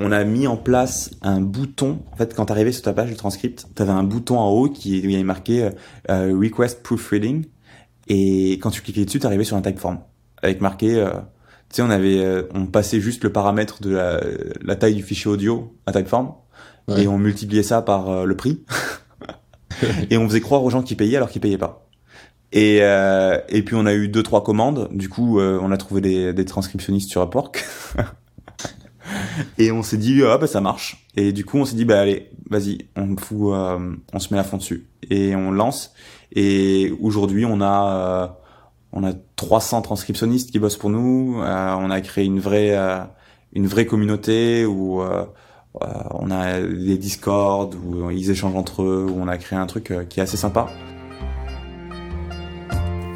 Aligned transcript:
on 0.00 0.12
a 0.12 0.24
mis 0.24 0.46
en 0.46 0.56
place 0.56 1.10
un 1.22 1.40
bouton. 1.40 2.00
En 2.12 2.16
fait, 2.16 2.34
quand 2.34 2.46
tu 2.46 2.52
arrivais 2.52 2.72
sur 2.72 2.82
ta 2.82 2.92
page 2.92 3.10
de 3.10 3.14
transcript, 3.14 3.66
tu 3.74 3.82
avais 3.82 3.92
un 3.92 4.02
bouton 4.02 4.38
en 4.38 4.48
haut 4.48 4.68
qui 4.68 5.00
où 5.00 5.04
il 5.04 5.10
y 5.12 5.14
avait 5.14 5.22
marqué 5.22 5.64
euh, 5.64 5.70
euh, 6.10 6.36
Request 6.36 6.82
Proofreading. 6.82 7.44
Et 8.08 8.52
quand 8.54 8.70
tu 8.70 8.82
cliquais 8.82 9.04
dessus, 9.04 9.20
tu 9.20 9.26
arrivais 9.26 9.44
sur 9.44 9.56
un 9.56 9.62
typeform 9.62 10.00
avec 10.42 10.60
marqué. 10.60 10.96
Euh, 10.96 11.10
tu 11.68 11.76
sais, 11.76 11.82
on 11.82 11.90
avait, 11.90 12.48
on 12.52 12.66
passait 12.66 13.00
juste 13.00 13.22
le 13.22 13.30
paramètre 13.30 13.80
de 13.80 13.90
la, 13.90 14.20
la 14.60 14.74
taille 14.74 14.96
du 14.96 15.04
fichier 15.04 15.30
audio 15.30 15.76
à 15.86 15.92
typeform 15.92 16.32
et 16.96 17.06
on 17.06 17.16
multipliait 17.16 17.62
ça 17.62 17.80
par 17.80 18.26
le 18.26 18.36
prix. 18.36 18.64
et 20.10 20.18
on 20.18 20.28
faisait 20.28 20.40
croire 20.40 20.64
aux 20.64 20.70
gens 20.70 20.82
qui 20.82 20.96
payaient 20.96 21.16
alors 21.16 21.30
qu'ils 21.30 21.40
payaient 21.40 21.58
pas. 21.58 21.86
Et, 22.52 22.78
euh, 22.80 23.38
et 23.48 23.62
puis 23.62 23.76
on 23.76 23.86
a 23.86 23.94
eu 23.94 24.08
deux 24.08 24.22
trois 24.22 24.42
commandes. 24.42 24.88
Du 24.92 25.08
coup, 25.08 25.38
euh, 25.38 25.58
on 25.62 25.70
a 25.70 25.76
trouvé 25.76 26.00
des, 26.00 26.32
des 26.32 26.44
transcriptionnistes 26.44 27.10
sur 27.10 27.22
Upwork. 27.22 27.64
et 29.58 29.72
on 29.72 29.82
s'est 29.82 29.96
dit 29.96 30.22
ah 30.24 30.38
bah 30.38 30.46
ça 30.46 30.60
marche. 30.60 31.06
Et 31.16 31.32
du 31.32 31.44
coup, 31.44 31.58
on 31.58 31.64
s'est 31.64 31.76
dit 31.76 31.84
bah 31.84 32.00
allez, 32.00 32.30
vas-y, 32.48 32.86
on 32.96 33.16
fout, 33.16 33.52
euh, 33.54 33.94
on 34.12 34.18
se 34.18 34.32
met 34.32 34.40
à 34.40 34.44
fond 34.44 34.56
dessus 34.56 34.86
et 35.08 35.34
on 35.34 35.50
lance. 35.50 35.92
Et 36.32 36.92
aujourd'hui, 37.00 37.44
on 37.44 37.60
a 37.60 37.92
euh, 37.92 38.28
on 38.92 39.04
a 39.04 39.12
300 39.36 39.82
transcriptionnistes 39.82 40.50
qui 40.50 40.58
bossent 40.58 40.76
pour 40.76 40.90
nous. 40.90 41.36
on 41.38 41.90
a 41.90 42.00
créé 42.00 42.24
une 42.24 42.40
vraie 42.40 42.76
une 43.52 43.66
vraie 43.66 43.86
communauté 43.86 44.66
où 44.66 45.02
on 45.74 46.30
a 46.30 46.60
des 46.60 46.98
Discord 46.98 47.74
où 47.74 48.10
ils 48.10 48.30
échangent 48.30 48.56
entre 48.56 48.82
eux, 48.82 49.06
où 49.08 49.20
on 49.20 49.28
a 49.28 49.38
créé 49.38 49.58
un 49.58 49.66
truc 49.66 49.92
qui 50.08 50.20
est 50.20 50.22
assez 50.22 50.36
sympa. 50.36 50.68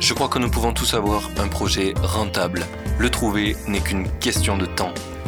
Je 0.07 0.13
crois 0.13 0.29
que 0.29 0.39
nous 0.39 0.51
pouvons 0.51 0.75
tous 0.75 0.93
avoir 0.93 1.31
un 1.39 1.49
projet 1.49 1.95
rentable. 2.03 2.67
Le 2.99 3.09
trouver 3.09 3.57
n'est 3.67 3.81
qu'une 3.81 4.07
question 4.19 4.59
de 4.59 4.67
temps. 4.67 4.93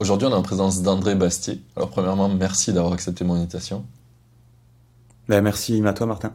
Aujourd'hui, 0.00 0.28
on 0.28 0.30
est 0.30 0.34
en 0.34 0.42
présence 0.42 0.82
d'André 0.82 1.16
Bastier. 1.16 1.60
Alors, 1.74 1.90
premièrement, 1.90 2.28
merci 2.28 2.72
d'avoir 2.72 2.92
accepté 2.92 3.24
mon 3.24 3.34
invitation. 3.34 3.84
Ben, 5.28 5.42
merci 5.42 5.82
à 5.84 5.92
toi, 5.92 6.06
Martin. 6.06 6.32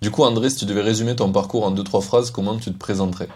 Du 0.00 0.10
coup, 0.10 0.24
André, 0.24 0.50
si 0.50 0.56
tu 0.56 0.64
devais 0.64 0.80
résumer 0.80 1.14
ton 1.14 1.30
parcours 1.30 1.64
en 1.64 1.70
deux, 1.70 1.84
trois 1.84 2.00
phrases, 2.00 2.32
comment 2.32 2.56
tu 2.56 2.72
te 2.72 2.78
présenterais? 2.78 3.28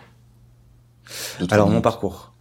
Alors, 1.50 1.70
mon 1.70 1.80
parcours. 1.80 2.32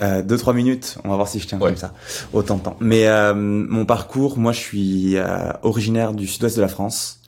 Euh, 0.00 0.22
deux 0.22 0.38
trois 0.38 0.54
minutes, 0.54 0.96
on 1.04 1.10
va 1.10 1.16
voir 1.16 1.28
si 1.28 1.38
je 1.38 1.46
tiens 1.46 1.58
comme 1.58 1.76
ça 1.76 1.92
autant 2.32 2.56
de 2.56 2.62
temps. 2.62 2.76
Mais 2.80 3.08
euh, 3.08 3.34
mon 3.34 3.84
parcours, 3.84 4.38
moi, 4.38 4.52
je 4.52 4.60
suis 4.60 5.16
euh, 5.18 5.52
originaire 5.62 6.14
du 6.14 6.26
sud-ouest 6.26 6.56
de 6.56 6.62
la 6.62 6.68
France. 6.68 7.20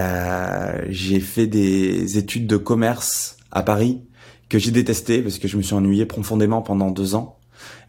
Euh, 0.00 0.86
j'ai 0.88 1.20
fait 1.20 1.46
des 1.46 2.16
études 2.16 2.46
de 2.46 2.56
commerce 2.56 3.36
à 3.50 3.62
Paris 3.62 4.00
que 4.48 4.58
j'ai 4.58 4.70
détesté 4.70 5.20
parce 5.20 5.38
que 5.38 5.48
je 5.48 5.58
me 5.58 5.62
suis 5.62 5.74
ennuyé 5.74 6.06
profondément 6.06 6.62
pendant 6.62 6.90
deux 6.90 7.14
ans. 7.14 7.37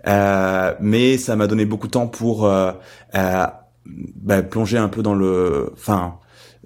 Euh, 0.08 0.73
mais 0.80 1.17
ça 1.17 1.36
m'a 1.36 1.47
donné 1.47 1.66
beaucoup 1.66 1.88
de 1.88 1.92
temps 1.92 2.08
pour 2.08 2.50
bah, 3.86 4.41
plonger 4.44 4.78
un 4.78 4.89
peu 4.89 5.02
dans 5.02 5.16
le, 5.16 5.72
enfin 5.73 6.19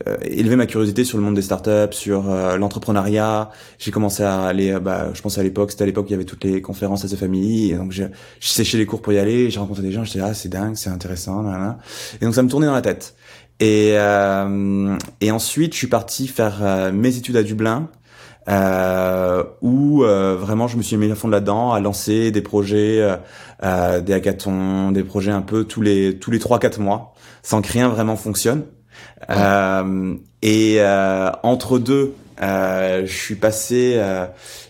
euh, 0.08 0.18
élever 0.24 0.56
ma 0.56 0.66
curiosité 0.66 1.04
sur 1.04 1.20
le 1.20 1.24
monde 1.24 1.36
des 1.36 1.44
startups, 1.44 1.92
sur 1.92 2.30
euh, 2.30 2.58
l'entrepreneuriat. 2.58 3.52
J'ai 3.78 3.92
commencé 3.92 4.24
à 4.24 4.42
aller, 4.46 4.72
euh, 4.72 4.80
bah, 4.80 5.12
je 5.14 5.22
pense 5.22 5.38
à 5.38 5.44
l'époque, 5.44 5.70
c'était 5.70 5.84
à 5.84 5.86
l'époque 5.86 6.06
où 6.06 6.10
il 6.10 6.14
y 6.14 6.16
avait 6.16 6.26
toutes 6.26 6.44
les 6.44 6.64
conférences 6.64 7.06
à 7.06 7.08
sa 7.08 7.16
famille, 7.16 7.72
et 7.72 7.76
donc 7.76 7.92
je 7.92 8.06
séchais 8.40 8.80
les 8.80 8.88
cours 8.88 9.04
pour 9.04 9.14
y 9.14 9.20
aller. 9.20 9.52
J'ai 9.52 9.60
rencontré 9.60 9.84
des 9.84 9.92
gens, 9.92 10.04
j'étais 10.04 10.20
ah 10.20 10.34
c'est 10.34 10.50
dingue, 10.50 10.76
c'est 10.76 10.90
intéressant, 10.90 11.46
et 12.20 12.26
donc 12.26 12.34
ça 12.34 12.42
me 12.42 12.50
tournait 12.50 12.66
dans 12.66 12.74
la 12.74 12.82
tête. 12.82 13.16
Et 13.60 13.90
et 15.22 15.32
ensuite 15.32 15.74
je 15.74 15.78
suis 15.78 15.88
parti 15.88 16.28
faire 16.28 16.92
mes 16.92 17.16
études 17.16 17.38
à 17.38 17.44
Dublin. 17.44 17.90
Euh, 18.50 19.44
où 19.62 20.04
vraiment 20.04 20.68
je 20.68 20.76
me 20.78 20.82
suis 20.82 20.98
mis 20.98 21.10
à 21.12 21.16
fond 21.16 21.30
là-dedans, 21.30 21.72
à 21.72 21.80
lancer 21.80 22.32
des 22.32 22.42
projets, 22.42 23.16
euh, 23.64 24.02
des 24.02 24.14
hackathons, 24.14 24.92
des 24.92 25.04
projets 25.04 25.32
un 25.32 25.42
peu 25.42 25.64
tous 25.64 25.82
les 25.82 26.20
tous 26.20 26.32
les 26.32 26.40
trois 26.40 26.60
quatre 26.60 26.80
mois, 26.80 27.14
sans 27.42 27.62
que 27.62 27.72
rien 27.72 27.88
vraiment 27.88 28.18
fonctionne. 28.18 28.64
Euh, 29.30 30.16
et 30.42 30.76
euh, 30.80 31.32
entre 31.44 31.80
deux, 31.80 32.16
euh, 32.42 33.06
je 33.06 33.14
suis 33.14 33.36
passé, 33.36 34.02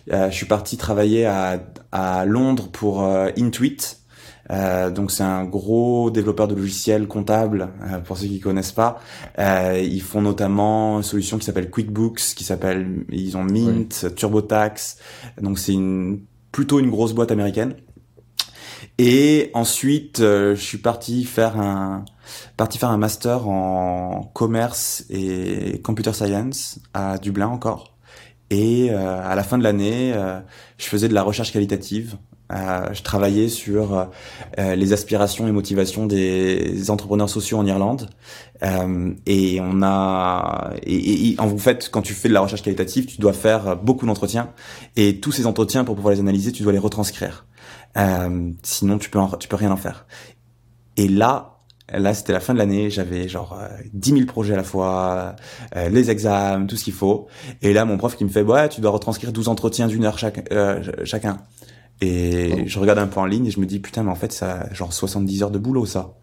je 0.08 0.32
suis 0.32 0.46
parti 0.46 0.78
travailler 0.78 1.26
à, 1.26 1.60
à 1.92 2.26
Londres 2.26 2.70
pour 2.72 3.04
Intuit. 3.04 3.98
Euh, 4.52 4.90
donc 4.90 5.12
c'est 5.12 5.24
un 5.24 5.46
gros 5.46 6.12
développeur 6.12 6.48
de 6.48 6.56
logiciels 6.56 7.08
comptables 7.08 7.70
pour 8.06 8.18
ceux 8.18 8.28
qui 8.28 8.40
connaissent 8.40 8.72
pas. 8.72 9.00
Euh, 9.40 9.82
ils 9.82 10.02
font 10.02 10.22
notamment 10.22 10.98
une 10.98 11.04
solution 11.04 11.38
qui 11.38 11.46
s'appelle 11.46 11.70
QuickBooks, 11.70 12.20
qui 12.36 12.44
s'appelle 12.44 13.06
ils 13.10 13.38
ont 13.38 13.44
Mint, 13.44 14.14
TurboTax. 14.16 14.98
Donc 15.42 15.60
c'est 15.60 15.74
une 15.74 16.22
plutôt 16.52 16.80
une 16.80 16.90
grosse 16.90 17.14
boîte 17.14 17.32
américaine. 17.32 17.76
Et 18.98 19.50
ensuite 19.54 20.20
je 20.20 20.56
suis 20.56 20.78
parti 20.78 21.24
faire 21.24 21.58
un 21.58 22.06
parti 22.58 22.78
faire 22.78 22.90
un 22.90 22.98
master 22.98 23.48
en 23.48 24.30
commerce 24.34 25.06
et 25.10 25.82
computer 25.84 26.14
science 26.14 26.80
à 26.94 27.18
Dublin 27.18 27.48
encore. 27.48 27.94
Et 28.54 28.92
euh, 28.92 29.28
à 29.28 29.34
la 29.34 29.44
fin 29.44 29.58
de 29.58 29.64
l'année, 29.64 30.14
euh, 30.14 30.40
je 30.78 30.86
faisais 30.86 31.08
de 31.08 31.14
la 31.16 31.24
recherche 31.24 31.52
qualitative. 31.52 32.18
Euh, 32.52 32.94
je 32.94 33.02
travaillais 33.02 33.48
sur 33.48 34.10
les 34.58 34.94
aspirations 34.94 35.48
et 35.48 35.52
motivations 35.52 36.06
des 36.06 36.92
entrepreneurs 36.92 37.30
sociaux 37.30 37.58
en 37.58 37.66
Irlande. 37.66 38.10
et 39.26 39.60
on 39.62 39.82
a, 39.82 40.74
et, 40.84 41.30
et, 41.30 41.40
en 41.40 41.58
fait, 41.58 41.90
quand 41.92 42.02
tu 42.02 42.14
fais 42.14 42.30
de 42.30 42.34
la 42.34 42.42
recherche 42.42 42.62
qualitative, 42.62 43.06
tu 43.06 43.20
dois 43.20 43.34
faire 43.34 43.78
beaucoup 43.78 44.06
d'entretiens. 44.06 44.50
Et 44.96 45.20
tous 45.20 45.32
ces 45.32 45.48
entretiens, 45.48 45.84
pour 45.84 45.96
pouvoir 45.96 46.14
les 46.14 46.20
analyser, 46.20 46.52
tu 46.52 46.64
dois 46.64 46.74
les 46.74 46.80
retranscrire. 46.80 47.46
sinon, 48.64 48.98
tu 49.00 49.10
peux, 49.10 49.20
tu 49.40 49.48
peux 49.48 49.56
rien 49.56 49.72
en 49.72 49.78
faire. 49.78 50.06
Et 50.98 51.08
là, 51.08 51.54
Là, 51.92 52.14
c'était 52.14 52.32
la 52.32 52.40
fin 52.40 52.54
de 52.54 52.60
l'année, 52.60 52.90
j'avais 52.90 53.28
genre 53.28 53.60
euh, 53.62 53.68
10 53.94 54.12
000 54.12 54.26
projets 54.26 54.54
à 54.54 54.58
la 54.58 54.64
fois, 54.64 55.36
euh, 55.76 55.90
les 55.90 56.10
examens, 56.10 56.66
tout 56.66 56.78
ce 56.78 56.86
qu'il 56.86 56.94
faut. 56.94 57.28
Et 57.62 57.74
là, 57.74 57.84
mon 57.84 57.98
prof 57.98 58.16
qui 58.16 58.24
me 58.24 58.30
fait, 58.30 58.42
ouais, 58.42 58.70
tu 58.70 58.80
dois 58.80 58.92
retranscrire 58.92 59.34
12 59.34 59.50
entretiens 59.50 59.88
d'une 59.88 60.06
heure 60.06 60.18
chaque, 60.18 60.52
euh, 60.54 60.82
chacun. 61.04 61.40
Et 62.02 62.52
oh. 62.54 62.64
je 62.66 62.80
regarde 62.80 63.00
un 63.00 63.08
peu 63.08 63.20
en 63.20 63.26
ligne 63.26 63.46
et 63.46 63.52
je 63.52 63.60
me 63.60 63.66
dis, 63.66 63.80
putain, 63.80 64.04
mais 64.04 64.12
en 64.12 64.16
fait, 64.16 64.32
ça 64.32 64.68
genre 64.74 64.92
70 64.92 65.44
heures 65.44 65.52
de 65.52 65.60
boulot, 65.60 65.86
ça. 65.86 66.14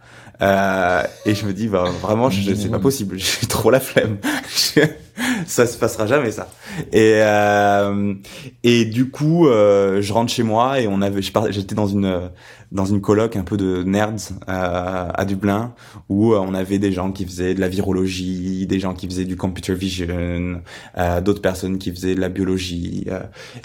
Euh, 0.42 1.02
et 1.26 1.34
je 1.34 1.46
me 1.46 1.52
dis, 1.52 1.68
bah, 1.68 1.84
vraiment, 2.00 2.30
je, 2.30 2.54
c'est 2.54 2.70
pas 2.70 2.78
possible, 2.78 3.18
j'ai 3.40 3.46
trop 3.46 3.70
la 3.70 3.80
flemme. 3.80 4.18
ça 5.46 5.66
se 5.66 5.76
passera 5.76 6.06
jamais, 6.06 6.30
ça. 6.30 6.48
Et, 6.92 7.20
euh, 7.22 8.14
et 8.62 8.84
du 8.86 9.10
coup, 9.10 9.46
je 9.46 10.12
rentre 10.12 10.32
chez 10.32 10.42
moi 10.42 10.80
et 10.80 10.88
on 10.88 11.02
avait, 11.02 11.22
j'étais 11.22 11.74
dans 11.74 11.86
une, 11.86 12.30
dans 12.72 12.84
une 12.84 13.00
coloc 13.00 13.36
un 13.36 13.42
peu 13.42 13.56
de 13.56 13.82
nerds 13.82 14.10
euh, 14.48 15.08
à 15.12 15.24
Dublin 15.24 15.74
où 16.08 16.32
euh, 16.32 16.38
on 16.38 16.54
avait 16.54 16.78
des 16.78 16.92
gens 16.92 17.10
qui 17.10 17.24
faisaient 17.24 17.54
de 17.54 17.60
la 17.60 17.68
virologie, 17.68 18.66
des 18.66 18.78
gens 18.78 18.94
qui 18.94 19.06
faisaient 19.06 19.24
du 19.24 19.36
computer 19.36 19.74
vision, 19.74 20.62
euh, 20.96 21.20
d'autres 21.20 21.42
personnes 21.42 21.78
qui 21.78 21.90
faisaient 21.90 22.14
de 22.14 22.20
la 22.20 22.28
biologie 22.28 23.06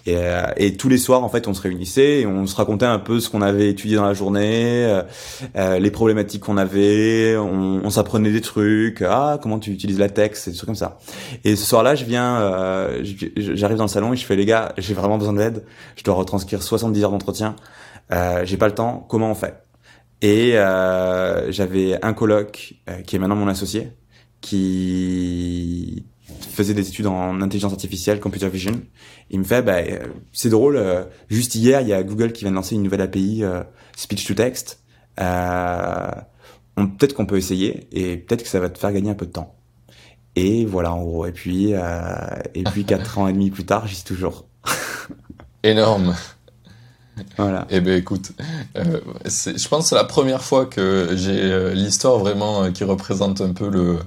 et, 0.06 0.18
et, 0.58 0.78
tous 0.78 0.90
les 0.90 0.98
soirs 0.98 1.24
en 1.24 1.30
fait 1.30 1.48
on 1.48 1.54
se 1.54 1.62
réunissait 1.62 2.22
et 2.22 2.28
on 2.28 2.48
se 2.48 2.56
racontait 2.56 2.86
un 2.86 3.00
peu 3.00 3.20
ce 3.20 3.30
qu'on 3.30 3.42
avait 3.42 3.70
étudié 3.70 3.96
dans 3.96 4.06
la 4.06 4.14
journée, 4.14 5.02
les 5.56 5.92
problématiques 5.92 6.42
qu'on 6.42 6.58
avait, 6.58 7.36
on, 7.38 7.82
on 7.84 7.90
s'apprenait 7.90 8.32
des 8.32 8.42
trucs, 8.42 9.02
ah 9.02 9.40
comment 9.42 9.60
tu 9.60 9.72
utilises 9.72 10.00
la 10.00 10.10
texte, 10.10 10.50
des 10.50 10.56
trucs 10.56 10.68
comme 10.68 10.76
ça. 10.76 10.98
Et 11.44 11.56
ce 11.56 11.66
soir-là 11.66 11.96
je 11.96 12.06
viens, 12.06 13.00
j'arrive 13.36 13.78
dans 13.78 13.86
le 13.86 13.90
salon 13.90 14.14
et 14.14 14.18
je 14.18 14.26
fais 14.26 14.36
les 14.36 14.46
gars 14.46 14.74
j'ai 14.78 14.94
vraiment 14.94 15.18
besoin 15.18 15.34
d'aide, 15.34 15.64
je 15.96 16.04
dois 16.04 16.16
retranscrire 16.16 16.62
70 16.62 17.04
heures 17.04 17.12
d'entretien 17.12 17.56
euh, 18.12 18.46
j'ai 18.46 18.58
pas 18.58 18.68
le 18.68 18.76
temps, 18.76 19.06
comment 19.10 19.32
on 19.32 19.36
fait? 19.36 19.62
Et 20.22 20.58
euh, 20.58 21.52
j'avais 21.52 22.04
un 22.04 22.14
coloc 22.14 22.76
euh, 22.90 23.02
qui 23.02 23.16
est 23.16 23.20
maintenant 23.20 23.36
mon 23.36 23.48
associé, 23.48 23.92
qui 24.42 26.06
faisait 26.52 26.74
des 26.74 26.88
études 26.88 27.08
en 27.08 27.42
intelligence 27.42 27.74
artificielle, 27.74 28.20
computer 28.20 28.50
vision. 28.50 28.82
Il 29.30 29.40
me 29.40 29.44
fait, 29.44 29.62
bah, 29.62 29.82
c'est 30.34 30.50
drôle, 30.50 30.82
juste 31.30 31.56
hier, 31.56 31.82
il 31.82 31.88
y 31.88 31.94
a 31.94 32.02
Google 32.04 32.32
qui 32.32 32.44
vient 32.44 32.52
de 32.52 32.56
lancer 32.56 32.76
une 32.76 32.84
nouvelle 32.84 33.02
API 33.02 33.44
speech 33.96 34.26
to 34.26 34.34
text. 34.34 34.80
peut-être 35.18 37.14
qu'on 37.14 37.26
peut 37.26 37.38
essayer 37.38 37.88
et 37.92 38.18
peut-être 38.18 38.44
que 38.44 38.50
ça 38.50 38.60
va 38.60 38.70
te 38.70 38.78
faire 38.80 38.94
gagner 38.94 39.12
un 39.12 39.16
peu 39.16 39.26
de 39.26 39.32
temps. 39.32 39.56
Et 40.36 40.66
voilà, 40.66 40.94
en 40.94 41.04
gros. 41.04 41.26
Et 41.26 41.32
puis, 41.32 41.72
et 41.72 42.64
puis 42.64 42.86
quatre 42.86 43.18
ans 43.18 43.28
et 43.28 43.34
demi 43.34 43.52
plus 43.52 43.66
tard, 43.66 43.88
j'y 43.88 43.96
suis 43.96 44.06
toujours. 44.06 44.46
Énorme. 45.64 46.16
Voilà. 47.38 47.66
Eh 47.70 47.80
ben 47.80 47.98
écoute, 47.98 48.32
euh, 48.78 49.00
je 49.26 49.68
pense 49.68 49.84
que 49.84 49.90
c'est 49.90 49.96
la 49.96 50.04
première 50.04 50.44
fois 50.44 50.66
que 50.66 51.10
j'ai 51.16 51.40
euh, 51.42 51.74
l'histoire 51.74 52.18
vraiment 52.18 52.64
euh, 52.64 52.72
qui 52.72 52.84
représente 52.84 53.42
un 53.42 53.54
peu 53.54 53.70
le, 53.70 54.00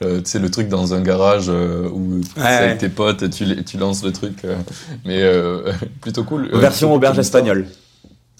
tu 0.00 0.22
sais, 0.24 0.38
le 0.38 0.50
truc 0.50 0.68
dans 0.68 0.94
un 0.94 1.00
garage 1.00 1.48
où 1.48 2.20
tu 2.20 2.40
avec 2.40 2.78
tes 2.78 2.88
potes 2.88 3.22
et 3.22 3.30
tu, 3.30 3.64
tu 3.64 3.78
lances 3.78 4.04
le 4.04 4.12
truc. 4.12 4.42
mais 5.04 5.22
plutôt 6.00 6.24
cool. 6.24 6.48
Version 6.52 6.94
auberge 6.94 7.18
espagnole. 7.18 7.66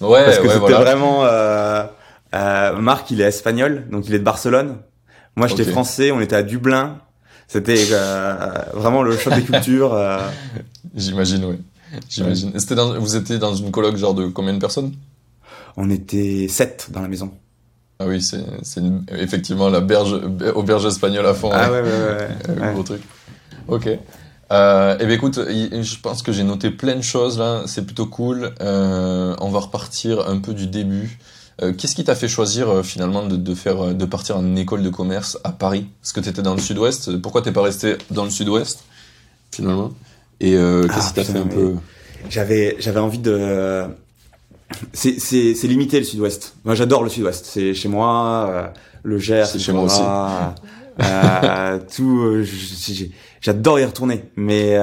Ouais, 0.00 0.24
Parce 0.24 0.38
que 0.38 0.46
ouais, 0.46 0.54
c'était 0.54 0.72
vraiment. 0.72 1.24
Marc, 2.32 3.10
il 3.10 3.20
est 3.20 3.24
espagnol, 3.24 3.86
donc 3.90 4.08
il 4.08 4.14
est 4.14 4.18
de 4.18 4.24
Barcelone. 4.24 4.76
Moi, 5.36 5.48
j'étais 5.48 5.64
français, 5.64 6.10
on 6.10 6.20
était 6.20 6.36
à 6.36 6.42
Dublin. 6.42 6.98
C'était 7.48 7.84
vraiment 8.72 9.02
le 9.02 9.16
choc 9.16 9.34
des 9.34 9.42
cultures. 9.42 9.98
J'imagine, 10.94 11.44
oui. 11.44 11.58
J'imagine. 12.08 12.52
Dans, 12.70 12.98
vous 12.98 13.16
étiez 13.16 13.38
dans 13.38 13.54
une 13.54 13.70
coloc 13.70 13.96
genre 13.96 14.14
de 14.14 14.26
combien 14.26 14.54
de 14.54 14.58
personnes? 14.58 14.92
On 15.76 15.90
était 15.90 16.46
sept 16.48 16.88
dans 16.90 17.02
la 17.02 17.08
maison. 17.08 17.32
Ah 17.98 18.06
oui, 18.06 18.20
c'est 18.20 18.44
effectivement 19.10 19.68
la 19.70 19.80
berge, 19.80 20.20
auberge 20.54 20.84
espagnole 20.84 21.26
à 21.26 21.34
fond. 21.34 21.50
Ah 21.52 21.70
ouais, 21.70 21.80
ouais, 21.80 21.88
ouais. 21.88 22.60
ouais. 22.60 22.72
Gros 22.74 22.82
truc. 22.82 23.02
Ok. 23.68 23.88
Euh, 24.52 24.96
eh 25.00 25.06
bien 25.06 25.16
écoute, 25.16 25.40
je 25.48 26.00
pense 26.00 26.22
que 26.22 26.30
j'ai 26.30 26.44
noté 26.44 26.70
plein 26.70 26.94
de 26.94 27.02
choses 27.02 27.38
là, 27.38 27.62
c'est 27.66 27.84
plutôt 27.84 28.06
cool. 28.06 28.52
Euh, 28.60 29.34
on 29.40 29.50
va 29.50 29.60
repartir 29.60 30.28
un 30.28 30.38
peu 30.38 30.54
du 30.54 30.66
début. 30.66 31.18
Euh, 31.62 31.72
Qu'est-ce 31.72 31.96
qui 31.96 32.04
t'a 32.04 32.14
fait 32.14 32.28
choisir 32.28 32.68
euh, 32.68 32.82
finalement 32.82 33.26
de, 33.26 33.36
de, 33.36 33.54
faire, 33.54 33.94
de 33.94 34.04
partir 34.04 34.36
en 34.36 34.56
école 34.56 34.82
de 34.82 34.90
commerce 34.90 35.38
à 35.42 35.52
Paris? 35.52 35.86
Parce 36.00 36.12
que 36.12 36.20
tu 36.20 36.28
étais 36.28 36.42
dans 36.42 36.54
le 36.54 36.60
sud-ouest. 36.60 37.16
Pourquoi 37.16 37.42
t'es 37.42 37.52
pas 37.52 37.62
resté 37.62 37.96
dans 38.10 38.24
le 38.24 38.30
sud-ouest 38.30 38.84
finalement? 39.50 39.90
Et 40.40 40.54
euh, 40.54 40.82
qu'est-ce 40.82 40.98
ah, 40.98 41.08
qui 41.08 41.14
t'a 41.14 41.24
fait 41.24 41.38
un 41.38 41.46
peu 41.46 41.74
J'avais 42.28 42.76
j'avais 42.78 43.00
envie 43.00 43.18
de 43.18 43.86
c'est 44.92 45.20
c'est 45.20 45.54
c'est 45.54 45.68
limité 45.68 45.98
le 45.98 46.04
Sud-Ouest. 46.04 46.56
Moi 46.64 46.74
j'adore 46.74 47.02
le 47.02 47.08
Sud-Ouest. 47.08 47.46
C'est 47.46 47.74
chez 47.74 47.88
moi 47.88 48.46
euh, 48.48 48.66
le 49.02 49.18
Gers, 49.18 49.46
c'est 49.46 49.58
chez 49.58 49.72
moi 49.72 49.84
aussi. 49.84 50.02
Euh, 51.02 51.78
tout 51.96 52.20
euh, 52.20 52.44
j'adore 53.40 53.78
y 53.78 53.84
retourner. 53.84 54.24
Mais 54.36 54.76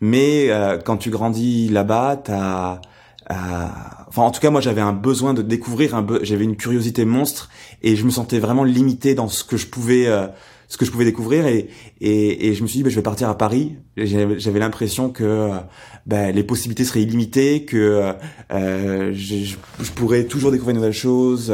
mais 0.00 0.50
quand 0.84 0.96
tu 0.96 1.10
grandis 1.10 1.68
là-bas, 1.68 2.20
t'as 2.24 2.80
enfin 3.28 4.22
en 4.22 4.30
tout 4.30 4.40
cas 4.40 4.50
moi 4.50 4.60
j'avais 4.60 4.80
un 4.80 4.92
besoin 4.92 5.34
de 5.34 5.42
découvrir 5.42 5.94
un 5.94 6.06
j'avais 6.22 6.44
une 6.44 6.56
curiosité 6.56 7.04
monstre 7.04 7.50
et 7.82 7.96
je 7.96 8.04
me 8.04 8.10
sentais 8.10 8.38
vraiment 8.38 8.64
limité 8.64 9.14
dans 9.14 9.28
ce 9.28 9.44
que 9.44 9.56
je 9.56 9.66
pouvais 9.66 10.08
ce 10.68 10.76
que 10.76 10.84
je 10.84 10.90
pouvais 10.90 11.04
découvrir 11.04 11.46
et, 11.46 11.68
et, 12.00 12.48
et 12.48 12.54
je 12.54 12.62
me 12.62 12.68
suis 12.68 12.78
dit 12.78 12.82
bah, 12.82 12.90
je 12.90 12.96
vais 12.96 13.02
partir 13.02 13.28
à 13.28 13.38
Paris. 13.38 13.76
J'avais 13.96 14.58
l'impression 14.58 15.10
que 15.10 15.50
bah, 16.06 16.30
les 16.30 16.44
possibilités 16.44 16.84
seraient 16.84 17.02
illimitées 17.02 17.64
que 17.64 18.14
euh, 18.52 19.12
je, 19.12 19.56
je, 19.80 19.90
pourrais 19.92 20.24
toujours 20.24 20.52
découvrir 20.52 20.74
de 20.74 20.78
nouvelles 20.78 20.92
choses 20.92 21.50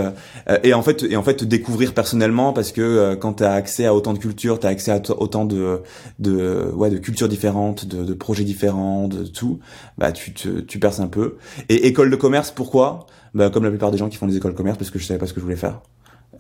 euh, 0.49 0.59
et 0.63 0.75
en 0.75 0.83
fait 0.83 1.05
et 1.05 1.17
en 1.17 1.23
fait 1.23 1.43
découvrir 1.45 1.95
personnellement 1.95 2.53
parce 2.53 2.71
que 2.71 2.83
euh, 2.83 3.17
quand 3.17 3.35
tu 3.35 3.45
as 3.45 3.53
accès 3.53 3.87
à 3.87 3.95
autant 3.95 4.13
de 4.13 4.19
cultures 4.19 4.61
tu 4.61 4.67
as 4.67 4.71
accès 4.71 4.91
à 4.91 5.01
autant 5.17 5.47
de 5.47 5.81
de 6.19 6.71
ouais 6.75 6.91
de 6.91 6.99
cultures 6.99 7.29
différentes 7.29 7.87
de, 7.87 8.05
de 8.05 8.15
projets 8.15 8.45
différents 8.45 9.09
de 9.09 9.25
tout 9.25 9.61
bah 9.97 10.13
tu 10.13 10.35
te, 10.35 10.61
tu 10.61 10.79
perces 10.79 11.01
un 11.01 11.09
peu. 11.09 11.37
Et 11.71 11.87
école 11.87 12.11
de 12.11 12.17
commerce 12.17 12.51
pourquoi? 12.51 13.07
Bah 13.35 13.49
comme 13.49 13.65
la 13.65 13.71
plupart 13.71 13.91
des 13.91 13.99
gens 13.99 14.11
qui 14.11 14.19
font 14.19 14.27
des 14.27 14.37
écoles 14.37 14.53
de 14.53 14.57
commerce 14.57 14.77
parce 14.77 14.91
que 14.91 14.99
je 14.99 15.07
savais 15.07 15.19
pas 15.19 15.27
ce 15.27 15.33
que 15.33 15.41
je 15.41 15.45
voulais 15.45 15.57
faire 15.57 15.81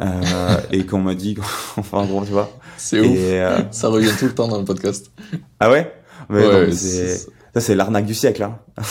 euh, 0.02 0.56
et 0.70 0.84
qu'on 0.84 1.00
m'a 1.00 1.14
dit, 1.14 1.36
enfin 1.76 2.04
bon, 2.04 2.24
tu 2.24 2.32
vois. 2.32 2.50
C'est 2.76 3.00
ouf. 3.00 3.16
Euh, 3.16 3.62
ça 3.70 3.88
revient 3.88 4.12
tout 4.18 4.26
le 4.26 4.34
temps 4.34 4.48
dans 4.48 4.58
le 4.58 4.64
podcast. 4.64 5.10
Ah 5.60 5.70
ouais, 5.70 5.92
ouais, 6.30 6.72
Ça 6.72 7.60
c'est 7.60 7.74
l'arnaque 7.74 8.06
du 8.06 8.14
siècle. 8.14 8.42
Hein. 8.42 8.58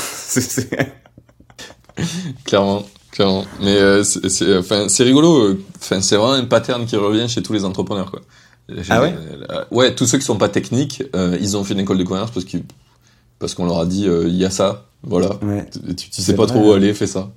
clairement, 2.46 2.86
clairement. 3.12 3.46
Mais 3.62 3.76
euh, 3.78 4.04
c'est, 4.04 4.58
enfin, 4.58 4.88
c'est 4.88 5.04
rigolo. 5.04 5.58
Enfin, 5.78 6.02
c'est 6.02 6.16
vraiment 6.16 6.34
un 6.34 6.46
pattern 6.46 6.86
qui 6.86 6.96
revient 6.96 7.28
chez 7.28 7.44
tous 7.44 7.54
les 7.54 7.66
entrepreneurs, 7.66 8.12
quoi. 8.12 8.22
Ah 8.90 9.02
ouais? 9.02 9.14
Ouais, 9.72 9.94
tous 9.96 10.06
ceux 10.06 10.18
qui 10.18 10.24
sont 10.24 10.38
pas 10.38 10.48
techniques, 10.48 11.04
ils 11.14 11.58
ont 11.58 11.64
fait 11.66 11.74
une 11.74 11.82
école 11.82 11.98
de 11.98 12.04
commerce 12.04 12.32
parce 12.32 12.46
que 12.46 12.58
parce 13.38 13.54
qu'on 13.54 13.66
leur 13.66 13.80
a 13.80 13.86
dit, 13.86 14.06
il 14.06 14.36
y 14.36 14.46
a 14.46 14.50
ça, 14.50 14.86
voilà. 15.04 15.32
Tu, 15.98 16.10
tu 16.10 16.22
sais 16.22 16.36
pas 16.36 16.46
trop 16.46 16.70
où 16.70 16.72
aller, 16.72 16.94
fais 16.94 17.08
ça. 17.08 17.32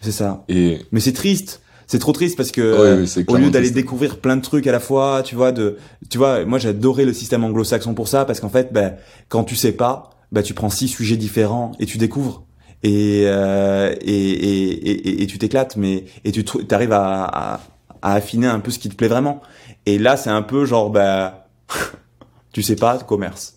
C'est 0.00 0.12
ça. 0.12 0.44
Et 0.48 0.80
mais 0.92 1.00
c'est 1.00 1.12
triste 1.12 1.60
c'est 1.90 1.98
trop 1.98 2.12
triste 2.12 2.36
parce 2.36 2.52
que 2.52 3.04
au 3.26 3.36
lieu 3.36 3.50
d'aller 3.50 3.72
découvrir 3.72 4.20
plein 4.20 4.36
de 4.36 4.42
trucs 4.42 4.68
à 4.68 4.70
la 4.70 4.78
fois, 4.78 5.24
tu 5.24 5.34
vois, 5.34 5.50
de, 5.50 5.76
tu 6.08 6.18
vois, 6.18 6.44
moi 6.44 6.60
j'adorais 6.60 7.04
le 7.04 7.12
système 7.12 7.42
anglo-saxon 7.42 7.94
pour 7.94 8.06
ça 8.06 8.24
parce 8.24 8.38
qu'en 8.38 8.48
fait, 8.48 8.72
ben, 8.72 8.94
quand 9.28 9.42
tu 9.42 9.56
sais 9.56 9.72
pas, 9.72 10.10
ben, 10.30 10.40
tu 10.40 10.54
prends 10.54 10.70
six 10.70 10.86
sujets 10.86 11.16
différents 11.16 11.72
et 11.80 11.86
tu 11.86 11.98
découvres 11.98 12.44
et 12.84 13.24
euh, 13.26 13.92
et, 14.02 14.12
et, 14.12 14.70
et, 14.70 15.22
et, 15.24 15.26
tu 15.26 15.38
t'éclates, 15.38 15.76
mais 15.76 16.04
et 16.24 16.30
tu 16.30 16.44
arrives 16.70 16.92
à, 16.92 17.24
à, 17.24 17.60
à, 18.02 18.14
affiner 18.14 18.46
un 18.46 18.60
peu 18.60 18.70
ce 18.70 18.78
qui 18.78 18.88
te 18.88 18.94
plaît 18.94 19.08
vraiment. 19.08 19.40
Et 19.84 19.98
là, 19.98 20.16
c'est 20.16 20.30
un 20.30 20.42
peu 20.42 20.66
genre, 20.66 20.90
ben, 20.90 21.34
tu 22.52 22.62
sais 22.62 22.76
pas, 22.76 22.98
commerce. 22.98 23.56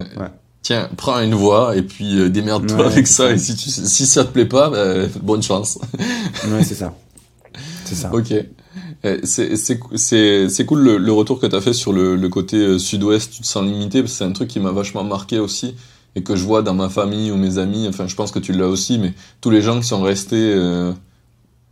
Ouais 0.00 0.28
tiens, 0.60 0.90
prends 0.98 1.18
une 1.20 1.34
voix 1.34 1.76
et 1.76 1.82
puis 1.82 2.20
euh, 2.20 2.28
démerde-toi 2.28 2.88
avec 2.88 3.06
ça. 3.06 3.30
Et 3.30 3.38
si, 3.38 3.56
tu, 3.56 3.70
si 3.70 4.06
ça 4.06 4.24
te 4.24 4.32
plaît 4.32 4.44
pas, 4.44 4.68
ben, 4.68 5.08
bonne 5.22 5.42
chance. 5.42 5.78
ouais, 5.98 6.62
c'est 6.62 6.74
ça. 6.74 6.92
C'est 7.88 7.94
ça. 7.94 8.12
Ok. 8.12 8.32
Eh, 9.04 9.20
c'est 9.24 10.66
cool 10.66 10.80
le, 10.80 10.98
le, 10.98 11.12
retour 11.12 11.40
que 11.40 11.46
tu 11.46 11.54
as 11.54 11.60
fait 11.60 11.72
sur 11.72 11.92
le, 11.92 12.16
le 12.16 12.28
côté 12.28 12.56
euh, 12.56 12.78
sud-ouest, 12.78 13.32
tu 13.32 13.42
te 13.42 13.46
sens 13.46 13.64
limité, 13.64 14.00
parce 14.00 14.12
que 14.12 14.18
c'est 14.18 14.24
un 14.24 14.32
truc 14.32 14.48
qui 14.48 14.60
m'a 14.60 14.72
vachement 14.72 15.04
marqué 15.04 15.38
aussi, 15.38 15.74
et 16.14 16.22
que 16.22 16.36
je 16.36 16.44
vois 16.44 16.62
dans 16.62 16.74
ma 16.74 16.88
famille 16.88 17.30
ou 17.30 17.36
mes 17.36 17.58
amis, 17.58 17.86
enfin 17.88 18.06
je 18.06 18.14
pense 18.14 18.30
que 18.30 18.38
tu 18.38 18.52
l'as 18.52 18.66
aussi, 18.66 18.98
mais 18.98 19.14
tous 19.40 19.50
les 19.50 19.62
gens 19.62 19.80
qui 19.80 19.86
sont 19.86 20.02
restés 20.02 20.52
euh, 20.54 20.92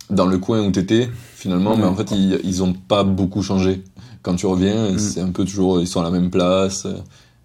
dans 0.09 0.25
le 0.25 0.37
coin 0.37 0.65
où 0.65 0.71
tu 0.71 0.79
étais, 0.79 1.09
finalement, 1.35 1.75
mais 1.75 1.85
en 1.85 1.95
fait 1.95 2.11
ils, 2.11 2.39
ils 2.43 2.63
ont 2.63 2.73
pas 2.73 3.03
beaucoup 3.03 3.41
changé. 3.41 3.83
Quand 4.21 4.35
tu 4.35 4.45
reviens, 4.45 4.91
mm. 4.91 4.99
c'est 4.99 5.21
un 5.21 5.31
peu 5.31 5.45
toujours, 5.45 5.81
ils 5.81 5.87
sont 5.87 6.01
à 6.01 6.03
la 6.03 6.11
même 6.11 6.29
place, 6.29 6.85
euh, 6.85 6.97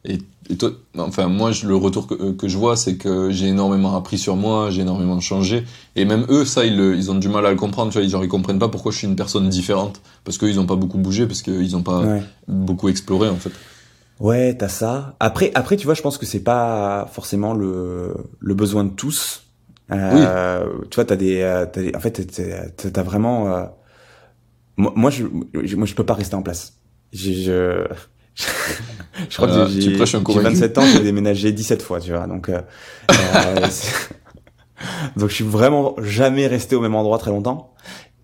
et 0.04 0.18
et 0.50 0.56
toi, 0.56 0.72
enfin 0.98 1.28
moi 1.28 1.52
le 1.64 1.76
retour 1.76 2.08
que, 2.08 2.32
que 2.32 2.48
je 2.48 2.58
vois 2.58 2.76
c'est 2.76 2.96
que 2.96 3.30
j'ai 3.30 3.46
énormément 3.46 3.96
appris 3.96 4.18
sur 4.18 4.34
moi, 4.34 4.70
j'ai 4.70 4.82
énormément 4.82 5.20
changé 5.20 5.64
et 5.94 6.04
même 6.04 6.26
eux 6.28 6.44
ça 6.44 6.64
ils, 6.64 6.74
ils 6.74 7.10
ont 7.10 7.14
du 7.14 7.28
mal 7.28 7.46
à 7.46 7.50
le 7.50 7.56
comprendre, 7.56 7.92
tu 7.92 7.98
vois, 7.98 8.04
ils, 8.04 8.10
genre, 8.10 8.24
ils 8.24 8.28
comprennent 8.28 8.58
pas 8.58 8.68
pourquoi 8.68 8.90
je 8.90 8.98
suis 8.98 9.06
une 9.06 9.14
personne 9.14 9.48
différente 9.48 10.00
parce 10.24 10.38
qu'ils 10.38 10.58
ont 10.58 10.66
pas 10.66 10.74
beaucoup 10.74 10.98
bougé 10.98 11.26
parce 11.26 11.42
qu'ils 11.42 11.76
ont 11.76 11.82
pas 11.82 12.02
beaucoup 12.48 12.88
exploré 12.88 13.28
en 13.28 13.36
fait. 13.36 13.52
Ouais, 14.18 14.56
t'as 14.56 14.68
ça. 14.68 15.14
Après 15.20 15.52
après 15.54 15.76
tu 15.76 15.86
vois, 15.86 15.94
je 15.94 16.02
pense 16.02 16.18
que 16.18 16.26
c'est 16.26 16.42
pas 16.42 17.08
forcément 17.12 17.54
le 17.54 18.14
le 18.40 18.54
besoin 18.54 18.84
de 18.84 18.90
tous. 18.90 19.44
Euh, 19.90 20.66
oui. 20.66 20.86
Tu 20.90 20.96
vois, 20.96 21.04
t'as 21.04 21.16
des, 21.16 21.42
as 21.42 21.66
des 21.66 21.92
en 21.94 22.00
fait 22.00 22.12
t'as 22.92 23.02
vraiment 23.02 23.48
euh... 23.52 23.64
moi, 24.76 24.92
moi 24.96 25.10
je 25.10 25.24
moi 25.76 25.86
je 25.86 25.94
peux 25.94 26.04
pas 26.06 26.14
rester 26.14 26.34
en 26.34 26.42
place. 26.42 26.78
Je, 27.12 27.32
je 27.32 27.84
je 28.36 29.36
crois 29.36 29.48
que 29.48 29.52
euh, 29.52 29.66
j'ai 29.68 29.96
27 29.96 30.78
ans, 30.78 30.84
j'ai 30.92 31.00
déménagé 31.00 31.52
17 31.52 31.82
fois, 31.82 32.00
tu 32.00 32.10
vois. 32.10 32.26
Donc, 32.26 32.48
euh, 32.48 32.60
euh 33.10 33.66
donc 35.16 35.28
je 35.28 35.34
suis 35.34 35.44
vraiment 35.44 35.94
jamais 35.98 36.46
resté 36.46 36.76
au 36.76 36.80
même 36.80 36.94
endroit 36.94 37.18
très 37.18 37.30
longtemps. 37.30 37.74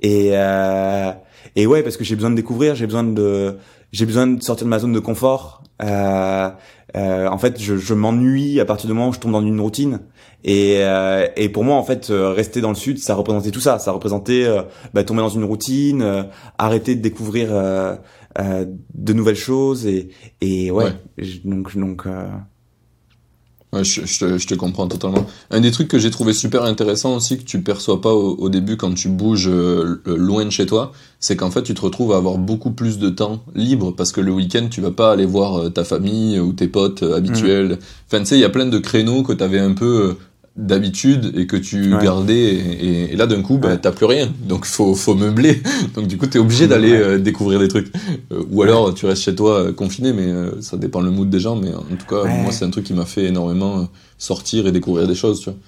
Et 0.01 0.31
euh, 0.33 1.13
et 1.57 1.67
ouais, 1.67 1.83
parce 1.83 1.97
que 1.97 2.05
j'ai 2.05 2.15
besoin 2.15 2.31
de 2.31 2.37
découvrir, 2.37 2.75
j'ai 2.75 2.87
besoin 2.87 3.05
de 3.05 3.59
j'ai 3.93 4.07
besoin 4.07 4.27
de 4.27 4.43
sortir 4.43 4.67
de 4.67 4.71
ma 4.71 4.79
zone 4.79 4.93
de 4.93 5.01
confort. 5.01 5.63
Euh, 5.83 6.51
euh, 6.97 7.27
en 7.29 7.39
fait, 7.39 7.61
je, 7.61 7.77
je 7.77 7.95
m'ennuie 7.95 8.61
à 8.61 8.65
partir 8.65 8.87
du 8.87 8.93
moment 8.93 9.09
où 9.09 9.13
je 9.13 9.19
tombe 9.19 9.33
dans 9.33 9.43
une 9.43 9.61
routine. 9.61 10.01
Et, 10.45 10.79
euh, 10.81 11.27
et 11.37 11.49
pour 11.49 11.65
moi, 11.65 11.77
en 11.77 11.83
fait, 11.83 12.07
rester 12.11 12.61
dans 12.61 12.69
le 12.69 12.75
sud, 12.75 12.99
ça 12.99 13.15
représentait 13.15 13.51
tout 13.51 13.61
ça. 13.61 13.79
Ça 13.79 13.93
représentait 13.93 14.47
bah, 14.95 15.05
tomber 15.05 15.21
dans 15.21 15.29
une 15.29 15.45
routine, 15.45 16.27
arrêter 16.59 16.95
de 16.95 17.01
découvrir 17.01 17.49
euh, 18.39 18.65
de 18.95 19.13
nouvelles 19.13 19.37
choses 19.37 19.87
et, 19.87 20.11
et 20.41 20.71
ouais, 20.71 20.93
donc 21.45 21.77
donc 21.77 22.07
euh... 22.07 22.29
ouais, 23.73 23.83
je, 23.83 24.07
je, 24.07 24.19
te, 24.19 24.39
je, 24.39 24.47
te, 24.47 24.55
comprends 24.55 24.87
totalement. 24.87 25.27
Un 25.51 25.61
des 25.61 25.71
trucs 25.73 25.89
que 25.89 25.99
j'ai 25.99 26.11
trouvé 26.11 26.33
super 26.33 26.63
intéressant 26.63 27.17
aussi 27.17 27.39
que 27.39 27.43
tu 27.43 27.63
perçois 27.63 28.01
pas 28.01 28.13
au, 28.13 28.37
au 28.37 28.49
début 28.49 28.77
quand 28.77 28.95
tu 28.95 29.09
bouges 29.09 29.49
euh, 29.49 30.01
loin 30.07 30.45
de 30.45 30.51
chez 30.51 30.67
toi, 30.67 30.93
c'est 31.19 31.37
qu'en 31.37 31.51
fait 31.51 31.63
tu 31.63 31.75
te 31.75 31.81
retrouves 31.81 32.13
à 32.13 32.17
avoir 32.17 32.39
beaucoup 32.39 32.71
plus 32.71 32.99
de 32.99 33.09
temps 33.11 33.43
libre 33.55 33.91
parce 33.91 34.13
que 34.13 34.21
le 34.21 34.31
week-end 34.33 34.69
tu 34.71 34.81
vas 34.81 34.93
pas 34.93 35.13
aller 35.13 35.27
voir 35.27 35.59
euh, 35.59 35.71
ta 35.71 35.83
famille 35.85 36.39
ou 36.39 36.53
tes 36.53 36.69
potes 36.69 37.03
habituels. 37.03 37.73
Mmh. 37.73 37.79
Enfin 38.07 38.21
tu 38.21 38.27
sais 38.27 38.37
il 38.37 38.41
y 38.41 38.45
a 38.45 38.51
plein 38.51 38.67
de 38.67 38.79
créneaux 38.79 39.23
que 39.23 39.33
tu 39.33 39.43
avais 39.43 39.59
un 39.59 39.73
peu 39.73 40.17
d'habitude 40.59 41.33
et 41.37 41.47
que 41.47 41.57
tu 41.57 41.91
gardais 42.03 42.35
et, 42.35 43.13
et, 43.13 43.17
là 43.17 43.29
d'un 43.29 43.43
coup 43.43 43.59
bah, 43.59 43.77
t'as 43.77 43.93
plus 43.93 44.07
rien. 44.07 44.29
Donc 44.45 44.65
faut 44.65 44.95
faut 44.95 45.15
meubler. 45.15 45.63
Donc 45.95 46.09
du 46.09 46.19
coup 46.19 46.27
t'es 46.27 46.41
obligé 46.41 46.67
d'aller 46.67 46.93
euh, 46.93 47.19
découvrir 47.19 47.61
des 47.61 47.69
trucs. 47.69 47.93
Euh, 48.33 48.43
ou 48.51 48.63
alors 48.63 48.93
tu 48.93 49.07
restes 49.07 49.23
chez 49.23 49.37
toi 49.37 49.61
euh, 49.61 49.73
confiné 49.73 50.13
mais 50.13 50.27
ça 50.61 50.77
dépend 50.77 51.01
le 51.01 51.13
mood 51.13 51.31
des 51.31 51.39
gens. 51.39 51.55
Mais 51.55 51.73
en 51.73 51.83
tout 51.83 52.07
cas 52.09 52.25
moi 52.25 52.51
c'est 52.51 52.65
un 52.65 52.71
truc 52.71 52.85
qui 52.85 52.93
m'a 52.93 53.07
fait 53.07 53.27
énormément 53.27 53.89
sortir 54.19 54.67
et 54.67 54.73
découvrir 54.73 55.07
des 55.07 55.15
choses 55.15 55.41
tu 55.41 55.51
vois. 55.51 55.59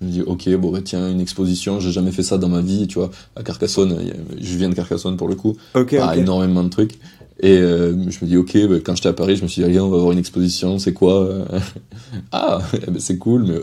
Je 0.00 0.04
me 0.04 0.10
dis 0.10 0.22
ok 0.22 0.48
bon 0.56 0.72
bah 0.72 0.80
tiens 0.82 1.08
une 1.08 1.20
exposition 1.20 1.78
j'ai 1.78 1.92
jamais 1.92 2.10
fait 2.10 2.24
ça 2.24 2.36
dans 2.36 2.48
ma 2.48 2.60
vie 2.60 2.88
tu 2.88 2.98
vois. 2.98 3.10
À 3.36 3.44
Carcassonne 3.44 3.96
je 4.40 4.56
viens 4.56 4.68
de 4.68 4.74
Carcassonne 4.74 5.16
pour 5.16 5.28
le 5.28 5.36
coup. 5.36 5.56
Okay, 5.74 5.98
pas 5.98 6.16
énormément 6.16 6.64
de 6.64 6.70
trucs. 6.70 6.98
Et 7.42 7.56
je 7.56 8.18
me 8.20 8.26
dis 8.26 8.36
ok 8.36 8.66
bah, 8.68 8.76
quand 8.84 8.96
j'étais 8.96 9.08
à 9.08 9.12
Paris 9.12 9.36
je 9.36 9.44
me 9.44 9.48
suis 9.48 9.62
dit 9.62 9.68
allez 9.68 9.78
on 9.78 9.90
va 9.90 9.98
voir 9.98 10.10
une 10.10 10.18
exposition 10.18 10.80
c'est 10.80 10.92
quoi 10.92 11.28
ah 12.32 12.58
eh 12.74 12.90
ben, 12.90 12.98
c'est 12.98 13.16
cool 13.16 13.44
mais 13.44 13.60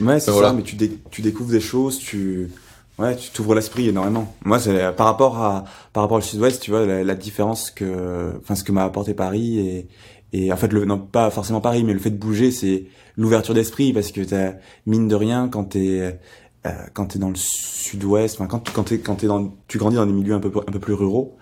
Ouais, 0.00 0.20
c'est 0.20 0.32
ça, 0.32 0.52
mais 0.52 0.62
tu, 0.62 0.76
tu 1.10 1.22
découvres 1.22 1.50
des 1.50 1.60
choses, 1.60 1.98
tu, 1.98 2.50
ouais, 2.98 3.16
tu 3.16 3.30
t'ouvres 3.30 3.54
l'esprit 3.54 3.88
énormément. 3.88 4.34
Moi, 4.44 4.58
c'est 4.58 4.94
par 4.96 5.06
rapport 5.06 5.38
à, 5.42 5.64
par 5.92 6.02
rapport 6.02 6.18
au 6.18 6.22
Sud-Ouest, 6.22 6.62
tu 6.62 6.70
vois, 6.70 6.86
la, 6.86 7.14
différence 7.14 7.70
que, 7.70 8.32
enfin, 8.40 8.54
ce 8.54 8.64
que 8.64 8.72
m'a 8.72 8.84
apporté 8.84 9.14
Paris 9.14 9.58
et, 9.58 9.88
et 10.32 10.52
en 10.52 10.56
fait, 10.56 10.72
le, 10.72 10.84
non, 10.84 10.98
pas 10.98 11.30
forcément 11.30 11.60
Paris, 11.60 11.84
mais 11.84 11.92
le 11.92 11.98
fait 11.98 12.10
de 12.10 12.18
bouger, 12.18 12.50
c'est 12.50 12.86
l'ouverture 13.16 13.54
d'esprit 13.54 13.92
parce 13.92 14.12
que 14.12 14.20
t'as, 14.20 14.54
mine 14.84 15.08
de 15.08 15.14
rien, 15.14 15.48
quand 15.48 15.64
t'es, 15.64 16.18
euh, 16.66 16.70
quand 16.92 17.06
t'es 17.06 17.18
dans 17.18 17.30
le 17.30 17.36
Sud-Ouest, 17.36 18.36
enfin, 18.36 18.46
quand, 18.46 18.70
quand 18.72 18.84
t'es, 18.84 18.98
quand 18.98 19.16
t'es 19.16 19.28
dans, 19.28 19.54
tu 19.68 19.78
grandis 19.78 19.96
dans 19.96 20.06
des 20.06 20.12
milieux 20.12 20.34
un 20.34 20.40
peu, 20.40 20.50
un 20.66 20.72
peu 20.72 20.80
plus 20.80 20.94
ruraux, 20.94 21.36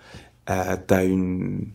euh, 0.49 0.77
t'as 0.85 1.03
une, 1.05 1.73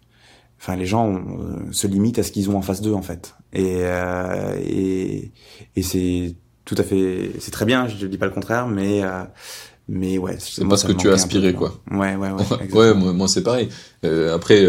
enfin 0.60 0.76
les 0.76 0.86
gens 0.86 1.14
euh, 1.14 1.72
se 1.72 1.86
limitent 1.88 2.20
à 2.20 2.22
ce 2.22 2.30
qu'ils 2.30 2.50
ont 2.50 2.56
en 2.56 2.62
face 2.62 2.80
d'eux 2.80 2.94
en 2.94 3.02
fait 3.02 3.34
et 3.52 3.78
euh, 3.80 4.56
et, 4.62 5.32
et 5.74 5.82
c'est 5.82 6.36
tout 6.70 6.80
à 6.80 6.84
fait 6.84 7.32
c'est 7.40 7.50
très 7.50 7.64
bien 7.64 7.88
je 7.88 8.06
dis 8.06 8.16
pas 8.16 8.26
le 8.26 8.32
contraire 8.32 8.68
mais 8.68 9.02
euh, 9.02 9.24
mais 9.88 10.18
ouais 10.18 10.36
c'est 10.38 10.64
pas 10.68 10.76
ce 10.76 10.86
que 10.86 10.92
tu 10.92 11.10
as 11.10 11.14
aspiré 11.14 11.52
quoi. 11.52 11.80
ouais 11.90 12.14
ouais 12.14 12.30
ouais 12.30 12.72
ouais 12.72 12.94
moi, 12.94 13.12
moi 13.12 13.26
c'est 13.26 13.42
pareil. 13.42 13.68
Euh, 14.04 14.32
après 14.32 14.62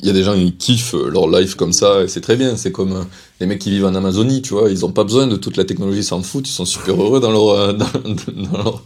il 0.00 0.06
y 0.06 0.08
a 0.08 0.14
des 0.14 0.22
gens 0.22 0.34
qui 0.34 0.52
kiffent 0.52 0.94
leur 0.94 1.28
life 1.28 1.56
comme 1.56 1.74
ça 1.74 2.02
et 2.02 2.08
c'est 2.08 2.22
très 2.22 2.36
bien 2.36 2.56
c'est 2.56 2.72
comme 2.72 3.04
les 3.38 3.46
mecs 3.46 3.58
qui 3.58 3.68
vivent 3.68 3.84
en 3.84 3.94
Amazonie 3.94 4.40
tu 4.40 4.54
vois. 4.54 4.70
Ils 4.70 4.86
ont 4.86 4.92
pas 4.92 5.04
besoin 5.04 5.26
de 5.26 5.36
toute 5.36 5.58
la 5.58 5.64
technologie 5.66 5.98
ils 5.98 6.04
s'en 6.04 6.22
foutent 6.22 6.48
ils 6.48 6.52
sont 6.52 6.64
super 6.64 6.94
heureux 6.94 7.20
dans 7.20 7.30
leur 7.32 7.74
dans, 7.80 7.86
dans, 7.86 8.64
leur 8.64 8.82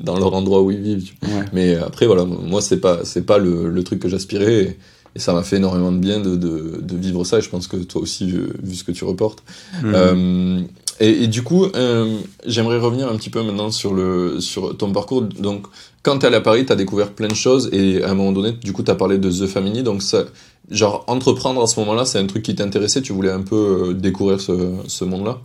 dans 0.00 0.18
leur 0.18 0.34
endroit 0.34 0.60
où 0.62 0.72
ils 0.72 0.80
vivent 0.82 1.12
mais 1.52 1.76
après 1.76 2.06
voilà 2.08 2.24
moi 2.24 2.60
c'est 2.60 2.80
pas 2.80 3.04
c'est 3.04 3.24
pas 3.24 3.38
le, 3.38 3.68
le 3.70 3.84
truc 3.84 4.00
que 4.00 4.08
j'aspirais 4.08 4.54
et, 4.64 4.78
et 5.14 5.18
ça 5.20 5.32
m'a 5.32 5.44
fait 5.44 5.58
énormément 5.58 5.92
de 5.92 5.98
bien 5.98 6.18
de, 6.18 6.34
de, 6.34 6.80
de, 6.82 6.96
vivre 6.96 7.22
ça 7.24 7.38
et 7.38 7.42
je 7.42 7.48
pense 7.48 7.68
que 7.68 7.76
toi 7.76 8.02
aussi 8.02 8.26
vu, 8.26 8.74
ce 8.74 8.84
que 8.84 8.92
tu 8.92 9.04
reportes. 9.04 9.42
Mmh. 9.82 10.64
Et, 11.00 11.26
du 11.26 11.42
coup 11.42 11.64
euh, 11.64 12.18
j'aimerais 12.46 12.78
revenir 12.78 13.08
un 13.08 13.16
petit 13.16 13.30
peu 13.30 13.42
maintenant 13.42 13.70
sur 13.70 13.94
le 13.94 14.40
sur 14.40 14.76
ton 14.76 14.92
parcours 14.92 15.22
donc 15.22 15.66
quand 16.02 16.18
t'es 16.18 16.26
allé 16.26 16.36
à 16.36 16.40
Paris 16.40 16.64
t'as 16.64 16.76
découvert 16.76 17.12
plein 17.12 17.28
de 17.28 17.34
choses 17.34 17.68
et 17.72 18.02
à 18.02 18.10
un 18.10 18.14
moment 18.14 18.32
donné 18.32 18.52
du 18.52 18.72
coup 18.72 18.82
t'as 18.82 18.94
parlé 18.94 19.18
de 19.18 19.30
The 19.30 19.46
Family 19.46 19.82
donc 19.82 20.02
ça 20.02 20.24
genre 20.70 21.04
entreprendre 21.06 21.62
à 21.62 21.66
ce 21.66 21.78
moment-là 21.80 22.04
c'est 22.04 22.18
un 22.18 22.26
truc 22.26 22.42
qui 22.42 22.54
t'intéressait? 22.54 23.02
Tu 23.02 23.12
voulais 23.12 23.30
un 23.30 23.42
peu 23.42 23.90
euh, 23.90 23.94
découvrir 23.94 24.40
ce, 24.40 24.76
ce 24.86 25.04
monde-là? 25.04 25.38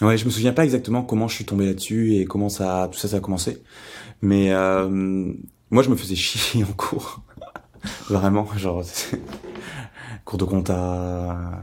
Ouais, 0.00 0.16
je 0.16 0.24
me 0.24 0.30
souviens 0.30 0.52
pas 0.52 0.64
exactement 0.64 1.02
comment 1.02 1.26
je 1.26 1.34
suis 1.34 1.44
tombé 1.44 1.66
là-dessus 1.66 2.14
et 2.14 2.24
comment 2.24 2.48
ça, 2.48 2.88
tout 2.92 2.98
ça, 2.98 3.08
ça 3.08 3.16
a 3.16 3.20
commencé. 3.20 3.62
Mais 4.22 4.52
euh, 4.52 4.88
moi, 5.70 5.82
je 5.82 5.90
me 5.90 5.96
faisais 5.96 6.14
chier 6.14 6.62
en 6.62 6.72
cours. 6.72 7.20
Vraiment, 8.08 8.46
genre, 8.56 8.84
cours 10.24 10.38
de 10.38 10.44
compta, 10.44 11.62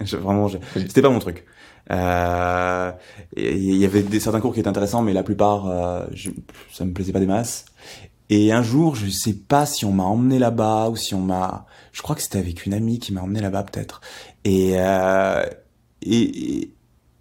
vraiment, 0.00 0.48
c'était 0.74 1.02
pas 1.02 1.10
mon 1.10 1.18
truc. 1.18 1.44
Euh, 1.90 2.92
il 3.36 3.76
y 3.76 3.84
avait 3.84 4.02
des, 4.02 4.20
certains 4.20 4.40
cours 4.40 4.54
qui 4.54 4.60
étaient 4.60 4.68
intéressants, 4.68 5.02
mais 5.02 5.12
la 5.12 5.22
plupart, 5.22 5.66
euh, 5.66 6.06
je, 6.12 6.30
ça 6.72 6.84
me 6.84 6.92
plaisait 6.92 7.12
pas 7.12 7.20
des 7.20 7.26
masses. 7.26 7.66
Et 8.28 8.52
un 8.52 8.62
jour, 8.62 8.96
je 8.96 9.08
sais 9.08 9.34
pas 9.34 9.66
si 9.66 9.84
on 9.84 9.92
m'a 9.92 10.02
emmené 10.04 10.38
là-bas 10.38 10.88
ou 10.90 10.96
si 10.96 11.14
on 11.14 11.20
m'a, 11.20 11.66
je 11.92 12.02
crois 12.02 12.16
que 12.16 12.22
c'était 12.22 12.38
avec 12.38 12.66
une 12.66 12.74
amie 12.74 12.98
qui 12.98 13.12
m'a 13.12 13.22
emmené 13.22 13.40
là-bas 13.40 13.62
peut-être. 13.62 14.00
Et, 14.44 14.72
euh, 14.76 15.44
et, 16.02 16.60
et, 16.60 16.72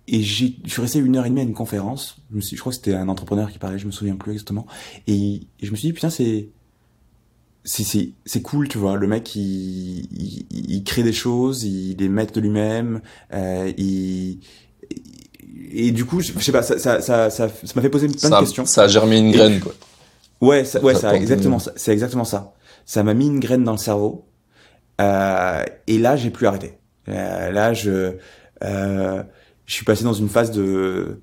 et 0.07 0.23
je 0.23 0.45
suis 0.65 0.81
resté 0.81 0.99
une 0.99 1.15
heure 1.15 1.25
et 1.25 1.29
demie 1.29 1.41
à 1.41 1.43
une 1.43 1.53
conférence. 1.53 2.17
Je, 2.31 2.35
me 2.37 2.41
suis, 2.41 2.55
je 2.55 2.61
crois 2.61 2.71
que 2.71 2.77
c'était 2.77 2.95
un 2.95 3.07
entrepreneur 3.07 3.51
qui 3.51 3.59
parlait, 3.59 3.77
je 3.77 3.85
me 3.85 3.91
souviens 3.91 4.15
plus 4.15 4.31
exactement. 4.31 4.65
Et 5.07 5.41
je 5.61 5.69
me 5.69 5.75
suis 5.75 5.89
dit 5.89 5.93
putain 5.93 6.09
c'est 6.09 6.49
c'est 7.65 8.11
c'est 8.25 8.41
cool 8.41 8.67
tu 8.67 8.77
vois. 8.77 8.95
Le 8.95 9.07
mec 9.07 9.35
il, 9.35 10.07
il, 10.11 10.45
il 10.51 10.83
crée 10.83 11.03
des 11.03 11.13
choses 11.13 11.63
il 11.63 11.97
les 11.97 12.07
met 12.07 12.27
de 12.27 12.39
lui-même 12.39 13.01
euh, 13.33 13.71
il 13.77 14.39
et 15.71 15.91
du 15.91 16.05
coup 16.05 16.21
je, 16.21 16.31
sais 16.39 16.51
pas 16.51 16.63
ça 16.63 16.77
ça 16.79 17.01
ça 17.01 17.29
ça 17.29 17.49
m'a 17.75 17.81
fait 17.81 17.89
poser 17.89 18.07
plein 18.07 18.29
de 18.29 18.39
questions. 18.39 18.65
ça 18.65 18.83
a 18.83 18.87
germé 18.87 19.17
une 19.17 19.31
graine 19.31 19.59
quoi. 19.59 19.73
Ouais 20.41 20.63
ça, 20.63 20.79
ouais 20.81 20.95
ça, 20.95 21.15
exactement 21.15 21.59
c'est 21.75 21.91
exactement 21.91 22.23
ça. 22.23 22.53
Ça 22.85 23.03
m'a 23.03 23.15
mis 23.15 23.27
une 23.27 23.39
graine 23.39 23.63
dans 23.63 23.71
le 23.71 23.77
cerveau 23.77 24.25
euh, 25.01 25.63
et 25.87 25.97
là 25.97 26.15
j'ai 26.15 26.29
plus 26.29 26.45
arrêté. 26.45 26.77
Euh, 27.09 27.51
là 27.51 27.73
je 27.73 28.13
euh, 28.63 29.23
je 29.65 29.73
suis 29.73 29.85
passé 29.85 30.03
dans 30.03 30.13
une 30.13 30.29
phase 30.29 30.51
de 30.51 31.19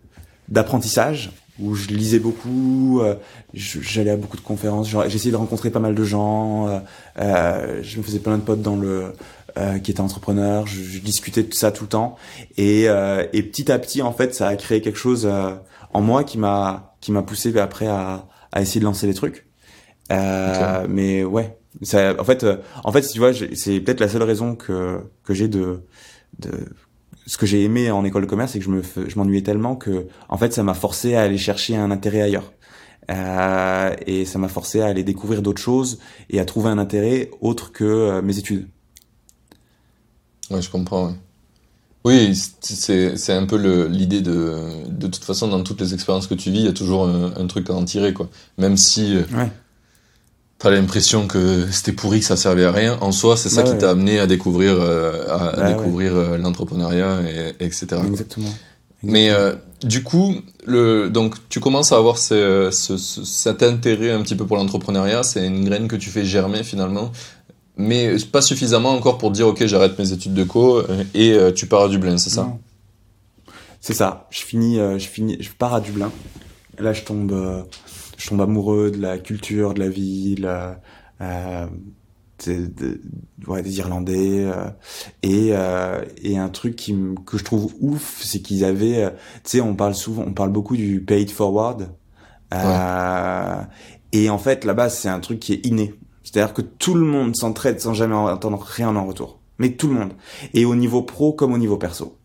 d'apprentissage 0.48 1.30
où 1.60 1.74
je 1.74 1.88
lisais 1.88 2.18
beaucoup, 2.18 3.00
euh, 3.02 3.14
j'allais 3.52 4.10
à 4.10 4.16
beaucoup 4.16 4.36
de 4.36 4.42
conférences, 4.42 4.88
j'essayais 5.08 5.32
de 5.32 5.36
rencontrer 5.36 5.70
pas 5.70 5.80
mal 5.80 5.94
de 5.94 6.04
gens, 6.04 6.68
euh, 6.68 6.78
euh, 7.18 7.80
je 7.82 7.98
me 7.98 8.02
faisais 8.02 8.20
plein 8.20 8.38
de 8.38 8.42
potes 8.42 8.62
dans 8.62 8.76
le 8.76 9.12
euh, 9.58 9.78
qui 9.78 9.90
étaient 9.90 10.00
entrepreneurs, 10.00 10.66
je, 10.66 10.82
je, 10.82 10.98
discutais 11.00 11.42
de 11.42 11.52
ça 11.52 11.70
tout 11.70 11.84
le 11.84 11.90
temps 11.90 12.16
et, 12.56 12.88
euh, 12.88 13.26
et 13.34 13.42
petit 13.42 13.70
à 13.70 13.78
petit 13.78 14.00
en 14.00 14.12
fait 14.12 14.34
ça 14.34 14.48
a 14.48 14.56
créé 14.56 14.80
quelque 14.80 14.98
chose 14.98 15.28
en 15.92 16.00
moi 16.00 16.24
qui 16.24 16.38
m'a 16.38 16.96
qui 17.02 17.12
m'a 17.12 17.22
poussé 17.22 17.56
après 17.58 17.86
à, 17.86 18.26
à 18.50 18.62
essayer 18.62 18.80
de 18.80 18.86
lancer 18.86 19.06
les 19.06 19.14
trucs. 19.14 19.46
Okay. 20.10 20.86
Mais 20.88 21.22
ouais, 21.22 21.56
ça, 21.82 22.14
en 22.18 22.24
fait 22.24 22.46
en 22.82 22.92
fait 22.92 23.02
tu 23.02 23.18
vois 23.18 23.32
c'est 23.34 23.80
peut-être 23.80 24.00
la 24.00 24.08
seule 24.08 24.22
raison 24.22 24.54
que 24.54 25.00
que 25.22 25.34
j'ai 25.34 25.48
de 25.48 25.82
de 26.38 26.50
ce 27.26 27.36
que 27.36 27.46
j'ai 27.46 27.62
aimé 27.62 27.90
en 27.90 28.04
école 28.04 28.22
de 28.22 28.28
commerce, 28.28 28.52
c'est 28.52 28.58
que 28.58 28.64
je 28.64 28.70
me, 28.70 28.82
je 28.82 29.16
m'ennuyais 29.16 29.42
tellement 29.42 29.76
que, 29.76 30.06
en 30.28 30.36
fait, 30.36 30.52
ça 30.52 30.62
m'a 30.62 30.74
forcé 30.74 31.14
à 31.14 31.22
aller 31.22 31.38
chercher 31.38 31.76
un 31.76 31.90
intérêt 31.90 32.22
ailleurs. 32.22 32.52
Euh, 33.10 33.94
et 34.06 34.24
ça 34.24 34.38
m'a 34.38 34.48
forcé 34.48 34.80
à 34.80 34.86
aller 34.86 35.02
découvrir 35.02 35.42
d'autres 35.42 35.60
choses 35.60 35.98
et 36.30 36.38
à 36.38 36.44
trouver 36.44 36.70
un 36.70 36.78
intérêt 36.78 37.30
autre 37.40 37.72
que 37.72 37.84
euh, 37.84 38.22
mes 38.22 38.38
études. 38.38 38.68
Ouais, 40.50 40.62
je 40.62 40.70
comprends. 40.70 41.08
Ouais. 41.08 41.14
Oui, 42.04 42.34
c'est 42.60 43.16
c'est 43.16 43.32
un 43.32 43.46
peu 43.46 43.86
l'idée 43.86 44.20
de 44.20 44.88
de 44.88 45.06
toute 45.06 45.22
façon 45.22 45.46
dans 45.46 45.62
toutes 45.62 45.80
les 45.80 45.94
expériences 45.94 46.26
que 46.26 46.34
tu 46.34 46.50
vis, 46.50 46.58
il 46.58 46.64
y 46.64 46.68
a 46.68 46.72
toujours 46.72 47.06
un, 47.06 47.32
un 47.36 47.46
truc 47.46 47.70
à 47.70 47.74
en 47.74 47.84
tirer 47.84 48.12
quoi. 48.12 48.28
Même 48.58 48.76
si 48.76 49.14
euh, 49.16 49.22
ouais 49.36 49.52
t'as 50.62 50.70
l'impression 50.70 51.26
que 51.26 51.68
c'était 51.72 51.90
pourri, 51.90 52.20
que 52.20 52.24
ça 52.24 52.36
servait 52.36 52.64
à 52.64 52.70
rien. 52.70 52.96
En 53.00 53.10
soi, 53.10 53.36
c'est 53.36 53.48
ça 53.48 53.64
bah 53.64 53.70
qui 53.70 53.78
t'a 53.78 53.90
amené 53.90 54.20
à 54.20 54.28
découvrir, 54.28 54.76
euh, 54.78 55.26
à, 55.28 55.56
bah 55.56 55.72
découvrir 55.72 56.14
euh, 56.14 56.38
l'entrepreneuriat, 56.38 57.20
et, 57.22 57.64
etc. 57.64 58.00
Exactement. 58.06 58.50
Mais 59.02 59.30
euh, 59.30 59.56
du 59.82 60.04
coup, 60.04 60.36
le, 60.64 61.10
donc 61.10 61.34
tu 61.48 61.58
commences 61.58 61.90
à 61.90 61.96
avoir 61.96 62.16
ce, 62.16 62.68
ce, 62.70 62.96
cet 62.96 63.64
intérêt 63.64 64.12
un 64.12 64.22
petit 64.22 64.36
peu 64.36 64.46
pour 64.46 64.56
l'entrepreneuriat. 64.56 65.24
C'est 65.24 65.44
une 65.44 65.64
graine 65.64 65.88
que 65.88 65.96
tu 65.96 66.10
fais 66.10 66.24
germer 66.24 66.62
finalement, 66.62 67.10
mais 67.76 68.14
pas 68.30 68.40
suffisamment 68.40 68.90
encore 68.90 69.18
pour 69.18 69.32
dire 69.32 69.48
ok, 69.48 69.66
j'arrête 69.66 69.98
mes 69.98 70.12
études 70.12 70.34
de 70.34 70.44
co 70.44 70.84
et 71.14 71.36
tu 71.56 71.66
pars 71.66 71.82
à 71.82 71.88
Dublin, 71.88 72.18
c'est 72.18 72.30
ça? 72.30 72.46
C'est 73.80 73.94
ça. 73.94 74.28
Je 74.30 74.42
finis, 74.42 74.76
je 74.76 75.08
finis, 75.08 75.38
je 75.40 75.50
pars 75.50 75.74
à 75.74 75.80
Dublin. 75.80 76.12
Là, 76.78 76.92
je 76.92 77.02
tombe 77.02 77.66
je 78.22 78.28
tombe 78.28 78.40
amoureux 78.40 78.90
de 78.90 79.00
la 79.00 79.18
culture 79.18 79.74
de 79.74 79.80
la 79.80 79.88
ville, 79.88 80.48
euh, 81.20 81.66
de, 82.46 83.00
ouais, 83.46 83.62
des 83.62 83.78
Irlandais 83.78 84.44
euh, 84.44 84.68
et 85.22 85.50
euh, 85.52 86.04
et 86.22 86.38
un 86.38 86.48
truc 86.48 86.76
qui 86.76 86.96
que 87.26 87.38
je 87.38 87.44
trouve 87.44 87.74
ouf, 87.80 88.20
c'est 88.22 88.40
qu'ils 88.40 88.64
avaient, 88.64 89.04
euh, 89.04 89.10
tu 89.44 89.50
sais, 89.50 89.60
on 89.60 89.74
parle 89.74 89.94
souvent, 89.94 90.22
on 90.26 90.32
parle 90.32 90.50
beaucoup 90.50 90.76
du 90.76 91.00
paid 91.00 91.30
forward. 91.30 91.90
Euh, 92.54 93.62
et 94.12 94.30
en 94.30 94.38
fait, 94.38 94.64
là-bas, 94.64 94.88
c'est 94.88 95.08
un 95.08 95.20
truc 95.20 95.40
qui 95.40 95.54
est 95.54 95.66
inné. 95.66 95.94
C'est-à-dire 96.22 96.54
que 96.54 96.62
tout 96.62 96.94
le 96.94 97.04
monde 97.04 97.34
s'entraide 97.34 97.80
sans 97.80 97.94
jamais 97.94 98.14
entendre 98.14 98.60
rien 98.60 98.94
en 98.94 99.06
retour. 99.06 99.40
Mais 99.58 99.72
tout 99.72 99.88
le 99.88 99.94
monde. 99.94 100.12
Et 100.54 100.64
au 100.64 100.74
niveau 100.74 101.02
pro 101.02 101.32
comme 101.32 101.52
au 101.52 101.58
niveau 101.58 101.76
perso. 101.76 102.18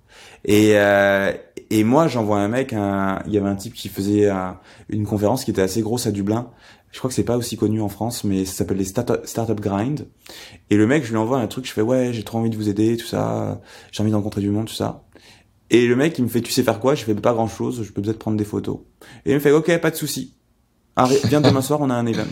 Et, 0.45 0.71
euh, 0.75 1.33
et 1.69 1.83
moi, 1.83 2.07
j'envoie 2.07 2.39
un 2.39 2.47
mec, 2.47 2.73
un, 2.73 3.21
il 3.27 3.33
y 3.33 3.37
avait 3.37 3.49
un 3.49 3.55
type 3.55 3.73
qui 3.73 3.89
faisait 3.89 4.29
une 4.89 5.05
conférence 5.05 5.43
qui 5.43 5.51
était 5.51 5.61
assez 5.61 5.81
grosse 5.81 6.07
à 6.07 6.11
Dublin. 6.11 6.49
Je 6.91 6.99
crois 6.99 7.09
que 7.09 7.13
c'est 7.13 7.23
pas 7.23 7.37
aussi 7.37 7.57
connu 7.57 7.81
en 7.81 7.89
France, 7.89 8.23
mais 8.23 8.45
ça 8.45 8.53
s'appelle 8.53 8.77
les 8.77 8.85
Startup 8.85 9.59
Grind. 9.59 10.07
Et 10.69 10.77
le 10.77 10.87
mec, 10.87 11.03
je 11.03 11.09
lui 11.11 11.17
envoie 11.17 11.39
un 11.39 11.47
truc, 11.47 11.67
je 11.67 11.73
fais 11.73 11.81
ouais, 11.81 12.11
j'ai 12.13 12.23
trop 12.23 12.37
envie 12.37 12.49
de 12.49 12.55
vous 12.55 12.69
aider, 12.69 12.95
tout 12.95 13.05
ça, 13.05 13.61
j'ai 13.91 14.01
envie 14.01 14.11
de 14.11 14.39
du 14.39 14.49
monde, 14.49 14.67
tout 14.67 14.73
ça. 14.73 15.03
Et 15.69 15.85
le 15.85 15.97
mec, 15.97 16.17
il 16.17 16.23
me 16.23 16.29
fait, 16.29 16.41
tu 16.41 16.51
sais 16.51 16.63
faire 16.63 16.79
quoi? 16.79 16.95
Je 16.95 17.03
fais 17.03 17.13
pas 17.13 17.33
grand 17.33 17.47
chose, 17.47 17.83
je 17.83 17.91
peux 17.91 18.01
peut-être 18.01 18.19
prendre 18.19 18.37
des 18.37 18.45
photos. 18.45 18.79
Et 19.25 19.31
il 19.31 19.35
me 19.35 19.39
fait, 19.39 19.51
ok, 19.51 19.77
pas 19.79 19.91
de 19.91 19.97
souci. 19.97 20.33
Viens 21.25 21.41
demain 21.41 21.61
soir, 21.61 21.81
on 21.81 21.89
a 21.89 21.93
un 21.93 22.05
event. 22.05 22.23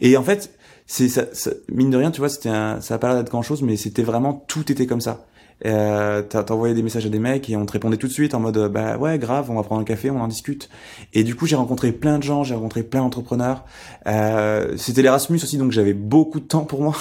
Et 0.00 0.16
en 0.16 0.24
fait, 0.24 0.58
c'est 0.86 1.08
ça, 1.08 1.26
mine 1.72 1.90
de 1.90 1.96
rien, 1.96 2.10
tu 2.10 2.18
vois, 2.18 2.28
c'était 2.28 2.48
ça 2.48 2.94
a 2.94 2.98
pas 2.98 3.08
l'air 3.08 3.18
d'être 3.18 3.30
grand 3.30 3.42
chose, 3.42 3.62
mais 3.62 3.76
c'était 3.76 4.02
vraiment 4.02 4.44
tout 4.48 4.72
était 4.72 4.86
comme 4.86 5.00
ça 5.00 5.26
euh, 5.66 6.22
t'envoyais 6.22 6.74
des 6.74 6.82
messages 6.82 7.06
à 7.06 7.08
des 7.08 7.18
mecs 7.18 7.50
et 7.50 7.56
on 7.56 7.66
te 7.66 7.72
répondait 7.72 7.96
tout 7.96 8.06
de 8.06 8.12
suite 8.12 8.34
en 8.34 8.40
mode 8.40 8.70
bah 8.72 8.96
ouais 8.96 9.18
grave 9.18 9.50
on 9.50 9.54
va 9.54 9.64
prendre 9.64 9.80
un 9.80 9.84
café 9.84 10.08
on 10.08 10.20
en 10.20 10.28
discute 10.28 10.68
et 11.14 11.24
du 11.24 11.34
coup 11.34 11.46
j'ai 11.46 11.56
rencontré 11.56 11.90
plein 11.90 12.18
de 12.18 12.22
gens 12.22 12.44
j'ai 12.44 12.54
rencontré 12.54 12.84
plein 12.84 13.00
d'entrepreneurs 13.00 13.64
euh, 14.06 14.76
c'était 14.76 15.02
l'Erasmus 15.02 15.38
aussi 15.38 15.58
donc 15.58 15.72
j'avais 15.72 15.94
beaucoup 15.94 16.38
de 16.38 16.44
temps 16.44 16.64
pour 16.64 16.82
moi 16.82 16.96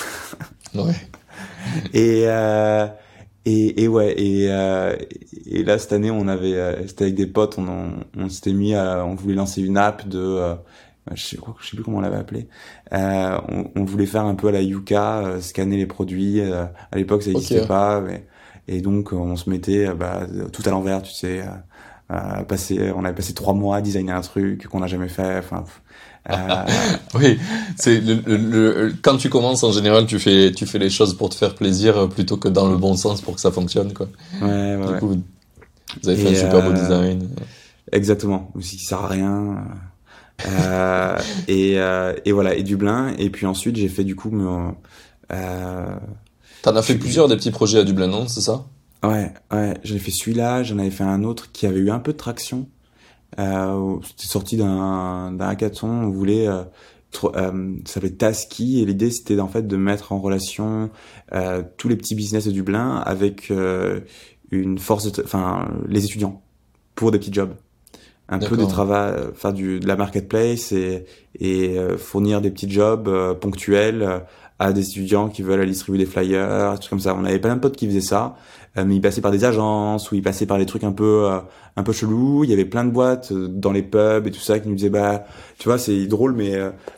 ouais 0.73 0.95
et 1.93 2.23
euh, 2.25 2.87
et, 3.45 3.83
et 3.83 3.87
ouais 3.87 4.19
et, 4.19 4.47
euh, 4.49 4.95
et 5.45 5.63
là 5.63 5.77
cette 5.77 5.93
année 5.93 6.09
on 6.09 6.27
avait 6.27 6.55
euh, 6.55 6.87
c'était 6.87 7.03
avec 7.03 7.15
des 7.15 7.27
potes 7.27 7.59
on 7.59 7.67
on, 7.67 7.91
on 8.17 8.29
s'était 8.29 8.53
mis 8.53 8.73
à, 8.73 9.05
on 9.05 9.13
voulait 9.13 9.35
lancer 9.35 9.61
une 9.61 9.77
app 9.77 10.07
de 10.07 10.19
euh, 10.19 10.55
je 11.13 11.23
sais, 11.23 11.37
je 11.61 11.69
sais 11.69 11.77
plus 11.77 11.85
comment 11.85 11.99
on 11.99 12.01
l'avait 12.01 12.17
appelé. 12.17 12.49
Euh, 12.91 13.37
on, 13.47 13.71
on, 13.77 13.85
voulait 13.85 14.05
faire 14.05 14.25
un 14.25 14.35
peu 14.35 14.49
à 14.49 14.51
la 14.51 14.61
Yuka, 14.61 15.39
scanner 15.39 15.77
les 15.77 15.85
produits. 15.85 16.41
à 16.41 16.69
l'époque, 16.95 17.23
ça 17.23 17.29
n'existait 17.29 17.65
pas. 17.65 18.01
Mais, 18.01 18.25
Et 18.67 18.81
donc 18.81 19.13
on 19.13 19.35
se 19.35 19.49
mettait 19.49 19.87
bah, 19.93 20.27
tout 20.51 20.63
à 20.65 20.69
l'envers, 20.69 21.01
tu 21.01 21.13
sais. 21.13 21.43
Euh, 22.09 22.43
passer, 22.43 22.91
on 22.95 23.03
avait 23.03 23.15
passé 23.15 23.33
trois 23.33 23.53
mois 23.53 23.77
à 23.77 23.81
designer 23.81 24.15
un 24.15 24.21
truc 24.21 24.65
qu'on 24.67 24.79
n'a 24.79 24.87
jamais 24.87 25.09
fait. 25.09 25.39
Enfin, 25.39 25.65
euh... 26.29 26.65
oui, 27.15 27.37
c'est 27.75 27.99
le, 27.99 28.21
le, 28.25 28.93
quand 29.01 29.17
tu 29.17 29.29
commences 29.29 29.63
en 29.63 29.71
général, 29.71 30.05
tu 30.05 30.17
fais 30.19 30.51
tu 30.53 30.65
fais 30.65 30.79
les 30.79 30.89
choses 30.89 31.15
pour 31.17 31.29
te 31.29 31.35
faire 31.35 31.55
plaisir 31.55 31.97
euh, 31.97 32.07
plutôt 32.07 32.37
que 32.37 32.47
dans 32.47 32.69
le 32.69 32.77
bon 32.77 32.95
sens 32.95 33.21
pour 33.21 33.35
que 33.35 33.41
ça 33.41 33.51
fonctionne 33.51 33.93
quoi. 33.93 34.07
Ouais, 34.41 34.75
ouais. 34.75 34.93
Du 34.93 34.99
coup, 34.99 35.07
vous 36.01 36.09
avez 36.09 36.17
fait 36.17 36.29
un 36.29 36.35
super 36.35 36.61
beau 36.61 36.71
euh, 36.71 36.73
design. 36.73 37.29
Exactement. 37.91 38.51
Aussi, 38.55 38.77
ça 38.77 38.89
sert 38.89 39.05
à 39.05 39.07
rien. 39.07 39.63
Euh, 40.45 41.17
et, 41.47 41.79
euh, 41.79 42.13
et 42.25 42.31
voilà, 42.31 42.55
et 42.55 42.63
Dublin. 42.63 43.13
Et 43.17 43.29
puis 43.29 43.45
ensuite, 43.45 43.75
j'ai 43.75 43.87
fait 43.87 44.03
du 44.03 44.15
coup. 44.15 44.31
Euh, 45.31 45.95
T'en 46.61 46.75
as 46.75 46.81
fait 46.81 46.95
plusieurs 46.95 47.27
des 47.27 47.35
petits 47.35 47.51
projets 47.51 47.79
à 47.79 47.83
Dublin, 47.83 48.07
non 48.07 48.27
C'est 48.27 48.41
ça? 48.41 48.65
Ouais, 49.03 49.31
ouais. 49.51 49.75
J'avais 49.83 49.99
fait 49.99 50.11
celui-là. 50.11 50.63
J'en 50.63 50.79
avais 50.79 50.91
fait 50.91 51.03
un 51.03 51.23
autre 51.23 51.51
qui 51.51 51.65
avait 51.67 51.79
eu 51.79 51.91
un 51.91 51.99
peu 51.99 52.13
de 52.13 52.17
traction. 52.17 52.67
Euh, 53.39 53.97
C'était 54.03 54.27
sorti 54.27 54.57
d'un 54.57 55.37
hackathon. 55.39 55.87
On 55.89 56.09
voulait 56.09 56.47
euh, 56.47 56.63
euh, 57.23 57.75
ça 57.85 57.93
s'appelait 57.95 58.11
Tasky 58.11 58.81
et 58.81 58.85
l'idée 58.85 59.11
c'était 59.11 59.39
en 59.39 59.47
fait 59.47 59.67
de 59.67 59.77
mettre 59.77 60.11
en 60.11 60.19
relation 60.19 60.89
tous 61.77 61.87
les 61.87 61.95
petits 61.95 62.15
business 62.15 62.45
de 62.45 62.51
Dublin 62.51 62.97
avec 62.97 63.51
une 64.51 64.77
force, 64.77 65.09
enfin 65.23 65.67
les 65.87 66.05
étudiants 66.05 66.41
pour 66.95 67.11
des 67.11 67.19
petits 67.19 67.33
jobs 67.33 67.55
un 68.29 68.39
peu 68.39 68.57
de 68.57 68.65
travail, 68.65 69.13
faire 69.35 69.53
du 69.53 69.79
de 69.79 69.87
la 69.87 69.95
marketplace 69.95 70.73
et, 70.73 71.05
et 71.39 71.77
fournir 71.97 72.41
des 72.41 72.51
petits 72.51 72.69
jobs 72.69 73.09
ponctuels 73.39 74.23
à 74.59 74.73
des 74.73 74.87
étudiants 74.89 75.29
qui 75.29 75.41
veulent 75.41 75.61
aller 75.61 75.71
distribuer 75.71 75.99
des 75.99 76.09
flyers, 76.09 76.71
des 76.73 76.77
trucs 76.79 76.89
comme 76.89 76.99
ça. 76.99 77.15
On 77.15 77.25
avait 77.25 77.39
plein 77.39 77.55
de 77.55 77.59
potes 77.59 77.75
qui 77.75 77.87
faisaient 77.87 78.01
ça, 78.01 78.35
mais 78.75 78.95
ils 78.95 79.01
passaient 79.01 79.21
par 79.21 79.31
des 79.31 79.45
agences 79.45 80.11
ou 80.11 80.15
ils 80.15 80.21
passaient 80.21 80.45
par 80.45 80.57
des 80.57 80.65
trucs 80.65 80.83
un 80.83 80.91
peu 80.91 81.27
un 81.75 81.83
peu 81.83 81.91
chelous. 81.91 82.43
Il 82.43 82.49
y 82.49 82.53
avait 82.53 82.65
plein 82.65 82.83
de 82.83 82.91
boîtes 82.91 83.31
dans 83.33 83.71
les 83.71 83.83
pubs 83.83 84.25
et 84.25 84.31
tout 84.31 84.39
ça 84.39 84.59
qui 84.59 84.67
nous 84.67 84.75
disaient 84.75 84.89
bah 84.89 85.25
tu 85.57 85.69
vois 85.69 85.77
c'est 85.77 86.07
drôle 86.07 86.33
mais 86.33 86.55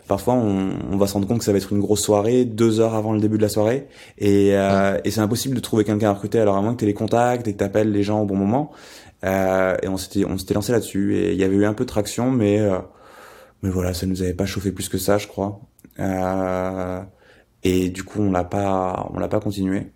parfois 0.08 0.36
on, 0.36 0.70
on, 0.92 0.98
va 0.98 1.08
se 1.08 1.14
rendre 1.14 1.28
compte 1.28 1.40
que 1.40 1.44
ça 1.44 1.52
va 1.52 1.58
être 1.58 1.72
une 1.74 1.80
grosse 1.80 2.02
soirée 2.02 2.46
deux 2.46 2.80
heures 2.80 2.96
avant 2.96 3.14
le 3.14 3.20
début 3.20 3.38
de 3.38 3.42
la 3.42 3.50
soirée 3.50 3.88
et, 4.18 4.50
et 4.50 5.12
c'est 5.12 5.22
impossible 5.22 5.56
de 5.56 5.60
trouver 5.60 5.84
quelqu'un 5.84 6.10
à 6.10 6.14
recruter 6.14 6.40
alors 6.40 6.56
à 6.56 6.62
moins 6.62 6.74
que 6.74 6.80
tu 6.80 6.86
les 6.86 6.94
contacts 6.94 7.48
et 7.48 7.54
que 7.54 7.58
tu 7.58 7.64
appelles 7.64 7.92
les 7.92 8.04
gens 8.04 8.22
au 8.22 8.26
bon 8.26 8.36
moment. 8.36 8.72
Euh, 9.26 9.76
et 9.84 9.88
on 9.88 9.98
s'était 9.98 10.26
on 10.26 10.38
s'était 10.38 10.54
lancé 10.54 10.72
là-dessus 10.72 11.18
et 11.18 11.34
il 11.34 11.38
y 11.38 11.44
avait 11.44 11.56
eu 11.56 11.66
un 11.66 11.74
peu 11.74 11.84
de 11.84 11.90
traction, 11.90 12.32
mais 12.32 12.60
euh, 12.60 12.80
mais 13.62 13.70
voilà, 13.70 13.94
ça 13.94 14.06
nous 14.06 14.22
avait 14.22 14.34
pas 14.34 14.46
chauffé 14.46 14.72
plus 14.72 14.90
que 14.90 14.98
ça, 14.98 15.18
je 15.18 15.28
crois. 15.28 15.60
Euh, 16.00 17.02
et 17.64 17.90
du 17.90 18.04
coup, 18.04 18.22
on 18.22 18.32
l'a 18.32 18.44
pas 18.44 19.10
on 19.14 19.20
l'a 19.20 19.28
pas 19.28 19.40
continué. 19.40 19.92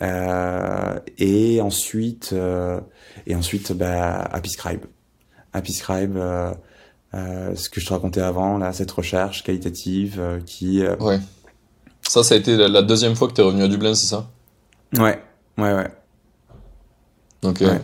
Euh, 0.00 0.98
et 1.18 1.60
ensuite 1.60 2.30
euh, 2.32 2.80
et 3.26 3.36
ensuite 3.36 3.72
bah 3.72 4.20
Happy 4.32 4.50
Scribe. 4.50 4.84
Happy 5.52 5.72
Scribe 5.72 6.16
euh, 6.16 6.54
ce 7.54 7.68
que 7.68 7.80
je 7.80 7.86
te 7.86 7.92
racontais 7.92 8.22
avant, 8.22 8.58
là, 8.58 8.72
cette 8.72 8.90
recherche 8.90 9.44
qualitative 9.44 10.40
qui. 10.46 10.82
Ouais. 11.00 11.20
Ça, 12.08 12.22
ça 12.22 12.34
a 12.34 12.38
été 12.38 12.56
la 12.56 12.82
deuxième 12.82 13.14
fois 13.14 13.28
que 13.28 13.34
tu 13.34 13.40
es 13.40 13.44
revenu 13.44 13.62
à 13.62 13.68
Dublin, 13.68 13.94
c'est 13.94 14.06
ça? 14.06 14.30
Ouais, 14.98 15.22
ouais, 15.58 15.74
ouais. 15.74 15.90
Ok. 17.44 17.60
Ouais. 17.60 17.80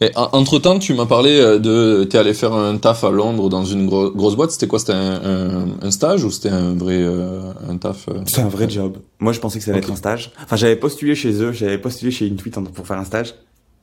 Et 0.00 0.12
entre 0.14 0.60
temps, 0.60 0.78
tu 0.78 0.94
m'as 0.94 1.06
parlé 1.06 1.40
euh, 1.40 1.58
de, 1.58 2.04
t'es 2.04 2.18
allé 2.18 2.32
faire 2.32 2.52
un 2.52 2.76
taf 2.76 3.02
à 3.02 3.10
Londres 3.10 3.48
dans 3.48 3.64
une 3.64 3.86
grosse 3.86 4.36
boîte. 4.36 4.52
C'était 4.52 4.68
quoi? 4.68 4.78
C'était 4.78 4.92
un, 4.92 5.66
un, 5.82 5.90
stage 5.90 6.22
ou 6.22 6.30
c'était 6.30 6.50
un 6.50 6.74
vrai 6.74 6.98
euh, 6.98 7.52
un 7.68 7.78
taf 7.78 8.08
euh? 8.08 8.20
C'était 8.24 8.42
un 8.42 8.48
vrai 8.48 8.70
job. 8.70 8.98
Moi, 9.18 9.32
je 9.32 9.40
pensais 9.40 9.58
que 9.58 9.64
ça 9.64 9.72
allait 9.72 9.80
être 9.80 9.90
un 9.90 9.96
stage. 9.96 10.30
Enfin, 10.44 10.54
j'avais 10.54 10.76
postulé 10.76 11.16
chez 11.16 11.42
eux, 11.42 11.50
j'avais 11.50 11.78
postulé 11.78 12.12
chez 12.12 12.30
Intuit 12.30 12.50
pour 12.50 12.86
faire 12.86 12.98
un 12.98 13.04
stage, 13.04 13.34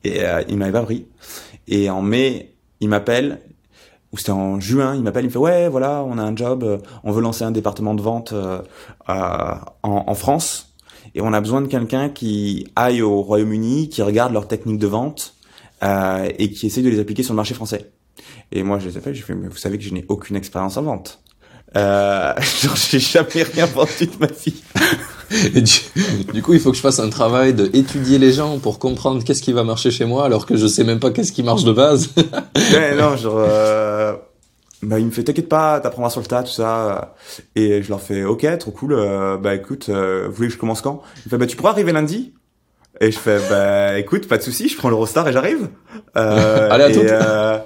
et 0.04 0.22
euh, 0.22 0.42
ils 0.48 0.56
m'avaient 0.56 0.72
pas 0.72 0.82
pris. 0.82 1.04
Et 1.68 1.90
en 1.90 2.00
mai, 2.00 2.54
il 2.80 2.88
m'appelle, 2.88 3.40
ou 4.12 4.16
c'était 4.16 4.32
en 4.32 4.58
juin, 4.58 4.94
il 4.94 5.02
m'appelle, 5.02 5.24
il 5.24 5.28
me 5.28 5.32
fait 5.32 5.38
ouais, 5.38 5.68
voilà, 5.68 6.02
on 6.08 6.16
a 6.16 6.22
un 6.22 6.34
job, 6.34 6.80
on 7.04 7.12
veut 7.12 7.20
lancer 7.20 7.44
un 7.44 7.50
département 7.50 7.92
de 7.92 8.00
vente 8.00 8.32
en, 9.06 9.58
en 9.82 10.14
France, 10.14 10.72
et 11.14 11.20
on 11.20 11.32
a 11.34 11.40
besoin 11.40 11.60
de 11.60 11.66
quelqu'un 11.66 12.08
qui 12.08 12.68
aille 12.76 13.02
au 13.02 13.20
Royaume-Uni, 13.20 13.90
qui 13.90 14.00
regarde 14.00 14.32
leur 14.32 14.48
technique 14.48 14.78
de 14.78 14.86
vente 14.86 15.35
euh, 15.82 16.28
et 16.38 16.50
qui 16.50 16.66
essaye 16.66 16.82
de 16.82 16.88
les 16.88 17.00
appliquer 17.00 17.22
sur 17.22 17.32
le 17.32 17.36
marché 17.36 17.54
français. 17.54 17.90
Et 18.52 18.62
moi, 18.62 18.78
je 18.78 18.88
les 18.88 18.96
appelle, 18.96 19.14
je 19.14 19.22
fais, 19.22 19.34
mais 19.34 19.48
vous 19.48 19.56
savez 19.56 19.78
que 19.78 19.84
je 19.84 19.92
n'ai 19.92 20.04
aucune 20.08 20.36
expérience 20.36 20.76
en 20.76 20.82
vente. 20.82 21.20
Euh, 21.76 22.32
genre, 22.62 22.76
j'ai 22.76 23.00
jamais 23.00 23.42
rien 23.42 23.66
vendu 23.66 24.06
de 24.06 24.18
ma 24.20 24.26
vie. 24.26 24.62
Et 25.54 25.60
du, 26.32 26.42
coup, 26.42 26.54
il 26.54 26.60
faut 26.60 26.70
que 26.70 26.76
je 26.76 26.82
fasse 26.82 27.00
un 27.00 27.10
travail 27.10 27.52
de 27.52 27.68
étudier 27.72 28.18
les 28.18 28.32
gens 28.32 28.58
pour 28.58 28.78
comprendre 28.78 29.24
qu'est-ce 29.24 29.42
qui 29.42 29.52
va 29.52 29.64
marcher 29.64 29.90
chez 29.90 30.04
moi, 30.04 30.24
alors 30.24 30.46
que 30.46 30.56
je 30.56 30.66
sais 30.66 30.84
même 30.84 31.00
pas 31.00 31.10
qu'est-ce 31.10 31.32
qui 31.32 31.42
marche 31.42 31.64
de 31.64 31.72
base. 31.72 32.10
ouais, 32.72 32.94
non, 32.94 33.16
genre, 33.16 33.38
euh, 33.38 34.14
bah, 34.82 35.00
il 35.00 35.06
me 35.06 35.10
fait, 35.10 35.24
t'inquiète 35.24 35.48
pas, 35.48 35.80
t'apprendras 35.80 36.10
sur 36.10 36.20
le 36.20 36.26
tas, 36.26 36.42
tout 36.42 36.52
ça. 36.52 37.16
Et 37.56 37.82
je 37.82 37.88
leur 37.88 38.00
fais, 38.00 38.24
ok, 38.24 38.46
trop 38.58 38.70
cool, 38.70 38.92
euh, 38.92 39.36
bah, 39.36 39.54
écoute, 39.54 39.88
euh, 39.88 40.26
vous 40.28 40.34
voulez 40.34 40.48
que 40.48 40.54
je 40.54 40.58
commence 40.58 40.80
quand? 40.80 41.02
Il 41.24 41.30
fait, 41.30 41.38
bah, 41.38 41.46
tu 41.46 41.56
pourras 41.56 41.70
arriver 41.70 41.92
lundi? 41.92 42.34
Et 43.00 43.12
je 43.12 43.18
fais, 43.18 43.38
bah 43.50 43.98
écoute, 43.98 44.26
pas 44.26 44.38
de 44.38 44.42
souci, 44.42 44.68
je 44.68 44.76
prends 44.76 44.88
l'Eurostar 44.88 45.28
et 45.28 45.32
j'arrive. 45.32 45.68
Euh, 46.16 46.68
Allez 46.70 46.84
à 46.84 46.90
et, 46.90 47.06
euh, 47.10 47.58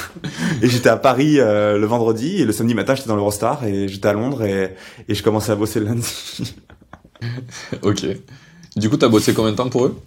et 0.62 0.68
j'étais 0.68 0.88
à 0.88 0.96
Paris 0.96 1.38
euh, 1.38 1.78
le 1.78 1.86
vendredi 1.86 2.40
et 2.40 2.44
le 2.44 2.52
samedi 2.52 2.74
matin 2.74 2.94
j'étais 2.94 3.08
dans 3.08 3.16
l'Eurostar 3.16 3.64
et 3.64 3.88
j'étais 3.88 4.08
à 4.08 4.12
Londres 4.12 4.44
et, 4.44 4.74
et 5.08 5.14
je 5.14 5.22
commençais 5.22 5.52
à 5.52 5.56
bosser 5.56 5.80
le 5.80 5.86
lundi. 5.86 6.54
ok. 7.82 8.06
Du 8.76 8.90
coup, 8.90 8.96
t'as 8.96 9.08
bossé 9.08 9.34
combien 9.34 9.52
de 9.52 9.56
temps 9.56 9.68
pour 9.68 9.86
eux? 9.86 10.00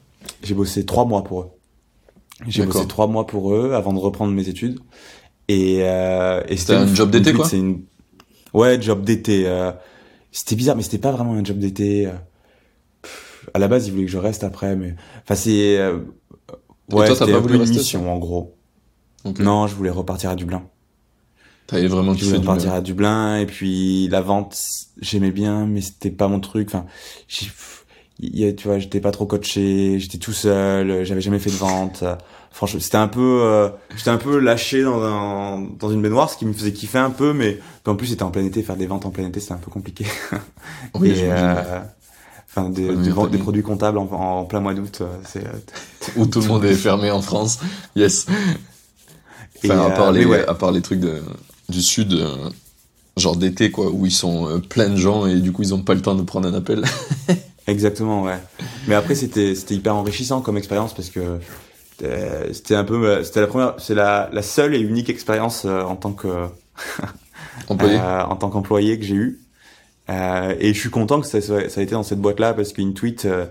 J'ai 0.44 0.56
bossé 0.56 0.86
trois 0.86 1.06
mois 1.06 1.24
pour 1.24 1.42
eux. 1.42 1.50
J'ai 2.48 2.66
bossé 2.66 2.88
trois 2.88 3.08
mois 3.08 3.26
pour 3.28 3.54
eux 3.54 3.74
avant 3.74 3.94
de 3.94 4.00
reprendre 4.00 4.34
mes 4.34 4.50
études. 4.50 4.80
Et, 5.48 5.80
euh, 5.82 6.42
et 6.50 6.58
c'était 6.58 6.74
un 6.74 6.94
job 6.94 7.12
d'été 7.12 7.32
quoi? 7.32 7.48
une... 7.54 7.84
Ouais, 8.54 8.82
job 8.82 9.04
d'été. 9.04 9.44
Euh, 9.46 9.72
c'était 10.32 10.56
bizarre, 10.56 10.76
mais 10.76 10.82
c'était 10.82 10.98
pas 10.98 11.12
vraiment 11.12 11.34
un 11.34 11.44
job 11.44 11.60
d'été 11.60 12.10
à 13.54 13.60
la 13.60 13.68
base, 13.68 13.88
ils 13.88 13.92
voulaient 13.92 14.06
que 14.06 14.12
je 14.12 14.18
reste 14.18 14.44
après, 14.44 14.76
mais 14.76 14.96
enfin 15.24 15.36
c'est 15.36 15.78
euh... 15.78 16.00
ouais, 16.92 17.14
c'était 17.14 17.34
un 17.34 17.42
peu 17.42 17.54
une 17.54 17.68
mission 17.68 18.12
en 18.12 18.18
gros. 18.18 18.56
Non, 19.40 19.68
je 19.68 19.76
voulais 19.76 19.90
repartir 19.90 20.30
à 20.30 20.36
Dublin. 20.36 20.64
T'avais 21.68 21.88
vraiment 21.88 22.14
je 22.14 22.26
voulais 22.26 22.38
repartir 22.38 22.74
à 22.74 22.82
Dublin 22.82 23.38
et 23.38 23.48
puis 23.48 24.08
la 24.10 24.22
vente, 24.22 24.56
j'aimais 25.02 25.32
bien, 25.32 25.66
mais 25.66 25.82
c'était 25.82 26.12
pas 26.12 26.28
mon 26.28 26.40
truc. 26.40 26.68
Enfin, 26.70 26.86
tu 27.28 27.50
vois, 28.64 28.78
j'étais 28.78 29.02
pas 29.02 29.12
trop 29.12 29.26
coaché, 29.26 30.00
j'étais 30.00 30.20
tout 30.20 30.34
seul, 30.34 31.04
j'avais 31.06 31.22
jamais 31.22 31.40
fait 31.40 31.50
de 31.50 31.56
vente. 31.56 32.04
Franchement, 32.56 32.80
c'était 32.80 32.96
un 32.96 33.10
peu, 33.10 33.42
euh, 33.42 33.68
j'étais 33.98 34.12
un 34.12 34.18
peu 34.18 34.40
lâché 34.40 34.82
dans 34.82 35.04
un, 35.04 35.60
dans 35.78 35.92
une 35.92 36.02
baignoire, 36.02 36.30
ce 36.30 36.38
qui 36.38 36.46
me 36.46 36.54
faisait 36.54 36.72
kiffer 36.72 37.00
un 37.00 37.10
peu, 37.10 37.34
mais 37.34 37.60
en 37.86 37.96
plus 37.96 38.08
c'était 38.08 38.24
en 38.24 38.32
plein 38.32 38.46
été, 38.46 38.64
faire 38.64 38.78
des 38.78 38.88
ventes 38.88 39.06
en 39.06 39.10
plein 39.10 39.28
été, 39.28 39.42
c'était 39.42 39.52
un 39.52 39.58
peu 39.58 39.70
compliqué. 39.70 40.06
Oui, 40.94 41.10
et, 41.20 41.24
euh, 41.24 41.82
Enfin, 42.58 42.70
des, 42.70 42.96
des, 42.96 43.38
produits 43.38 43.63
comptables 43.63 43.98
en, 43.98 44.06
en 44.06 44.46
plein 44.46 44.62
mois 44.62 44.74
d'août, 44.74 45.00
euh, 45.02 45.08
c'est 45.28 45.46
euh, 45.46 45.52
où 46.15 46.26
tout 46.26 46.39
le 46.39 46.48
monde 46.48 46.63
est 46.63 46.74
fermé 46.74 47.12
en 47.12 47.22
France. 47.22 47.60
Yes. 47.98 48.28
Enfin, 49.58 49.86
à, 49.86 49.89
part 49.89 50.10
euh, 50.10 50.12
les, 50.13 50.34
à 50.34 50.54
part 50.54 50.72
les 50.72 50.82
trucs 50.82 51.02
de, 51.02 51.22
du 51.68 51.82
sud, 51.82 52.18
genre 53.18 53.36
d'été 53.36 53.72
quoi, 53.72 53.89
où 53.91 54.06
ils 54.06 54.12
sont 54.12 54.62
plein 54.70 54.88
de 54.89 54.96
gens 54.96 55.26
et 55.26 55.41
du 55.41 55.52
coup 55.52 55.63
ils 55.63 55.74
ont 55.74 55.82
pas 55.82 55.96
le 55.96 56.02
temps 56.02 56.15
de 56.15 56.22
prendre 56.22 56.48
un 56.48 56.54
appel. 56.54 56.86
Exactement, 57.68 58.24
ouais. 58.24 58.39
Mais 58.88 58.96
après 58.96 59.15
c'était 59.15 59.54
c'était 59.56 59.76
hyper 59.76 59.96
enrichissant 59.96 60.39
comme 60.39 60.56
expérience 60.56 60.94
parce 60.94 61.10
que 61.10 61.39
c'était 61.98 62.76
un 62.76 62.86
peu 62.86 63.22
c'était 63.24 63.41
la 63.41 63.48
première 63.48 63.74
c'est 63.80 63.96
la, 63.96 64.30
la 64.32 64.41
seule 64.41 64.76
et 64.76 64.80
unique 64.80 65.10
expérience 65.10 65.65
en 65.65 65.96
tant 65.98 66.13
que 66.13 66.46
employé 67.68 68.00
en 68.00 68.36
tant 68.38 68.50
qu'employé 68.50 68.98
que 68.98 69.06
j'ai 69.06 69.15
eu 69.15 69.45
euh, 70.10 70.56
et 70.60 70.74
je 70.74 70.80
suis 70.80 70.89
content 70.89 71.22
que 71.22 71.28
ça, 71.28 71.41
ça, 71.41 71.56
a 71.56 71.84
été 71.84 71.91
dans 71.91 72.04
cette 72.04 72.22
boîte-là 72.22 72.54
parce 72.54 72.74
qu'une 72.74 72.94
tweet, 72.94 73.26
euh, 73.26 73.48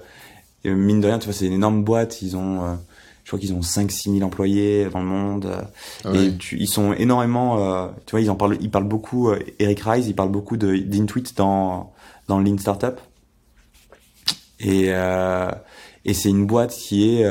mine 0.65 1.01
de 1.01 1.07
rien, 1.07 1.19
tu 1.19 1.27
vois, 1.27 1.35
c'est 1.35 1.47
une 1.47 1.53
énorme 1.53 1.83
boîte. 1.83 2.23
Ils 2.23 2.37
ont, 2.37 2.65
euh, 2.65 2.75
je 3.25 3.31
crois 3.31 3.39
qu'ils 3.39 3.53
ont 3.53 3.61
5-6 3.61 4.13
000 4.19 4.23
employés 4.23 4.89
dans 4.91 5.01
le 5.01 5.07
monde. 5.07 5.51
Ah 6.05 6.15
et 6.15 6.33
ils 6.53 6.69
sont 6.69 6.93
énormément, 6.93 7.89
tu 8.07 8.13
vois, 8.13 8.21
ils 8.21 8.31
en 8.31 8.37
parlent, 8.37 8.59
ils 8.61 8.71
parlent 8.71 8.89
beaucoup. 8.89 9.33
Eric 9.59 9.81
Rice, 9.81 10.07
il 10.07 10.15
parle 10.15 10.31
beaucoup 10.31 10.57
de 10.57 10.77
d'Intweet 10.77 11.37
dans 11.37 11.93
dans 12.29 12.39
Lean 12.39 12.59
Startup. 12.59 13.01
Et 14.61 14.91
et 16.07 16.15
c'est 16.15 16.29
une 16.29 16.47
boîte 16.47 16.73
qui 16.73 17.17
est 17.17 17.27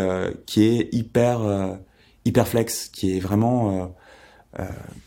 qui 0.45 0.63
est 0.63 0.89
hyper 0.91 1.77
hyper 2.25 2.47
flex, 2.47 2.89
qui 2.89 3.17
est 3.17 3.19
vraiment 3.19 3.93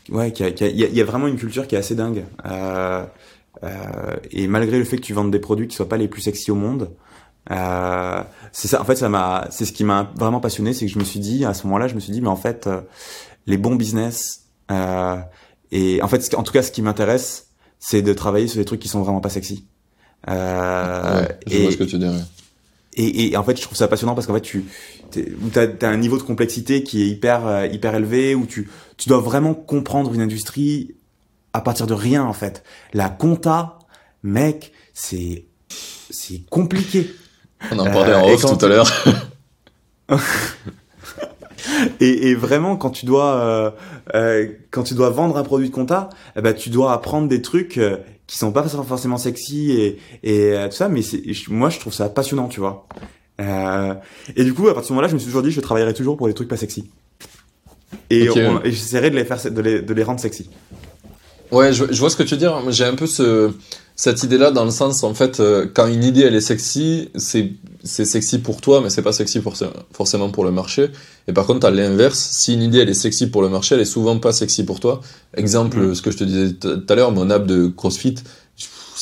ouais, 0.09 0.31
qui 0.31 0.43
a, 0.43 0.49
il 0.49 0.79
y, 0.79 0.95
y, 0.95 1.01
a, 1.01 1.05
vraiment 1.05 1.27
une 1.27 1.37
culture 1.37 1.67
qui 1.67 1.75
est 1.75 1.77
assez 1.77 1.95
dingue. 1.95 2.25
Euh, 2.45 2.49
euh, 2.49 3.05
et 4.31 4.47
malgré 4.47 4.77
le 4.77 4.85
fait 4.85 4.97
que 4.97 5.01
tu 5.01 5.13
vendes 5.13 5.31
des 5.31 5.39
produits 5.39 5.67
qui 5.67 5.75
soient 5.75 5.89
pas 5.89 5.97
les 5.97 6.07
plus 6.07 6.21
sexy 6.21 6.51
au 6.51 6.55
monde, 6.55 6.91
euh, 7.51 8.23
c'est 8.51 8.67
ça. 8.67 8.81
En 8.81 8.83
fait, 8.85 8.95
ça 8.95 9.09
m'a, 9.09 9.47
c'est 9.51 9.65
ce 9.65 9.71
qui 9.71 9.83
m'a 9.83 10.11
vraiment 10.15 10.39
passionné, 10.39 10.73
c'est 10.73 10.85
que 10.85 10.91
je 10.91 10.99
me 10.99 11.03
suis 11.03 11.19
dit 11.19 11.45
à 11.45 11.53
ce 11.53 11.65
moment-là, 11.67 11.87
je 11.87 11.95
me 11.95 11.99
suis 11.99 12.11
dit, 12.11 12.21
mais 12.21 12.27
en 12.27 12.35
fait, 12.35 12.67
euh, 12.67 12.81
les 13.45 13.57
bons 13.57 13.75
business 13.75 14.47
euh, 14.71 15.17
et 15.71 16.01
en 16.01 16.07
fait, 16.07 16.33
en 16.35 16.43
tout 16.43 16.53
cas, 16.53 16.61
ce 16.61 16.71
qui 16.71 16.81
m'intéresse, 16.81 17.47
c'est 17.79 18.01
de 18.01 18.13
travailler 18.13 18.47
sur 18.47 18.57
des 18.57 18.65
trucs 18.65 18.79
qui 18.79 18.87
sont 18.87 19.01
vraiment 19.01 19.21
pas 19.21 19.29
sexy. 19.29 19.65
Euh, 20.29 21.21
ouais, 21.21 21.39
je 21.47 21.55
et, 21.55 21.61
vois 21.63 21.71
ce 21.71 21.77
que 21.77 21.83
tu 21.83 21.97
dis. 21.97 22.05
et, 22.93 23.27
et, 23.27 23.37
en 23.37 23.43
fait, 23.43 23.55
je 23.57 23.61
trouve 23.61 23.77
ça 23.77 23.87
passionnant 23.87 24.15
parce 24.15 24.27
qu'en 24.27 24.33
fait, 24.33 24.41
tu 24.41 24.65
as, 25.55 25.85
as, 25.85 25.89
un 25.89 25.97
niveau 25.97 26.17
de 26.17 26.23
complexité 26.23 26.83
qui 26.83 27.03
est 27.03 27.07
hyper 27.07 27.45
euh, 27.45 27.67
hyper 27.67 27.95
élevé 27.95 28.35
où 28.35 28.45
tu 28.45 28.69
tu 28.97 29.09
dois 29.09 29.19
vraiment 29.19 29.53
comprendre 29.53 30.13
une 30.13 30.21
industrie 30.21 30.95
à 31.57 31.61
partir 31.61 31.87
de 31.87 31.93
rien 31.93 32.23
en 32.23 32.33
fait. 32.33 32.63
La 32.93 33.09
compta, 33.09 33.79
mec, 34.23 34.71
c'est 34.93 35.45
c'est 36.09 36.45
compliqué. 36.49 37.09
On 37.71 37.79
en 37.79 37.85
parlait 37.85 38.13
en 38.13 38.29
off 38.29 38.41
tout 38.41 38.65
à 38.65 38.67
l'heure. 38.69 38.89
et, 41.99 42.29
et, 42.29 42.35
vraiment, 42.35 42.77
quand 42.77 42.91
tu 42.91 43.05
dois 43.05 43.33
euh, 43.35 43.71
euh, 44.15 44.47
quand 44.71 44.83
tu 44.83 44.93
dois 44.93 45.09
vendre 45.09 45.37
un 45.37 45.43
produit 45.43 45.69
de 45.69 45.73
compta, 45.73 46.09
eh 46.35 46.41
ben 46.41 46.53
tu 46.53 46.69
dois 46.69 46.93
apprendre 46.93 47.27
des 47.27 47.41
trucs 47.41 47.77
euh, 47.77 47.97
qui 48.27 48.37
sont 48.37 48.51
pas 48.51 48.63
forcément 48.67 49.17
sexy 49.17 49.71
et 49.71 49.99
et 50.23 50.53
euh, 50.53 50.67
tout 50.67 50.75
ça, 50.75 50.89
mais 50.89 51.01
moi 51.49 51.69
je 51.69 51.79
trouve 51.79 51.93
ça 51.93 52.07
passionnant, 52.09 52.47
tu 52.47 52.59
vois. 52.59 52.87
Euh, 53.41 53.93
et 54.35 54.43
du 54.43 54.53
coup, 54.53 54.67
à 54.67 54.73
partir 54.73 54.81
de 54.81 54.87
ce 54.87 54.93
moment-là, 54.93 55.07
je 55.07 55.13
me 55.13 55.19
suis 55.19 55.27
toujours 55.27 55.43
dit, 55.43 55.51
je 55.51 55.61
travaillerai 55.61 55.93
toujours 55.93 56.17
pour 56.17 56.27
les 56.27 56.33
trucs 56.33 56.47
pas 56.47 56.57
sexy. 56.57 56.89
Et, 58.09 58.25
et 58.25 58.71
j'essaierai 58.71 59.09
de 59.09 59.15
les 59.15 59.25
faire, 59.25 59.39
de 59.51 59.61
les, 59.61 59.81
de 59.81 59.93
les 59.93 60.03
rendre 60.03 60.19
sexy. 60.19 60.49
Ouais, 61.51 61.71
je, 61.73 61.85
je, 61.89 61.99
vois 61.99 62.09
ce 62.09 62.15
que 62.15 62.23
tu 62.23 62.31
veux 62.31 62.39
dire. 62.39 62.61
J'ai 62.71 62.85
un 62.85 62.95
peu 62.95 63.07
ce, 63.07 63.51
cette 63.95 64.21
idée-là 64.23 64.51
dans 64.51 64.63
le 64.63 64.71
sens, 64.71 65.03
en 65.03 65.15
fait, 65.15 65.39
euh, 65.39 65.65
quand 65.73 65.87
une 65.87 66.03
idée 66.03 66.21
elle 66.21 66.35
est 66.35 66.41
sexy, 66.41 67.09
c'est 67.15 67.51
c'est 67.83 68.05
sexy 68.05 68.39
pour 68.39 68.61
toi, 68.61 68.81
mais 68.81 68.89
c'est 68.89 69.01
pas 69.01 69.13
sexy 69.13 69.39
pour, 69.39 69.55
forcément 69.91 70.29
pour 70.29 70.43
le 70.43 70.51
marché. 70.51 70.89
Et 71.27 71.33
par 71.33 71.45
contre, 71.45 71.65
à 71.65 71.71
l'inverse, 71.71 72.19
si 72.19 72.53
une 72.53 72.61
idée 72.61 72.79
elle 72.79 72.89
est 72.89 72.93
sexy 72.93 73.27
pour 73.27 73.41
le 73.41 73.49
marché, 73.49 73.75
elle 73.75 73.81
est 73.81 73.85
souvent 73.85 74.19
pas 74.19 74.33
sexy 74.33 74.65
pour 74.65 74.79
toi. 74.79 75.01
Exemple, 75.35 75.79
mm. 75.79 75.95
ce 75.95 76.01
que 76.01 76.11
je 76.11 76.17
te 76.17 76.23
disais 76.25 76.53
tout 76.53 76.85
à 76.87 76.95
l'heure, 76.95 77.11
mon 77.11 77.29
app 77.29 77.47
de 77.47 77.67
CrossFit, 77.67 78.15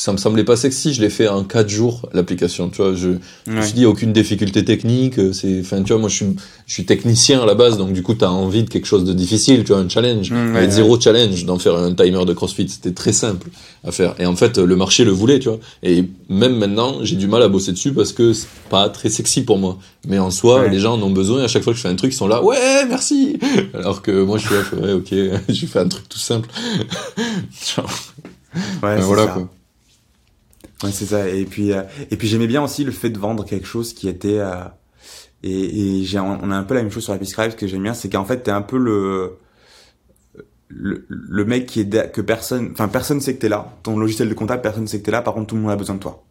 ça 0.06 0.12
me 0.12 0.18
semblait 0.18 0.44
pas 0.44 0.54
sexy. 0.54 0.94
Je 0.94 1.02
l'ai 1.02 1.10
fait 1.10 1.26
en 1.26 1.42
4 1.42 1.68
jours, 1.68 2.08
l'application. 2.12 2.68
Tu 2.68 2.76
vois, 2.76 2.94
je, 2.94 3.08
je 3.44 3.50
me 3.50 3.60
suis 3.60 3.72
dit, 3.72 3.86
aucune 3.86 4.12
difficulté 4.12 4.64
technique. 4.64 5.18
Euh, 5.18 5.32
c'est, 5.32 5.58
enfin, 5.58 5.82
tu 5.82 5.92
vois, 5.92 5.98
moi, 5.98 6.08
je 6.08 6.14
suis, 6.14 6.26
je 6.68 6.74
suis 6.74 6.84
technicien 6.84 7.42
à 7.42 7.44
la 7.44 7.56
base, 7.56 7.76
donc 7.76 7.92
du 7.92 8.04
coup, 8.04 8.14
t'as 8.14 8.28
envie 8.28 8.62
de 8.62 8.70
quelque 8.70 8.86
chose 8.86 9.02
de 9.04 9.12
difficile, 9.12 9.64
tu 9.64 9.72
vois, 9.72 9.80
un 9.80 9.88
challenge. 9.88 10.30
Mmh, 10.30 10.54
ouais, 10.54 10.70
zéro 10.70 11.00
challenge 11.00 11.44
d'en 11.44 11.58
faire 11.58 11.74
un 11.74 11.92
timer 11.92 12.24
de 12.24 12.32
CrossFit. 12.34 12.68
C'était 12.68 12.92
très 12.92 13.12
simple 13.12 13.48
à 13.82 13.90
faire. 13.90 14.14
Et 14.20 14.26
en 14.26 14.36
fait, 14.36 14.58
le 14.58 14.76
marché 14.76 15.02
le 15.02 15.10
voulait, 15.10 15.40
tu 15.40 15.48
vois. 15.48 15.58
Et 15.82 16.04
même 16.28 16.56
maintenant, 16.56 16.98
j'ai 17.02 17.16
du 17.16 17.26
mal 17.26 17.42
à 17.42 17.48
bosser 17.48 17.72
dessus 17.72 17.92
parce 17.92 18.12
que 18.12 18.32
c'est 18.32 18.46
pas 18.70 18.88
très 18.88 19.08
sexy 19.08 19.42
pour 19.42 19.58
moi. 19.58 19.76
Mais 20.06 20.20
en 20.20 20.30
soi, 20.30 20.68
les 20.68 20.78
gens 20.78 20.94
en 20.94 21.02
ont 21.02 21.10
besoin. 21.10 21.40
Et 21.40 21.44
à 21.46 21.48
chaque 21.48 21.64
fois 21.64 21.72
que 21.72 21.78
je 21.78 21.82
fais 21.82 21.88
un 21.88 21.96
truc, 21.96 22.12
ils 22.12 22.16
sont 22.16 22.28
là, 22.28 22.44
ouais, 22.44 22.86
merci. 22.88 23.40
Alors 23.74 24.02
que 24.02 24.22
moi, 24.22 24.38
je 24.38 24.46
suis 24.46 24.54
là, 24.54 24.86
ouais, 24.86 24.92
ok, 24.92 25.42
je 25.48 25.66
fais 25.66 25.80
un 25.80 25.88
truc 25.88 26.08
tout 26.08 26.20
simple. 26.20 26.48
ouais, 28.84 29.00
voilà, 29.00 29.26
quoi. 29.26 29.50
Ouais, 30.82 30.92
c'est 30.92 31.06
ça. 31.06 31.28
Et 31.28 31.44
puis, 31.44 31.72
euh, 31.72 31.82
et 32.10 32.16
puis 32.16 32.28
j'aimais 32.28 32.46
bien 32.46 32.62
aussi 32.62 32.84
le 32.84 32.92
fait 32.92 33.10
de 33.10 33.18
vendre 33.18 33.44
quelque 33.44 33.66
chose 33.66 33.94
qui 33.94 34.08
était. 34.08 34.38
Euh, 34.38 34.64
et, 35.42 36.00
et 36.00 36.04
j'ai, 36.04 36.18
on 36.18 36.50
a 36.50 36.56
un 36.56 36.64
peu 36.64 36.74
la 36.74 36.82
même 36.82 36.90
chose 36.90 37.04
sur 37.04 37.14
la. 37.14 37.24
Ce 37.24 37.56
que 37.56 37.66
j'aime 37.66 37.82
bien, 37.82 37.94
c'est 37.94 38.10
qu'en 38.10 38.24
fait, 38.24 38.42
t'es 38.42 38.50
un 38.50 38.62
peu 38.62 38.78
le, 38.78 39.38
le, 40.68 41.06
le 41.08 41.44
mec 41.44 41.66
qui 41.66 41.80
est 41.80 42.12
que 42.12 42.20
personne, 42.20 42.70
enfin 42.72 42.88
personne 42.88 43.20
sait 43.20 43.34
que 43.34 43.40
t'es 43.40 43.48
là. 43.48 43.74
Ton 43.82 43.98
logiciel 43.98 44.28
de 44.28 44.34
comptable, 44.34 44.62
personne 44.62 44.86
sait 44.86 44.98
que 45.00 45.04
t'es 45.04 45.10
là. 45.10 45.22
Par 45.22 45.34
contre, 45.34 45.46
tout 45.46 45.54
le 45.56 45.62
monde 45.62 45.70
a 45.70 45.76
besoin 45.76 45.94
de 45.94 46.00
toi. 46.00 46.24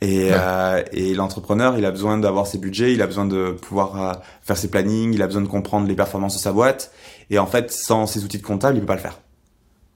Et, 0.00 0.28
euh, 0.32 0.82
et 0.92 1.12
l'entrepreneur, 1.14 1.76
il 1.76 1.84
a 1.84 1.90
besoin 1.90 2.18
d'avoir 2.18 2.46
ses 2.46 2.58
budgets, 2.58 2.92
il 2.92 3.02
a 3.02 3.06
besoin 3.06 3.24
de 3.24 3.50
pouvoir 3.50 4.00
euh, 4.00 4.12
faire 4.42 4.56
ses 4.56 4.68
plannings, 4.68 5.12
il 5.12 5.22
a 5.22 5.26
besoin 5.26 5.42
de 5.42 5.48
comprendre 5.48 5.88
les 5.88 5.96
performances 5.96 6.36
de 6.36 6.40
sa 6.40 6.52
boîte. 6.52 6.92
Et 7.30 7.38
en 7.38 7.46
fait, 7.46 7.72
sans 7.72 8.06
ses 8.06 8.24
outils 8.24 8.38
de 8.38 8.44
comptable, 8.46 8.76
il 8.76 8.80
peut 8.80 8.86
pas 8.86 8.94
le 8.94 9.00
faire. 9.00 9.18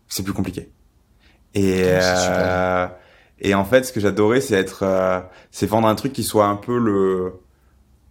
C'est 0.09 0.25
plus 0.25 0.33
compliqué. 0.33 0.73
Et, 1.55 1.83
euh, 1.85 2.87
et 3.43 3.55
en 3.55 3.65
fait, 3.65 3.85
ce 3.85 3.93
que 3.93 4.01
j'adorais, 4.01 4.41
c'est 4.41 4.55
être, 4.55 4.85
euh, 4.85 5.21
c'est 5.51 5.67
vendre 5.67 5.89
un 5.89 5.97
truc 5.97 6.13
qui 6.13 6.23
soit 6.23 6.47
un 6.47 6.55
peu 6.55 6.79
le, 6.79 7.35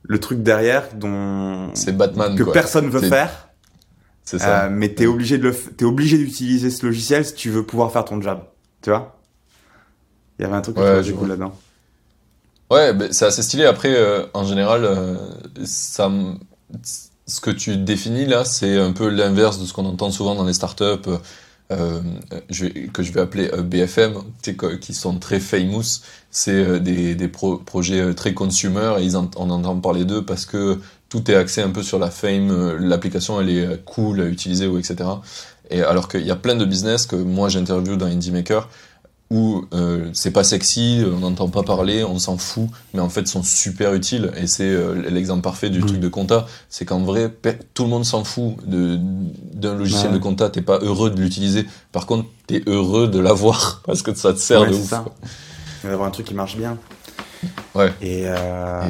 le 0.03 0.19
truc 0.19 0.43
derrière 0.43 0.89
dont 0.93 1.71
c'est 1.73 1.95
Batman 1.95 2.35
que 2.35 2.43
personne 2.43 2.89
veut 2.89 3.01
faire. 3.01 3.47
C'est 4.25 4.39
ça. 4.39 4.65
Euh, 4.65 4.69
mais 4.69 4.89
t'es 4.89 5.07
obligé 5.07 5.37
de 5.37 5.43
le, 5.43 5.55
t'es 5.55 5.85
obligé 5.85 6.17
d'utiliser 6.17 6.69
ce 6.69 6.85
logiciel 6.85 7.25
si 7.25 7.33
tu 7.33 7.49
veux 7.49 7.65
pouvoir 7.65 7.93
faire 7.93 8.03
ton 8.03 8.21
job. 8.21 8.41
Tu 8.81 8.89
vois 8.89 9.17
Il 10.37 10.43
y 10.43 10.45
avait 10.45 10.55
un 10.55 10.61
truc 10.61 10.77
ouais, 10.77 11.01
que 11.01 11.11
cool 11.11 11.29
là-dedans. 11.29 11.53
Ouais, 12.69 12.93
c'est 13.11 13.25
assez 13.25 13.41
stylé. 13.41 13.65
Après, 13.65 13.93
euh, 13.95 14.25
en 14.33 14.43
général, 14.43 14.83
euh, 14.83 15.15
ça, 15.63 16.11
ce 17.25 17.39
que 17.39 17.51
tu 17.51 17.77
définis 17.77 18.25
là, 18.25 18.43
c'est 18.43 18.77
un 18.77 18.91
peu 18.91 19.07
l'inverse 19.07 19.59
de 19.59 19.65
ce 19.65 19.73
qu'on 19.73 19.85
entend 19.85 20.11
souvent 20.11 20.35
dans 20.35 20.45
les 20.45 20.53
startups. 20.53 21.09
Euh, 21.71 22.01
je 22.49 22.67
que 22.87 23.01
je 23.01 23.11
vais 23.13 23.21
appeler 23.21 23.49
euh, 23.53 23.61
BFM, 23.61 24.15
qui 24.81 24.93
sont 24.93 25.17
très 25.19 25.39
famous. 25.39 26.01
C'est 26.29 26.51
euh, 26.51 26.79
des, 26.79 27.15
des 27.15 27.27
projets 27.27 28.13
très 28.13 28.33
consumer 28.33 28.95
et 28.99 29.03
ils 29.03 29.17
on 29.17 29.29
entend 29.49 29.77
parler 29.79 30.05
d'eux 30.05 30.23
parce 30.25 30.45
que 30.45 30.79
tout 31.09 31.29
est 31.29 31.35
axé 31.35 31.61
un 31.61 31.69
peu 31.69 31.83
sur 31.83 31.99
la 31.99 32.09
fame, 32.09 32.77
l'application 32.77 33.41
elle 33.41 33.49
est 33.49 33.83
cool 33.85 34.21
à 34.21 34.25
utiliser 34.25 34.67
ou 34.67 34.77
etc. 34.77 35.09
Et 35.69 35.81
alors 35.81 36.07
qu'il 36.07 36.25
y 36.25 36.31
a 36.31 36.35
plein 36.35 36.55
de 36.55 36.65
business 36.65 37.05
que 37.05 37.15
moi 37.15 37.49
j'interviewe 37.49 37.97
dans 37.97 38.05
Indie 38.05 38.31
Maker 38.31 38.69
où 39.31 39.65
euh, 39.73 40.09
c'est 40.11 40.31
pas 40.31 40.43
sexy, 40.43 41.05
on 41.05 41.19
n'entend 41.19 41.47
pas 41.47 41.63
parler, 41.63 42.03
on 42.03 42.19
s'en 42.19 42.37
fout, 42.37 42.67
mais 42.93 42.99
en 42.99 43.07
fait 43.07 43.29
sont 43.29 43.43
super 43.43 43.93
utiles. 43.93 44.29
Et 44.35 44.45
c'est 44.45 44.67
euh, 44.67 45.09
l'exemple 45.09 45.41
parfait 45.41 45.69
du 45.69 45.79
truc 45.79 46.01
de 46.01 46.09
compta, 46.09 46.45
c'est 46.67 46.83
qu'en 46.83 46.99
vrai, 46.99 47.33
tout 47.73 47.83
le 47.83 47.89
monde 47.89 48.03
s'en 48.03 48.25
fout 48.25 48.57
d'un 48.67 49.75
logiciel 49.75 50.11
de 50.11 50.17
compta, 50.17 50.49
t'es 50.49 50.61
pas 50.61 50.79
heureux 50.79 51.09
de 51.09 51.21
l'utiliser. 51.21 51.65
Par 51.93 52.07
contre, 52.07 52.27
t'es 52.45 52.61
heureux 52.67 53.07
de 53.07 53.19
l'avoir 53.19 53.81
parce 53.85 54.01
que 54.01 54.13
ça 54.13 54.33
te 54.33 54.37
sert 54.37 54.65
de 54.65 54.75
ouf. 54.75 54.89
Ça. 54.89 55.05
D'avoir 55.85 56.09
un 56.09 56.11
truc 56.11 56.27
qui 56.27 56.33
marche 56.33 56.57
bien. 56.57 56.77
Ouais. 57.73 57.93
Et, 58.01 58.23
euh... 58.25 58.81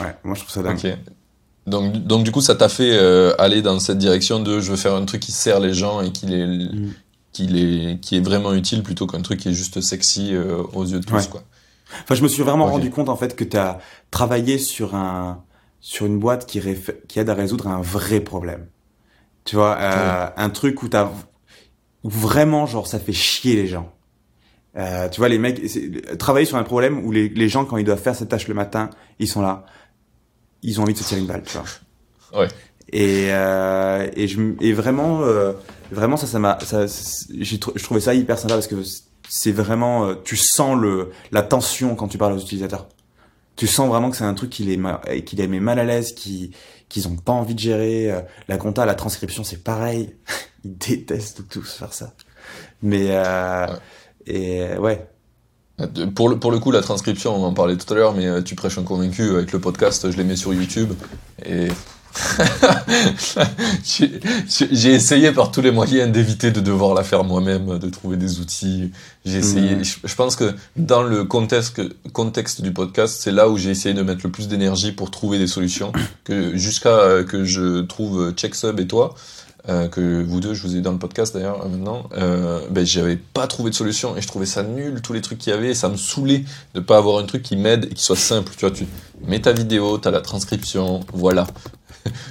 ouais, 0.00 0.16
moi 0.24 0.34
je 0.34 0.40
trouve 0.40 0.50
ça 0.50 0.62
dingue. 0.62 0.98
Donc, 1.68 1.92
donc 1.92 2.24
du 2.24 2.32
coup, 2.32 2.40
ça 2.40 2.56
t'a 2.56 2.68
fait 2.68 2.90
euh, 2.92 3.34
aller 3.38 3.62
dans 3.62 3.78
cette 3.78 3.98
direction 3.98 4.40
de 4.40 4.58
je 4.58 4.72
veux 4.72 4.76
faire 4.76 4.94
un 4.94 5.04
truc 5.04 5.20
qui 5.20 5.32
sert 5.32 5.60
les 5.60 5.74
gens 5.74 6.00
et 6.00 6.10
qui 6.10 6.26
les, 6.26 6.44
mm 6.44 6.92
est, 7.44 8.00
qui 8.00 8.16
est 8.16 8.20
vraiment 8.20 8.52
utile 8.52 8.82
plutôt 8.82 9.06
qu'un 9.06 9.22
truc 9.22 9.40
qui 9.40 9.48
est 9.48 9.52
juste 9.52 9.80
sexy 9.80 10.34
euh, 10.34 10.62
aux 10.72 10.84
yeux 10.84 11.00
de 11.00 11.04
tous, 11.04 11.26
quoi. 11.28 11.42
Enfin, 12.02 12.14
je 12.14 12.22
me 12.22 12.28
suis 12.28 12.42
vraiment 12.42 12.66
rendu 12.66 12.90
compte, 12.90 13.08
en 13.08 13.16
fait, 13.16 13.34
que 13.34 13.44
tu 13.44 13.56
as 13.56 13.78
travaillé 14.10 14.58
sur 14.58 14.94
un, 14.94 15.42
sur 15.80 16.06
une 16.06 16.18
boîte 16.18 16.46
qui, 16.46 16.60
qui 17.08 17.18
aide 17.18 17.30
à 17.30 17.34
résoudre 17.34 17.68
un 17.68 17.80
vrai 17.80 18.20
problème. 18.20 18.66
Tu 19.44 19.56
vois, 19.56 19.78
euh, 19.78 20.28
un 20.36 20.50
truc 20.50 20.82
où 20.82 20.88
t'as, 20.88 21.10
où 22.04 22.10
vraiment, 22.10 22.66
genre, 22.66 22.86
ça 22.86 22.98
fait 22.98 23.14
chier 23.14 23.56
les 23.56 23.66
gens. 23.66 23.90
Euh, 24.76 25.08
tu 25.08 25.18
vois, 25.20 25.28
les 25.28 25.38
mecs, 25.38 25.62
travailler 26.18 26.46
sur 26.46 26.58
un 26.58 26.62
problème 26.62 27.04
où 27.04 27.10
les, 27.10 27.28
les 27.30 27.48
gens, 27.48 27.64
quand 27.64 27.78
ils 27.78 27.84
doivent 27.84 28.00
faire 28.00 28.14
cette 28.14 28.28
tâche 28.28 28.48
le 28.48 28.54
matin, 28.54 28.90
ils 29.18 29.28
sont 29.28 29.40
là, 29.40 29.64
ils 30.62 30.78
ont 30.78 30.82
envie 30.82 30.92
de 30.92 30.98
se 30.98 31.04
tirer 31.04 31.20
une 31.20 31.26
balle, 31.26 31.42
tu 31.44 31.56
vois. 31.56 32.42
Ouais. 32.42 32.48
Et, 32.92 33.28
euh, 33.30 34.08
et, 34.16 34.28
je, 34.28 34.40
et 34.60 34.72
vraiment, 34.72 35.22
euh, 35.22 35.52
vraiment 35.90 36.16
ça, 36.16 36.26
ça 36.26 36.38
m'a, 36.38 36.58
ça, 36.60 36.86
j'ai 37.38 37.58
je 37.74 37.82
trouvais 37.84 38.00
ça 38.00 38.14
hyper 38.14 38.38
sympa 38.38 38.54
parce 38.54 38.66
que 38.66 38.76
c'est 39.28 39.52
vraiment, 39.52 40.06
euh, 40.06 40.14
tu 40.24 40.36
sens 40.36 40.76
le, 40.76 41.10
la 41.30 41.42
tension 41.42 41.94
quand 41.94 42.08
tu 42.08 42.18
parles 42.18 42.32
aux 42.32 42.40
utilisateurs. 42.40 42.88
Tu 43.56 43.66
sens 43.66 43.88
vraiment 43.88 44.10
que 44.10 44.16
c'est 44.16 44.24
un 44.24 44.34
truc 44.34 44.50
qui 44.50 44.62
les, 44.64 44.80
qui 45.22 45.36
les 45.36 45.48
met 45.48 45.60
mal 45.60 45.78
à 45.78 45.84
l'aise, 45.84 46.12
qui, 46.12 46.52
qu'ils 46.88 47.08
ont 47.08 47.16
pas 47.16 47.32
envie 47.32 47.54
de 47.54 47.60
gérer. 47.60 48.10
Euh, 48.10 48.20
la 48.46 48.56
compta, 48.56 48.86
la 48.86 48.94
transcription, 48.94 49.44
c'est 49.44 49.62
pareil. 49.62 50.14
Ils 50.64 50.76
détestent 50.78 51.48
tous 51.48 51.72
faire 51.72 51.92
ça. 51.92 52.14
Mais 52.82 53.08
euh, 53.10 53.66
et 54.26 54.76
ouais. 54.78 55.06
Pour 56.14 56.28
le, 56.28 56.38
pour 56.38 56.50
le 56.50 56.58
coup, 56.58 56.72
la 56.72 56.80
transcription, 56.80 57.36
on 57.36 57.44
en 57.44 57.54
parlait 57.54 57.76
tout 57.76 57.92
à 57.92 57.96
l'heure, 57.96 58.14
mais 58.14 58.42
tu 58.42 58.56
prêches 58.56 58.78
un 58.78 58.82
convaincu 58.82 59.30
avec 59.30 59.52
le 59.52 59.60
podcast, 59.60 60.10
je 60.10 60.16
l'ai 60.16 60.24
mis 60.24 60.36
sur 60.36 60.52
YouTube 60.52 60.92
et 61.46 61.68
j'ai 63.84 64.92
essayé 64.92 65.32
par 65.32 65.50
tous 65.50 65.60
les 65.60 65.70
moyens 65.70 66.10
d'éviter 66.10 66.50
de 66.50 66.60
devoir 66.60 66.94
la 66.94 67.04
faire 67.04 67.24
moi-même, 67.24 67.78
de 67.78 67.90
trouver 67.90 68.16
des 68.16 68.40
outils. 68.40 68.90
J'ai 69.24 69.38
essayé. 69.38 69.76
Je, 69.82 70.14
pense 70.14 70.36
que 70.36 70.54
dans 70.76 71.02
le 71.02 71.24
contexte, 71.24 71.80
contexte 72.12 72.62
du 72.62 72.72
podcast, 72.72 73.20
c'est 73.20 73.32
là 73.32 73.48
où 73.48 73.56
j'ai 73.56 73.70
essayé 73.70 73.94
de 73.94 74.02
mettre 74.02 74.20
le 74.24 74.30
plus 74.30 74.48
d'énergie 74.48 74.92
pour 74.92 75.10
trouver 75.10 75.38
des 75.38 75.46
solutions. 75.46 75.92
Que 76.24 76.56
jusqu'à 76.58 77.24
que 77.26 77.44
je 77.44 77.80
trouve 77.80 78.34
CheckSub 78.36 78.80
et 78.80 78.86
toi, 78.86 79.14
euh, 79.68 79.88
que 79.88 80.22
vous 80.22 80.40
deux, 80.40 80.54
je 80.54 80.62
vous 80.62 80.76
ai 80.76 80.80
dans 80.80 80.92
le 80.92 80.98
podcast 80.98 81.34
d'ailleurs 81.34 81.62
euh, 81.62 81.68
maintenant, 81.68 82.08
euh, 82.16 82.60
ben 82.70 82.86
j'avais 82.86 83.16
pas 83.16 83.46
trouvé 83.46 83.68
de 83.68 83.74
solution 83.74 84.16
et 84.16 84.22
je 84.22 84.26
trouvais 84.26 84.46
ça 84.46 84.62
nul 84.62 85.02
tous 85.02 85.12
les 85.12 85.20
trucs 85.20 85.38
qu'il 85.38 85.52
y 85.52 85.56
avait 85.56 85.70
et 85.70 85.74
ça 85.74 85.90
me 85.90 85.96
saoulait 85.96 86.44
de 86.74 86.80
pas 86.80 86.96
avoir 86.96 87.18
un 87.18 87.24
truc 87.24 87.42
qui 87.42 87.56
m'aide 87.56 87.86
et 87.90 87.94
qui 87.94 88.02
soit 88.02 88.16
simple. 88.16 88.52
Tu 88.56 88.60
vois, 88.60 88.70
tu 88.70 88.86
mets 89.26 89.40
ta 89.40 89.52
vidéo, 89.52 89.98
t'as 89.98 90.10
la 90.10 90.22
transcription, 90.22 91.00
voilà. 91.12 91.46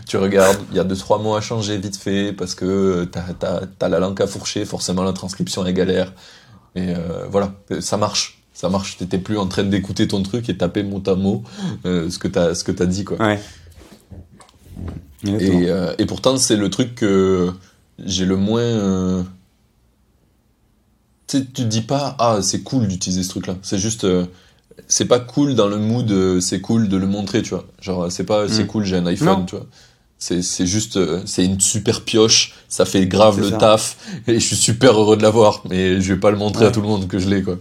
Tu 0.08 0.18
regardes, 0.18 0.60
il 0.72 0.78
y 0.78 0.80
a 0.80 0.84
deux 0.84 0.96
trois 0.96 1.20
mots 1.20 1.36
à 1.36 1.42
changer 1.42 1.78
vite 1.78 1.98
fait 1.98 2.34
parce 2.34 2.56
que 2.56 3.06
t'as 3.06 3.62
as, 3.80 3.90
la 3.90 4.00
langue 4.00 4.22
à 4.22 4.28
fourcher, 4.28 4.66
forcément 4.66 5.04
la 5.04 5.13
transcription 5.13 5.66
est 5.66 5.74
galère. 5.74 6.13
Et 6.76 6.90
euh, 6.90 7.26
voilà, 7.30 7.54
ça 7.80 7.98
marche, 7.98 8.44
ça 8.54 8.70
marche. 8.70 8.98
T'étais 8.98 9.18
plus 9.18 9.38
en 9.38 9.48
train 9.48 9.63
d'écouter 9.63 10.08
ton 10.08 10.22
truc 10.22 10.50
et 10.50 10.58
taper 10.58 10.84
mot 10.84 11.02
à 11.08 11.16
mot 11.16 11.44
euh, 11.86 12.10
ce 12.10 12.20
que 12.20 12.28
t'as 12.28 12.54
ce 12.54 12.63
que 12.63 12.72
t'as 12.72 12.86
dit 12.86 13.04
quoi. 13.04 13.18
Ouais. 13.18 13.40
Et, 15.26 15.70
euh, 15.70 15.96
et, 15.98 16.06
pourtant 16.06 16.38
c'est 16.38 16.56
le 16.56 16.70
truc 16.70 16.96
que 16.96 17.52
j'ai 18.00 18.26
le 18.26 18.38
moins. 18.38 19.26
Tu 21.28 21.46
tu 21.48 21.66
dis 21.66 21.82
pas 21.82 22.16
ah 22.20 22.40
c'est 22.42 22.62
cool 22.62 22.88
d'utiliser 22.88 23.24
ce 23.24 23.30
truc 23.30 23.48
là. 23.48 23.58
C'est 23.63 23.80
juste 23.80 24.06
c'est 24.88 25.06
pas 25.06 25.20
cool 25.20 25.56
dans 25.56 25.68
le 25.68 25.78
mood, 25.78 26.10
euh, 26.12 26.40
c'est 26.40 26.62
cool 26.62 26.88
de 26.90 26.98
le 26.98 27.08
montrer, 27.08 27.42
tu 27.42 27.52
vois. 27.52 27.66
Genre, 27.82 28.12
c'est 28.12 28.24
pas, 28.26 28.48
c'est 28.48 28.63
Mm. 28.63 28.68
cool, 28.68 28.84
j'ai 28.86 28.98
un 28.98 29.06
iPhone, 29.08 29.46
tu 29.46 29.56
vois. 29.56 29.66
C'est, 30.20 30.42
c'est 30.42 30.66
juste, 30.66 30.98
euh, 30.98 31.22
c'est 31.26 31.46
une 31.46 31.60
super 31.60 32.02
pioche, 32.04 32.56
ça 32.70 32.86
fait 32.86 33.06
grave 33.06 33.40
le 33.40 33.50
ça. 33.52 33.58
taf, 33.58 33.98
et 34.28 34.36
je 34.40 34.46
suis 34.46 34.56
super 34.56 35.00
heureux 35.00 35.16
de 35.18 35.22
l'avoir, 35.22 35.62
mais 35.70 36.02
je 36.02 36.13
vais 36.13 36.20
pas 36.20 36.32
le 36.32 36.38
montrer 36.38 36.63
Ouais. 36.63 36.70
à 36.70 36.72
tout 36.72 36.82
le 36.82 36.88
monde 36.88 37.08
que 37.08 37.20
je 37.20 37.30
l'ai, 37.30 37.44
quoi. 37.44 37.60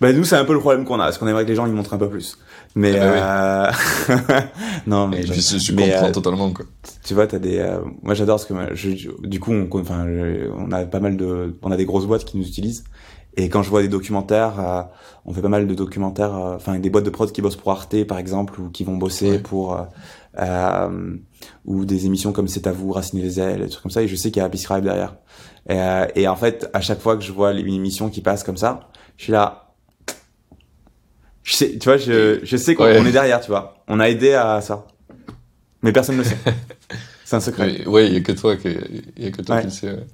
Bah 0.00 0.12
nous 0.12 0.24
c'est 0.24 0.36
un 0.36 0.44
peu 0.44 0.52
le 0.52 0.60
problème 0.60 0.84
qu'on 0.84 1.00
a, 1.00 1.04
parce 1.04 1.18
qu'on 1.18 1.26
aimerait 1.26 1.44
que 1.44 1.48
les 1.48 1.56
gens 1.56 1.66
ils 1.66 1.72
montrent 1.72 1.94
un 1.94 1.98
peu 1.98 2.08
plus. 2.08 2.38
Mais 2.76 2.96
Ah 2.98 3.70
euh... 4.10 4.14
non 4.86 5.08
mais 5.08 5.20
Et 5.22 5.24
puis, 5.24 5.40
je, 5.40 5.58
je 5.58 5.72
mais, 5.72 5.90
comprends 5.90 6.08
euh, 6.08 6.12
totalement, 6.12 6.50
quoi. 6.52 6.66
tu 7.04 7.14
vois 7.14 7.26
t'as 7.26 7.38
des 7.40 7.58
euh, 7.58 7.78
moi 8.02 8.14
j'adore 8.14 8.38
ce 8.38 8.46
que 8.46 8.54
je, 8.74 8.94
je- 8.96 9.08
du 9.26 9.40
coup 9.40 9.52
on 9.52 9.68
enfin 9.80 10.04
je- 10.06 10.50
on 10.56 10.70
a 10.70 10.84
pas 10.84 11.00
mal 11.00 11.16
de 11.16 11.56
on 11.62 11.70
a 11.72 11.76
des 11.76 11.84
grosses 11.86 12.06
boîtes 12.06 12.24
qui 12.24 12.36
nous 12.36 12.46
utilisent 12.46 12.84
et 13.38 13.48
quand 13.48 13.62
je 13.62 13.70
vois 13.70 13.80
des 13.82 13.88
documentaires 13.88 14.60
euh, 14.60 14.82
on 15.24 15.32
fait 15.32 15.40
pas 15.42 15.48
mal 15.48 15.66
de 15.66 15.74
documentaires 15.74 16.34
euh, 16.36 16.56
enfin 16.56 16.78
des 16.78 16.90
boîtes 16.90 17.04
de 17.04 17.10
prod 17.10 17.30
qui 17.32 17.40
bossent 17.40 17.56
pour 17.56 17.70
Arte 17.72 18.04
par 18.04 18.18
exemple 18.18 18.60
ou 18.60 18.68
qui 18.70 18.84
vont 18.84 18.96
bosser 18.96 19.30
Ouais. 19.32 19.38
pour 19.38 19.74
euh, 19.76 19.82
euh, 20.38 21.16
ou 21.64 21.84
des 21.84 22.04
émissions 22.06 22.32
comme 22.32 22.48
C'est 22.48 22.66
à 22.66 22.72
vous 22.72 22.92
Raciner 22.92 23.22
les 23.22 23.40
ailes 23.40 23.60
des 23.62 23.68
trucs 23.68 23.82
comme 23.82 23.90
ça 23.92 24.02
et 24.02 24.08
je 24.08 24.16
sais 24.16 24.30
qu'il 24.30 24.40
y 24.40 24.42
a 24.42 24.46
Happy 24.46 24.58
Scribe 24.58 24.84
derrière 24.84 25.16
et, 25.68 25.80
euh, 25.80 26.06
et 26.14 26.28
en 26.28 26.36
fait 26.36 26.68
à 26.74 26.80
chaque 26.80 27.00
fois 27.00 27.16
que 27.16 27.22
je 27.24 27.32
vois 27.32 27.52
une 27.52 27.72
émission 27.72 28.10
qui 28.10 28.20
passe 28.20 28.42
comme 28.44 28.56
ça 28.58 28.88
je 29.16 29.24
suis 29.24 29.32
là 29.32 29.64
je 31.44 31.54
sais, 31.54 31.78
tu 31.78 31.88
vois, 31.88 31.96
je, 31.96 32.40
je 32.42 32.56
sais 32.58 32.74
qu'on 32.74 32.84
Ouais. 32.84 32.98
est 32.98 33.10
derrière, 33.12 33.40
tu 33.40 33.46
vois. 33.48 33.78
On 33.88 34.00
a 34.00 34.10
aidé 34.10 34.34
à 34.34 34.60
ça. 34.60 34.86
Mais 35.80 35.92
personne 35.92 36.16
ne 36.18 36.22
le 36.22 36.28
sait. 36.28 36.36
C'est 37.24 37.36
un 37.36 37.40
secret. 37.40 37.86
Ouais, 37.86 38.06
il 38.08 38.12
y 38.12 38.16
a 38.18 38.20
que 38.20 38.32
toi 38.32 38.54
qui, 38.56 38.68
il 39.16 39.24
y 39.24 39.28
a 39.28 39.30
que 39.30 39.40
toi 39.40 39.54
Ouais. 39.56 39.60
qui 39.62 39.68
le 39.68 39.72
sais. 39.72 39.86
ouais. 39.92 40.06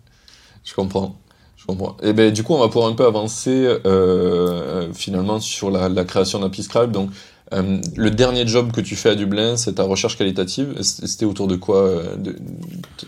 Je 0.63 0.75
comprends. 0.75 1.17
Je 1.65 1.73
comprends. 1.73 1.97
Et 2.03 2.13
ben, 2.13 2.31
du 2.31 2.43
coup, 2.43 2.53
on 2.53 2.61
va 2.61 2.69
pouvoir 2.69 2.91
un 2.91 2.95
peu 2.95 3.07
avancer, 3.07 3.67
euh, 3.87 4.93
finalement, 4.93 5.41
sur 5.41 5.71
la, 5.71 5.89
la 5.89 6.05
création 6.05 6.39
d'Happy 6.39 6.63
Scribe. 6.63 6.91
Donc, 6.91 7.09
euh, 7.55 7.79
le 7.97 8.11
dernier 8.11 8.47
job 8.47 8.71
que 8.71 8.83
tu 8.83 8.97
fais 8.97 9.09
à 9.11 9.15
Dublin, 9.15 9.57
c'est 9.57 9.75
ta 9.75 9.85
recherche 9.85 10.19
qualitative. 10.19 10.75
C'était 10.83 11.25
autour 11.25 11.47
de 11.47 11.57
quoi 11.57 11.79
euh, 11.79 12.17
de- 12.17 12.37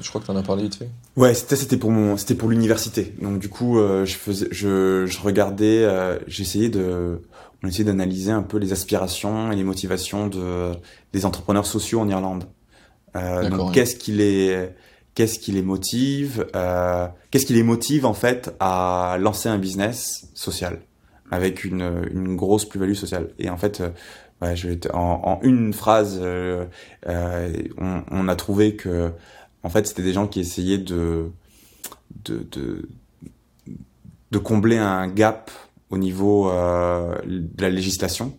Je 0.00 0.08
crois 0.08 0.20
que 0.22 0.26
tu 0.26 0.32
en 0.32 0.36
as 0.36 0.42
parlé 0.42 0.62
vite 0.64 0.76
fait. 0.76 0.88
Ouais, 1.16 1.34
c'était 1.34 1.56
c'était 1.56 1.76
pour 1.76 1.90
mon 1.90 2.16
c'était 2.16 2.34
pour 2.34 2.48
l'université. 2.48 3.14
Donc 3.20 3.38
du 3.38 3.48
coup, 3.48 3.78
euh, 3.78 4.04
je 4.06 4.14
faisais 4.16 4.48
je 4.50 5.04
je 5.06 5.18
regardais 5.20 5.84
euh, 5.84 6.18
j'essayais 6.26 6.68
de 6.68 7.20
on 7.62 7.68
essayait 7.68 7.84
d'analyser 7.84 8.30
un 8.30 8.42
peu 8.42 8.58
les 8.58 8.72
aspirations 8.72 9.52
et 9.52 9.56
les 9.56 9.64
motivations 9.64 10.28
de 10.28 10.72
des 11.12 11.24
entrepreneurs 11.26 11.66
sociaux 11.66 12.00
en 12.00 12.08
Irlande. 12.08 12.44
Euh, 13.16 13.48
donc 13.48 13.68
ouais. 13.68 13.72
qu'est-ce 13.74 13.96
qui 13.96 14.12
les 14.12 14.68
qu'est-ce 15.16 15.40
qui 15.40 15.50
les 15.50 15.62
motive 15.62 16.46
euh, 16.54 17.08
qu'est-ce 17.32 17.46
qui 17.46 17.54
les 17.54 17.64
motive 17.64 18.06
en 18.06 18.14
fait 18.14 18.54
à 18.60 19.16
lancer 19.18 19.48
un 19.48 19.58
business 19.58 20.28
social 20.34 20.78
avec 21.32 21.64
une 21.64 22.36
grosse 22.36 22.64
plus-value 22.64 22.94
sociale. 22.94 23.30
Et 23.40 23.50
en 23.50 23.56
fait 23.56 23.80
euh, 23.80 24.76
te- 24.76 24.92
en, 24.92 25.40
une 25.42 25.72
phrase, 25.72 26.18
euh, 26.22 26.66
on, 27.06 28.28
a 28.28 28.36
trouvé 28.36 28.76
que, 28.76 29.12
en 29.62 29.70
fait, 29.70 29.86
c'était 29.86 30.02
des 30.02 30.12
gens 30.12 30.26
qui 30.26 30.40
essayaient 30.40 30.78
de, 30.78 31.30
de, 32.24 32.86
combler 34.42 34.76
un 34.76 35.08
gap 35.08 35.50
au 35.88 35.96
niveau 35.96 36.50
de 36.50 37.62
la 37.62 37.70
législation 37.70 38.36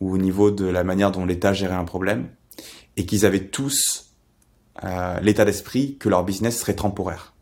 ou 0.00 0.12
au 0.12 0.18
niveau 0.18 0.50
de 0.50 0.66
la 0.66 0.84
manière 0.84 1.10
dont 1.10 1.24
l'État 1.24 1.54
gérait 1.54 1.74
un 1.74 1.84
problème, 1.84 2.28
et 2.96 3.06
qu'ils 3.06 3.24
avaient 3.24 3.46
tous 3.46 4.11
euh, 4.84 5.18
l'état 5.20 5.44
d'esprit 5.44 5.96
que 5.98 6.08
leur 6.08 6.24
business 6.24 6.58
serait 6.60 6.74
temporaire. 6.76 7.34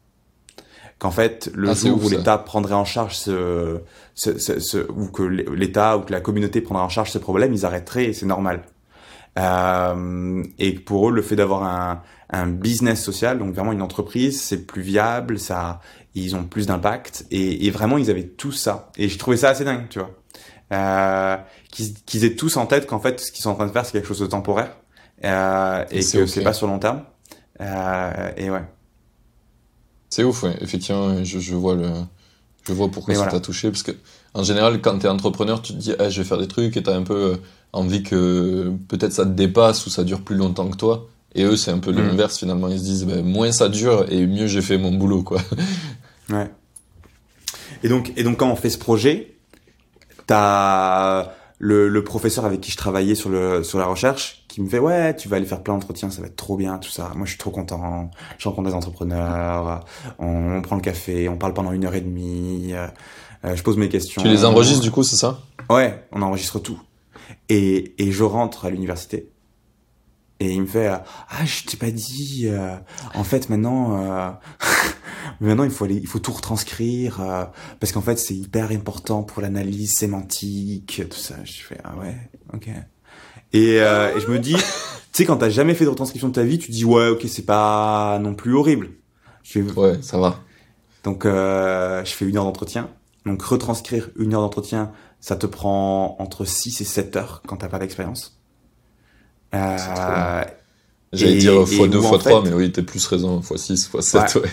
Qu'en 0.99 1.11
fait, 1.11 1.51
le 1.55 1.71
Ah, 1.71 1.75
jour 1.75 1.97
ouf, 1.97 2.05
où 2.05 2.09
l'État 2.19 2.37
prendrait 2.39 2.75
en 2.75 2.85
charge 2.85 3.15
ce, 3.17 3.81
ce, 4.15 4.39
ce, 4.39 4.61
ce- 4.61 4.91
ou 4.91 5.07
que 5.09 5.23
l'État 5.23 5.97
ou 5.97 6.03
que 6.03 6.13
la 6.13 6.21
communauté 6.21 6.61
prendrait 6.61 6.85
en 6.85 6.91
charge 6.91 7.11
ce 7.11 7.19
problème, 7.19 7.55
ils 7.55 7.65
arrêteraient 7.65 8.07
et 8.07 8.13
c'est 8.13 8.27
normal. 8.27 8.63
Euh, 9.39 10.43
et 10.59 10.73
pour 10.75 11.09
eux, 11.09 11.13
le 11.13 11.23
fait 11.23 11.37
d'avoir 11.37 11.63
un, 11.65 12.03
un 12.31 12.47
business 12.49 13.03
social, 13.03 13.39
donc 13.39 13.55
vraiment 13.55 13.73
une 13.73 13.83
entreprise, 13.83 14.43
c'est 14.43 14.67
plus 14.67 14.83
viable, 14.83 15.39
ça, 15.39 15.81
ils 16.15 16.37
ont 16.37 16.45
plus 16.45 16.67
d'impact 16.67 17.25
et, 17.31 17.67
et 17.67 17.71
vraiment 17.71 17.97
ils 17.97 18.11
avaient 18.11 18.27
tout 18.27 18.53
ça. 18.53 18.91
Et 18.99 19.09
je 19.09 19.19
trouvais 19.19 19.37
ça 19.37 19.51
assez 19.51 19.65
dingue, 19.65 19.89
tu 19.89 20.01
vois, 20.01 20.11
euh, 20.73 21.37
qu'ils 21.71 21.95
qu'ils 22.05 22.25
aient 22.25 22.35
tous 22.37 22.57
en 22.57 22.67
tête 22.67 22.87
qu'en 22.87 23.01
fait 23.01 23.21
ce 23.21 23.33
qu'ils 23.33 23.43
sont 23.43 23.51
en 23.51 23.55
train 23.55 23.67
de 23.67 23.73
faire 23.73 23.85
c'est 23.87 23.93
quelque 23.93 24.09
chose 24.09 24.21
de 24.21 24.27
temporaire 24.27 24.77
euh, 25.25 25.85
et 25.91 26.01
que 26.01 26.27
c'est 26.27 26.43
pas 26.43 26.53
sur 26.53 26.67
long 26.67 26.79
terme. 26.79 27.05
Euh, 27.61 28.31
et 28.37 28.51
ouais. 28.51 28.63
C'est 30.09 30.25
ouf, 30.25 30.43
ouais. 30.43 30.57
Effectivement, 30.61 31.23
je, 31.25 31.39
je 31.39 31.55
vois 31.55 31.75
le, 31.75 31.91
je 32.67 32.73
vois 32.73 32.89
pourquoi 32.91 33.13
Mais 33.13 33.17
ça 33.19 33.25
voilà. 33.25 33.39
t'a 33.39 33.45
touché. 33.45 33.71
Parce 33.71 33.83
que, 33.83 33.93
en 34.35 34.43
général, 34.43 34.81
quand 34.81 34.99
t'es 34.99 35.09
entrepreneur, 35.09 35.63
tu 35.63 35.73
te 35.73 35.79
dis, 35.79 35.93
ah, 35.99 36.09
je 36.09 36.23
vais 36.23 36.27
faire 36.29 36.39
des 36.39 36.49
trucs 36.49 36.77
et 36.77 36.83
t'as 36.83 36.97
un 36.97 37.03
peu 37.03 37.15
euh, 37.15 37.37
envie 37.73 38.03
que 38.03 38.73
peut-être 38.89 39.13
ça 39.13 39.25
te 39.25 39.31
dépasse 39.31 39.87
ou 39.87 39.91
ça 39.91 40.03
dure 40.05 40.23
plus 40.23 40.37
longtemps 40.37 40.69
que 40.69 40.77
toi. 40.77 41.07
Et 41.35 41.45
eux, 41.45 41.57
c'est 41.57 41.71
un 41.71 41.79
peu 41.79 41.93
Mhm. 41.93 41.99
l'inverse 42.09 42.39
finalement. 42.39 42.69
Ils 42.69 42.79
se 42.81 42.85
disent, 42.85 43.05
ben, 43.07 43.25
moins 43.25 43.53
ça 43.53 43.69
dure 43.69 44.07
et 44.11 44.27
mieux 44.27 44.47
j'ai 44.49 44.63
fait 44.63 44.79
mon 44.79 44.93
boulot, 44.93 45.23
quoi. 45.23 45.41
Ouais. 46.29 46.51
Et 47.83 47.89
donc, 47.89 48.13
et 48.17 48.25
donc 48.25 48.39
quand 48.39 48.51
on 48.51 48.57
fait 48.57 48.71
ce 48.71 48.79
projet, 48.79 49.35
t'as 50.27 51.31
le, 51.63 51.89
le 51.89 52.05
professeur 52.05 52.45
avec 52.47 52.61
qui 52.61 52.71
je 52.73 52.77
travaillais 52.77 53.15
sur 53.15 53.29
le 53.29 53.63
sur 53.63 53.79
la 53.79 53.87
recherche 53.87 54.45
qui 54.49 54.61
me 54.63 54.69
fait 54.69 54.79
ouais 54.81 55.15
tu 55.15 55.29
vas 55.29 55.37
aller 55.37 55.47
faire 55.47 55.63
plein 55.63 55.75
d'entretiens 55.75 56.11
ça 56.11 56.21
va 56.23 56.27
être 56.27 56.37
trop 56.37 56.57
bien 56.57 56.79
tout 56.79 56.91
ça 56.91 57.13
moi 57.15 57.27
je 57.27 57.31
suis 57.31 57.39
trop 57.39 57.51
content 57.51 58.11
je 58.39 58.49
rencontre 58.49 58.69
des 58.69 58.75
entrepreneurs 58.75 59.85
on, 60.19 60.57
on 60.57 60.63
prend 60.63 60.77
le 60.77 60.83
café 60.83 61.29
on 61.29 61.37
parle 61.37 61.53
pendant 61.55 61.73
une 61.73 61.85
heure 61.85 61.95
et 61.95 62.01
demie 62.01 62.71
euh, 62.73 62.87
euh, 63.45 63.55
je 63.55 63.63
pose 63.63 63.77
mes 63.77 63.89
questions 63.89 64.23
tu 64.23 64.29
les 64.29 64.45
enregistres 64.45 64.83
du 64.83 64.91
coup, 64.91 65.03
c'est 65.03 65.17
ça? 65.17 65.41
Ouais, 65.71 66.05
on 66.13 66.21
enregistre 66.21 66.59
tout. 66.59 66.79
Et, 67.49 67.95
et 68.03 68.13
je 68.13 68.25
rentre 68.25 68.67
à 68.67 68.71
l'université. 68.71 69.30
Et 70.43 70.53
il 70.53 70.63
me 70.63 70.67
fait 70.67 70.89
euh, 70.89 70.97
Ah, 71.29 71.45
je 71.45 71.65
t'ai 71.65 71.77
pas 71.77 71.91
dit. 71.91 72.45
euh, 72.47 72.75
en 73.15 73.25
fait, 73.25 73.51
maintenant, 73.51 74.03
euh, 74.03 74.31
maintenant 75.41 75.65
il 75.65 75.71
faut 75.71 75.85
aller, 75.85 75.97
il 75.97 76.07
faut 76.07 76.19
tout 76.19 76.33
retranscrire 76.33 77.21
euh, 77.21 77.45
parce 77.79 77.93
qu'en 77.93 78.01
fait, 78.01 78.19
c'est 78.19 78.35
hyper 78.35 78.71
important 78.71 79.23
pour 79.23 79.43
l'analyse 79.43 79.93
sémantique, 79.93 81.03
tout 81.11 81.19
ça. 81.19 81.35
Je 81.45 81.61
fais 81.63 81.79
Ah 81.85 81.95
ouais, 81.97 82.17
ok. 82.55 82.69
Et, 83.53 83.81
euh, 83.81 84.17
et 84.17 84.21
je 84.21 84.29
me 84.29 84.39
dis, 84.39 84.55
tu 84.55 84.61
sais, 85.13 85.25
quand 85.27 85.37
t'as 85.37 85.51
jamais 85.51 85.75
fait 85.75 85.85
de 85.85 85.91
retranscription 85.91 86.29
de 86.29 86.33
ta 86.35 86.45
vie, 86.45 86.59
tu 86.59 86.71
dis 86.71 86.85
ouais, 86.85 87.09
ok, 87.09 87.25
c'est 87.29 87.45
pas 87.45 88.19
non 88.21 88.35
plus 88.35 88.55
horrible. 88.55 88.91
Je 89.43 89.53
fais, 89.53 89.63
Ouais, 89.73 89.99
ça 90.03 90.19
va. 90.19 90.41
donc, 91.05 91.27
euh, 91.27 92.05
je 92.05 92.13
fais 92.13 92.25
une 92.27 92.37
heure 92.37 92.45
d'entretien. 92.45 92.89
Donc, 93.27 93.43
retranscrire 93.43 94.09
une 94.17 94.33
heure 94.35 94.41
d'entretien, 94.41 94.93
ça 95.21 95.37
te 95.37 95.47
prend 95.47 96.17
entre 96.19 96.45
6 96.47 96.81
et 96.81 96.85
7 96.85 97.17
heures 97.17 97.43
quand 97.47 97.59
t'as 97.59 97.69
pas 97.69 97.79
d'expérience. 97.79 98.40
Euh. 99.55 100.45
J'allais 101.13 101.39
dire 101.39 101.53
et 101.53 101.65
x2, 101.65 101.97
où, 101.97 102.05
en 102.07 102.17
x3, 102.19 102.23
fait- 102.23 102.51
mais 102.51 102.55
oui, 102.55 102.71
t'as 102.71 102.83
plus 102.83 103.05
raison, 103.07 103.41
x6, 103.41 103.91
x7, 103.91 104.39
ouais. 104.41 104.49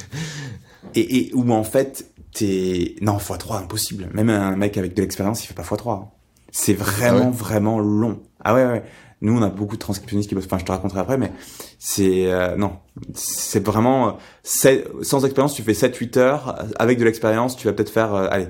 et, 0.96 1.18
et 1.28 1.34
où 1.36 1.52
en 1.52 1.64
fait, 1.64 2.08
t'es... 2.34 2.96
Non, 3.02 3.18
x3, 3.18 3.62
impossible. 3.64 4.10
Même 4.14 4.30
un 4.30 4.56
mec 4.56 4.76
avec 4.78 4.96
de 4.96 5.02
l'expérience, 5.02 5.44
il 5.44 5.48
fait 5.48 5.54
pas 5.54 5.62
x3. 5.64 6.08
C'est 6.52 6.74
vraiment, 6.74 7.20
Ah 7.20 7.26
ouais 7.28 7.32
vraiment 7.32 7.80
long. 7.80 8.22
Ah 8.44 8.56
ouais, 8.56 8.66
ouais. 8.66 8.84
Nous, 9.22 9.36
on 9.38 9.42
a 9.42 9.50
beaucoup 9.50 9.76
de 9.76 9.82
transcriptionnistes 9.82 10.30
qui 10.30 10.36
bossent. 10.36 10.46
Enfin, 10.46 10.58
je 10.60 10.66
te 10.66 10.72
raconterai 10.72 11.00
après, 11.00 11.18
mais 11.18 11.32
c'est... 11.78 12.32
euh, 12.32 12.56
non. 12.56 12.78
C'est 13.14 13.64
vraiment... 13.64 14.18
sept- 14.44 14.88
Sans 15.04 15.26
expérience, 15.26 15.54
tu 15.54 15.62
fais 15.64 15.74
7-8 15.74 16.18
heures. 16.18 16.66
Avec 16.80 16.98
de 16.98 17.04
l'expérience, 17.04 17.56
tu 17.56 17.68
vas 17.68 17.74
peut-être 17.74 17.92
faire... 17.92 18.14
euh, 18.16 18.28
allez, 18.32 18.48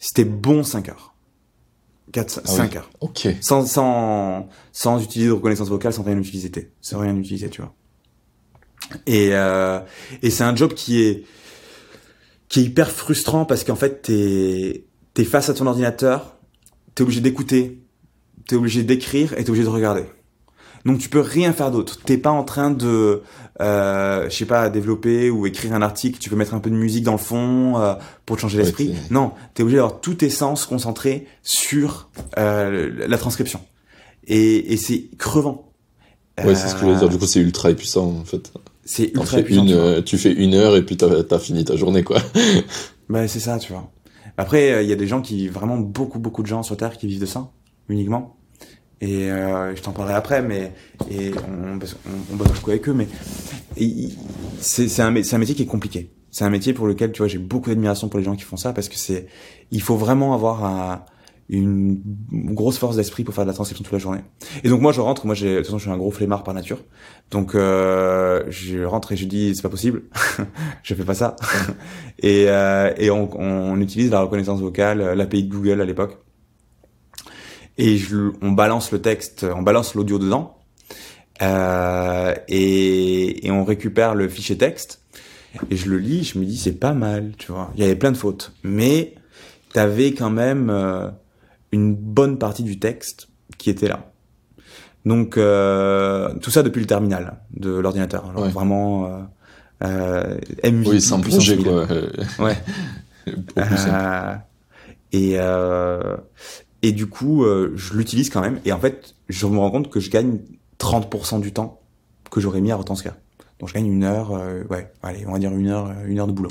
si 0.00 0.12
t'es 0.14 0.24
bon, 0.24 0.62
5 0.64 0.88
heures. 0.88 1.14
4, 2.12 2.40
Ah 2.44 2.48
5 2.48 2.70
oui. 2.70 2.76
heures. 2.78 2.90
Ok. 3.00 3.28
Sans, 3.40 3.66
sans, 3.66 4.48
sans 4.72 5.02
utiliser 5.02 5.28
de 5.28 5.34
reconnaissance 5.34 5.68
vocale, 5.68 5.92
sans 5.92 6.02
rien 6.02 6.16
utiliser. 6.18 6.50
Sans 6.80 6.98
rien 6.98 7.16
utiliser, 7.16 7.50
tu 7.50 7.60
vois. 7.62 7.74
Et, 9.06 9.30
euh, 9.32 9.80
et 10.22 10.30
c'est 10.30 10.44
un 10.44 10.54
job 10.54 10.72
qui 10.74 11.02
est, 11.02 11.24
qui 12.48 12.60
est 12.60 12.64
hyper 12.64 12.90
frustrant 12.90 13.44
parce 13.44 13.64
qu'en 13.64 13.74
fait, 13.76 14.02
t'es, 14.02 14.84
t'es 15.14 15.24
face 15.24 15.48
à 15.48 15.54
ton 15.54 15.66
ordinateur, 15.66 16.36
t'es 16.94 17.02
obligé 17.02 17.20
d'écouter, 17.20 17.82
t'es 18.46 18.54
obligé 18.54 18.84
d'écrire 18.84 19.32
et 19.32 19.42
t'es 19.42 19.50
obligé 19.50 19.64
de 19.64 19.70
regarder. 19.70 20.04
Donc 20.86 20.98
tu 20.98 21.08
peux 21.10 21.20
rien 21.20 21.52
faire 21.52 21.70
d'autre. 21.70 21.98
T'es 22.04 22.16
pas 22.16 22.30
en 22.30 22.44
train 22.44 22.70
de, 22.70 23.22
euh, 23.60 24.30
je 24.30 24.34
sais 24.34 24.44
pas, 24.46 24.70
développer 24.70 25.28
ou 25.30 25.46
écrire 25.46 25.74
un 25.74 25.82
article. 25.82 26.18
Tu 26.20 26.30
peux 26.30 26.36
mettre 26.36 26.54
un 26.54 26.60
peu 26.60 26.70
de 26.70 26.76
musique 26.76 27.04
dans 27.04 27.12
le 27.12 27.18
fond 27.18 27.76
euh, 27.78 27.94
pour 28.24 28.36
te 28.36 28.42
changer 28.42 28.58
l'esprit. 28.58 28.88
t'es- 28.90 29.12
Non, 29.14 29.32
t'es 29.54 29.62
obligé 29.62 29.76
d'avoir 29.76 30.00
tous 30.00 30.14
tes 30.14 30.30
sens 30.30 30.64
concentrés 30.64 31.26
sur 31.42 32.08
euh, 32.38 32.90
la 33.08 33.18
transcription. 33.18 33.60
Et, 34.28 34.72
et 34.72 34.76
c'est 34.76 35.08
crevant. 35.18 35.72
Ouais, 36.44 36.54
c'est 36.54 36.68
ce 36.68 36.74
que 36.74 36.80
je 36.80 36.84
voulais 36.86 36.98
dire. 36.98 37.08
Du 37.08 37.18
coup, 37.18 37.26
c'est 37.26 37.40
ultra 37.40 37.70
épuisant, 37.70 38.06
en 38.20 38.24
fait. 38.24 38.52
C'est 38.84 39.10
ultra 39.14 39.40
épuisant. 39.40 39.62
une, 39.62 39.68
tu 39.68 39.74
vois. 39.74 39.82
euh, 39.84 40.02
tu 40.02 40.18
fais 40.18 40.32
une 40.32 40.54
heure 40.54 40.76
et 40.76 40.82
puis 40.84 40.96
t'as 40.96 41.08
as 41.30 41.38
fini 41.38 41.64
ta 41.64 41.76
journée, 41.76 42.04
quoi. 42.04 42.20
Bah, 43.08 43.26
c'est 43.28 43.40
ça, 43.40 43.58
tu 43.58 43.72
vois. 43.72 43.90
Après, 44.36 44.70
euh, 44.72 44.82
il 44.82 44.88
y 44.88 44.92
a 44.92 44.96
des 44.96 45.06
gens 45.06 45.22
qui, 45.22 45.48
vraiment 45.48 45.78
beaucoup, 45.78 46.18
beaucoup 46.18 46.42
de 46.42 46.46
gens 46.48 46.62
sur 46.62 46.76
Terre 46.76 46.98
qui 46.98 47.06
vivent 47.06 47.20
de 47.20 47.26
ça, 47.26 47.50
uniquement. 47.88 48.35
Et 49.00 49.30
euh, 49.30 49.74
je 49.76 49.82
t'en 49.82 49.92
parlerai 49.92 50.14
après, 50.14 50.40
mais 50.42 50.72
et 51.10 51.30
on, 51.48 51.78
qu'on- 51.78 51.96
on, 52.32 52.36
bosse 52.36 52.48
beaucoup 52.52 52.70
avec 52.70 52.88
eux, 52.88 52.94
mais 52.94 53.06
c'est 54.60 55.00
un, 55.00 55.08
un 55.08 55.38
métier 55.38 55.54
qui 55.54 55.62
est 55.62 55.66
compliqué. 55.66 56.10
C'est 56.30 56.44
un 56.44 56.50
métier 56.50 56.72
pour 56.72 56.86
lequel, 56.86 57.12
tu 57.12 57.18
vois, 57.18 57.28
j'ai 57.28 57.38
beaucoup 57.38 57.68
d'admiration 57.70 58.08
pour 58.08 58.18
les 58.18 58.24
gens 58.24 58.36
qui 58.36 58.42
font 58.44 58.56
ça 58.56 58.72
parce 58.72 58.88
que 58.88 58.96
c'est, 58.96 59.26
il 59.70 59.80
faut 59.82 59.96
vraiment 59.96 60.34
avoir 60.34 60.64
un- 60.64 61.02
une 61.48 62.00
grosse 62.32 62.76
force 62.76 62.96
d'esprit 62.96 63.22
pour 63.22 63.32
faire 63.34 63.44
de 63.44 63.48
la 63.50 63.54
transcription 63.54 63.84
toute 63.84 63.92
la 63.92 63.98
journée. 64.00 64.20
Et 64.64 64.68
donc 64.68 64.80
moi 64.80 64.90
je 64.92 65.00
rentre, 65.00 65.26
moi 65.26 65.34
j'ai 65.36 65.50
de 65.52 65.56
toute 65.58 65.66
façon 65.66 65.78
je 65.78 65.82
suis 65.84 65.90
un 65.92 65.96
gros 65.96 66.10
flemmard 66.10 66.42
par 66.42 66.52
nature. 66.54 66.78
Donc 67.30 67.54
euh, 67.54 68.42
je 68.48 68.82
rentre 68.82 69.12
et 69.12 69.16
je 69.16 69.26
dis 69.26 69.54
c'est 69.54 69.62
pas 69.62 69.68
possible, 69.68 70.02
je 70.82 70.94
fais 70.94 71.04
pas 71.04 71.14
ça. 71.14 71.36
et 72.18 72.46
euh, 72.48 72.92
et 72.96 73.10
on, 73.10 73.30
on 73.40 73.80
utilise 73.80 74.10
la 74.10 74.20
reconnaissance 74.22 74.60
vocale, 74.60 75.12
l'API 75.14 75.44
de 75.44 75.52
Google 75.54 75.80
à 75.80 75.84
l'époque. 75.84 76.18
Et 77.78 77.98
je, 77.98 78.32
on 78.42 78.52
balance 78.52 78.90
le 78.92 79.00
texte, 79.00 79.44
on 79.44 79.62
balance 79.62 79.94
l'audio 79.94 80.18
dedans. 80.18 80.56
Euh, 81.42 82.34
et, 82.48 83.46
et 83.46 83.50
on 83.50 83.64
récupère 83.64 84.14
le 84.14 84.26
fichier 84.28 84.56
texte 84.56 85.02
et 85.70 85.76
je 85.76 85.88
le 85.88 85.98
lis, 85.98 86.24
je 86.24 86.38
me 86.38 86.44
dis 86.44 86.56
c'est 86.56 86.72
pas 86.78 86.92
mal, 86.92 87.32
tu 87.38 87.52
vois. 87.52 87.70
Il 87.74 87.80
y 87.80 87.84
avait 87.84 87.96
plein 87.96 88.12
de 88.12 88.16
fautes, 88.16 88.52
mais 88.62 89.14
t'avais 89.72 90.12
quand 90.12 90.30
même 90.30 90.70
euh, 90.70 91.08
une 91.72 91.94
bonne 91.94 92.38
partie 92.38 92.62
du 92.62 92.78
texte 92.78 93.28
qui 93.58 93.70
était 93.70 93.88
là. 93.88 94.10
Donc 95.04 95.36
euh, 95.36 96.34
tout 96.40 96.50
ça 96.50 96.62
depuis 96.62 96.80
le 96.80 96.86
terminal 96.86 97.38
de 97.54 97.70
l'ordinateur. 97.70 98.32
Vraiment 98.32 99.06
euh, 99.06 99.22
euh, 99.84 100.36
MVP. 100.64 100.88
Oui, 100.88 101.00
sans 101.00 101.20
quoi. 101.20 101.86
ouais. 102.46 102.56
Euh, 103.58 104.36
et 105.10 105.32
euh, 105.34 106.16
et 106.16 106.16
du 106.92 107.06
coup, 107.06 107.44
je 107.44 107.94
l'utilise 107.94 108.30
quand 108.30 108.40
même. 108.40 108.60
Et 108.64 108.72
en 108.72 108.78
fait, 108.78 109.14
je 109.28 109.46
me 109.46 109.58
rends 109.58 109.70
compte 109.70 109.90
que 109.90 110.00
je 110.00 110.10
gagne 110.10 110.38
30% 110.78 111.40
du 111.40 111.52
temps 111.52 111.80
que 112.30 112.40
j'aurais 112.40 112.60
mis 112.60 112.72
à 112.72 112.76
retranscrire. 112.76 113.14
Donc 113.58 113.68
je 113.70 113.74
gagne 113.74 113.86
une 113.86 114.04
heure, 114.04 114.32
ouais, 114.70 114.92
allez, 115.02 115.24
on 115.26 115.32
va 115.32 115.38
dire 115.38 115.52
une 115.52 115.68
heure, 115.68 115.92
une 116.06 116.18
heure 116.18 116.26
de 116.26 116.32
boulot. 116.32 116.50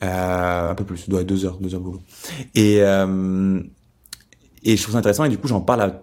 un 0.00 0.74
peu 0.74 0.84
plus, 0.84 1.08
doit 1.08 1.24
deux 1.24 1.44
heures, 1.44 1.58
deux 1.58 1.74
heures 1.74 1.80
de 1.80 1.84
boulot. 1.84 2.02
Et 2.54 2.82
et 4.64 4.76
je 4.76 4.82
trouve 4.82 4.94
ça 4.94 4.98
intéressant 4.98 5.24
et 5.24 5.28
du 5.28 5.38
coup 5.38 5.46
j'en 5.46 5.60
parle 5.60 5.82
à, 5.82 6.02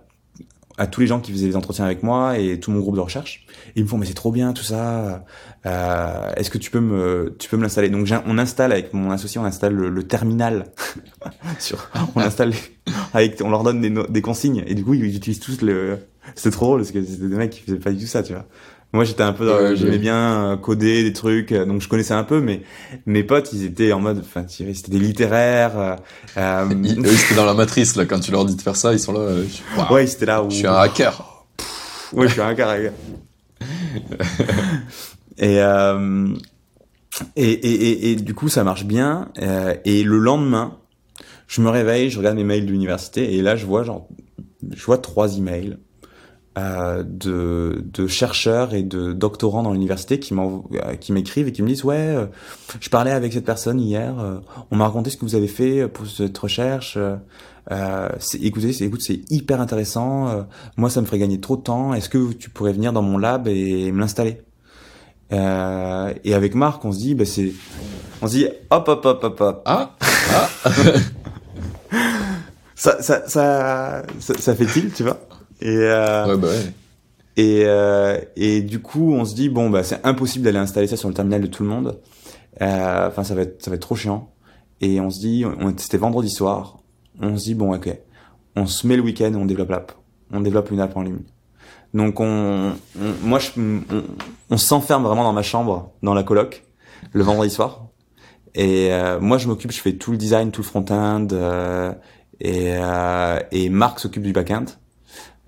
à, 0.77 0.87
tous 0.87 1.01
les 1.01 1.07
gens 1.07 1.19
qui 1.19 1.31
faisaient 1.31 1.47
les 1.47 1.55
entretiens 1.55 1.85
avec 1.85 2.03
moi 2.03 2.37
et 2.37 2.59
tout 2.59 2.71
mon 2.71 2.79
groupe 2.79 2.95
de 2.95 3.01
recherche. 3.01 3.45
Ils 3.75 3.83
me 3.83 3.87
font 3.87 3.97
mais 3.97 4.05
c'est 4.05 4.13
trop 4.13 4.31
bien 4.31 4.53
tout 4.53 4.63
ça. 4.63 5.25
Euh, 5.65 6.33
Est-ce 6.35 6.49
que 6.49 6.57
tu 6.57 6.71
peux 6.71 6.79
me 6.79 7.35
tu 7.39 7.49
peux 7.49 7.57
me 7.57 7.63
l'installer? 7.63 7.89
Donc 7.89 8.07
on 8.25 8.37
installe 8.37 8.71
avec 8.71 8.93
mon 8.93 9.11
associé 9.11 9.39
on 9.39 9.45
installe 9.45 9.73
le, 9.73 10.03
terminal 10.03 10.65
sur 11.59 11.89
on 12.15 12.19
installe 12.19 12.53
avec 13.13 13.41
on 13.41 13.49
leur 13.49 13.63
donne 13.63 13.81
des, 13.81 13.93
des 14.09 14.21
consignes 14.21 14.63
et 14.67 14.75
du 14.75 14.83
coup 14.83 14.93
ils 14.93 15.15
utilisent 15.15 15.39
tous 15.39 15.61
le 15.61 15.99
c'est 16.35 16.51
trop 16.51 16.65
drôle 16.67 16.79
parce 16.81 16.91
que 16.91 17.03
c'était 17.03 17.27
des 17.27 17.35
mecs 17.35 17.51
qui 17.51 17.61
faisaient 17.61 17.77
pas 17.77 17.91
du 17.91 17.99
tout 17.99 18.07
ça 18.07 18.23
tu 18.23 18.33
vois. 18.33 18.45
Moi, 18.93 19.05
j'étais 19.05 19.23
un 19.23 19.31
peu, 19.31 19.45
dans, 19.45 19.73
j'aimais 19.73 19.97
bien 19.97 20.51
euh, 20.51 20.57
coder 20.57 21.03
des 21.03 21.13
trucs, 21.13 21.53
euh, 21.53 21.65
donc 21.65 21.81
je 21.81 21.87
connaissais 21.87 22.13
un 22.13 22.25
peu, 22.25 22.41
mais 22.41 22.61
mes 23.05 23.23
potes, 23.23 23.53
ils 23.53 23.63
étaient 23.63 23.93
en 23.93 24.01
mode, 24.01 24.19
enfin, 24.19 24.45
c'était 24.49 24.91
des 24.91 24.99
littéraires. 24.99 25.79
Euh, 25.79 25.95
euh 26.37 26.65
eux, 26.97 27.15
c'était 27.15 27.35
dans 27.35 27.45
la 27.45 27.53
matrice 27.53 27.95
là. 27.95 28.05
Quand 28.05 28.19
tu 28.19 28.31
leur 28.31 28.43
dis 28.43 28.55
de 28.55 28.61
faire 28.61 28.75
ça, 28.75 28.91
ils 28.91 28.99
sont 28.99 29.13
là. 29.13 29.33
Ouais, 29.89 30.07
c'était 30.07 30.25
là. 30.25 30.43
Où... 30.43 30.49
Je 30.49 30.57
suis 30.57 30.67
un 30.67 30.75
hacker. 30.75 31.45
ouais, 32.11 32.27
je 32.27 32.33
suis 32.33 32.41
un 32.41 32.47
hacker. 32.47 32.69
et, 35.37 35.61
euh, 35.61 36.27
et, 37.37 37.49
et, 37.49 37.91
et, 37.91 38.11
et, 38.11 38.15
du 38.17 38.33
coup, 38.33 38.49
ça 38.49 38.65
marche 38.65 38.83
bien. 38.83 39.29
et 39.85 40.03
le 40.03 40.17
lendemain, 40.17 40.77
je 41.47 41.61
me 41.61 41.69
réveille, 41.69 42.09
je 42.09 42.17
regarde 42.17 42.35
mes 42.35 42.43
mails 42.43 42.65
de 42.65 42.71
l'université, 42.71 43.35
et 43.35 43.41
là, 43.41 43.55
je 43.55 43.65
vois 43.65 43.83
genre, 43.83 44.09
je 44.69 44.83
vois 44.83 44.97
trois 44.97 45.37
emails 45.37 45.77
euh, 46.57 47.03
de, 47.07 47.81
de, 47.93 48.07
chercheurs 48.07 48.73
et 48.73 48.83
de 48.83 49.13
doctorants 49.13 49.63
dans 49.63 49.71
l'université 49.71 50.19
qui 50.19 50.33
euh, 50.33 50.95
qui 50.99 51.13
m'écrivent 51.13 51.47
et 51.47 51.53
qui 51.53 51.61
me 51.61 51.67
disent 51.69 51.85
ouais 51.85 51.95
euh, 51.95 52.25
je 52.81 52.89
parlais 52.89 53.11
avec 53.11 53.31
cette 53.31 53.45
personne 53.45 53.79
hier 53.79 54.13
on 54.69 54.75
m'a 54.75 54.83
raconté 54.85 55.09
ce 55.11 55.15
que 55.15 55.23
vous 55.23 55.35
avez 55.35 55.47
fait 55.47 55.87
pour 55.87 56.05
cette 56.07 56.37
recherche 56.37 56.97
euh, 57.71 58.09
écoutez 58.41 58.73
c'est 58.73 58.83
écoute 58.83 59.01
c'est 59.01 59.21
hyper 59.31 59.61
intéressant 59.61 60.45
moi 60.75 60.89
ça 60.89 60.99
me 60.99 61.05
ferait 61.05 61.19
gagner 61.19 61.39
trop 61.39 61.55
de 61.55 61.61
temps 61.61 61.93
est-ce 61.93 62.09
que 62.09 62.33
tu 62.33 62.49
pourrais 62.49 62.73
venir 62.73 62.91
dans 62.91 63.01
mon 63.01 63.17
lab 63.17 63.47
et 63.47 63.89
me 63.93 64.01
l'installer? 64.01 64.41
Et 65.31 66.33
avec 66.33 66.53
Marc 66.53 66.83
on 66.83 66.91
se 66.91 66.97
dit 66.97 67.15
bah 67.15 67.23
c'est 67.23 67.53
on 68.21 68.27
se 68.27 68.33
dit 68.33 68.47
hop 68.69 68.89
hop 68.89 69.05
hop 69.05 69.23
hop 69.23 69.39
hop. 69.39 69.61
Ah, 69.63 69.95
ah. 70.33 70.49
ça, 72.75 73.01
ça, 73.01 73.25
ça, 73.25 74.03
ça, 74.19 74.33
ça 74.37 74.53
fait 74.53 74.67
il 74.75 74.91
tu 74.91 75.03
vois? 75.03 75.17
Et, 75.61 75.77
euh, 75.77 76.27
ouais, 76.27 76.37
bah 76.37 76.47
ouais. 76.47 76.73
et, 77.37 77.63
euh, 77.65 78.19
et 78.35 78.61
du 78.61 78.79
coup, 78.79 79.13
on 79.13 79.25
se 79.25 79.35
dit 79.35 79.49
bon 79.49 79.69
bah 79.69 79.83
c'est 79.83 80.05
impossible 80.05 80.45
d'aller 80.45 80.57
installer 80.57 80.87
ça 80.87 80.97
sur 80.97 81.07
le 81.07 81.13
terminal 81.13 81.41
de 81.41 81.47
tout 81.47 81.63
le 81.63 81.69
monde. 81.69 81.99
Euh, 82.61 83.07
enfin, 83.07 83.23
ça 83.23 83.35
va 83.35 83.43
être 83.43 83.63
ça 83.63 83.71
va 83.71 83.75
être 83.75 83.81
trop 83.81 83.95
chiant. 83.95 84.31
Et 84.81 84.99
on 84.99 85.09
se 85.09 85.19
dit, 85.19 85.45
on, 85.45 85.73
c'était 85.77 85.97
vendredi 85.97 86.29
soir. 86.29 86.79
On 87.19 87.37
se 87.37 87.43
dit 87.43 87.55
bon 87.55 87.73
ok, 87.73 87.95
on 88.55 88.65
se 88.65 88.87
met 88.87 88.95
le 88.95 89.03
week-end, 89.03 89.31
on 89.35 89.45
développe 89.45 89.69
l'app. 89.69 89.91
On 90.31 90.41
développe 90.41 90.71
une 90.71 90.79
app 90.79 90.95
en 90.97 91.01
ligne. 91.01 91.19
Donc 91.93 92.19
on, 92.19 92.73
moi 93.21 93.39
je, 93.39 93.49
on, 93.57 94.03
on 94.49 94.57
s'enferme 94.57 95.03
vraiment 95.03 95.23
dans 95.23 95.33
ma 95.33 95.43
chambre, 95.43 95.91
dans 96.03 96.13
la 96.13 96.23
coloc, 96.23 96.63
le 97.11 97.23
vendredi 97.23 97.51
soir. 97.51 97.87
Et 98.55 98.91
euh, 98.91 99.19
moi 99.19 99.37
je 99.37 99.47
m'occupe, 99.47 99.71
je 99.71 99.79
fais 99.79 99.93
tout 99.93 100.11
le 100.11 100.17
design, 100.17 100.51
tout 100.51 100.61
le 100.61 100.65
front-end, 100.65 101.27
euh, 101.31 101.93
et, 102.39 102.73
euh, 102.75 103.39
et 103.51 103.69
Marc 103.69 103.99
s'occupe 103.99 104.23
du 104.23 104.33
back-end. 104.33 104.65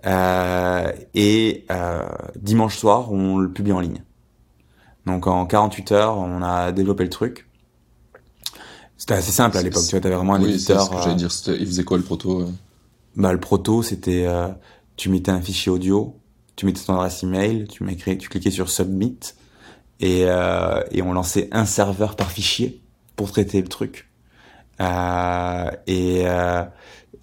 Euh, 0.05 0.91
et 1.13 1.65
euh, 1.71 2.03
dimanche 2.35 2.77
soir, 2.77 3.11
on 3.11 3.37
le 3.37 3.51
publie 3.51 3.71
en 3.71 3.79
ligne. 3.79 4.03
Donc 5.05 5.27
en 5.27 5.45
48 5.45 5.91
heures, 5.91 6.17
on 6.17 6.41
a 6.41 6.71
développé 6.71 7.03
le 7.03 7.09
truc. 7.09 7.47
C'était 8.97 9.15
assez 9.15 9.31
simple 9.31 9.57
à 9.57 9.61
l'époque, 9.61 9.83
tu 9.85 9.91
vois, 9.91 9.99
t'avais 9.99 10.15
vraiment 10.15 10.35
un 10.35 10.41
oui, 10.41 10.53
éditeur. 10.53 10.85
Ce 10.85 10.89
que 10.89 10.97
j'allais 10.97 11.15
dire, 11.15 11.31
il 11.47 11.65
faisait 11.65 11.83
quoi 11.83 11.97
le 11.97 12.03
proto 12.03 12.41
euh? 12.41 12.51
Bah 13.15 13.31
le 13.31 13.39
proto, 13.39 13.83
c'était 13.83 14.25
euh, 14.25 14.47
tu 14.95 15.09
mettais 15.09 15.31
un 15.31 15.41
fichier 15.41 15.71
audio, 15.71 16.15
tu 16.55 16.65
mettais 16.65 16.81
ton 16.81 16.93
adresse 16.95 17.21
email, 17.23 17.67
tu 17.67 17.83
m'écris, 17.83 18.17
tu 18.17 18.29
cliquais 18.29 18.51
sur 18.51 18.69
submit 18.69 19.19
et 19.99 20.25
euh, 20.25 20.81
et 20.91 21.01
on 21.01 21.13
lançait 21.13 21.49
un 21.51 21.65
serveur 21.65 22.15
par 22.15 22.31
fichier 22.31 22.81
pour 23.15 23.31
traiter 23.31 23.61
le 23.61 23.67
truc. 23.67 24.09
Euh, 24.81 25.69
et 25.85 26.23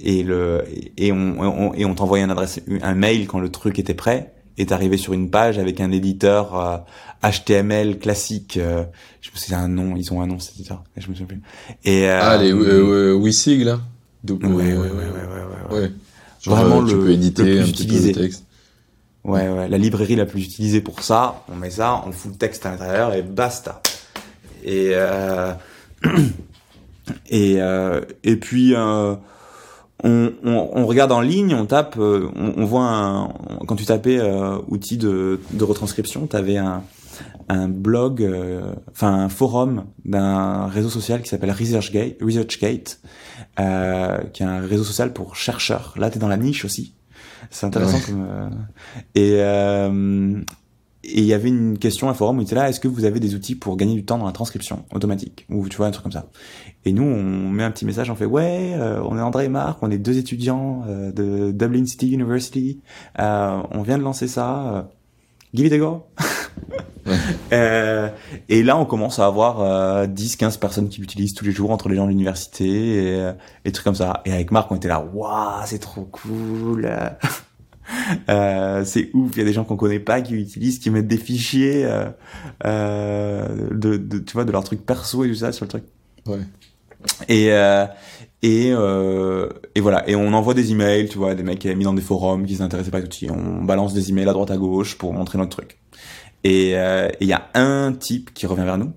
et 0.02 0.22
le 0.22 0.64
et 0.96 1.12
on, 1.12 1.74
et 1.74 1.84
on 1.84 1.94
t'envoyait 1.94 2.24
un 2.24 2.30
adresse 2.30 2.60
un 2.82 2.94
mail 2.94 3.26
quand 3.26 3.40
le 3.40 3.50
truc 3.50 3.78
était 3.78 3.94
prêt 3.94 4.32
et 4.58 4.66
t'arrivais 4.66 4.96
sur 4.96 5.12
une 5.12 5.30
page 5.30 5.58
avec 5.58 5.80
un 5.80 5.90
éditeur 5.92 6.84
HTML 7.22 7.88
euh, 7.88 7.94
classique 7.94 8.56
euh, 8.56 8.84
je 9.20 9.30
me 9.30 9.36
souviens 9.36 9.58
un 9.58 9.68
nom 9.68 9.96
ils 9.96 10.12
ont 10.12 10.20
un 10.20 10.26
nom 10.26 10.38
cet 10.38 10.54
éditeur 10.54 10.84
je 10.96 11.08
me 11.08 11.14
souviens 11.14 11.26
plus 11.26 11.42
et 11.84 12.08
euh, 12.08 12.18
ah 12.22 12.36
les 12.36 12.52
euh, 12.52 13.14
Wisig 13.14 13.62
là 13.62 13.80
ouais, 14.28 14.36
ouais, 14.42 14.52
ouais, 14.52 14.74
ouais, 14.74 14.90
ouais, 14.90 15.70
ouais, 15.70 15.80
ouais. 15.80 15.92
Vraiment 16.46 16.84
tu 16.84 16.94
le, 16.94 17.00
peux 17.00 17.10
éditer 17.10 17.42
le 17.44 17.50
plus 17.50 17.60
un 17.60 17.66
utilisé. 17.66 18.12
Petit 18.12 18.20
texte. 18.20 18.44
Ouais, 19.24 19.48
ouais, 19.48 19.68
la 19.68 19.78
librairie 19.78 20.16
la 20.16 20.24
plus 20.24 20.42
utilisée 20.42 20.80
pour 20.80 21.02
ça, 21.02 21.44
on 21.52 21.56
met 21.56 21.70
ça, 21.70 22.02
on 22.06 22.12
fout 22.12 22.32
le 22.32 22.38
texte 22.38 22.64
à 22.64 22.70
l'intérieur 22.70 23.12
et 23.12 23.22
basta. 23.22 23.82
Et 24.64 24.90
euh, 24.92 25.52
et 27.28 27.60
euh, 27.60 28.00
et 28.24 28.36
puis 28.36 28.74
euh, 28.74 29.14
on, 30.04 30.32
on, 30.44 30.70
on, 30.74 30.86
regarde 30.86 31.12
en 31.12 31.20
ligne, 31.20 31.54
on 31.54 31.66
tape, 31.66 31.96
euh, 31.98 32.28
on, 32.36 32.54
on 32.56 32.64
voit 32.64 32.84
un, 32.84 33.32
quand 33.66 33.76
tu 33.76 33.84
tapais 33.84 34.18
euh, 34.18 34.58
outil 34.68 34.96
de, 34.96 35.40
de 35.52 35.64
retranscription, 35.64 36.26
tu 36.26 36.36
avais 36.36 36.56
un, 36.56 36.82
un 37.48 37.68
blog, 37.68 38.22
euh, 38.22 38.74
enfin 38.90 39.12
un 39.12 39.28
forum 39.28 39.84
d'un 40.04 40.66
réseau 40.66 40.90
social 40.90 41.22
qui 41.22 41.28
s'appelle 41.28 41.50
ResearchGate, 41.50 42.16
ResearchGate 42.22 43.00
euh, 43.58 44.18
qui 44.32 44.42
est 44.42 44.46
un 44.46 44.60
réseau 44.60 44.84
social 44.84 45.12
pour 45.12 45.36
chercheurs. 45.36 45.94
Là, 45.96 46.10
tu 46.10 46.16
es 46.16 46.20
dans 46.20 46.28
la 46.28 46.36
niche 46.36 46.64
aussi. 46.64 46.94
C'est 47.50 47.66
intéressant 47.66 48.00
comme 48.06 48.50
et 49.14 49.40
et 51.02 51.20
il 51.20 51.24
y 51.24 51.32
avait 51.32 51.48
une 51.48 51.78
question, 51.78 52.10
un 52.10 52.14
forum 52.14 52.38
où 52.38 52.40
il 52.42 52.44
était 52.44 52.54
là, 52.54 52.68
est-ce 52.68 52.78
que 52.78 52.88
vous 52.88 53.04
avez 53.04 53.20
des 53.20 53.34
outils 53.34 53.54
pour 53.54 53.76
gagner 53.76 53.94
du 53.94 54.04
temps 54.04 54.18
dans 54.18 54.26
la 54.26 54.32
transcription 54.32 54.84
automatique? 54.92 55.46
Ou 55.48 55.66
tu 55.68 55.76
vois, 55.78 55.86
un 55.86 55.90
truc 55.92 56.02
comme 56.02 56.12
ça. 56.12 56.28
Et 56.84 56.92
nous, 56.92 57.02
on 57.02 57.50
met 57.50 57.62
un 57.62 57.70
petit 57.70 57.84
message, 57.84 58.10
on 58.10 58.14
fait, 58.14 58.24
ouais, 58.24 58.72
euh, 58.74 59.02
on 59.04 59.18
est 59.18 59.20
André 59.20 59.44
et 59.44 59.48
Marc, 59.48 59.82
on 59.82 59.90
est 59.90 59.98
deux 59.98 60.16
étudiants 60.16 60.82
euh, 60.88 61.12
de 61.12 61.50
Dublin 61.50 61.84
City 61.84 62.10
University, 62.10 62.80
euh, 63.18 63.60
on 63.70 63.82
vient 63.82 63.98
de 63.98 64.02
lancer 64.02 64.28
ça, 64.28 64.88
give 65.52 65.66
it 65.66 65.72
a 65.74 65.78
go 65.78 66.06
Et 68.48 68.62
là, 68.62 68.76
on 68.78 68.86
commence 68.86 69.18
à 69.18 69.26
avoir 69.26 70.06
10-15 70.06 70.58
personnes 70.58 70.88
qui 70.88 71.00
l'utilisent 71.00 71.34
tous 71.34 71.44
les 71.44 71.52
jours 71.52 71.70
entre 71.70 71.88
les 71.88 71.96
gens 71.96 72.04
de 72.04 72.10
l'université 72.10 73.16
et, 73.16 73.32
et 73.64 73.72
trucs 73.72 73.84
comme 73.84 73.94
ça. 73.94 74.22
Et 74.24 74.32
avec 74.32 74.50
Marc, 74.52 74.70
on 74.70 74.76
était 74.76 74.88
là, 74.88 75.04
waouh, 75.12 75.62
c'est 75.66 75.80
trop 75.80 76.04
cool 76.04 76.88
Euh, 78.28 78.84
c'est 78.84 79.10
ouf, 79.14 79.32
il 79.34 79.38
y 79.38 79.42
a 79.42 79.44
des 79.44 79.52
gens 79.52 79.64
qu'on 79.64 79.76
connaît 79.76 80.00
pas 80.00 80.20
qui 80.20 80.34
utilisent, 80.34 80.78
qui 80.78 80.90
mettent 80.90 81.08
des 81.08 81.16
fichiers 81.16 81.84
euh, 81.84 82.08
euh, 82.64 83.68
de, 83.72 83.96
de, 83.96 84.18
tu 84.18 84.32
vois, 84.34 84.44
de 84.44 84.52
leur 84.52 84.64
truc 84.64 84.84
perso 84.84 85.24
et 85.24 85.28
tout 85.28 85.36
ça 85.36 85.52
sur 85.52 85.64
le 85.64 85.68
truc. 85.68 85.84
Ouais. 86.26 86.40
Et 87.28 87.52
euh, 87.52 87.86
et 88.42 88.70
euh, 88.72 89.48
et 89.74 89.80
voilà, 89.80 90.08
et 90.08 90.16
on 90.16 90.32
envoie 90.32 90.54
des 90.54 90.72
emails, 90.72 91.08
tu 91.08 91.18
vois, 91.18 91.34
des 91.34 91.42
mecs 91.42 91.58
qui 91.58 91.68
avaient 91.68 91.76
mis 91.76 91.84
dans 91.84 91.94
des 91.94 92.02
forums 92.02 92.46
qui 92.46 92.56
s'intéressaient 92.56 92.90
pas 92.90 92.98
à 92.98 93.02
l'outil, 93.02 93.30
on 93.30 93.62
balance 93.64 93.94
des 93.94 94.10
emails 94.10 94.28
à 94.28 94.32
droite 94.32 94.50
à 94.50 94.56
gauche 94.56 94.96
pour 94.98 95.12
montrer 95.12 95.38
notre 95.38 95.56
truc. 95.56 95.78
Et 96.44 96.70
il 96.72 97.26
y 97.26 97.32
a 97.32 97.50
un 97.54 97.92
type 97.92 98.32
qui 98.32 98.46
revient 98.46 98.64
vers 98.64 98.78
nous. 98.78 98.92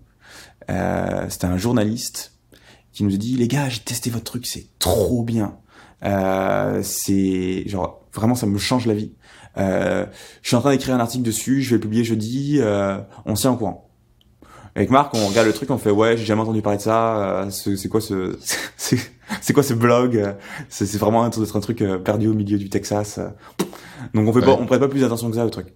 C'était 1.30 1.46
un 1.46 1.58
journaliste 1.58 2.34
qui 2.94 3.04
nous 3.04 3.18
dit 3.18 3.36
les 3.36 3.48
gars, 3.48 3.68
j'ai 3.70 3.80
testé 3.80 4.10
votre 4.10 4.24
truc, 4.24 4.46
c'est 4.46 4.68
trop 4.80 5.24
bien 5.24 5.58
Euh, 6.06 6.82
c'est 6.84 7.64
genre 7.68 8.06
vraiment 8.14 8.36
ça 8.36 8.46
me 8.46 8.58
change 8.58 8.86
la 8.88 8.94
vie. 8.94 9.14
Euh, 9.58 10.06
je 10.42 10.50
suis 10.50 10.56
en 10.58 10.60
train 10.60 10.72
d'écrire 10.72 10.96
un 10.96 11.00
article 11.00 11.24
dessus, 11.24 11.62
je 11.62 11.70
vais 11.72 11.76
le 11.76 11.82
publier 11.82 12.04
jeudi. 12.04 12.58
Euh, 12.60 13.00
on 13.26 13.36
s'y 13.36 13.48
en 13.48 13.56
courant. 13.56 13.90
Avec 14.76 14.90
Marc, 14.90 15.14
on 15.14 15.28
regarde 15.28 15.46
le 15.48 15.54
truc, 15.54 15.70
on 15.70 15.78
fait 15.78 15.92
ouais, 15.92 16.18
j'ai 16.18 16.26
jamais 16.26 16.42
entendu 16.42 16.62
parler 16.64 16.78
de 16.78 16.84
ça. 16.84 17.44
Euh, 17.44 17.50
c'est 17.52 17.90
quoi 17.90 18.02
ce, 18.02 18.38
c'est 18.78 19.54
quoi 19.54 19.62
ce 19.62 19.74
blog 19.74 20.36
C'est 20.70 20.92
vraiment 20.98 21.24
un, 21.24 21.28
un 21.28 21.60
truc 21.60 21.82
euh, 21.82 22.00
perdu 22.00 22.28
au 22.28 22.34
milieu 22.34 22.58
du 22.58 22.70
Texas. 22.70 23.20
Donc 24.14 24.28
on 24.28 24.34
fait 24.34 24.42
pas, 24.42 24.58
on 24.60 24.66
prête 24.66 24.80
pas 24.80 24.88
plus 24.88 25.04
attention 25.04 25.30
que 25.30 25.36
ça 25.36 25.46
au 25.46 25.50
truc. 25.50 25.76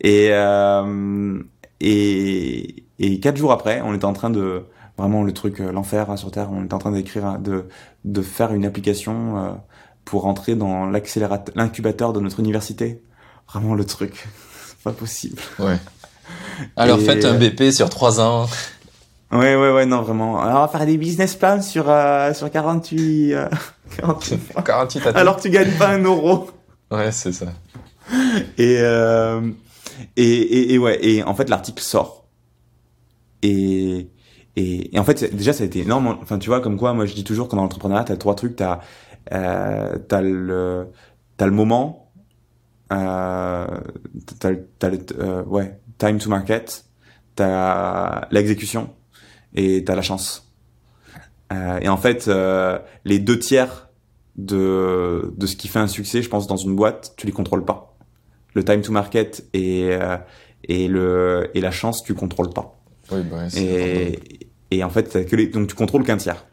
Et 0.00 0.28
euh, 0.30 1.42
et 1.80 2.84
et 2.98 3.20
quatre 3.20 3.36
jours 3.36 3.52
après, 3.52 3.82
on 3.82 3.94
était 3.94 4.06
en 4.06 4.14
train 4.14 4.30
de 4.30 4.64
vraiment 4.96 5.22
le 5.22 5.32
truc 5.32 5.58
l'enfer 5.58 6.18
sur 6.18 6.30
terre. 6.30 6.48
On 6.50 6.64
était 6.64 6.74
en 6.74 6.78
train 6.78 6.92
d'écrire, 6.92 7.38
de 7.38 7.66
de 8.04 8.22
faire 8.22 8.54
une 8.54 8.64
application 8.64 9.60
pour 10.06 10.24
entrer 10.24 10.54
dans 10.54 10.86
l'accélérateur, 10.86 11.54
l'incubateur 11.54 12.14
de 12.14 12.20
notre 12.20 12.40
université. 12.40 13.02
Vraiment 13.46 13.74
le 13.74 13.84
truc, 13.84 14.26
pas 14.84 14.92
possible. 14.92 15.40
Ouais. 15.58 15.76
Alors 16.76 17.00
faites 17.00 17.24
un 17.24 17.34
BP 17.38 17.70
sur 17.72 17.88
3 17.88 18.20
ans. 18.20 18.46
Ouais, 19.30 19.56
ouais, 19.56 19.72
ouais, 19.72 19.84
non, 19.84 20.00
vraiment. 20.02 20.40
Alors, 20.40 20.58
on 20.58 20.60
va 20.62 20.68
faire 20.68 20.86
des 20.86 20.96
business 20.96 21.34
plans 21.34 21.60
sur, 21.60 21.90
euh, 21.90 22.32
sur 22.32 22.50
48, 22.50 23.34
euh, 23.34 23.48
48, 24.64 25.06
Alors 25.14 25.36
que 25.36 25.42
tu 25.42 25.50
gagnes 25.50 25.76
pas 25.78 25.88
un 25.88 25.98
euro. 26.02 26.50
Ouais, 26.90 27.12
c'est 27.12 27.32
ça. 27.32 27.46
Et, 28.56 28.78
euh, 28.78 29.42
et, 30.16 30.24
et, 30.24 30.72
et, 30.74 30.78
ouais, 30.78 30.98
et 31.06 31.22
en 31.22 31.34
fait, 31.34 31.50
l'article 31.50 31.82
sort. 31.82 32.24
Et, 33.42 34.08
et, 34.56 34.96
et, 34.96 34.98
en 34.98 35.04
fait, 35.04 35.34
déjà, 35.36 35.52
ça 35.52 35.62
a 35.62 35.66
été 35.66 35.80
énorme. 35.80 36.18
Enfin, 36.22 36.38
tu 36.38 36.48
vois, 36.48 36.62
comme 36.62 36.78
quoi, 36.78 36.94
moi, 36.94 37.04
je 37.04 37.12
dis 37.14 37.24
toujours, 37.24 37.48
qu'en 37.48 37.56
l'entrepreneuriat, 37.56 38.04
t'as 38.04 38.16
trois 38.16 38.34
trucs. 38.34 38.56
T'as, 38.56 38.80
euh, 39.34 39.98
t'as 40.08 40.22
le, 40.22 40.88
t'as 41.36 41.44
le 41.44 41.52
moment, 41.52 42.10
euh, 42.94 43.66
t'as, 44.40 44.52
t'as 44.78 44.88
le, 44.88 44.98
euh, 45.18 45.44
ouais, 45.44 45.78
time 45.98 46.18
to 46.18 46.30
market, 46.30 46.84
t'as 47.34 48.26
l'exécution 48.30 48.90
et 49.54 49.84
t'as 49.84 49.94
la 49.94 50.02
chance. 50.02 50.52
Euh, 51.52 51.78
et 51.80 51.88
en 51.88 51.96
fait, 51.96 52.28
euh, 52.28 52.78
les 53.04 53.18
deux 53.18 53.38
tiers 53.38 53.88
de, 54.36 55.32
de 55.36 55.46
ce 55.46 55.56
qui 55.56 55.68
fait 55.68 55.78
un 55.78 55.86
succès, 55.86 56.22
je 56.22 56.28
pense, 56.28 56.46
dans 56.46 56.56
une 56.56 56.76
boîte, 56.76 57.14
tu 57.16 57.26
les 57.26 57.32
contrôles 57.32 57.64
pas. 57.64 57.96
Le 58.54 58.64
time 58.64 58.82
to 58.82 58.92
market 58.92 59.44
et, 59.52 59.88
euh, 59.90 60.16
et, 60.64 60.88
le, 60.88 61.50
et 61.54 61.60
la 61.60 61.70
chance, 61.70 62.02
tu 62.02 62.14
contrôles 62.14 62.52
pas. 62.52 62.78
Oui, 63.10 63.22
bah 63.22 63.46
et, 63.56 64.18
et 64.70 64.84
en 64.84 64.90
fait, 64.90 65.26
que 65.26 65.36
les, 65.36 65.46
donc 65.46 65.68
tu 65.68 65.74
contrôles 65.74 66.04
qu'un 66.04 66.18
tiers. 66.18 66.44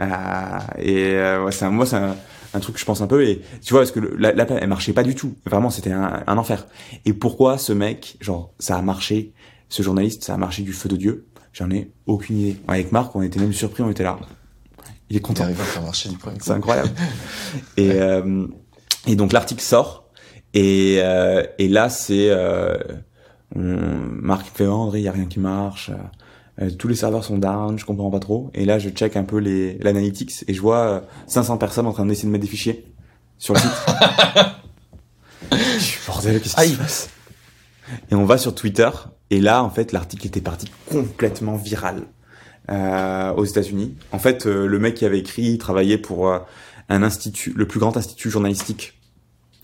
Euh, 0.00 0.58
et 0.78 1.14
ouais, 1.44 1.52
c'est 1.52 1.68
moi, 1.68 1.86
c'est 1.86 1.96
un, 1.96 2.16
un, 2.54 2.60
truc 2.60 2.76
que 2.76 2.80
je 2.80 2.84
pense 2.84 3.00
un 3.00 3.06
peu. 3.06 3.26
Et 3.26 3.42
tu 3.62 3.72
vois, 3.72 3.80
parce 3.80 3.92
que 3.92 4.00
la, 4.00 4.32
la 4.32 4.44
elle 4.44 4.68
marchait 4.68 4.92
pas 4.92 5.02
du 5.02 5.14
tout. 5.14 5.34
Vraiment, 5.46 5.70
c'était 5.70 5.92
un, 5.92 6.22
un 6.26 6.38
enfer. 6.38 6.66
Et 7.04 7.12
pourquoi 7.12 7.58
ce 7.58 7.72
mec, 7.72 8.16
genre, 8.20 8.52
ça 8.58 8.76
a 8.76 8.82
marché, 8.82 9.32
ce 9.68 9.82
journaliste, 9.82 10.24
ça 10.24 10.34
a 10.34 10.36
marché 10.36 10.62
du 10.62 10.72
feu 10.72 10.88
de 10.88 10.96
Dieu? 10.96 11.26
J'en 11.52 11.70
ai 11.70 11.90
aucune 12.06 12.38
idée. 12.38 12.56
Avec 12.66 12.90
Marc, 12.90 13.14
on 13.14 13.22
était 13.22 13.38
même 13.38 13.52
surpris, 13.52 13.82
on 13.82 13.90
était 13.90 14.02
là. 14.02 14.18
Il 15.08 15.16
est 15.16 15.20
content. 15.20 15.44
Il 15.44 15.46
arrive 15.46 15.60
à 15.60 15.64
faire 15.64 15.82
marcher 15.82 16.08
du 16.08 16.16
premier 16.16 16.38
C'est 16.40 16.50
incroyable. 16.50 16.90
et, 17.76 17.92
euh, 17.92 18.46
et 19.06 19.14
donc 19.14 19.32
l'article 19.32 19.62
sort. 19.62 20.10
Et, 20.52 20.96
euh, 20.98 21.44
et 21.58 21.68
là, 21.68 21.88
c'est... 21.88 22.28
Euh, 22.30 22.76
Marc 23.54 24.46
fait 24.52 24.66
oh, 24.66 24.72
André, 24.72 24.98
il 24.98 25.04
y 25.04 25.08
a 25.08 25.12
rien 25.12 25.26
qui 25.26 25.38
marche. 25.38 25.92
Euh, 26.60 26.70
tous 26.70 26.88
les 26.88 26.94
serveurs 26.94 27.24
sont 27.24 27.38
down, 27.38 27.78
je 27.78 27.84
comprends 27.84 28.10
pas 28.10 28.20
trop. 28.20 28.50
Et 28.54 28.64
là, 28.64 28.78
je 28.78 28.88
check 28.90 29.16
un 29.16 29.24
peu 29.24 29.38
les 29.38 29.78
l'analytics 29.78 30.44
et 30.46 30.54
je 30.54 30.60
vois 30.60 31.02
500 31.26 31.58
personnes 31.58 31.86
en 31.86 31.92
train 31.92 32.06
d'essayer 32.06 32.28
de 32.28 32.32
mettre 32.32 32.44
des 32.44 32.50
fichiers 32.50 32.84
sur 33.38 33.54
le 33.54 33.60
site. 33.60 33.70
je 35.52 35.78
suis 35.78 36.00
bordel, 36.06 36.40
qu'est-ce 36.40 36.56
qui 36.56 36.68
se 36.70 36.78
passe? 36.78 37.08
Et 38.10 38.14
on 38.14 38.24
va 38.24 38.38
sur 38.38 38.54
Twitter 38.54 38.88
et 39.30 39.40
là, 39.40 39.64
en 39.64 39.70
fait, 39.70 39.92
l'article 39.92 40.26
était 40.26 40.40
parti 40.40 40.70
complètement 40.90 41.56
viral 41.56 42.04
euh, 42.70 43.32
aux 43.32 43.44
États-Unis. 43.44 43.96
En 44.12 44.18
fait, 44.18 44.46
euh, 44.46 44.66
le 44.66 44.78
mec 44.78 44.94
qui 44.94 45.04
avait 45.04 45.18
écrit 45.18 45.42
il 45.42 45.58
travaillait 45.58 45.98
pour 45.98 46.28
euh, 46.28 46.38
un 46.88 47.02
institut, 47.02 47.52
le 47.56 47.66
plus 47.66 47.80
grand 47.80 47.96
institut 47.96 48.30
journalistique 48.30 49.00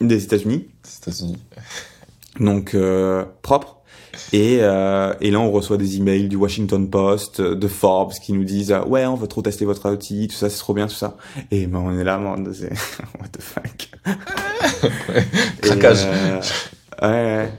des 0.00 0.24
États-Unis. 0.24 0.68
États-Unis. 1.02 1.38
Donc 2.38 2.74
euh, 2.74 3.24
propre. 3.42 3.79
Et, 4.32 4.58
euh, 4.60 5.14
et 5.20 5.30
là, 5.30 5.40
on 5.40 5.50
reçoit 5.50 5.76
des 5.76 5.96
emails 5.96 6.28
du 6.28 6.36
Washington 6.36 6.88
Post, 6.88 7.40
de 7.40 7.68
Forbes, 7.68 8.12
qui 8.14 8.32
nous 8.32 8.44
disent 8.44 8.74
ouais, 8.86 9.06
on 9.06 9.14
veut 9.14 9.26
trop 9.26 9.42
tester 9.42 9.64
votre 9.64 9.90
outil, 9.90 10.28
tout 10.28 10.36
ça, 10.36 10.48
c'est 10.50 10.58
trop 10.58 10.74
bien, 10.74 10.86
tout 10.86 10.94
ça. 10.94 11.16
Et 11.50 11.66
ben, 11.66 11.78
on 11.78 11.98
est 11.98 12.04
là, 12.04 12.18
man, 12.18 12.48
c'est 12.52 12.70
what 13.20 13.28
the 13.32 13.42
fuck. 13.42 13.90
ouais, 15.08 15.24
craquage. 15.62 16.06
ouais, 17.02 17.08
ouais. 17.08 17.52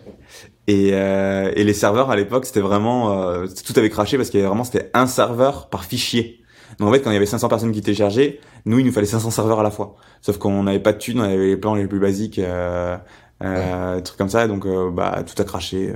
Et, 0.67 0.91
euh, 0.93 1.51
et 1.55 1.63
les 1.63 1.73
serveurs 1.73 2.11
à 2.11 2.15
l'époque, 2.15 2.45
c'était 2.45 2.61
vraiment 2.61 3.19
euh, 3.19 3.47
tout 3.65 3.73
avait 3.77 3.89
craché 3.89 4.17
parce 4.17 4.29
qu'il 4.29 4.39
y 4.39 4.43
avait 4.43 4.47
vraiment 4.47 4.63
c'était 4.63 4.89
un 4.93 5.07
serveur 5.07 5.69
par 5.69 5.85
fichier. 5.85 6.41
Donc 6.79 6.89
en 6.89 6.91
fait, 6.93 7.01
quand 7.01 7.09
il 7.11 7.13
y 7.13 7.17
avait 7.17 7.25
500 7.25 7.49
personnes 7.49 7.71
qui 7.71 7.81
téléchargeaient, 7.81 8.39
nous 8.65 8.79
il 8.79 8.85
nous 8.85 8.91
fallait 8.91 9.05
500 9.05 9.31
serveurs 9.31 9.59
à 9.59 9.63
la 9.63 9.71
fois. 9.71 9.95
Sauf 10.21 10.37
qu'on 10.37 10.63
n'avait 10.63 10.79
pas 10.79 10.93
de 10.93 10.97
thunes, 10.97 11.19
on 11.19 11.23
avait 11.23 11.37
les 11.37 11.57
plans 11.57 11.75
les 11.75 11.87
plus 11.87 11.99
basiques, 11.99 12.39
euh, 12.39 12.97
euh, 13.43 13.95
ouais. 13.95 14.01
trucs 14.01 14.17
comme 14.17 14.29
ça. 14.29 14.47
Donc 14.47 14.65
euh, 14.65 14.89
bah 14.91 15.23
tout 15.25 15.39
a 15.41 15.45
craché. 15.45 15.93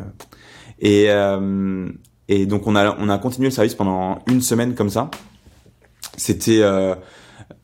Et 0.79 1.05
euh, 1.09 1.87
et 2.27 2.45
donc 2.45 2.67
on 2.67 2.75
a 2.75 2.95
on 2.99 3.09
a 3.09 3.17
continué 3.17 3.47
le 3.47 3.53
service 3.53 3.75
pendant 3.75 4.19
une 4.27 4.41
semaine 4.41 4.75
comme 4.75 4.89
ça. 4.89 5.09
C'était 6.17 6.61
euh, 6.61 6.95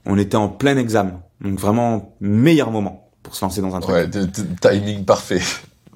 on 0.06 0.18
était 0.18 0.38
en 0.38 0.50
plein 0.50 0.78
examen, 0.78 1.22
donc 1.42 1.60
vraiment 1.60 2.16
meilleur 2.20 2.72
moment 2.72 3.10
pour 3.24 3.36
se 3.36 3.44
lancer 3.44 3.62
dans 3.62 3.76
un 3.76 3.80
truc. 3.80 3.96
Ouais, 3.96 4.10
timing 4.62 5.06
parfait. 5.06 5.42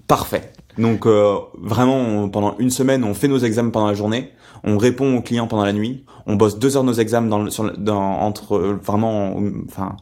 Parfait. 0.07 0.53
Donc 0.78 1.05
euh, 1.05 1.38
vraiment, 1.57 1.97
on, 1.97 2.30
pendant 2.30 2.57
une 2.59 2.70
semaine, 2.70 3.03
on 3.03 3.13
fait 3.13 3.28
nos 3.28 3.39
examens 3.39 3.72
pendant 3.72 3.88
la 3.88 3.93
journée, 3.93 4.32
on 4.63 4.78
répond 4.78 5.18
aux 5.18 5.22
clients 5.22 5.47
pendant 5.47 5.66
la 5.66 5.74
nuit, 5.74 6.05
on 6.28 6.36
bosse 6.36 6.59
deux 6.59 6.76
heures 6.76 6.84
nos 6.84 6.93
examens 6.93 7.30
dans, 7.30 7.49
sur, 7.49 7.78
dans 7.78 8.01
entre 8.01 8.57
euh, 8.57 8.80
vraiment, 8.84 9.36
enfin 9.68 9.95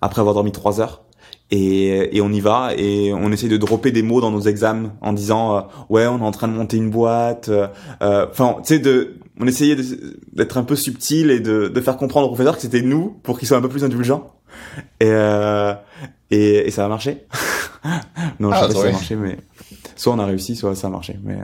après 0.00 0.20
avoir 0.20 0.34
dormi 0.34 0.52
trois 0.52 0.80
heures. 0.80 1.02
Et, 1.50 2.16
et, 2.16 2.20
on 2.20 2.30
y 2.30 2.40
va 2.40 2.72
et 2.76 3.10
on 3.14 3.32
essaie 3.32 3.48
de 3.48 3.56
dropper 3.56 3.90
des 3.90 4.02
mots 4.02 4.20
dans 4.20 4.30
nos 4.30 4.42
examens 4.42 4.92
en 5.00 5.14
disant 5.14 5.56
euh, 5.56 5.60
ouais 5.88 6.06
on 6.06 6.18
est 6.18 6.22
en 6.22 6.30
train 6.30 6.46
de 6.46 6.52
monter 6.52 6.76
une 6.76 6.90
boîte 6.90 7.50
enfin 8.02 8.56
tu 8.58 8.74
sais 8.74 8.78
de 8.78 9.14
on 9.40 9.46
essayait 9.46 9.76
d'être 10.34 10.58
un 10.58 10.62
peu 10.62 10.76
subtil 10.76 11.30
et 11.30 11.40
de, 11.40 11.68
de 11.68 11.80
faire 11.80 11.96
comprendre 11.96 12.26
au 12.26 12.28
professeur 12.28 12.54
que 12.54 12.60
c'était 12.60 12.82
nous 12.82 13.18
pour 13.22 13.38
qu'il 13.38 13.48
soit 13.48 13.56
un 13.56 13.62
peu 13.62 13.70
plus 13.70 13.82
indulgent 13.82 14.30
et 15.00 15.10
et, 16.30 16.66
et 16.66 16.70
ça 16.70 16.84
a 16.84 16.88
marché 16.88 17.24
non 18.40 18.52
je 18.52 18.56
sais 18.56 18.60
pas 18.60 18.68
si 18.68 18.74
ça 18.74 18.88
a 18.88 18.92
marché 18.92 19.16
mais 19.16 19.38
soit 19.98 20.12
on 20.14 20.18
a 20.18 20.26
réussi, 20.26 20.56
soit 20.56 20.74
ça 20.74 20.86
a 20.86 20.90
marché. 20.90 21.18
Mais 21.22 21.38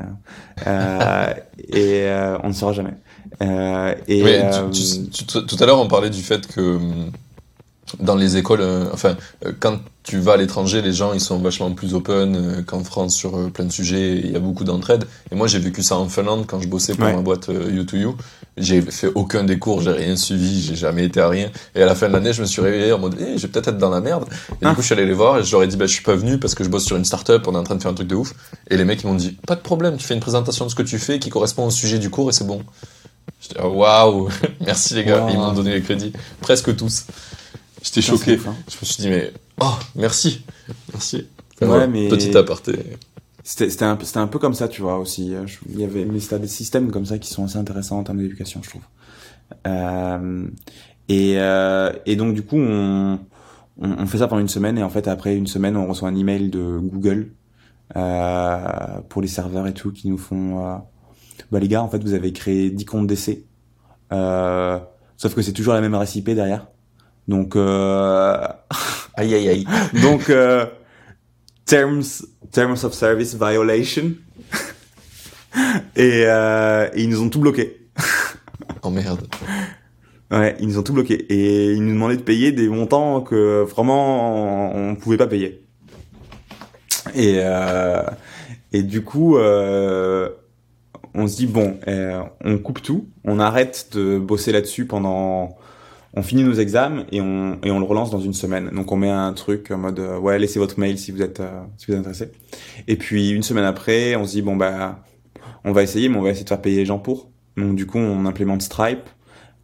euh, 0.66 1.34
et 1.68 2.02
euh, 2.04 2.38
on 2.42 2.48
ne 2.48 2.52
saura 2.52 2.72
jamais. 2.72 2.94
Euh, 3.42 3.94
et 4.06 4.22
Mais 4.22 4.50
tu, 4.72 5.10
tu, 5.10 5.26
tu, 5.26 5.44
tout 5.44 5.56
à 5.58 5.66
l'heure, 5.66 5.80
on 5.80 5.88
parlait 5.88 6.10
du 6.10 6.22
fait 6.22 6.46
que 6.46 6.78
dans 8.00 8.14
les 8.16 8.36
écoles, 8.36 8.60
euh, 8.62 8.84
enfin, 8.92 9.16
euh, 9.44 9.52
quand 9.60 9.78
tu 10.02 10.18
vas 10.18 10.32
à 10.32 10.36
l'étranger, 10.36 10.82
les 10.82 10.92
gens 10.92 11.12
ils 11.12 11.20
sont 11.20 11.38
vachement 11.38 11.70
plus 11.72 11.94
open 11.94 12.36
euh, 12.36 12.62
qu'en 12.62 12.82
France 12.84 13.14
sur 13.14 13.50
plein 13.52 13.64
de 13.66 13.72
sujets. 13.72 14.20
Il 14.24 14.30
y 14.32 14.36
a 14.36 14.38
beaucoup 14.40 14.64
d'entraide. 14.64 15.04
Et 15.30 15.34
moi, 15.34 15.46
j'ai 15.46 15.58
vécu 15.58 15.82
ça 15.82 15.96
en 15.96 16.08
Finlande 16.08 16.44
quand 16.46 16.60
je 16.60 16.68
bossais 16.68 16.94
pour 16.94 17.04
Ouais. 17.06 17.14
ma 17.14 17.20
boîte 17.22 17.48
you 17.48 17.84
to 17.84 17.96
you. 17.96 18.16
J'ai 18.56 18.80
fait 18.82 19.10
aucun 19.14 19.42
des 19.44 19.58
cours, 19.58 19.80
j'ai 19.82 19.90
rien 19.90 20.14
suivi, 20.16 20.62
j'ai 20.62 20.76
jamais 20.76 21.04
été 21.04 21.20
à 21.20 21.28
rien. 21.28 21.50
Et 21.74 21.82
à 21.82 21.86
la 21.86 21.94
fin 21.94 22.08
de 22.08 22.12
l'année, 22.12 22.32
je 22.32 22.40
me 22.40 22.46
suis 22.46 22.62
réveillé 22.62 22.92
en 22.92 22.98
mode, 23.00 23.16
eh, 23.18 23.36
je 23.36 23.42
vais 23.42 23.48
peut-être 23.48 23.68
être 23.68 23.78
dans 23.78 23.90
la 23.90 24.00
merde. 24.00 24.24
Et 24.52 24.54
Ah. 24.64 24.70
du 24.70 24.74
coup, 24.76 24.80
je 24.80 24.86
suis 24.86 24.94
allé 24.94 25.06
les 25.06 25.12
voir 25.12 25.38
et 25.38 25.44
je 25.44 25.50
leur 25.52 25.62
ai 25.62 25.66
dit, 25.66 25.76
bah, 25.76 25.86
je 25.86 25.92
suis 25.92 26.04
pas 26.04 26.14
venu 26.14 26.38
parce 26.38 26.54
que 26.54 26.62
je 26.64 26.68
bosse 26.68 26.84
sur 26.84 26.96
une 26.96 27.04
startup, 27.04 27.46
on 27.48 27.54
est 27.54 27.58
en 27.58 27.64
train 27.64 27.74
de 27.74 27.82
faire 27.82 27.90
un 27.90 27.94
truc 27.94 28.08
de 28.08 28.14
ouf. 28.14 28.32
Et 28.70 28.76
les 28.76 28.84
mecs, 28.84 29.02
ils 29.02 29.06
m'ont 29.08 29.14
dit, 29.14 29.36
pas 29.46 29.56
de 29.56 29.60
problème, 29.60 29.96
tu 29.96 30.06
fais 30.06 30.14
une 30.14 30.20
présentation 30.20 30.64
de 30.64 30.70
ce 30.70 30.74
que 30.76 30.82
tu 30.84 30.98
fais 30.98 31.18
qui 31.18 31.30
correspond 31.30 31.66
au 31.66 31.70
sujet 31.70 31.98
du 31.98 32.08
cours 32.10 32.30
et 32.30 32.32
c'est 32.32 32.46
bon. 32.46 32.62
J'étais, 33.40 33.56
ah, 33.58 33.68
waouh, 33.68 34.28
merci 34.64 34.94
les 34.94 35.04
gars. 35.04 35.22
Wow. 35.24 35.30
Ils 35.30 35.36
m'ont 35.36 35.52
donné 35.52 35.74
les 35.74 35.82
crédits. 35.82 36.12
Presque 36.40 36.76
tous. 36.76 37.06
J'étais 37.84 38.00
choqué. 38.00 38.38
hein. 38.48 38.54
Je 38.68 38.76
me 38.80 38.84
suis 38.84 39.02
dit, 39.02 39.08
mais, 39.08 39.32
oh, 39.60 39.74
merci. 39.94 40.44
Merci. 40.92 41.28
Ouais, 41.60 41.66
voilà, 41.68 41.86
mais- 41.86 42.08
Petit 42.08 42.36
aparté. 42.36 42.72
C'était 43.46 43.68
c'était 43.68 43.84
un, 43.84 43.94
peu- 43.96 44.04
c'était 44.06 44.18
un 44.18 44.26
peu 44.26 44.38
comme 44.38 44.54
ça, 44.54 44.68
tu 44.68 44.80
vois, 44.82 44.98
aussi. 44.98 45.34
Je- 45.46 45.58
Il 45.68 45.78
y 45.78 45.84
avait, 45.84 46.04
mais 46.06 46.18
c'était 46.18 46.38
des 46.38 46.48
systèmes 46.48 46.90
comme 46.90 47.04
ça 47.06 47.18
qui 47.18 47.28
sont 47.28 47.44
assez 47.44 47.58
intéressants 47.58 47.98
en 47.98 48.02
termes 48.02 48.18
d'éducation, 48.18 48.60
je 48.64 48.70
trouve. 48.70 48.82
Euh, 49.66 50.46
et, 51.10 51.34
euh, 51.38 51.92
et 52.06 52.16
donc, 52.16 52.34
du 52.34 52.42
coup, 52.42 52.56
on, 52.56 53.18
on, 53.80 53.90
on 53.98 54.06
fait 54.06 54.18
ça 54.18 54.28
pendant 54.28 54.40
une 54.40 54.48
semaine, 54.48 54.78
et 54.78 54.82
en 54.82 54.88
fait, 54.88 55.06
après 55.08 55.36
une 55.36 55.46
semaine, 55.46 55.76
on 55.76 55.86
reçoit 55.86 56.08
un 56.08 56.16
email 56.16 56.48
de 56.48 56.78
Google 56.82 57.32
euh, 57.96 58.66
pour 59.10 59.20
les 59.22 59.28
serveurs 59.28 59.66
et 59.66 59.74
tout, 59.74 59.92
qui 59.92 60.08
nous 60.08 60.18
font... 60.18 60.64
Euh, 60.66 60.76
bah 61.52 61.58
les 61.60 61.68
gars, 61.68 61.82
en 61.82 61.88
fait, 61.88 62.02
vous 62.02 62.14
avez 62.14 62.32
créé 62.32 62.70
10 62.70 62.84
comptes 62.86 63.06
d'essai. 63.06 63.44
Euh, 64.12 64.78
sauf 65.18 65.34
que 65.34 65.42
c'est 65.42 65.52
toujours 65.52 65.74
la 65.74 65.80
même 65.82 65.94
IP 66.14 66.30
derrière. 66.30 66.66
Donc... 67.28 67.56
Euh, 67.56 68.46
Aïe, 69.16 69.32
aïe, 69.32 69.48
aïe. 69.48 69.66
donc, 70.02 70.28
euh, 70.28 70.66
terms, 71.66 72.02
terms 72.50 72.84
of 72.84 72.92
service 72.94 73.36
violation. 73.36 74.10
et, 75.96 76.24
euh, 76.26 76.88
et 76.92 77.02
ils 77.02 77.08
nous 77.08 77.22
ont 77.22 77.28
tout 77.28 77.38
bloqué. 77.38 77.88
Oh 78.82 78.90
merde. 78.90 79.26
Ouais, 80.30 80.56
ils 80.58 80.66
nous 80.66 80.78
ont 80.78 80.82
tout 80.82 80.92
bloqué 80.92 81.14
et 81.14 81.74
ils 81.74 81.84
nous 81.84 81.92
demandaient 81.92 82.16
de 82.16 82.22
payer 82.22 82.50
des 82.50 82.68
montants 82.68 83.20
que 83.20 83.62
vraiment 83.62 84.74
on, 84.74 84.96
pouvait 84.96 85.16
pas 85.16 85.26
payer. 85.26 85.64
Et 87.14 87.36
euh, 87.38 88.02
et 88.72 88.82
du 88.82 89.04
coup, 89.04 89.36
euh, 89.36 90.30
on 91.14 91.28
se 91.28 91.36
dit 91.36 91.46
bon, 91.46 91.78
euh, 91.86 92.22
on 92.42 92.58
coupe 92.58 92.82
tout, 92.82 93.08
on 93.24 93.38
arrête 93.38 93.90
de 93.92 94.18
bosser 94.18 94.50
là-dessus 94.50 94.86
pendant, 94.86 95.56
on 96.16 96.22
finit 96.22 96.44
nos 96.44 96.54
examens 96.54 97.04
et 97.10 97.20
on 97.20 97.58
le 97.62 97.84
relance 97.84 98.10
dans 98.10 98.20
une 98.20 98.34
semaine. 98.34 98.70
Donc 98.70 98.92
on 98.92 98.96
met 98.96 99.10
un 99.10 99.32
truc 99.32 99.70
en 99.70 99.78
mode 99.78 99.98
euh, 99.98 100.18
ouais 100.18 100.38
laissez 100.38 100.58
votre 100.58 100.78
mail 100.78 100.98
si 100.98 101.10
vous 101.10 101.22
êtes 101.22 101.40
euh, 101.40 101.62
si 101.76 101.86
vous 101.86 101.92
êtes 101.94 102.00
intéressé. 102.00 102.30
Et 102.86 102.96
puis 102.96 103.30
une 103.30 103.42
semaine 103.42 103.64
après, 103.64 104.14
on 104.16 104.24
se 104.24 104.32
dit 104.32 104.42
bon 104.42 104.56
bah 104.56 105.02
on 105.64 105.72
va 105.72 105.82
essayer, 105.82 106.08
mais 106.08 106.16
on 106.16 106.22
va 106.22 106.30
essayer 106.30 106.44
de 106.44 106.48
faire 106.48 106.62
payer 106.62 106.76
les 106.76 106.86
gens 106.86 106.98
pour. 106.98 107.30
Donc 107.56 107.74
du 107.74 107.86
coup 107.86 107.98
on 107.98 108.26
implémente 108.26 108.62
Stripe, 108.62 109.08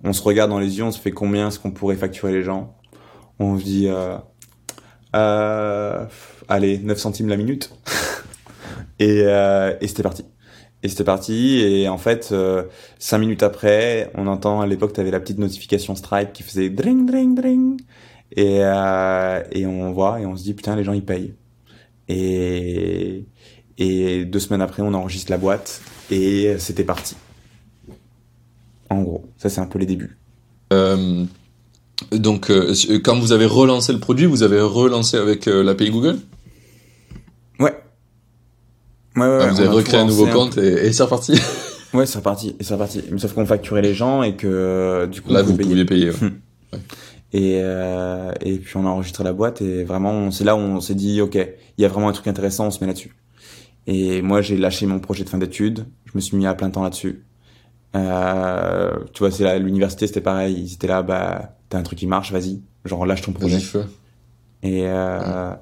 on 0.02 0.12
se 0.12 0.22
regarde 0.22 0.50
dans 0.50 0.58
les 0.58 0.78
yeux, 0.78 0.84
on 0.84 0.90
se 0.92 1.00
fait 1.00 1.12
combien 1.12 1.48
est-ce 1.48 1.58
qu'on 1.58 1.70
pourrait 1.70 1.96
facturer 1.96 2.32
les 2.32 2.42
gens. 2.42 2.76
On 3.38 3.58
se 3.58 3.64
dit 3.64 3.86
euh, 3.88 4.16
euh, 5.14 6.04
allez 6.48 6.78
9 6.78 6.98
centimes 6.98 7.28
la 7.28 7.36
minute. 7.36 7.72
et, 8.98 9.20
et 9.20 9.88
c'était 9.88 10.02
parti. 10.02 10.24
Et 10.82 10.88
c'était 10.88 11.04
parti. 11.04 11.58
Et 11.60 11.88
en 11.88 11.98
fait, 11.98 12.30
euh, 12.32 12.64
cinq 12.98 13.18
minutes 13.18 13.42
après, 13.42 14.10
on 14.14 14.26
entend 14.26 14.60
à 14.60 14.66
l'époque, 14.66 14.92
tu 14.92 15.00
avais 15.00 15.10
la 15.10 15.20
petite 15.20 15.38
notification 15.38 15.94
Stripe 15.94 16.32
qui 16.32 16.42
faisait 16.42 16.70
dring 16.70 17.06
dring 17.06 17.34
dring. 17.34 17.80
Et, 18.36 18.60
euh, 18.60 19.42
et 19.52 19.66
on 19.66 19.92
voit 19.92 20.20
et 20.20 20.26
on 20.26 20.36
se 20.36 20.42
dit 20.42 20.54
putain, 20.54 20.76
les 20.76 20.84
gens 20.84 20.92
ils 20.92 21.04
payent. 21.04 21.34
Et, 22.08 23.24
et 23.78 24.24
deux 24.24 24.38
semaines 24.38 24.62
après, 24.62 24.82
on 24.82 24.94
enregistre 24.94 25.30
la 25.30 25.38
boîte 25.38 25.82
et 26.10 26.56
c'était 26.58 26.84
parti. 26.84 27.16
En 28.88 29.02
gros, 29.02 29.24
ça 29.36 29.48
c'est 29.48 29.60
un 29.60 29.66
peu 29.66 29.78
les 29.78 29.86
débuts. 29.86 30.16
Euh, 30.72 31.24
donc, 32.12 32.50
euh, 32.50 32.74
quand 33.04 33.18
vous 33.18 33.32
avez 33.32 33.46
relancé 33.46 33.92
le 33.92 34.00
produit, 34.00 34.26
vous 34.26 34.42
avez 34.42 34.60
relancé 34.60 35.16
avec 35.16 35.46
euh, 35.48 35.62
l'API 35.62 35.90
Google? 35.90 36.18
Ouais, 37.58 37.74
Ouais, 39.20 39.26
ouais, 39.26 39.38
ah, 39.42 39.46
vous 39.48 39.60
avez 39.60 39.68
recréé 39.68 40.00
un 40.00 40.06
nouveau 40.06 40.26
compte 40.26 40.58
et, 40.58 40.86
et 40.86 40.92
c'est 40.92 41.02
reparti. 41.02 41.32
ouais, 41.94 42.06
c'est 42.06 42.18
reparti, 42.18 42.56
c'est 42.60 42.74
reparti. 42.74 43.02
Mais 43.10 43.18
sauf 43.18 43.32
qu'on 43.34 43.46
facturait 43.46 43.82
les 43.82 43.94
gens 43.94 44.22
et 44.22 44.36
que 44.36 45.08
du 45.10 45.20
coup. 45.22 45.32
Là, 45.32 45.42
vous 45.42 45.56
pouviez 45.56 45.84
payer. 45.84 46.10
Ouais. 46.10 46.78
Et 47.32 47.60
euh, 47.62 48.32
et 48.40 48.58
puis 48.58 48.76
on 48.76 48.86
a 48.86 48.88
enregistré 48.88 49.22
la 49.22 49.32
boîte 49.32 49.62
et 49.62 49.84
vraiment 49.84 50.30
c'est 50.30 50.42
là 50.44 50.56
où 50.56 50.58
on 50.58 50.80
s'est 50.80 50.96
dit 50.96 51.20
ok, 51.20 51.36
il 51.36 51.82
y 51.82 51.84
a 51.84 51.88
vraiment 51.88 52.08
un 52.08 52.12
truc 52.12 52.26
intéressant, 52.26 52.66
on 52.66 52.70
se 52.70 52.80
met 52.80 52.88
là-dessus. 52.88 53.14
Et 53.86 54.20
moi 54.20 54.42
j'ai 54.42 54.56
lâché 54.56 54.86
mon 54.86 54.98
projet 54.98 55.22
de 55.22 55.28
fin 55.28 55.38
d'études, 55.38 55.86
je 56.06 56.12
me 56.14 56.20
suis 56.20 56.36
mis 56.36 56.46
à 56.46 56.54
plein 56.54 56.70
temps 56.70 56.82
là-dessus. 56.82 57.24
Euh, 57.96 58.90
tu 59.12 59.20
vois, 59.20 59.30
c'est 59.30 59.58
l'université, 59.58 60.06
c'était 60.06 60.20
pareil, 60.20 60.54
ils 60.54 60.74
étaient 60.74 60.86
là, 60.88 61.02
bah 61.02 61.56
t'as 61.68 61.78
un 61.78 61.82
truc 61.82 62.00
qui 62.00 62.06
marche, 62.06 62.32
vas-y, 62.32 62.62
genre 62.84 63.06
lâche 63.06 63.22
ton 63.22 63.32
projet. 63.32 63.58
Et 64.62 64.82
euh, 64.86 65.52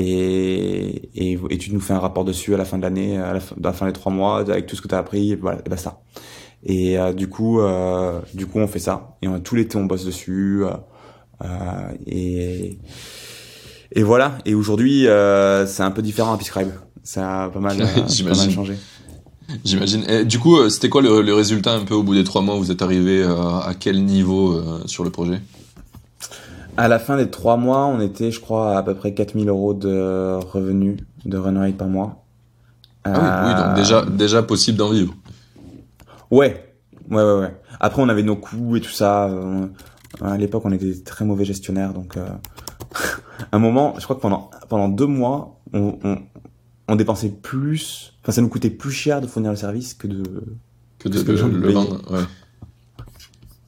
et, 0.00 1.10
et, 1.16 1.38
et, 1.50 1.58
tu 1.58 1.72
nous 1.72 1.80
fais 1.80 1.92
un 1.92 1.98
rapport 1.98 2.24
dessus 2.24 2.54
à 2.54 2.56
la 2.56 2.64
fin 2.64 2.78
de 2.78 2.82
l'année, 2.84 3.18
à, 3.18 3.32
la 3.32 3.72
fin, 3.72 3.86
des 3.86 3.92
trois 3.92 4.12
mois, 4.12 4.38
avec 4.38 4.66
tout 4.66 4.76
ce 4.76 4.80
que 4.80 4.86
tu 4.86 4.94
as 4.94 4.98
appris, 4.98 5.32
et 5.32 5.36
voilà, 5.36 5.58
et 5.66 5.68
basta. 5.68 6.00
Et 6.64 6.96
euh, 6.96 7.12
du 7.12 7.28
coup, 7.28 7.60
euh, 7.60 8.20
du 8.32 8.46
coup, 8.46 8.60
on 8.60 8.68
fait 8.68 8.78
ça. 8.78 9.16
Et 9.22 9.28
on, 9.28 9.40
tout 9.40 9.56
l'été, 9.56 9.76
on 9.76 9.86
bosse 9.86 10.04
dessus. 10.04 10.62
Euh, 10.64 10.70
euh 11.42 11.48
et, 12.06 12.78
et 13.90 14.02
voilà. 14.04 14.38
Et 14.44 14.54
aujourd'hui, 14.54 15.08
euh, 15.08 15.66
c'est 15.66 15.82
un 15.82 15.90
peu 15.90 16.02
différent 16.02 16.32
à 16.32 16.38
Piscribe. 16.38 16.70
Ça 17.02 17.44
a 17.44 17.48
pas 17.48 17.60
mal, 17.60 17.76
pas 17.78 18.34
mal 18.36 18.50
changé. 18.52 18.74
J'imagine. 19.64 20.24
Du 20.24 20.38
coup, 20.38 20.68
c'était 20.68 20.90
quoi 20.90 21.02
le, 21.02 21.22
le, 21.22 21.34
résultat 21.34 21.72
un 21.72 21.84
peu 21.84 21.94
au 21.94 22.04
bout 22.04 22.14
des 22.14 22.24
trois 22.24 22.42
mois 22.42 22.54
Vous 22.56 22.70
êtes 22.70 22.82
arrivé 22.82 23.24
à 23.24 23.72
quel 23.78 24.04
niveau 24.04 24.62
sur 24.86 25.02
le 25.02 25.10
projet? 25.10 25.40
À 26.78 26.86
la 26.86 27.00
fin 27.00 27.16
des 27.16 27.28
trois 27.28 27.56
mois, 27.56 27.86
on 27.86 28.00
était, 28.00 28.30
je 28.30 28.40
crois, 28.40 28.78
à, 28.78 28.82
peu 28.84 28.94
près 28.94 29.12
4000 29.12 29.48
euros 29.48 29.74
de 29.74 30.36
revenus 30.36 30.96
de 31.24 31.36
run 31.36 31.58
rate 31.58 31.76
par 31.76 31.88
mois. 31.88 32.24
Ah 33.02 33.10
oui, 33.12 33.48
oui, 33.48 33.64
donc 33.64 33.74
déjà, 33.74 34.06
déjà 34.06 34.42
possible 34.44 34.78
d'en 34.78 34.90
vivre. 34.90 35.12
Ouais, 36.30 36.72
ouais, 37.10 37.22
ouais, 37.22 37.40
ouais. 37.40 37.56
Après, 37.80 38.00
on 38.00 38.08
avait 38.08 38.22
nos 38.22 38.36
coûts 38.36 38.76
et 38.76 38.80
tout 38.80 38.92
ça. 38.92 39.28
à 40.22 40.36
l'époque, 40.36 40.62
on 40.66 40.72
était 40.72 40.94
très 41.02 41.24
mauvais 41.24 41.44
gestionnaires, 41.44 41.92
donc 41.92 42.16
euh... 42.16 42.28
un 43.52 43.58
moment, 43.58 43.94
je 43.98 44.04
crois 44.04 44.14
que 44.14 44.20
pendant 44.20 44.48
pendant 44.68 44.88
deux 44.88 45.06
mois, 45.06 45.60
on, 45.72 45.98
on, 46.04 46.18
on, 46.86 46.96
dépensait 46.96 47.28
plus. 47.28 48.14
Enfin, 48.22 48.32
ça 48.32 48.40
nous 48.40 48.48
coûtait 48.48 48.70
plus 48.70 48.92
cher 48.92 49.20
de 49.20 49.26
fournir 49.26 49.50
le 49.50 49.56
service 49.56 49.94
que 49.94 50.06
de 50.06 50.22
que 50.98 51.08
de, 51.08 51.18
le, 51.20 51.72
vendre. 51.72 52.00
Ouais. 52.10 52.22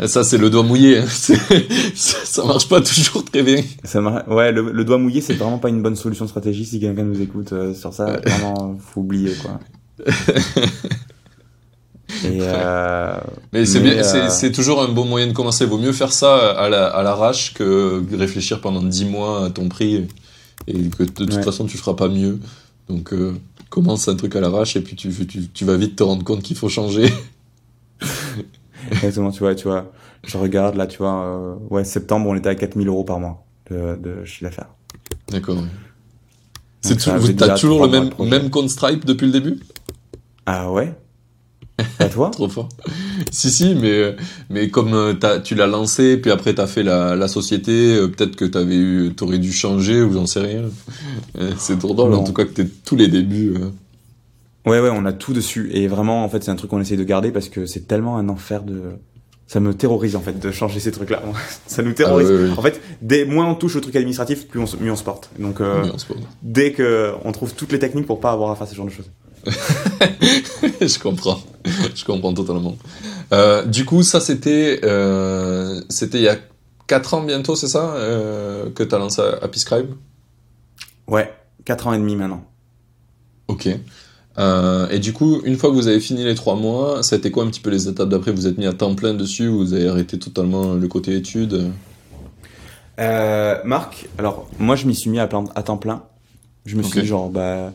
Ça, 0.07 0.25
c'est 0.25 0.39
le 0.39 0.51
doigt 0.51 0.63
mouillé. 0.63 0.99
Hein. 0.99 1.07
ça 1.95 2.45
marche 2.45 2.69
pas 2.69 2.81
toujours 2.81 3.25
très 3.25 3.43
bien. 3.43 3.63
Ça 3.85 4.01
Ouais, 4.29 4.53
le, 4.53 4.85
doigt 4.85 4.99
mouillé, 4.99 5.21
c'est 5.21 5.35
vraiment 5.35 5.59
pas 5.59 5.69
une 5.69 5.83
bonne 5.83 5.97
solution 5.97 6.27
stratégique 6.27 6.69
si 6.69 6.81
quelqu'un 6.81 7.05
nous 7.05 7.21
écoute 7.21 7.53
euh, 7.53 7.75
sur 7.75 7.93
ça. 7.93 8.21
Vraiment, 8.25 8.77
faut 8.79 9.01
oublier, 9.01 9.35
quoi. 9.35 9.61
Et 12.25 12.39
euh... 12.41 13.15
mais 13.53 13.65
c'est 13.65 13.79
euh, 13.79 14.29
c'est 14.31 14.51
toujours 14.51 14.83
un 14.83 14.89
bon 14.89 15.05
moyen 15.05 15.29
de 15.29 15.33
commencer. 15.33 15.65
Vaut 15.65 15.79
mieux 15.79 15.93
faire 15.93 16.13
ça 16.13 16.51
à 16.51 16.69
l'arrache 17.03 17.55
que 17.55 18.03
réfléchir 18.13 18.61
pendant 18.61 18.83
10 18.83 19.05
mois 19.05 19.47
à 19.47 19.51
ton 19.51 19.69
prix 19.69 20.09
et 20.67 20.89
que 20.89 21.05
de 21.05 21.11
toute 21.11 21.45
façon 21.45 21.67
tu 21.67 21.79
feras 21.79 21.95
pas 21.95 22.09
mieux. 22.09 22.39
Donc 22.89 23.13
euh, 23.13 23.35
commence 23.69 24.09
un 24.09 24.17
truc 24.17 24.35
à 24.37 24.41
l'arrache 24.41 24.77
et 24.77 24.81
puis 24.81 24.97
tu, 24.97 25.11
tu, 25.27 25.49
tu 25.49 25.65
vas 25.65 25.77
vite 25.77 25.97
te 25.97 26.03
rendre 26.03 26.25
compte 26.25 26.43
qu'il 26.43 26.57
faut 26.57 26.69
changer. 26.69 27.13
Exactement, 29.03 29.31
tu 29.31 29.41
vois, 29.41 29.55
tu 29.55 29.69
vois. 29.69 29.93
Je 30.27 30.37
regarde 30.37 30.77
là, 30.77 30.87
tu 30.87 30.99
vois, 30.99 31.25
euh, 31.25 31.55
ouais, 31.71 31.85
septembre, 31.85 32.29
on 32.29 32.35
était 32.35 32.49
à 32.49 32.55
4000 32.55 32.89
euros 32.89 33.05
par 33.05 33.21
mois 33.21 33.45
de, 33.71 33.97
de 33.97 34.25
chiffre 34.25 34.45
d'affaires. 34.45 34.69
D'accord. 35.31 35.59
C'est 36.83 36.97
t'as 37.37 37.57
toujours 37.57 37.87
le 37.87 37.91
même, 37.91 38.11
même 38.19 38.51
compte 38.51 38.71
Stripe 38.71 39.05
depuis 39.05 39.27
le 39.27 39.33
début? 39.33 39.61
Ah 40.47 40.71
ouais? 40.73 40.95
À 41.99 42.09
toi? 42.09 42.31
Trop 42.33 42.49
fort. 42.49 42.69
si, 43.31 43.51
si, 43.51 43.75
mais, 43.75 44.17
mais 44.49 44.71
comme 44.71 44.95
euh, 44.95 45.15
as, 45.23 45.41
tu 45.41 45.55
l'as 45.55 45.67
lancé, 45.67 46.17
puis 46.17 46.31
après 46.31 46.55
t'as 46.55 46.67
fait 46.67 46.83
la, 46.83 47.17
la 47.17 47.29
société, 47.29 47.97
euh, 47.97 48.09
peut-être 48.09 48.37
que 48.37 48.45
t'avais 48.45 48.77
eu, 48.77 49.15
t'aurais 49.15 49.39
dû 49.39 49.53
changer 49.53 50.03
ou 50.03 50.13
j'en 50.13 50.27
sais 50.27 50.41
rien. 50.41 50.63
C'est 51.59 51.79
trop 51.79 51.95
drôle, 51.95 52.15
en 52.15 52.25
tout 52.25 52.33
cas, 52.33 52.45
que 52.45 52.53
t'es 52.53 52.67
tous 52.67 52.97
les 52.97 53.09
débuts. 53.09 53.55
Ouais, 54.67 54.81
ouais, 54.81 54.91
on 54.93 55.05
a 55.05 55.13
tout 55.13 55.33
dessus. 55.33 55.71
Et 55.73 55.89
vraiment, 55.89 56.25
en 56.25 56.29
fait, 56.29 56.45
c'est 56.45 56.51
un 56.51 56.57
truc 56.57 56.71
qu'on 56.71 56.81
essaye 56.81 56.97
de 56.97 57.05
garder 57.05 57.31
parce 57.31 57.49
que 57.49 57.67
c'est 57.67 57.87
tellement 57.87 58.19
un 58.19 58.29
enfer 58.29 58.63
de. 58.63 58.83
Ça 59.47 59.59
me 59.59 59.75
terrorise, 59.75 60.15
en 60.15 60.21
fait, 60.21 60.39
de 60.39 60.51
changer 60.53 60.79
ces 60.79 60.93
trucs-là. 60.93 61.23
ça 61.67 61.83
nous 61.83 61.93
terrorise. 61.93 62.31
Ah 62.31 62.59
en 62.59 62.63
fait, 62.63 62.81
dès 63.03 63.25
moins 63.25 63.47
on 63.47 63.55
touche 63.55 63.77
au 63.77 63.81
truc 63.81 63.97
administratif, 63.97 64.47
plus 64.47 64.61
on, 64.61 64.67
mieux 64.81 64.93
on 64.93 64.97
se 64.97 65.03
porte. 65.03 65.31
Donc, 65.39 65.61
euh, 65.61 65.85
dès 66.43 66.73
que 66.73 67.13
on 67.25 67.33
trouve 67.33 67.55
toutes 67.55 67.73
les 67.73 67.79
techniques 67.79 68.07
pour 68.07 68.21
pas 68.21 68.31
avoir 68.31 68.51
à 68.51 68.57
faire 68.57 68.69
ce 68.69 68.75
genre 68.75 68.87
de 68.87 68.93
choses. 68.93 69.11
je 69.47 70.99
comprends. 70.99 71.41
Je 71.95 72.05
comprends 72.05 72.35
totalement. 72.35 72.77
Euh, 73.33 73.65
du 73.65 73.85
coup, 73.85 74.03
ça, 74.03 74.21
c'était, 74.21 74.81
euh, 74.85 75.81
c'était 75.89 76.19
il 76.19 76.25
y 76.25 76.29
a 76.29 76.37
4 76.87 77.15
ans 77.15 77.23
bientôt, 77.23 77.55
c'est 77.57 77.69
ça, 77.69 77.95
euh, 77.95 78.71
que 78.71 78.83
tu 78.83 78.95
as 78.95 78.99
lancé 78.99 79.23
Apiscribe 79.43 79.95
Ouais, 81.07 81.33
4 81.65 81.87
ans 81.87 81.93
et 81.93 81.99
demi 81.99 82.17
maintenant. 82.17 82.45
Ok. 83.49 83.69
Euh, 84.39 84.89
et 84.89 84.99
du 84.99 85.13
coup, 85.13 85.41
une 85.45 85.57
fois 85.57 85.71
que 85.71 85.75
vous 85.75 85.89
avez 85.89 86.01
fini 86.01 86.25
les 86.25 86.35
trois 86.35 86.57
mois, 86.57 87.03
ça 87.03 87.17
a 87.17 87.19
été 87.19 87.31
quoi 87.31 87.45
un 87.45 87.49
petit 87.49 87.61
peu 87.61 87.71
les 87.71 87.89
étapes 87.89 88.09
d'après? 88.09 88.33
Vous 88.33 88.47
êtes 88.47 88.59
mis 88.59 88.67
à 88.67 88.73
temps 88.73 88.95
plein 88.95 89.15
dessus 89.15 89.49
ou 89.49 89.59
vous 89.59 89.75
avez 89.75 89.89
arrêté 89.89 90.19
totalement 90.19 90.75
le 90.75 90.89
côté 90.89 91.17
études? 91.17 91.73
Euh, 92.99 93.59
Marc, 93.65 94.09
alors 94.19 94.49
moi 94.59 94.77
je 94.77 94.87
m'y 94.87 94.95
suis 94.95 95.11
mis 95.11 95.19
à, 95.19 95.29
à, 95.55 95.63
temps 95.63 95.79
plein. 95.79 96.05
Je 96.67 96.77
me 96.77 96.83
suis 96.83 97.01
dit 97.01 97.07
genre, 97.07 97.31
bah, 97.31 97.41
euh, 97.41 97.71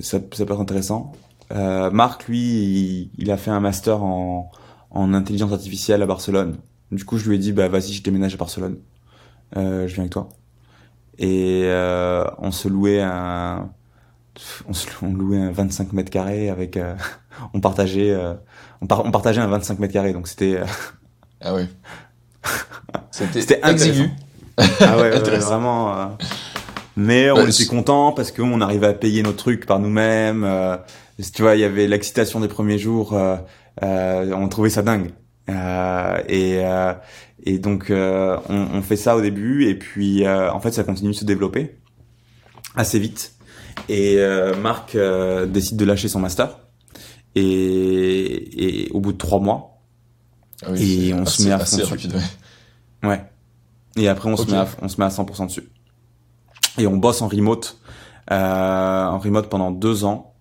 ça, 0.00 0.18
ça, 0.32 0.44
peut 0.44 0.52
être 0.52 0.60
intéressant. 0.60 1.12
Euh, 1.52 1.90
Marc, 1.90 2.26
lui, 2.28 3.10
il, 3.16 3.30
a 3.30 3.36
fait 3.36 3.50
un 3.50 3.60
master 3.60 4.02
en, 4.02 4.50
en, 4.90 5.14
intelligence 5.14 5.52
artificielle 5.52 6.02
à 6.02 6.06
Barcelone. 6.06 6.56
Du 6.92 7.04
coup, 7.04 7.18
je 7.18 7.28
lui 7.28 7.36
ai 7.36 7.38
dit, 7.38 7.52
bah 7.52 7.68
vas-y, 7.68 7.92
je 7.92 8.02
déménage 8.02 8.34
à 8.34 8.36
Barcelone. 8.36 8.78
Euh, 9.56 9.86
je 9.86 9.94
viens 9.94 10.02
avec 10.02 10.12
toi. 10.12 10.28
Et 11.18 11.62
euh, 11.64 12.24
on 12.38 12.50
se 12.50 12.68
louait 12.68 13.00
un 13.00 13.70
on, 15.02 15.12
louait 15.12 15.38
un 15.38 15.50
25 15.50 15.92
mètres 15.92 16.10
carrés 16.10 16.50
avec 16.50 16.76
euh, 16.76 16.94
on 17.54 17.60
partageait 17.60 18.10
euh, 18.12 18.34
on, 18.80 18.86
partageait 18.86 19.40
un 19.40 19.46
25 19.46 19.78
mètres 19.78 19.92
carrés 19.92 20.12
donc 20.12 20.28
c'était 20.28 20.56
euh, 20.56 20.66
ah 21.40 21.54
ouais. 21.54 21.68
C'était 23.10 23.60
exigu. 23.64 24.10
Ah 24.80 24.96
ouais, 24.98 25.10
vraiment 25.10 26.16
mais 26.96 27.28
on 27.32 27.44
était 27.44 27.66
content 27.66 28.12
parce 28.12 28.30
qu'on 28.30 28.60
arrivait 28.60 28.86
à 28.86 28.92
payer 28.92 29.24
nos 29.24 29.32
trucs 29.32 29.66
par 29.66 29.80
nous-mêmes 29.80 30.48
tu 31.34 31.42
vois 31.42 31.56
il 31.56 31.60
y 31.60 31.64
avait 31.64 31.88
l'excitation 31.88 32.38
des 32.38 32.46
premiers 32.46 32.78
jours 32.78 33.18
on 33.82 34.48
trouvait 34.48 34.70
ça 34.70 34.82
dingue. 34.82 35.10
Et 36.28 36.62
et 37.46 37.58
donc 37.58 37.86
on, 37.90 38.38
on, 38.48 38.82
fait 38.82 38.94
ça 38.94 39.16
au 39.16 39.20
début 39.20 39.66
et 39.66 39.74
puis 39.74 40.24
en 40.28 40.60
fait 40.60 40.70
ça 40.70 40.84
continue 40.84 41.10
de 41.10 41.16
se 41.16 41.24
développer 41.24 41.74
assez 42.76 43.00
vite 43.00 43.33
et 43.88 44.16
euh, 44.18 44.56
Marc 44.56 44.94
euh, 44.94 45.46
décide 45.46 45.76
de 45.76 45.84
lâcher 45.84 46.08
son 46.08 46.20
master. 46.20 46.58
Et, 47.34 48.84
et, 48.84 48.90
au 48.92 49.00
bout 49.00 49.12
de 49.12 49.18
trois 49.18 49.40
mois, 49.40 49.80
Ah 50.64 50.70
et 50.76 51.12
on 51.14 51.26
se 51.26 51.42
met 51.42 51.50
à 51.50 51.58
fond 51.58 51.76
dessus. 51.78 52.08
ouais. 53.02 53.24
Et 53.96 54.08
après, 54.08 54.30
on 54.30 54.36
se 54.36 54.50
met 54.50 54.56
à, 54.56 54.68
on 54.82 54.88
se 54.88 54.98
met 54.98 55.04
à 55.04 55.08
100% 55.08 55.46
dessus. 55.46 55.68
Et 56.78 56.86
on 56.86 56.96
bosse 56.96 57.22
en 57.22 57.28
remote, 57.28 57.78
euh, 58.30 59.04
en 59.04 59.18
remote 59.18 59.48
pendant 59.48 59.70
deux 59.70 60.04
ans. 60.04 60.34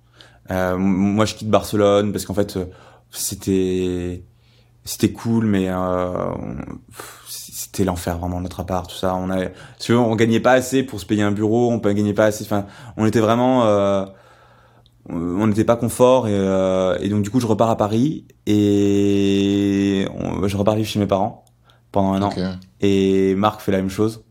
Euh, 0.51 0.77
moi, 0.77 1.25
je 1.25 1.35
quitte 1.35 1.49
Barcelone 1.49 2.11
parce 2.11 2.25
qu'en 2.25 2.33
fait, 2.33 2.59
c'était 3.11 4.23
c'était 4.85 5.11
cool, 5.11 5.45
mais 5.45 5.69
euh, 5.69 6.33
c'était 7.73 7.85
l'enfer 7.85 8.19
vraiment 8.19 8.39
notre 8.39 8.59
appart, 8.59 8.87
tout 8.87 8.95
ça. 8.95 9.15
On 9.15 9.29
avait, 9.31 9.51
on 9.89 10.15
gagnait 10.15 10.39
pas 10.39 10.51
assez 10.51 10.83
pour 10.83 10.99
se 10.99 11.05
payer 11.05 11.23
un 11.23 11.31
bureau, 11.31 11.71
on 11.71 11.77
gagnait 11.77 12.13
pas 12.13 12.25
assez. 12.25 12.43
Enfin, 12.43 12.67
on 12.97 13.05
était 13.07 13.19
vraiment, 13.19 13.65
euh, 13.65 14.05
on 15.09 15.47
n'était 15.47 15.63
pas 15.63 15.75
confort 15.75 16.27
et, 16.27 16.35
euh, 16.35 16.97
et, 17.01 17.09
donc 17.09 17.23
du 17.23 17.31
coup, 17.31 17.39
je 17.39 17.47
repars 17.47 17.71
à 17.71 17.75
Paris 17.75 18.25
et 18.45 20.07
je 20.45 20.57
repars 20.57 20.75
vivre 20.75 20.87
chez 20.87 20.99
mes 20.99 21.07
parents 21.07 21.45
pendant 21.91 22.13
un 22.13 22.21
an. 22.21 22.33
Et 22.79 23.33
Marc 23.35 23.61
fait 23.61 23.71
la 23.71 23.79
même 23.79 23.89
chose. 23.89 24.23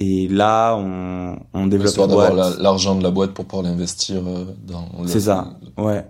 Et 0.00 0.26
là, 0.28 0.74
on, 0.76 1.38
on 1.52 1.66
développe 1.66 1.90
Histoire 1.90 2.08
d'avoir 2.08 2.32
l'argent 2.58 2.96
de 2.96 3.02
la 3.02 3.10
boîte 3.10 3.34
pour 3.34 3.44
pouvoir 3.44 3.70
l'investir 3.70 4.22
euh, 4.26 4.46
dans. 4.66 4.88
C'est 5.06 5.20
ça, 5.20 5.58
ouais. 5.76 6.06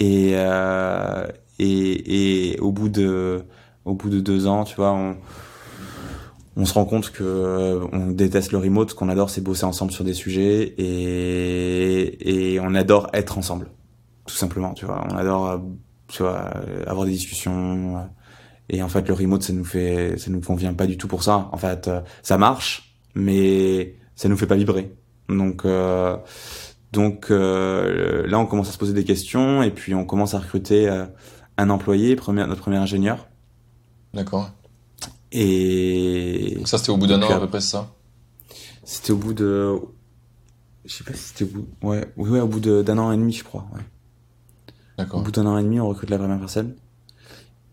Et, 0.00 0.30
euh, 0.34 1.26
et, 1.58 2.52
et 2.52 2.60
au 2.60 2.70
bout 2.70 2.88
de 2.88 3.44
au 3.84 3.94
bout 3.94 4.10
de 4.10 4.20
deux 4.20 4.46
ans, 4.46 4.64
tu 4.64 4.76
vois, 4.76 4.92
on, 4.92 5.16
on 6.58 6.64
se 6.64 6.74
rend 6.74 6.84
compte 6.84 7.12
que 7.12 7.22
euh, 7.22 7.86
on 7.92 8.08
déteste 8.08 8.50
le 8.50 8.58
remote, 8.58 8.92
qu'on 8.92 9.08
adore 9.08 9.30
c'est 9.30 9.40
bosser 9.40 9.64
ensemble 9.64 9.92
sur 9.92 10.02
des 10.02 10.12
sujets 10.12 10.74
et, 10.76 12.54
et 12.54 12.60
on 12.60 12.74
adore 12.74 13.08
être 13.12 13.38
ensemble, 13.38 13.68
tout 14.26 14.34
simplement, 14.34 14.74
tu 14.74 14.84
vois. 14.84 15.06
On 15.08 15.16
adore, 15.16 15.48
euh, 15.48 15.58
tu 16.08 16.24
vois, 16.24 16.50
avoir 16.88 17.06
des 17.06 17.12
discussions. 17.12 17.96
Euh, 17.96 18.00
et 18.70 18.82
en 18.82 18.88
fait, 18.88 19.06
le 19.06 19.14
remote, 19.14 19.44
ça 19.44 19.52
nous 19.52 19.64
fait, 19.64 20.18
ça 20.18 20.32
nous 20.32 20.40
convient 20.40 20.74
pas 20.74 20.86
du 20.86 20.98
tout 20.98 21.06
pour 21.06 21.22
ça. 21.22 21.48
En 21.52 21.56
fait, 21.56 21.88
ça 22.22 22.36
marche, 22.38 22.98
mais 23.14 23.94
ça 24.16 24.28
nous 24.28 24.36
fait 24.36 24.48
pas 24.48 24.56
vibrer. 24.56 24.92
Donc, 25.30 25.64
donc 26.92 27.30
là, 27.30 28.38
on 28.38 28.44
commence 28.44 28.68
à 28.68 28.72
se 28.72 28.78
poser 28.78 28.92
des 28.92 29.04
questions 29.04 29.62
et 29.62 29.70
puis 29.70 29.94
on 29.94 30.04
commence 30.04 30.34
à 30.34 30.38
recruter 30.38 30.86
un 31.56 31.70
employé, 31.70 32.14
premier, 32.14 32.46
notre 32.46 32.60
premier 32.60 32.76
ingénieur. 32.76 33.26
D'accord. 34.12 34.50
Et. 35.32 36.58
ça, 36.64 36.78
c'était 36.78 36.90
au 36.90 36.96
bout 36.96 37.06
d'un 37.06 37.22
an 37.22 37.30
à 37.30 37.40
peu 37.40 37.48
près, 37.48 37.60
ça? 37.60 37.88
C'était 38.84 39.12
au 39.12 39.16
bout 39.16 39.34
de. 39.34 39.76
Je 40.84 40.94
sais 40.94 41.04
pas 41.04 41.12
si 41.12 41.20
c'était 41.20 41.44
au 41.44 41.48
bout. 41.58 41.68
Ouais, 41.82 42.12
ouais, 42.16 42.40
au 42.40 42.46
bout 42.46 42.60
d'un 42.60 42.98
an 42.98 43.12
et 43.12 43.16
demi, 43.16 43.32
je 43.32 43.44
crois. 43.44 43.66
Ouais. 43.74 43.82
D'accord. 44.96 45.20
Au 45.20 45.22
bout 45.22 45.30
d'un 45.30 45.46
an 45.46 45.58
et 45.58 45.62
demi, 45.62 45.78
on 45.80 45.88
recrute 45.88 46.10
la 46.10 46.18
première 46.18 46.38
personne. 46.38 46.74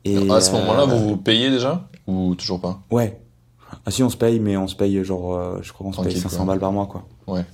Et 0.03 0.29
à 0.29 0.41
ce 0.41 0.51
moment-là, 0.51 0.85
vous 0.85 0.95
euh, 0.95 0.99
vous 0.99 1.17
payez 1.17 1.49
déjà? 1.49 1.89
Ou 2.05 2.35
toujours 2.35 2.61
pas? 2.61 2.81
Ouais. 2.91 3.19
Ah 3.85 3.91
si, 3.91 4.03
on 4.03 4.09
se 4.09 4.17
paye, 4.17 4.39
mais 4.39 4.55
on 4.57 4.67
se 4.67 4.75
paye 4.75 5.03
genre, 5.03 5.35
euh, 5.35 5.59
je 5.61 5.73
crois 5.73 5.87
qu'on 5.87 5.93
se 5.93 6.01
paye 6.01 6.19
500 6.19 6.45
balles 6.45 6.59
par 6.59 6.71
mois, 6.71 6.85
quoi. 6.85 7.07
Ouais. 7.25 7.45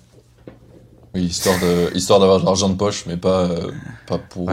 Oui, 1.14 1.24
histoire 1.24 1.58
de, 1.60 1.95
histoire 1.95 2.20
d'avoir 2.20 2.39
de 2.39 2.45
l'argent 2.45 2.70
de 2.70 2.76
poche, 2.76 3.06
mais 3.06 3.18
pas, 3.18 3.43
euh, 3.43 3.72
pas 4.08 4.18
pour, 4.18 4.49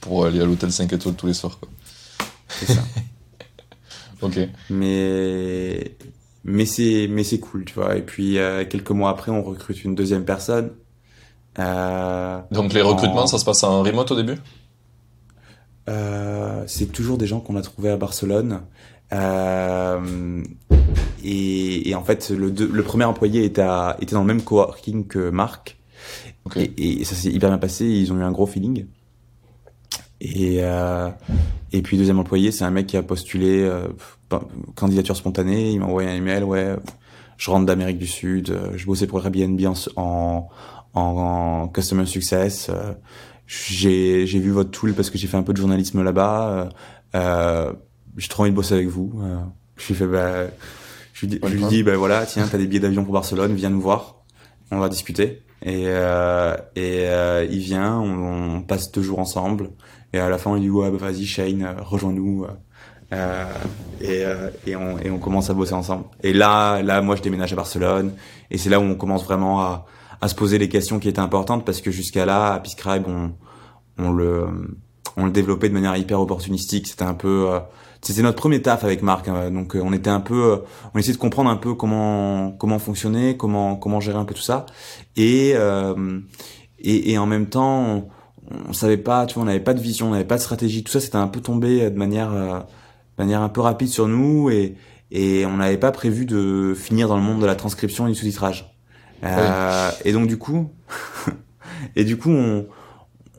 pour 0.00 0.24
aller 0.24 0.40
à 0.40 0.44
l'hôtel 0.44 0.72
5 0.72 0.92
étoiles 0.92 1.14
tous 1.14 1.26
les 1.26 1.34
soirs, 1.34 1.58
quoi. 1.58 1.68
C'est 2.48 2.72
ça. 2.72 2.80
ok. 4.22 4.38
Mais, 4.70 5.96
mais 6.44 6.66
c'est, 6.66 7.08
mais 7.10 7.24
c'est 7.24 7.38
cool, 7.38 7.64
tu 7.64 7.74
vois. 7.74 7.96
Et 7.96 8.02
puis, 8.02 8.38
euh, 8.38 8.64
quelques 8.64 8.90
mois 8.90 9.10
après, 9.10 9.30
on 9.30 9.42
recrute 9.42 9.84
une 9.84 9.94
deuxième 9.94 10.24
personne. 10.24 10.72
Euh, 11.58 12.38
Donc, 12.50 12.72
les 12.72 12.82
recrutements, 12.82 13.26
ça 13.26 13.38
se 13.38 13.44
passe 13.44 13.64
en 13.64 13.82
remote 13.82 14.10
au 14.10 14.16
début? 14.16 14.38
Euh, 15.88 16.64
C'est 16.66 16.86
toujours 16.86 17.18
des 17.18 17.26
gens 17.26 17.40
qu'on 17.40 17.56
a 17.56 17.62
trouvés 17.62 17.90
à 17.90 17.96
Barcelone. 17.96 18.60
Euh, 19.12 20.42
et, 21.24 21.88
et, 21.88 21.94
en 21.94 22.04
fait, 22.04 22.30
le, 22.30 22.50
le 22.50 22.82
premier 22.82 23.04
employé 23.04 23.44
était, 23.44 23.62
à, 23.62 23.96
était 24.00 24.14
dans 24.14 24.22
le 24.22 24.26
même 24.26 24.42
coworking 24.42 25.06
que 25.06 25.30
Marc. 25.30 25.78
Okay. 26.44 26.72
Et, 26.76 27.00
et, 27.00 27.04
ça 27.04 27.14
s'est 27.14 27.30
hyper 27.30 27.48
bien 27.48 27.58
passé. 27.58 27.86
Ils 27.86 28.12
ont 28.12 28.18
eu 28.18 28.22
un 28.22 28.32
gros 28.32 28.46
feeling. 28.46 28.86
Et, 30.20 30.58
euh, 30.60 31.10
et 31.72 31.82
puis 31.82 31.96
deuxième 31.96 32.18
employé, 32.18 32.52
c'est 32.52 32.64
un 32.64 32.70
mec 32.70 32.86
qui 32.86 32.96
a 32.96 33.02
postulé 33.02 33.62
euh, 33.62 33.88
candidature 34.74 35.16
spontanée. 35.16 35.70
Il 35.72 35.80
m'a 35.80 35.86
envoyé 35.86 36.08
un 36.08 36.14
email, 36.14 36.42
ouais, 36.42 36.76
je 37.36 37.50
rentre 37.50 37.66
d'Amérique 37.66 37.98
du 37.98 38.06
Sud, 38.06 38.50
euh, 38.50 38.70
je 38.76 38.86
bossais 38.86 39.06
pour 39.06 39.24
Airbnb 39.24 39.60
en, 39.66 39.74
en, 39.96 40.48
en, 40.94 41.68
customer 41.68 42.06
success. 42.06 42.68
Euh, 42.70 42.92
j'ai 43.46 44.26
j'ai 44.26 44.40
vu 44.40 44.50
votre 44.50 44.70
tool 44.70 44.94
parce 44.94 45.10
que 45.10 45.18
j'ai 45.18 45.28
fait 45.28 45.36
un 45.36 45.42
peu 45.42 45.52
de 45.52 45.58
journalisme 45.58 46.02
là-bas. 46.02 46.70
Euh, 47.14 47.72
j'ai 48.16 48.28
trop 48.28 48.42
envie 48.42 48.50
de 48.50 48.56
bosser 48.56 48.74
avec 48.74 48.88
vous. 48.88 49.22
je 49.76 49.86
lui 49.88 49.94
fais, 49.94 50.06
bah, 50.06 50.46
je 51.12 51.26
lui, 51.26 51.38
je 51.42 51.54
lui 51.54 51.64
dis, 51.66 51.82
bah 51.82 51.96
voilà, 51.96 52.26
tiens, 52.26 52.48
t'as 52.50 52.58
des 52.58 52.66
billets 52.66 52.80
d'avion 52.80 53.04
pour 53.04 53.12
Barcelone, 53.12 53.54
viens 53.54 53.70
nous 53.70 53.80
voir, 53.80 54.16
on 54.70 54.78
va 54.78 54.88
discuter. 54.88 55.42
Et, 55.62 55.84
euh, 55.86 56.54
et 56.74 57.06
euh, 57.06 57.46
il 57.50 57.58
vient, 57.58 57.98
on, 57.98 58.56
on, 58.56 58.62
passe 58.62 58.92
deux 58.92 59.02
jours 59.02 59.18
ensemble. 59.18 59.70
Et 60.16 60.18
à 60.18 60.30
la 60.30 60.38
fin, 60.38 60.56
il 60.56 60.62
dit 60.62 60.70
ouais, 60.70 60.90
bah, 60.90 60.96
vas-y 60.98 61.26
Shane, 61.26 61.62
euh, 61.62 61.74
rejoins-nous. 61.82 62.44
Euh, 62.44 62.48
euh, 63.12 63.44
et, 64.00 64.24
euh, 64.24 64.50
et, 64.66 64.74
on, 64.74 64.98
et 64.98 65.10
on 65.10 65.18
commence 65.18 65.50
à 65.50 65.54
bosser 65.54 65.74
ensemble. 65.74 66.04
Et 66.22 66.32
là, 66.32 66.82
là, 66.82 67.02
moi, 67.02 67.16
je 67.16 67.22
déménage 67.22 67.52
à 67.52 67.56
Barcelone. 67.56 68.14
Et 68.50 68.56
c'est 68.56 68.70
là 68.70 68.80
où 68.80 68.82
on 68.82 68.94
commence 68.94 69.24
vraiment 69.24 69.60
à, 69.60 69.86
à 70.22 70.28
se 70.28 70.34
poser 70.34 70.56
les 70.58 70.70
questions 70.70 70.98
qui 70.98 71.08
étaient 71.08 71.20
importantes 71.20 71.66
parce 71.66 71.82
que 71.82 71.90
jusqu'à 71.90 72.24
là, 72.24 72.54
à 72.54 72.60
Piscribe, 72.60 73.04
on, 73.06 73.32
on 73.98 74.10
le, 74.10 74.46
on 75.18 75.26
le 75.26 75.30
développait 75.30 75.68
de 75.68 75.74
manière 75.74 75.94
hyper 75.96 76.18
opportunistique. 76.18 76.86
C'était 76.86 77.04
un 77.04 77.14
peu, 77.14 77.50
euh, 77.50 77.60
c'était 78.00 78.22
notre 78.22 78.38
premier 78.38 78.62
taf 78.62 78.84
avec 78.84 79.02
Marc. 79.02 79.28
Hein. 79.28 79.50
donc, 79.50 79.76
on 79.80 79.92
était 79.92 80.10
un 80.10 80.20
peu, 80.20 80.62
on 80.94 80.98
essayait 80.98 81.14
de 81.14 81.20
comprendre 81.20 81.50
un 81.50 81.56
peu 81.56 81.74
comment, 81.74 82.52
comment 82.52 82.78
fonctionner, 82.78 83.36
comment, 83.36 83.76
comment 83.76 84.00
gérer 84.00 84.18
un 84.18 84.24
peu 84.24 84.34
tout 84.34 84.40
ça. 84.40 84.64
Et, 85.16 85.50
et, 86.78 87.12
et 87.12 87.18
en 87.18 87.26
même 87.26 87.46
temps, 87.46 88.08
on 88.68 88.72
savait 88.72 88.96
pas, 88.96 89.26
tu 89.26 89.34
vois, 89.34 89.42
on 89.42 89.46
n'avait 89.46 89.60
pas 89.60 89.74
de 89.74 89.80
vision, 89.80 90.08
on 90.08 90.10
n'avait 90.12 90.24
pas 90.24 90.36
de 90.36 90.42
stratégie. 90.42 90.84
Tout 90.84 90.92
ça, 90.92 91.00
c'était 91.00 91.16
un 91.16 91.28
peu 91.28 91.40
tombé 91.40 91.90
de 91.90 91.96
manière, 91.98 92.32
euh, 92.32 92.58
de 92.58 93.22
manière 93.22 93.42
un 93.42 93.48
peu 93.48 93.60
rapide 93.60 93.88
sur 93.88 94.08
nous 94.08 94.50
et, 94.50 94.76
et 95.10 95.46
on 95.46 95.56
n'avait 95.56 95.78
pas 95.78 95.92
prévu 95.92 96.26
de 96.26 96.74
finir 96.76 97.08
dans 97.08 97.16
le 97.16 97.22
monde 97.22 97.40
de 97.40 97.46
la 97.46 97.56
transcription 97.56 98.06
et 98.06 98.10
du 98.10 98.16
sous-titrage. 98.16 98.72
Euh, 99.24 99.90
Et 100.04 100.12
donc 100.12 100.26
du 100.26 100.38
coup, 100.38 100.70
et 101.96 102.04
du 102.04 102.16
coup, 102.16 102.30
on, 102.30 102.66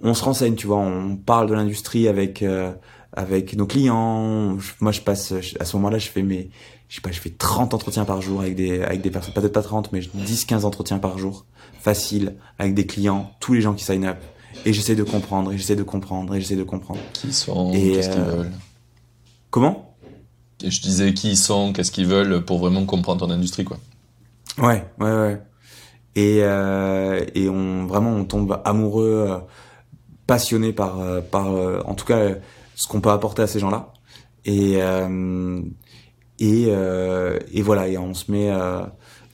on 0.04 0.14
se 0.14 0.24
renseigne, 0.24 0.56
tu 0.56 0.68
vois, 0.68 0.78
on 0.78 1.16
parle 1.16 1.48
de 1.48 1.54
l'industrie 1.54 2.08
avec 2.08 2.42
euh, 2.42 2.72
avec 3.14 3.56
nos 3.56 3.66
clients. 3.66 4.58
Moi, 4.80 4.92
je 4.92 5.02
passe 5.02 5.34
à 5.60 5.66
ce 5.66 5.76
moment-là, 5.78 5.98
je 5.98 6.10
fais 6.10 6.22
mes, 6.24 6.50
je 6.90 6.96
sais 6.96 7.02
pas, 7.02 7.12
je 7.12 7.20
fais 7.20 7.30
30 7.30 7.74
entretiens 7.74 8.06
par 8.06 8.22
jour 8.22 8.42
avec 8.42 8.56
des 8.56 8.82
avec 8.82 9.02
des 9.02 9.12
personnes, 9.12 9.34
peut-être 9.34 9.54
pas 9.54 9.64
30, 9.64 9.92
mais 9.92 10.00
10-15 10.00 10.66
entretiens 10.66 11.00
par 11.00 11.18
jour, 11.18 11.46
facile, 11.80 12.36
avec 12.60 12.74
des 12.74 12.86
clients, 12.86 13.32
tous 13.40 13.54
les 13.54 13.62
gens 13.62 13.74
qui 13.74 13.84
sign 13.84 14.06
up 14.06 14.18
et 14.66 14.74
j'essaie 14.74 14.96
de 14.96 15.04
comprendre, 15.04 15.52
et 15.54 15.58
j'essaie 15.58 15.76
de 15.76 15.84
comprendre, 15.84 16.36
et 16.36 16.42
j'essaie 16.42 16.56
de 16.56 16.64
comprendre. 16.64 17.00
Qui 17.14 17.32
sont, 17.34 17.72
qu'est-ce 17.72 18.10
qu'ils 18.10 18.20
euh, 18.20 18.36
veulent 18.36 18.52
Comment? 19.50 19.96
Et 20.64 20.72
Je 20.72 20.82
disais 20.82 21.14
qui 21.14 21.32
ils 21.32 21.38
sont, 21.38 21.72
qu'est-ce 21.74 21.92
qu'ils 21.92 22.08
veulent 22.08 22.44
pour 22.44 22.60
vraiment 22.60 22.86
comprendre 22.86 23.26
ton 23.26 23.32
industrie, 23.32 23.64
quoi. 23.64 23.78
Ouais, 24.58 24.84
ouais, 25.00 25.12
ouais. 25.12 25.42
Et, 26.16 26.40
euh, 26.42 27.24
et 27.36 27.48
on, 27.48 27.86
vraiment, 27.86 28.12
on 28.12 28.26
tombe 28.26 28.60
amoureux, 28.66 29.28
euh, 29.30 29.38
passionné 30.26 30.74
par, 30.74 31.00
euh, 31.00 31.22
par 31.22 31.48
en 31.86 31.94
tout 31.94 32.06
cas, 32.06 32.30
ce 32.76 32.88
qu'on 32.88 33.02
peut 33.02 33.12
apporter 33.12 33.44
à 33.44 33.48
ces 33.48 33.60
gens-là. 33.60 33.94
Et, 34.46 34.80
et, 36.40 36.68
et 36.70 37.62
voilà, 37.62 37.88
et 37.88 37.98
on 37.98 38.14
se 38.14 38.32
met 38.32 38.50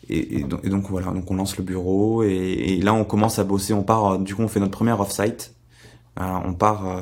et, 0.10 0.44
donc, 0.44 0.90
voilà, 0.90 1.08
donc 1.12 1.30
on 1.32 1.36
lance 1.36 1.58
le 1.58 1.64
bureau 1.64 2.24
et, 2.24 2.80
là 2.82 2.94
on 2.94 3.06
commence 3.06 3.40
à 3.40 3.44
bosser. 3.44 3.74
On 3.74 3.84
part, 3.84 4.20
du 4.20 4.36
coup 4.36 4.42
on 4.42 4.48
fait 4.48 4.60
notre 4.60 4.72
première 4.72 5.00
off-site. 5.00 5.56
Euh, 6.20 6.40
on 6.46 6.54
part 6.54 6.88
euh, 6.88 7.02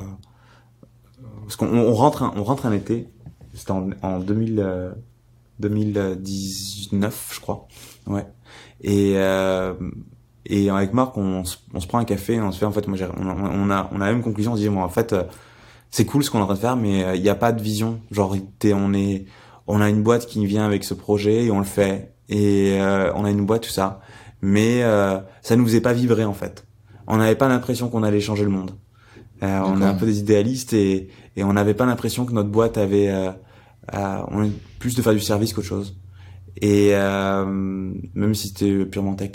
parce 1.41 1.56
qu'on 1.56 1.68
on 1.68 1.93
rentre, 1.93 2.24
un, 2.24 2.34
on 2.36 2.43
rentre 2.43 2.66
un 2.66 2.72
été. 2.72 3.10
C'était 3.54 3.72
en, 3.72 3.89
en 4.02 4.20
2000, 4.20 4.93
2019, 5.60 7.14
euh, 7.14 7.34
je 7.34 7.39
crois. 7.39 7.68
Ouais. 8.08 8.26
Et 8.82 9.16
et 10.47 10.70
avec 10.72 10.93
Marc, 10.93 11.18
on, 11.18 11.43
on, 11.74 11.80
se 11.80 11.88
prend 11.88 11.99
un 11.99 12.04
café 12.04 12.41
on 12.41 12.52
se 12.52 12.58
fait 12.58 12.66
en 12.66 12.72
fait, 12.72 12.88
moi 12.88 12.97
on, 13.16 13.28
on, 13.28 13.70
a 13.70 13.89
on 13.91 14.02
a 14.02 14.06
la 14.06 14.14
même 14.14 14.24
conclusion. 14.24 14.54
On 14.54 14.56
se 14.56 14.62
dit 14.62 14.70
bon 14.70 14.82
en 14.82 14.89
fait 14.89 15.16
c'est 15.91 16.06
cool 16.06 16.24
ce 16.24 16.32
qu'on 16.32 16.39
est 16.39 16.41
en 16.41 16.45
train 16.45 16.56
de 16.56 16.60
faire, 16.60 16.76
mais 16.76 17.16
il 17.16 17.22
n'y 17.22 17.30
a 17.30 17.36
pas 17.36 17.52
de 17.52 17.62
vision. 17.62 18.02
Genre 18.12 18.36
on 18.74 18.93
est 18.93 19.26
on 19.68 19.82
a 19.82 19.89
une 19.89 20.02
boîte 20.02 20.26
qui 20.26 20.45
vient 20.45 20.66
avec 20.66 20.84
ce 20.84 20.93
projet 20.93 21.45
et 21.45 21.52
on 21.52 21.60
le 21.60 21.66
fait 21.66 22.14
et 22.32 22.82
euh, 22.82 23.12
on 23.14 23.24
a 23.26 23.30
une 23.30 23.46
boîte 23.46 23.64
tout 23.64 23.70
ça. 23.70 24.02
Mais 24.42 24.82
euh, 24.82 25.20
ça 25.44 25.56
nous 25.56 25.66
faisait 25.66 25.82
pas 25.82 25.94
vibrer 25.94 26.26
en 26.26 26.34
fait. 26.34 26.66
On 27.06 27.18
n'avait 27.18 27.36
pas 27.36 27.48
l'impression 27.48 27.90
qu'on 27.90 28.02
allait 28.02 28.22
changer 28.22 28.44
le 28.44 28.50
monde. 28.50 28.72
Euh, 29.44 29.60
on 29.66 29.82
est 29.82 29.86
un 29.86 29.94
peu 29.94 30.06
des 30.06 30.20
idéalistes 30.20 30.74
et, 30.74 31.10
et 31.36 31.44
on 31.44 31.54
n'avait 31.54 31.74
pas 31.74 31.86
l'impression 31.86 32.26
que 32.26 32.32
notre 32.32 32.50
boîte 32.50 32.78
avait 32.78 33.10
euh, 33.10 33.32
on 33.94 34.50
plus 34.80 34.96
de 34.96 35.02
faire 35.02 35.14
du 35.14 35.20
service 35.20 35.54
qu'autre 35.54 35.68
chose. 35.68 35.98
Et 36.62 36.92
même 36.92 38.34
si 38.34 38.50
c'était 38.50 38.86
purement 38.86 39.16
tech. 39.16 39.32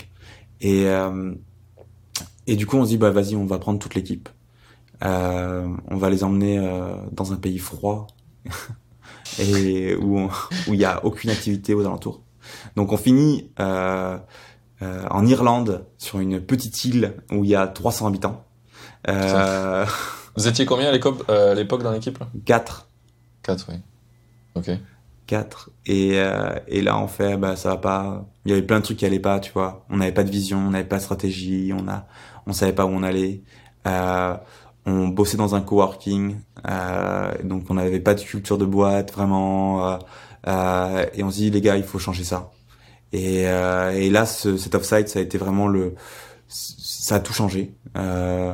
Et 0.59 0.85
et 2.49 2.55
du 2.55 2.65
coup 2.65 2.77
on 2.77 2.85
se 2.85 2.89
dit 2.89 2.97
bah 2.97 3.11
vas-y 3.11 3.35
on 3.35 3.45
va 3.45 3.59
prendre 3.59 3.79
toute 3.79 3.95
l'équipe. 3.95 4.29
Euh, 5.03 5.67
on 5.89 5.97
va 5.97 6.09
les 6.09 6.23
emmener 6.23 6.57
euh, 6.57 6.95
dans 7.11 7.33
un 7.33 7.35
pays 7.35 7.59
froid. 7.59 8.07
Et 9.39 9.95
où 9.95 10.19
où 10.67 10.73
il 10.73 10.79
y 10.79 10.85
a 10.85 11.05
aucune 11.05 11.29
activité 11.29 11.73
aux 11.73 11.81
alentours. 11.81 12.23
Donc 12.75 12.91
on 12.91 12.97
finit 12.97 13.51
euh, 13.59 14.17
euh, 14.81 15.05
en 15.09 15.25
Irlande 15.25 15.85
sur 15.97 16.19
une 16.19 16.39
petite 16.39 16.85
île 16.85 17.15
où 17.31 17.43
il 17.43 17.49
y 17.49 17.55
a 17.55 17.67
300 17.67 18.07
habitants. 18.07 18.45
Euh, 19.07 19.85
Vous 20.37 20.47
étiez 20.47 20.65
combien 20.65 20.89
à 20.89 20.91
l'époque 20.91 21.23
euh, 21.29 21.65
dans 21.83 21.91
l'équipe 21.91 22.19
là? 22.19 22.27
4 22.45 22.87
4, 23.43 23.65
oui. 23.69 23.75
Ok. 24.55 24.71
4 25.27 25.69
et 25.85 26.19
euh, 26.19 26.57
et 26.67 26.81
là 26.81 26.97
on 26.97 27.07
fait 27.07 27.37
bah 27.37 27.55
ça 27.55 27.69
va 27.69 27.77
pas 27.77 28.25
il 28.45 28.49
y 28.49 28.53
avait 28.53 28.61
plein 28.61 28.79
de 28.79 28.83
trucs 28.85 28.97
qui 28.97 29.05
allaient 29.05 29.19
pas 29.19 29.39
tu 29.39 29.51
vois 29.51 29.85
on 29.89 29.97
n'avait 29.97 30.13
pas 30.13 30.23
de 30.23 30.31
vision 30.31 30.57
on 30.57 30.71
n'avait 30.71 30.87
pas 30.87 30.97
de 30.97 31.01
stratégie 31.01 31.73
on 31.77 31.87
a 31.87 32.07
on 32.45 32.53
savait 32.53 32.73
pas 32.73 32.85
où 32.85 32.89
on 32.89 33.03
allait 33.03 33.43
euh, 33.85 34.35
on 34.85 35.09
bossait 35.09 35.37
dans 35.37 35.53
un 35.53 35.61
coworking 35.61 36.37
euh, 36.67 37.31
donc 37.43 37.65
on 37.69 37.73
n'avait 37.73 37.99
pas 37.99 38.15
de 38.15 38.21
culture 38.21 38.57
de 38.57 38.65
boîte 38.65 39.11
vraiment 39.13 39.99
euh, 40.47 41.05
et 41.13 41.23
on 41.23 41.31
se 41.31 41.37
dit 41.37 41.51
les 41.51 41.61
gars 41.61 41.77
il 41.77 41.83
faut 41.83 41.99
changer 41.99 42.23
ça. 42.23 42.51
Et 43.13 43.47
euh, 43.47 43.91
et 43.91 44.09
là 44.09 44.25
ce, 44.25 44.57
cet 44.57 44.75
offsite 44.75 45.09
ça 45.09 45.19
a 45.19 45.21
été 45.21 45.37
vraiment 45.37 45.67
le 45.67 45.95
ça 46.47 47.15
a 47.15 47.19
tout 47.19 47.33
changé. 47.33 47.75
Euh, 47.95 48.53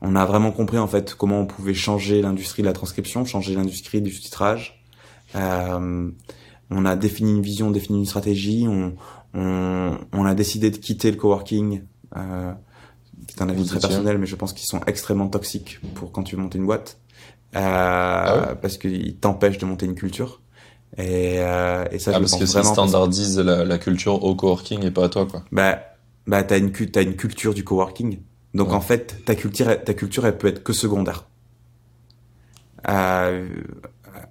on 0.00 0.16
a 0.16 0.24
vraiment 0.26 0.52
compris 0.52 0.78
en 0.78 0.88
fait 0.88 1.14
comment 1.14 1.40
on 1.40 1.46
pouvait 1.46 1.74
changer 1.74 2.22
l'industrie 2.22 2.62
de 2.62 2.66
la 2.68 2.72
transcription 2.72 3.24
changer 3.24 3.54
l'industrie 3.54 4.00
du 4.02 4.10
sous-titrage 4.12 4.84
euh, 5.36 6.10
on 6.70 6.84
a 6.84 6.96
défini 6.96 7.32
une 7.32 7.42
vision, 7.42 7.70
défini 7.70 7.98
une 7.98 8.06
stratégie. 8.06 8.66
On, 8.68 8.94
on, 9.34 9.98
on 10.12 10.24
a 10.24 10.34
décidé 10.34 10.70
de 10.70 10.76
quitter 10.76 11.10
le 11.10 11.16
coworking, 11.16 11.82
euh, 12.16 12.52
qui 13.26 13.36
est 13.36 13.42
un 13.42 13.48
avis 13.48 13.64
très 13.64 13.80
personnel, 13.80 14.18
mais 14.18 14.26
je 14.26 14.36
pense 14.36 14.52
qu'ils 14.52 14.66
sont 14.66 14.80
extrêmement 14.86 15.28
toxiques 15.28 15.80
pour 15.94 16.12
quand 16.12 16.22
tu 16.22 16.36
veux 16.36 16.42
monter 16.42 16.58
une 16.58 16.66
boîte, 16.66 16.98
euh, 17.56 18.40
ouais 18.40 18.54
parce 18.60 18.78
qu'ils 18.78 19.16
t'empêchent 19.16 19.58
de 19.58 19.66
monter 19.66 19.86
une 19.86 19.94
culture. 19.94 20.40
Et, 20.96 21.36
euh, 21.40 21.84
et 21.90 21.98
ça, 21.98 22.12
Ah, 22.12 22.14
je 22.16 22.20
parce 22.20 22.36
que 22.38 22.46
ça 22.46 22.60
vraiment. 22.60 22.72
standardise 22.74 23.38
la, 23.38 23.64
la 23.64 23.78
culture 23.78 24.22
au 24.22 24.34
coworking 24.36 24.84
et 24.84 24.90
pas 24.90 25.04
à 25.04 25.08
toi, 25.08 25.26
quoi. 25.26 25.44
Bah, 25.50 25.78
bah 26.26 26.42
t'as 26.44 26.58
une, 26.58 26.70
t'as 26.72 27.02
une 27.02 27.16
culture 27.16 27.52
du 27.54 27.64
coworking. 27.64 28.18
Donc 28.54 28.68
Ouais. 28.68 28.74
en 28.74 28.80
fait, 28.80 29.24
ta 29.24 29.34
culture, 29.34 29.68
elle- 29.70 29.82
ta 29.82 29.94
culture, 29.94 30.24
elle 30.26 30.38
peut 30.38 30.46
être 30.48 30.62
que 30.62 30.72
secondaire. 30.72 31.24
Euh, 32.88 33.48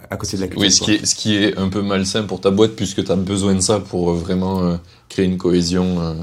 à 0.09 0.18
côté 0.18 0.38
de 0.38 0.41
la 0.41 0.47
culture. 0.47 0.61
Oui, 0.64 0.72
ce 0.72 0.82
qui, 0.82 0.91
est, 0.93 1.05
ce 1.05 1.16
qui 1.16 1.36
est 1.36 1.57
un 1.57 1.70
peu 1.70 1.82
malsain 1.82 2.24
pour 2.24 2.39
ta 2.39 2.51
boîte, 2.51 2.72
puisque 2.76 3.03
tu 3.03 3.11
as 3.11 3.16
besoin 3.16 3.55
de 3.55 3.61
ça 3.61 3.80
pour 3.80 4.11
euh, 4.11 4.16
vraiment 4.16 4.64
euh, 4.64 4.78
créer 5.09 5.26
une 5.26 5.38
cohésion 5.38 5.99
euh, 6.01 6.14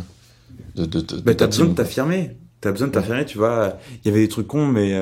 de, 0.76 0.84
de, 0.86 1.00
de, 1.00 1.16
Bah, 1.20 1.32
de 1.32 1.38
t'as 1.38 1.46
besoin 1.46 1.66
de 1.66 1.74
t'affirmer. 1.74 2.36
T'as 2.60 2.72
besoin 2.72 2.88
de 2.88 2.92
t'affirmer, 2.92 3.24
tu 3.24 3.38
vois. 3.38 3.74
Il 4.04 4.08
y 4.08 4.10
avait 4.10 4.20
des 4.22 4.28
trucs 4.28 4.46
cons, 4.46 4.66
mais 4.66 4.94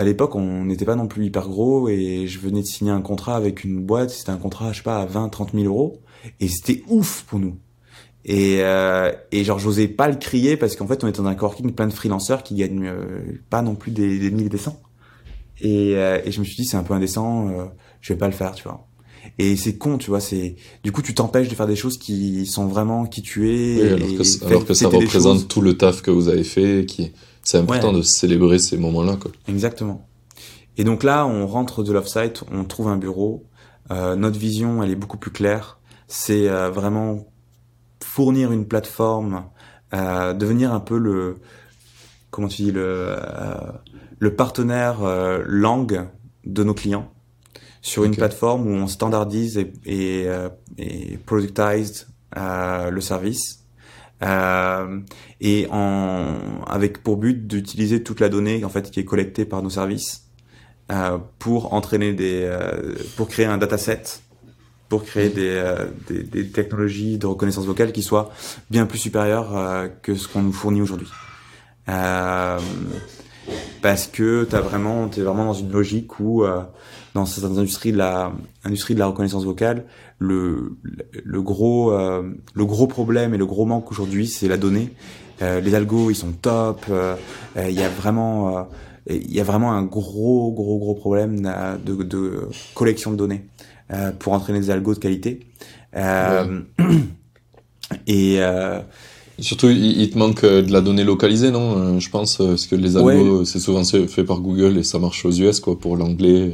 à 0.00 0.04
l'époque, 0.04 0.34
on 0.34 0.64
n'était 0.64 0.86
pas 0.86 0.96
non 0.96 1.06
plus 1.06 1.26
hyper 1.26 1.46
gros 1.46 1.90
et 1.90 2.26
je 2.26 2.38
venais 2.38 2.62
de 2.62 2.66
signer 2.66 2.90
un 2.90 3.02
contrat 3.02 3.36
avec 3.36 3.64
une 3.64 3.82
boîte. 3.82 4.08
C'était 4.08 4.30
un 4.30 4.38
contrat, 4.38 4.72
je 4.72 4.78
sais 4.78 4.82
pas, 4.82 5.02
à 5.02 5.04
20, 5.04 5.28
30 5.28 5.52
000 5.52 5.66
euros. 5.66 6.00
Et 6.40 6.48
c'était 6.48 6.82
ouf 6.88 7.24
pour 7.28 7.38
nous. 7.38 7.58
Et, 8.24 8.60
euh, 8.60 9.12
et 9.30 9.44
genre, 9.44 9.58
j'osais 9.58 9.88
pas 9.88 10.08
le 10.08 10.16
crier 10.16 10.56
parce 10.56 10.74
qu'en 10.74 10.86
fait, 10.86 11.04
on 11.04 11.06
était 11.06 11.18
dans 11.18 11.26
un 11.26 11.34
coworking 11.34 11.72
plein 11.72 11.86
de 11.86 11.92
freelanceurs 11.92 12.42
qui 12.42 12.54
gagnent 12.54 12.86
euh, 12.86 13.42
pas 13.50 13.60
non 13.60 13.74
plus 13.74 13.90
des, 13.90 14.18
des 14.18 14.30
mille 14.30 14.46
et 14.46 14.48
des 14.48 14.56
cents. 14.56 14.80
Et, 15.60 15.96
euh, 15.96 16.18
et 16.24 16.32
je 16.32 16.40
me 16.40 16.46
suis 16.46 16.56
dit, 16.56 16.64
c'est 16.64 16.78
un 16.78 16.82
peu 16.82 16.94
indécent, 16.94 17.48
euh, 17.48 17.64
je 18.00 18.14
vais 18.14 18.18
pas 18.18 18.26
le 18.26 18.32
faire, 18.32 18.54
tu 18.54 18.62
vois. 18.62 18.86
Et 19.38 19.54
c'est 19.56 19.76
con, 19.76 19.98
tu 19.98 20.08
vois, 20.08 20.20
c'est, 20.20 20.56
du 20.82 20.92
coup, 20.92 21.02
tu 21.02 21.12
t'empêches 21.12 21.50
de 21.50 21.54
faire 21.54 21.66
des 21.66 21.76
choses 21.76 21.98
qui 21.98 22.46
sont 22.46 22.66
vraiment 22.66 23.04
qui 23.04 23.20
tu 23.20 23.50
es. 23.50 23.82
Oui, 23.82 23.88
alors 23.88 24.08
et 24.08 24.14
que, 24.14 24.46
alors 24.46 24.64
que 24.64 24.72
ça 24.72 24.88
représente 24.88 25.46
tout 25.46 25.60
le 25.60 25.76
taf 25.76 26.00
que 26.00 26.10
vous 26.10 26.28
avez 26.28 26.44
fait, 26.44 26.86
qui 26.86 27.12
c'est 27.42 27.58
important 27.58 27.90
Ouais. 27.92 27.98
de 27.98 28.02
célébrer 28.02 28.58
ces 28.58 28.76
moments-là, 28.76 29.16
quoi. 29.16 29.30
Exactement. 29.48 30.06
Et 30.76 30.84
donc 30.84 31.02
là, 31.02 31.26
on 31.26 31.46
rentre 31.46 31.82
de 31.82 31.92
l'offsite, 31.92 32.42
on 32.52 32.64
trouve 32.64 32.88
un 32.88 32.96
bureau. 32.96 33.44
Euh, 33.90 34.14
notre 34.16 34.38
vision, 34.38 34.82
elle 34.82 34.90
est 34.90 34.94
beaucoup 34.96 35.18
plus 35.18 35.30
claire. 35.32 35.78
C'est 36.06 36.48
euh, 36.48 36.70
vraiment 36.70 37.26
fournir 38.02 38.52
une 38.52 38.66
plateforme, 38.66 39.44
euh, 39.94 40.32
devenir 40.32 40.72
un 40.72 40.80
peu 40.80 40.96
le, 40.98 41.36
comment 42.30 42.48
tu 42.48 42.62
dis, 42.62 42.72
le, 42.72 42.82
euh, 42.84 43.54
le 44.18 44.34
partenaire 44.36 45.02
euh, 45.02 45.42
langue 45.46 46.08
de 46.44 46.64
nos 46.64 46.74
clients 46.74 47.10
sur 47.82 48.04
une 48.04 48.14
plateforme 48.14 48.66
où 48.66 48.70
on 48.74 48.86
standardise 48.86 49.56
et, 49.58 49.72
et, 49.86 50.28
euh, 50.28 50.48
et 50.78 51.16
productise 51.18 52.08
euh, 52.36 52.90
le 52.90 53.00
service. 53.00 53.59
Euh, 54.22 55.00
et 55.40 55.66
en, 55.70 56.36
avec 56.66 57.02
pour 57.02 57.16
but 57.16 57.46
d'utiliser 57.46 58.02
toute 58.02 58.20
la 58.20 58.28
donnée 58.28 58.64
en 58.64 58.68
fait 58.68 58.90
qui 58.90 59.00
est 59.00 59.06
collectée 59.06 59.46
par 59.46 59.62
nos 59.62 59.70
services 59.70 60.26
euh, 60.92 61.16
pour 61.38 61.72
entraîner 61.72 62.12
des, 62.12 62.42
euh, 62.42 62.96
pour 63.16 63.28
créer 63.28 63.46
un 63.46 63.56
dataset, 63.56 64.02
pour 64.90 65.04
créer 65.04 65.30
des, 65.30 65.74
des, 66.08 66.22
des 66.22 66.48
technologies 66.48 67.16
de 67.16 67.26
reconnaissance 67.26 67.64
vocale 67.64 67.92
qui 67.92 68.02
soient 68.02 68.30
bien 68.70 68.84
plus 68.86 68.98
supérieures 68.98 69.88
que 70.02 70.14
ce 70.14 70.28
qu'on 70.28 70.42
nous 70.42 70.52
fournit 70.52 70.82
aujourd'hui. 70.82 71.08
Parce 71.86 72.62
que 74.12 74.44
t'as 74.44 74.60
vraiment, 74.60 75.08
t'es 75.08 75.22
vraiment 75.22 75.46
dans 75.46 75.54
une 75.54 75.72
logique 75.72 76.20
où 76.20 76.44
dans 77.14 77.26
certaines 77.26 77.58
industries 77.58 77.92
de 77.92 77.98
la 77.98 78.32
industrie 78.64 78.94
de 78.94 78.98
la 79.00 79.06
reconnaissance 79.06 79.44
vocale, 79.44 79.84
le 80.18 80.76
le 81.24 81.42
gros 81.42 81.92
euh, 81.92 82.22
le 82.54 82.64
gros 82.64 82.86
problème 82.86 83.34
et 83.34 83.38
le 83.38 83.46
gros 83.46 83.66
manque 83.66 83.90
aujourd'hui, 83.90 84.26
c'est 84.26 84.48
la 84.48 84.56
donnée. 84.56 84.90
Euh, 85.42 85.60
les 85.60 85.74
algos, 85.74 86.10
ils 86.10 86.14
sont 86.16 86.32
top. 86.32 86.84
euh, 86.90 87.16
euh, 87.56 87.66
Il 87.70 87.78
y 87.78 87.82
a 87.82 87.88
vraiment 87.88 88.58
euh, 88.58 88.62
il 89.08 89.32
y 89.32 89.40
a 89.40 89.44
vraiment 89.44 89.72
un 89.72 89.82
gros 89.82 90.52
gros 90.52 90.78
gros 90.78 90.94
problème 90.94 91.40
de, 91.84 92.02
de 92.02 92.48
collection 92.74 93.10
de 93.10 93.16
données 93.16 93.46
euh, 93.92 94.12
pour 94.12 94.32
entraîner 94.34 94.60
des 94.60 94.70
algos 94.70 94.94
de 94.94 95.00
qualité. 95.00 95.40
Euh, 95.96 96.60
Et 98.06 98.36
euh, 98.38 98.80
Surtout, 99.40 99.68
il, 99.68 100.10
te 100.10 100.18
manque 100.18 100.44
de 100.44 100.70
la 100.70 100.80
donnée 100.80 101.02
localisée, 101.02 101.50
non 101.50 101.98
Je 101.98 102.10
pense, 102.10 102.36
parce 102.36 102.66
que 102.66 102.76
les 102.76 102.96
algos, 102.96 103.44
c'est 103.46 103.58
souvent 103.58 103.82
fait 103.84 104.22
par 104.22 104.40
Google 104.40 104.76
et 104.78 104.82
ça 104.84 104.98
marche 104.98 105.24
aux 105.24 105.32
US, 105.32 105.58
quoi, 105.60 105.76
pour 105.78 105.96
l'anglais. 105.96 106.52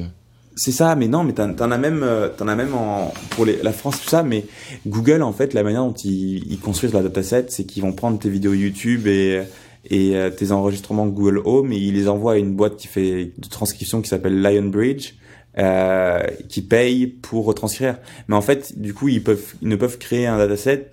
C'est 0.57 0.73
ça, 0.73 0.97
mais 0.97 1.07
non, 1.07 1.23
mais 1.23 1.35
t'en 1.35 1.53
t'en 1.53 1.71
as 1.71 1.79
même, 1.79 2.03
euh, 2.03 2.29
t'en 2.29 2.49
as 2.49 2.57
même 2.57 2.75
en, 2.75 3.13
pour 3.31 3.45
les, 3.45 3.63
la 3.63 3.73
France 3.73 4.01
tout 4.01 4.09
ça, 4.09 4.23
mais 4.23 4.47
Google 4.87 5.23
en 5.23 5.33
fait 5.33 5.53
la 5.53 5.63
manière 5.63 5.83
dont 5.85 5.93
ils, 5.93 6.51
ils 6.51 6.59
construisent 6.59 6.95
la 6.95 7.03
dataset, 7.03 7.47
c'est 7.49 7.65
qu'ils 7.65 7.83
vont 7.83 7.93
prendre 7.93 8.19
tes 8.19 8.31
vidéos 8.31 8.55
YouTube 8.55 9.07
et 9.07 9.43
et 9.91 10.17
euh, 10.17 10.31
tes 10.31 10.53
enregistrements 10.53 11.07
Google 11.07 11.43
Home 11.45 11.73
et 11.73 11.77
ils 11.77 11.95
les 11.95 12.09
envoient 12.09 12.35
à 12.35 12.37
une 12.37 12.55
boîte 12.55 12.77
qui 12.77 12.89
fait 12.89 13.33
de 13.37 13.49
transcription 13.49 14.03
qui 14.03 14.09
s'appelle 14.09 14.41
Lionbridge, 14.41 15.15
euh, 15.59 16.23
qui 16.49 16.63
paye 16.63 17.07
pour 17.07 17.47
retranscrire. 17.47 17.99
Mais 18.29 18.35
en 18.35 18.43
fait, 18.43 18.79
du 18.79 18.95
coup, 18.95 19.09
ils 19.09 19.23
peuvent, 19.23 19.55
ils 19.63 19.69
ne 19.69 19.77
peuvent 19.77 19.99
créer 19.99 20.27
un 20.27 20.39
dataset 20.39 20.91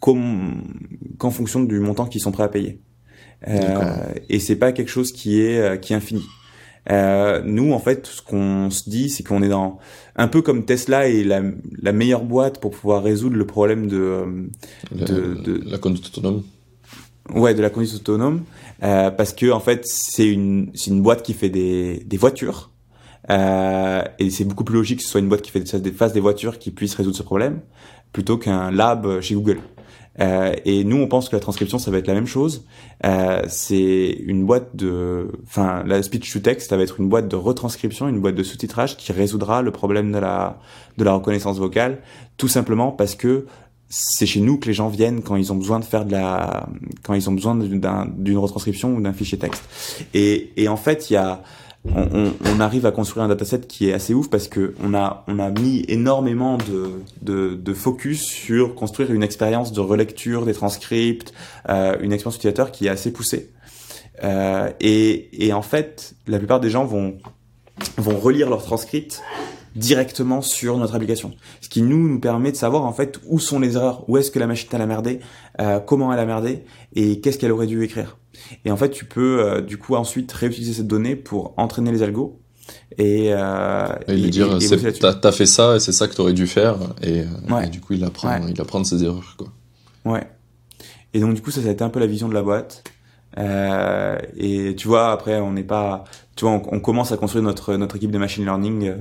qu'en 0.00 0.18
qu'en 1.18 1.30
fonction 1.30 1.60
du 1.60 1.78
montant 1.78 2.06
qu'ils 2.06 2.20
sont 2.20 2.32
prêts 2.32 2.42
à 2.42 2.48
payer. 2.48 2.80
Euh, 3.48 3.96
et 4.28 4.38
c'est 4.38 4.56
pas 4.56 4.72
quelque 4.72 4.90
chose 4.90 5.12
qui 5.12 5.40
est 5.40 5.58
euh, 5.58 5.76
qui 5.76 5.92
est 5.92 5.96
infini. 5.96 6.24
Euh, 6.90 7.40
nous, 7.44 7.72
en 7.72 7.78
fait, 7.78 8.06
ce 8.06 8.22
qu'on 8.22 8.70
se 8.70 8.90
dit, 8.90 9.08
c'est 9.08 9.22
qu'on 9.22 9.42
est 9.42 9.48
dans 9.48 9.78
un 10.16 10.26
peu 10.28 10.42
comme 10.42 10.64
Tesla 10.64 11.08
est 11.08 11.22
la, 11.22 11.40
la 11.80 11.92
meilleure 11.92 12.24
boîte 12.24 12.60
pour 12.60 12.72
pouvoir 12.72 13.02
résoudre 13.02 13.36
le 13.36 13.46
problème 13.46 13.86
de 13.86 13.96
euh, 13.98 14.26
La, 14.94 15.04
De- 15.06 15.34
de- 15.34 15.62
la 15.70 15.78
conduite 15.78 16.06
autonome. 16.08 16.42
ouais 17.32 17.54
de 17.54 17.62
la 17.62 17.70
conduite 17.70 17.94
autonome, 17.94 18.42
euh, 18.82 19.10
parce 19.12 19.32
que 19.32 19.50
en 19.52 19.60
fait, 19.60 19.82
c'est 19.86 20.26
une 20.28 20.70
c'est 20.74 20.90
une 20.90 21.02
boîte 21.02 21.22
qui 21.22 21.34
fait 21.34 21.50
des 21.50 22.02
des 22.04 22.16
voitures. 22.16 22.70
Euh, 23.30 24.02
et 24.18 24.30
c'est 24.30 24.44
beaucoup 24.44 24.64
plus 24.64 24.74
logique 24.74 24.98
que 24.98 25.04
ce 25.04 25.10
soit 25.10 25.20
une 25.20 25.28
boîte 25.28 25.42
qui 25.42 25.52
fait 25.52 25.60
des, 25.78 25.92
fasse 25.92 26.12
des 26.12 26.18
voitures 26.20 26.58
qui 26.58 26.72
puisse 26.72 26.94
résoudre 26.96 27.16
ce 27.16 27.22
problème 27.22 27.60
plutôt 28.12 28.36
qu'un 28.36 28.72
lab 28.72 29.20
chez 29.20 29.36
Google. 29.36 29.58
Euh, 30.20 30.54
et 30.66 30.84
nous, 30.84 30.98
on 30.98 31.06
pense 31.08 31.28
que 31.30 31.36
la 31.36 31.40
transcription, 31.40 31.78
ça 31.78 31.90
va 31.90 31.98
être 31.98 32.06
la 32.06 32.14
même 32.14 32.26
chose. 32.26 32.66
Euh, 33.06 33.42
c'est 33.48 34.10
une 34.26 34.44
boîte 34.44 34.76
de, 34.76 35.30
enfin, 35.46 35.82
la 35.86 36.02
speech 36.02 36.32
to 36.32 36.40
text, 36.40 36.68
ça 36.68 36.76
va 36.76 36.82
être 36.82 37.00
une 37.00 37.08
boîte 37.08 37.28
de 37.28 37.36
retranscription, 37.36 38.08
une 38.08 38.20
boîte 38.20 38.34
de 38.34 38.42
sous-titrage 38.42 38.96
qui 38.98 39.12
résoudra 39.12 39.62
le 39.62 39.70
problème 39.70 40.12
de 40.12 40.18
la 40.18 40.58
de 40.98 41.04
la 41.04 41.14
reconnaissance 41.14 41.58
vocale, 41.58 42.02
tout 42.36 42.48
simplement 42.48 42.92
parce 42.92 43.14
que 43.14 43.46
c'est 43.88 44.26
chez 44.26 44.40
nous 44.40 44.58
que 44.58 44.66
les 44.66 44.74
gens 44.74 44.88
viennent 44.88 45.22
quand 45.22 45.36
ils 45.36 45.52
ont 45.52 45.56
besoin 45.56 45.78
de 45.80 45.84
faire 45.84 46.04
de 46.04 46.12
la, 46.12 46.66
quand 47.02 47.14
ils 47.14 47.28
ont 47.28 47.32
besoin 47.32 47.54
d'un- 47.54 48.06
d'une 48.14 48.38
retranscription 48.38 48.94
ou 48.94 49.00
d'un 49.00 49.12
fichier 49.14 49.38
texte. 49.38 49.62
Et, 50.14 50.52
et 50.56 50.68
en 50.68 50.76
fait, 50.76 51.08
il 51.10 51.14
y 51.14 51.16
a, 51.16 51.42
on, 51.84 52.02
on, 52.12 52.32
on 52.44 52.60
arrive 52.60 52.86
à 52.86 52.92
construire 52.92 53.24
un 53.24 53.28
dataset 53.28 53.60
qui 53.60 53.88
est 53.88 53.92
assez 53.92 54.14
ouf 54.14 54.30
parce 54.30 54.48
que 54.48 54.74
on 54.82 54.94
a, 54.94 55.24
on 55.26 55.38
a 55.38 55.50
mis 55.50 55.84
énormément 55.88 56.56
de, 56.56 57.02
de, 57.22 57.54
de 57.54 57.74
focus 57.74 58.22
sur 58.22 58.74
construire 58.74 59.10
une 59.12 59.22
expérience 59.22 59.72
de 59.72 59.80
relecture 59.80 60.44
des 60.44 60.54
transcripts, 60.54 61.32
euh, 61.68 61.96
une 62.00 62.12
expérience 62.12 62.36
utilisateur 62.36 62.70
qui 62.70 62.86
est 62.86 62.90
assez 62.90 63.12
poussée. 63.12 63.50
Euh, 64.22 64.70
et, 64.80 65.46
et 65.46 65.52
en 65.52 65.62
fait, 65.62 66.14
la 66.26 66.38
plupart 66.38 66.60
des 66.60 66.70
gens 66.70 66.84
vont, 66.84 67.18
vont 67.96 68.16
relire 68.16 68.48
leur 68.48 68.62
transcript 68.62 69.22
directement 69.74 70.42
sur 70.42 70.76
notre 70.76 70.94
application. 70.94 71.34
Ce 71.60 71.68
qui 71.68 71.82
nous, 71.82 72.08
nous 72.08 72.20
permet 72.20 72.52
de 72.52 72.56
savoir 72.56 72.84
en 72.84 72.92
fait 72.92 73.18
où 73.26 73.38
sont 73.38 73.58
les 73.58 73.76
erreurs, 73.76 74.08
où 74.08 74.18
est-ce 74.18 74.30
que 74.30 74.38
la 74.38 74.46
machine 74.46 74.68
a 74.72 74.86
merdé, 74.86 75.20
euh, 75.60 75.80
comment 75.80 76.12
elle 76.12 76.20
a 76.20 76.26
merdé 76.26 76.64
et 76.94 77.20
qu'est-ce 77.20 77.38
qu'elle 77.38 77.52
aurait 77.52 77.66
dû 77.66 77.82
écrire. 77.82 78.18
Et 78.64 78.70
en 78.70 78.76
fait, 78.76 78.90
tu 78.90 79.04
peux 79.04 79.62
du 79.66 79.78
coup 79.78 79.94
ensuite 79.94 80.30
réutiliser 80.32 80.72
cette 80.72 80.86
donnée 80.86 81.16
pour 81.16 81.54
entraîner 81.56 81.92
les 81.92 82.02
algos 82.02 82.42
et, 82.98 83.28
euh, 83.32 83.86
et 84.06 84.16
lui 84.16 84.30
dire 84.30 84.58
t'as 85.00 85.28
as 85.28 85.32
fait 85.32 85.46
ça 85.46 85.76
et 85.76 85.80
c'est 85.80 85.92
ça 85.92 86.08
que 86.08 86.14
t'aurais 86.14 86.32
dû 86.32 86.46
faire. 86.46 86.76
Et, 87.02 87.24
du 87.70 87.80
coup 87.80 87.94
il 87.94 88.04
apprend 88.04 88.46
il 88.46 88.60
apprend 88.60 88.80
de 88.80 88.86
ses 88.86 89.02
erreurs 89.04 89.36
quoi. 89.36 89.48
Ouais. 90.04 90.26
Et 91.14 91.20
donc 91.20 91.34
du 91.34 91.42
coup 91.42 91.50
ça 91.50 91.62
ça 91.62 91.68
a 91.68 91.72
été 91.72 91.84
un 91.84 91.90
peu 91.90 92.00
la 92.00 92.06
vision 92.06 92.28
de 92.28 92.34
la 92.34 92.42
boîte. 92.42 92.84
Euh, 93.38 94.18
et 94.36 94.74
tu 94.76 94.88
vois 94.88 95.10
après 95.10 95.40
on 95.40 95.52
n'est 95.52 95.62
pas 95.62 96.04
tu 96.36 96.44
vois 96.44 96.60
on, 96.70 96.80
commence 96.80 97.12
à 97.12 97.16
construire 97.16 97.42
notre 97.42 97.76
notre 97.76 97.96
équipe 97.96 98.10
de 98.10 98.18
machine 98.18 98.44
learning 98.44 98.88
euh, 98.88 98.96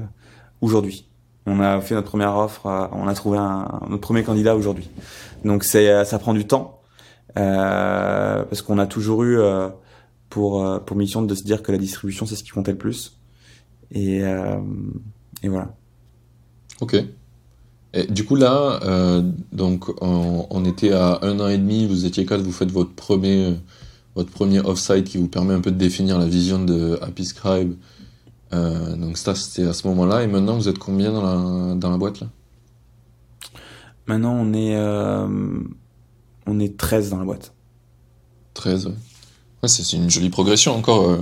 aujourd'hui. 0.61 1.07
On 1.45 1.59
a 1.59 1.81
fait 1.81 1.95
notre 1.95 2.07
première 2.07 2.37
offre 2.37 2.67
euh, 2.67 2.87
on 2.93 3.07
a 3.07 3.13
trouvé 3.13 3.37
un, 3.37 3.81
notre 3.89 4.01
premier 4.01 4.23
candidat 4.23 4.55
aujourd'hui. 4.55 4.89
Donc 5.43 5.63
c'est 5.63 6.05
ça 6.05 6.17
prend 6.17 6.33
du 6.33 6.45
temps 6.47 6.80
parce 7.35 8.61
qu'on 8.61 8.77
a 8.77 8.87
toujours 8.87 9.23
eu 9.23 9.39
pour 10.29 10.83
pour 10.85 10.97
mission 10.97 11.21
de 11.21 11.35
se 11.35 11.43
dire 11.43 11.63
que 11.63 11.71
la 11.71 11.77
distribution 11.77 12.25
c'est 12.25 12.35
ce 12.35 12.43
qui 12.43 12.51
comptait 12.51 12.71
le 12.71 12.77
plus 12.77 13.17
et, 13.91 14.23
euh, 14.23 14.59
et 15.43 15.49
voilà. 15.49 15.75
Ok. 16.79 16.95
Et 17.93 18.07
du 18.07 18.25
coup 18.25 18.35
là, 18.35 18.79
euh, 18.83 19.21
donc 19.51 19.89
on, 20.01 20.65
était 20.65 20.93
à 20.93 21.19
un 21.23 21.39
an 21.41 21.49
et 21.49 21.57
demi, 21.57 21.85
vous 21.85 22.05
étiez 22.05 22.25
quatre, 22.25 22.41
vous 22.41 22.53
faites 22.53 22.71
votre 22.71 22.93
premier, 22.93 23.53
votre 24.15 24.31
premier 24.31 24.59
off-site 24.59 25.03
qui 25.03 25.17
vous 25.17 25.27
permet 25.27 25.53
un 25.53 25.59
peu 25.59 25.71
de 25.71 25.77
définir 25.77 26.17
la 26.17 26.25
vision 26.25 26.63
de 26.63 26.97
Happy 27.01 27.25
Scribe. 27.25 27.73
Euh, 28.53 28.95
donc 28.95 29.17
ça 29.17 29.35
c'était 29.35 29.67
à 29.67 29.73
ce 29.73 29.87
moment-là. 29.89 30.23
Et 30.23 30.27
maintenant 30.27 30.55
vous 30.55 30.69
êtes 30.69 30.79
combien 30.79 31.11
dans 31.11 31.23
la, 31.23 31.75
dans 31.75 31.91
la 31.91 31.97
boîte 31.97 32.21
là? 32.21 32.27
Maintenant 34.07 34.35
on 34.35 34.53
est, 34.53 34.75
on 36.45 36.59
est 36.59 36.77
13 36.77 37.09
dans 37.09 37.19
la 37.19 37.25
boîte. 37.25 37.53
13, 38.53 38.87
ouais. 38.87 38.93
ouais 39.63 39.69
c'est 39.69 39.93
une 39.93 40.09
jolie 40.09 40.29
progression 40.29 40.75
encore 40.75 41.19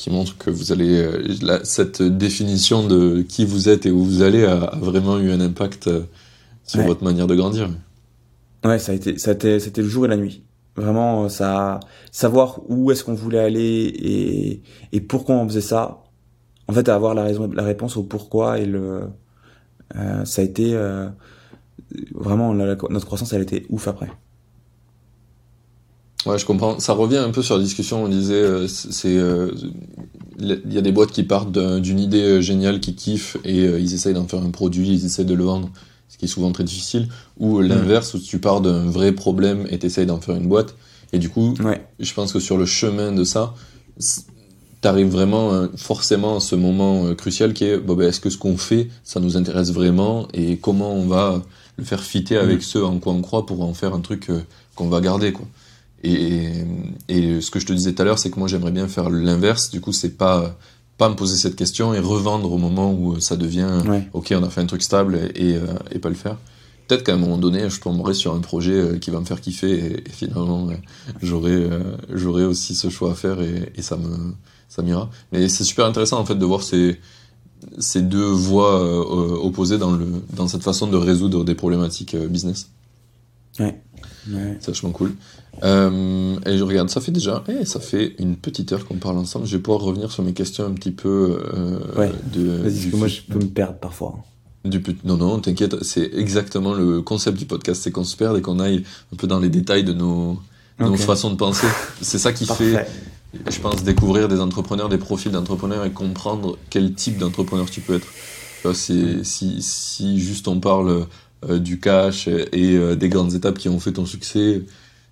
qui 0.00 0.08
montre 0.08 0.38
que 0.38 0.48
vous 0.48 0.72
allez 0.72 0.98
euh, 0.98 1.60
cette 1.62 2.00
définition 2.02 2.86
de 2.86 3.20
qui 3.20 3.44
vous 3.44 3.68
êtes 3.68 3.84
et 3.84 3.90
où 3.90 4.02
vous 4.02 4.22
allez 4.22 4.44
a, 4.44 4.72
vraiment 4.80 5.18
eu 5.18 5.30
un 5.30 5.40
impact 5.40 5.88
euh, 5.88 6.04
sur 6.64 6.80
votre 6.82 7.04
manière 7.04 7.26
de 7.26 7.34
grandir. 7.34 7.68
Ouais, 8.64 8.78
ça 8.78 8.92
a 8.92 8.94
été, 8.94 9.18
ça 9.18 9.32
c'était 9.34 9.82
le 9.82 9.88
jour 9.88 10.06
et 10.06 10.08
la 10.08 10.16
nuit. 10.16 10.42
Vraiment, 10.74 11.28
ça, 11.28 11.80
savoir 12.12 12.60
où 12.68 12.90
est-ce 12.90 13.04
qu'on 13.04 13.14
voulait 13.14 13.40
aller 13.40 13.60
et, 13.60 14.62
et 14.92 15.00
pourquoi 15.02 15.34
on 15.34 15.46
faisait 15.46 15.60
ça. 15.60 16.02
En 16.66 16.72
fait, 16.72 16.88
avoir 16.88 17.14
la 17.14 17.24
raison, 17.24 17.50
la 17.52 17.64
réponse 17.64 17.98
au 17.98 18.02
pourquoi 18.02 18.58
et 18.58 18.64
le, 18.64 19.02
euh, 19.96 20.24
ça 20.24 20.40
a 20.40 20.44
été 20.46 20.74
vraiment 22.14 22.54
notre 22.54 23.04
croissance, 23.04 23.34
elle 23.34 23.40
a 23.40 23.42
été 23.42 23.66
ouf 23.68 23.86
après. 23.86 24.08
Ouais, 26.26 26.38
je 26.38 26.44
comprends. 26.44 26.78
Ça 26.80 26.92
revient 26.92 27.16
un 27.16 27.30
peu 27.30 27.42
sur 27.42 27.56
la 27.56 27.62
discussion. 27.62 28.04
On 28.04 28.08
disait, 28.08 28.34
euh, 28.34 28.68
c'est, 28.68 29.16
euh, 29.16 29.50
il 30.38 30.72
y 30.72 30.78
a 30.78 30.82
des 30.82 30.92
boîtes 30.92 31.12
qui 31.12 31.22
partent 31.22 31.56
d'une 31.56 31.98
idée 31.98 32.22
euh, 32.22 32.40
géniale, 32.40 32.80
qui 32.80 32.94
kiffent 32.94 33.36
et 33.44 33.64
ils 33.64 33.94
essayent 33.94 34.14
d'en 34.14 34.26
faire 34.26 34.42
un 34.42 34.50
produit, 34.50 34.88
ils 34.88 35.04
essayent 35.04 35.24
de 35.24 35.34
le 35.34 35.44
vendre, 35.44 35.70
ce 36.08 36.18
qui 36.18 36.26
est 36.26 36.28
souvent 36.28 36.52
très 36.52 36.64
difficile. 36.64 37.08
Ou 37.38 37.60
l'inverse, 37.60 38.14
où 38.14 38.18
tu 38.18 38.38
pars 38.38 38.60
d'un 38.60 38.84
vrai 38.84 39.12
problème 39.12 39.66
et 39.70 39.78
t'essayes 39.78 40.06
d'en 40.06 40.20
faire 40.20 40.36
une 40.36 40.48
boîte. 40.48 40.74
Et 41.12 41.18
du 41.18 41.28
coup, 41.28 41.54
je 41.98 42.14
pense 42.14 42.32
que 42.32 42.38
sur 42.38 42.56
le 42.56 42.66
chemin 42.66 43.12
de 43.12 43.24
ça, 43.24 43.54
t'arrives 44.80 45.08
vraiment 45.08 45.68
forcément 45.76 46.36
à 46.36 46.40
ce 46.40 46.54
moment 46.54 47.14
crucial 47.14 47.52
qui 47.52 47.64
est, 47.64 47.78
bon, 47.78 47.94
ben, 47.94 48.08
est-ce 48.08 48.20
que 48.20 48.30
ce 48.30 48.38
qu'on 48.38 48.56
fait, 48.56 48.88
ça 49.04 49.20
nous 49.20 49.36
intéresse 49.36 49.72
vraiment 49.72 50.28
et 50.32 50.58
comment 50.58 50.92
on 50.92 51.06
va 51.06 51.42
le 51.76 51.84
faire 51.84 52.02
fitter 52.02 52.36
avec 52.36 52.62
ce 52.62 52.78
en 52.78 52.98
quoi 52.98 53.12
on 53.12 53.22
croit 53.22 53.44
pour 53.46 53.62
en 53.62 53.74
faire 53.74 53.94
un 53.94 54.00
truc 54.00 54.28
qu'on 54.76 54.88
va 54.88 55.00
garder, 55.00 55.32
quoi. 55.32 55.46
Et, 56.02 56.50
et 57.08 57.40
ce 57.40 57.50
que 57.50 57.60
je 57.60 57.66
te 57.66 57.72
disais 57.72 57.92
tout 57.92 58.02
à 58.02 58.04
l'heure, 58.04 58.18
c'est 58.18 58.30
que 58.30 58.38
moi 58.38 58.48
j'aimerais 58.48 58.70
bien 58.70 58.88
faire 58.88 59.10
l'inverse. 59.10 59.70
Du 59.70 59.80
coup, 59.80 59.92
c'est 59.92 60.16
pas 60.16 60.56
pas 61.00 61.08
me 61.08 61.14
poser 61.14 61.38
cette 61.38 61.56
question 61.56 61.94
et 61.94 61.98
revendre 61.98 62.52
au 62.52 62.58
moment 62.58 62.92
où 62.92 63.18
ça 63.20 63.34
devient 63.34 63.80
ok, 64.12 64.34
on 64.36 64.42
a 64.42 64.50
fait 64.50 64.60
un 64.60 64.66
truc 64.66 64.82
stable 64.82 65.30
et, 65.34 65.54
euh, 65.54 65.66
et, 65.92 65.98
pas 65.98 66.10
le 66.10 66.14
faire. 66.14 66.36
Peut-être 66.86 67.04
qu'à 67.04 67.14
un 67.14 67.16
moment 67.16 67.38
donné, 67.38 67.70
je 67.70 67.80
tomberai 67.80 68.12
sur 68.12 68.34
un 68.34 68.40
projet 68.40 68.74
euh, 68.74 68.98
qui 68.98 69.10
va 69.10 69.18
me 69.18 69.24
faire 69.24 69.40
kiffer 69.40 70.02
et, 70.06 70.10
finalement 70.10 70.68
euh, 70.68 70.74
j'aurai 71.22 71.70
j'aurai 72.12 72.44
aussi 72.44 72.74
ce 72.74 72.90
choix 72.90 73.12
à 73.12 73.14
faire 73.14 73.40
et, 73.40 73.72
et 73.76 73.80
ça 73.80 73.96
me 73.96 74.34
ça 74.68 74.82
m'ira. 74.82 75.08
Mais 75.32 75.48
c'est 75.48 75.64
super 75.64 75.86
intéressant 75.86 76.18
en 76.20 76.26
fait 76.26 76.34
de 76.34 76.44
voir 76.44 76.62
ces 76.62 77.00
ces 77.78 78.02
deux 78.02 78.30
voies 78.30 79.42
opposées 79.42 79.78
dans 79.78 79.92
le 79.92 80.06
dans 80.34 80.48
cette 80.48 80.62
façon 80.62 80.86
de 80.86 80.98
résoudre 80.98 81.44
des 81.44 81.54
problématiques 81.54 82.14
business. 82.14 82.68
Ouais. 83.58 83.80
ouais. 84.28 84.58
C'est 84.60 84.66
vachement 84.66 84.90
cool. 84.90 85.14
Euh, 85.62 86.36
et 86.46 86.56
je 86.56 86.62
regarde, 86.62 86.88
ça 86.90 87.00
fait 87.00 87.12
déjà, 87.12 87.44
eh, 87.48 87.64
ça 87.64 87.80
fait 87.80 88.14
une 88.18 88.36
petite 88.36 88.72
heure 88.72 88.86
qu'on 88.86 88.96
parle 88.96 89.18
ensemble. 89.18 89.46
Je 89.46 89.56
vais 89.56 89.62
pouvoir 89.62 89.82
revenir 89.82 90.10
sur 90.10 90.22
mes 90.22 90.32
questions 90.32 90.64
un 90.64 90.72
petit 90.72 90.90
peu. 90.90 91.42
Euh, 91.54 91.78
ouais. 91.96 92.12
De, 92.32 92.62
Vas-y, 92.62 92.72
parce 92.72 92.86
que 92.86 92.96
moi 92.96 93.08
je 93.08 93.20
peux 93.22 93.38
me 93.38 93.50
perdre 93.50 93.78
parfois. 93.78 94.18
Du 94.64 94.82
non, 95.04 95.16
non, 95.16 95.38
t'inquiète, 95.38 95.82
c'est 95.82 96.10
exactement 96.14 96.74
le 96.74 97.00
concept 97.00 97.38
du 97.38 97.46
podcast, 97.46 97.82
c'est 97.82 97.90
qu'on 97.90 98.04
se 98.04 98.16
perde 98.16 98.36
et 98.36 98.42
qu'on 98.42 98.60
aille 98.60 98.84
un 99.12 99.16
peu 99.16 99.26
dans 99.26 99.40
les 99.40 99.48
détails 99.48 99.84
de 99.84 99.94
nos, 99.94 100.38
nos 100.78 100.96
façons 100.96 101.30
de 101.30 101.36
penser. 101.36 101.66
C'est 102.02 102.18
ça 102.18 102.32
qui 102.32 102.44
fait, 102.44 102.86
je 103.48 103.58
pense, 103.60 103.82
découvrir 103.82 104.28
des 104.28 104.38
entrepreneurs, 104.38 104.90
des 104.90 104.98
profils 104.98 105.32
d'entrepreneurs 105.32 105.86
et 105.86 105.90
comprendre 105.90 106.58
quel 106.68 106.92
type 106.92 107.16
d'entrepreneur 107.16 107.70
tu 107.70 107.80
peux 107.80 107.94
être. 107.94 108.08
Si, 108.74 109.20
si, 109.22 109.62
si 109.62 110.20
juste 110.20 110.46
on 110.46 110.60
parle 110.60 111.06
euh, 111.48 111.58
du 111.58 111.80
cash 111.80 112.28
et 112.28 112.76
euh, 112.76 112.96
des 112.96 113.08
grandes 113.08 113.32
étapes 113.32 113.56
qui 113.56 113.70
ont 113.70 113.80
fait 113.80 113.92
ton 113.92 114.04
succès, 114.04 114.60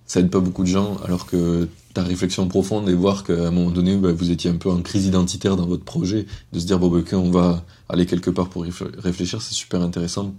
ça 0.09 0.19
aide 0.19 0.31
pas 0.31 0.39
beaucoup 0.39 0.63
de 0.63 0.67
gens, 0.67 0.97
alors 1.05 1.27
que 1.27 1.69
ta 1.93 2.01
réflexion 2.01 2.47
profonde 2.47 2.89
et 2.89 2.93
voir 2.95 3.23
qu'à 3.23 3.47
un 3.47 3.51
moment 3.51 3.69
donné, 3.69 3.95
bah, 3.95 4.11
vous 4.11 4.31
étiez 4.31 4.49
un 4.49 4.55
peu 4.55 4.69
en 4.69 4.81
crise 4.81 5.05
identitaire 5.05 5.55
dans 5.55 5.67
votre 5.67 5.83
projet, 5.83 6.25
de 6.51 6.59
se 6.59 6.65
dire, 6.65 6.79
bon, 6.79 6.89
bah, 6.89 7.03
on 7.13 7.29
va 7.29 7.63
aller 7.87 8.07
quelque 8.07 8.31
part 8.31 8.49
pour 8.49 8.63
réfléchir, 8.63 9.39
c'est 9.43 9.53
super 9.53 9.81
intéressant, 9.83 10.33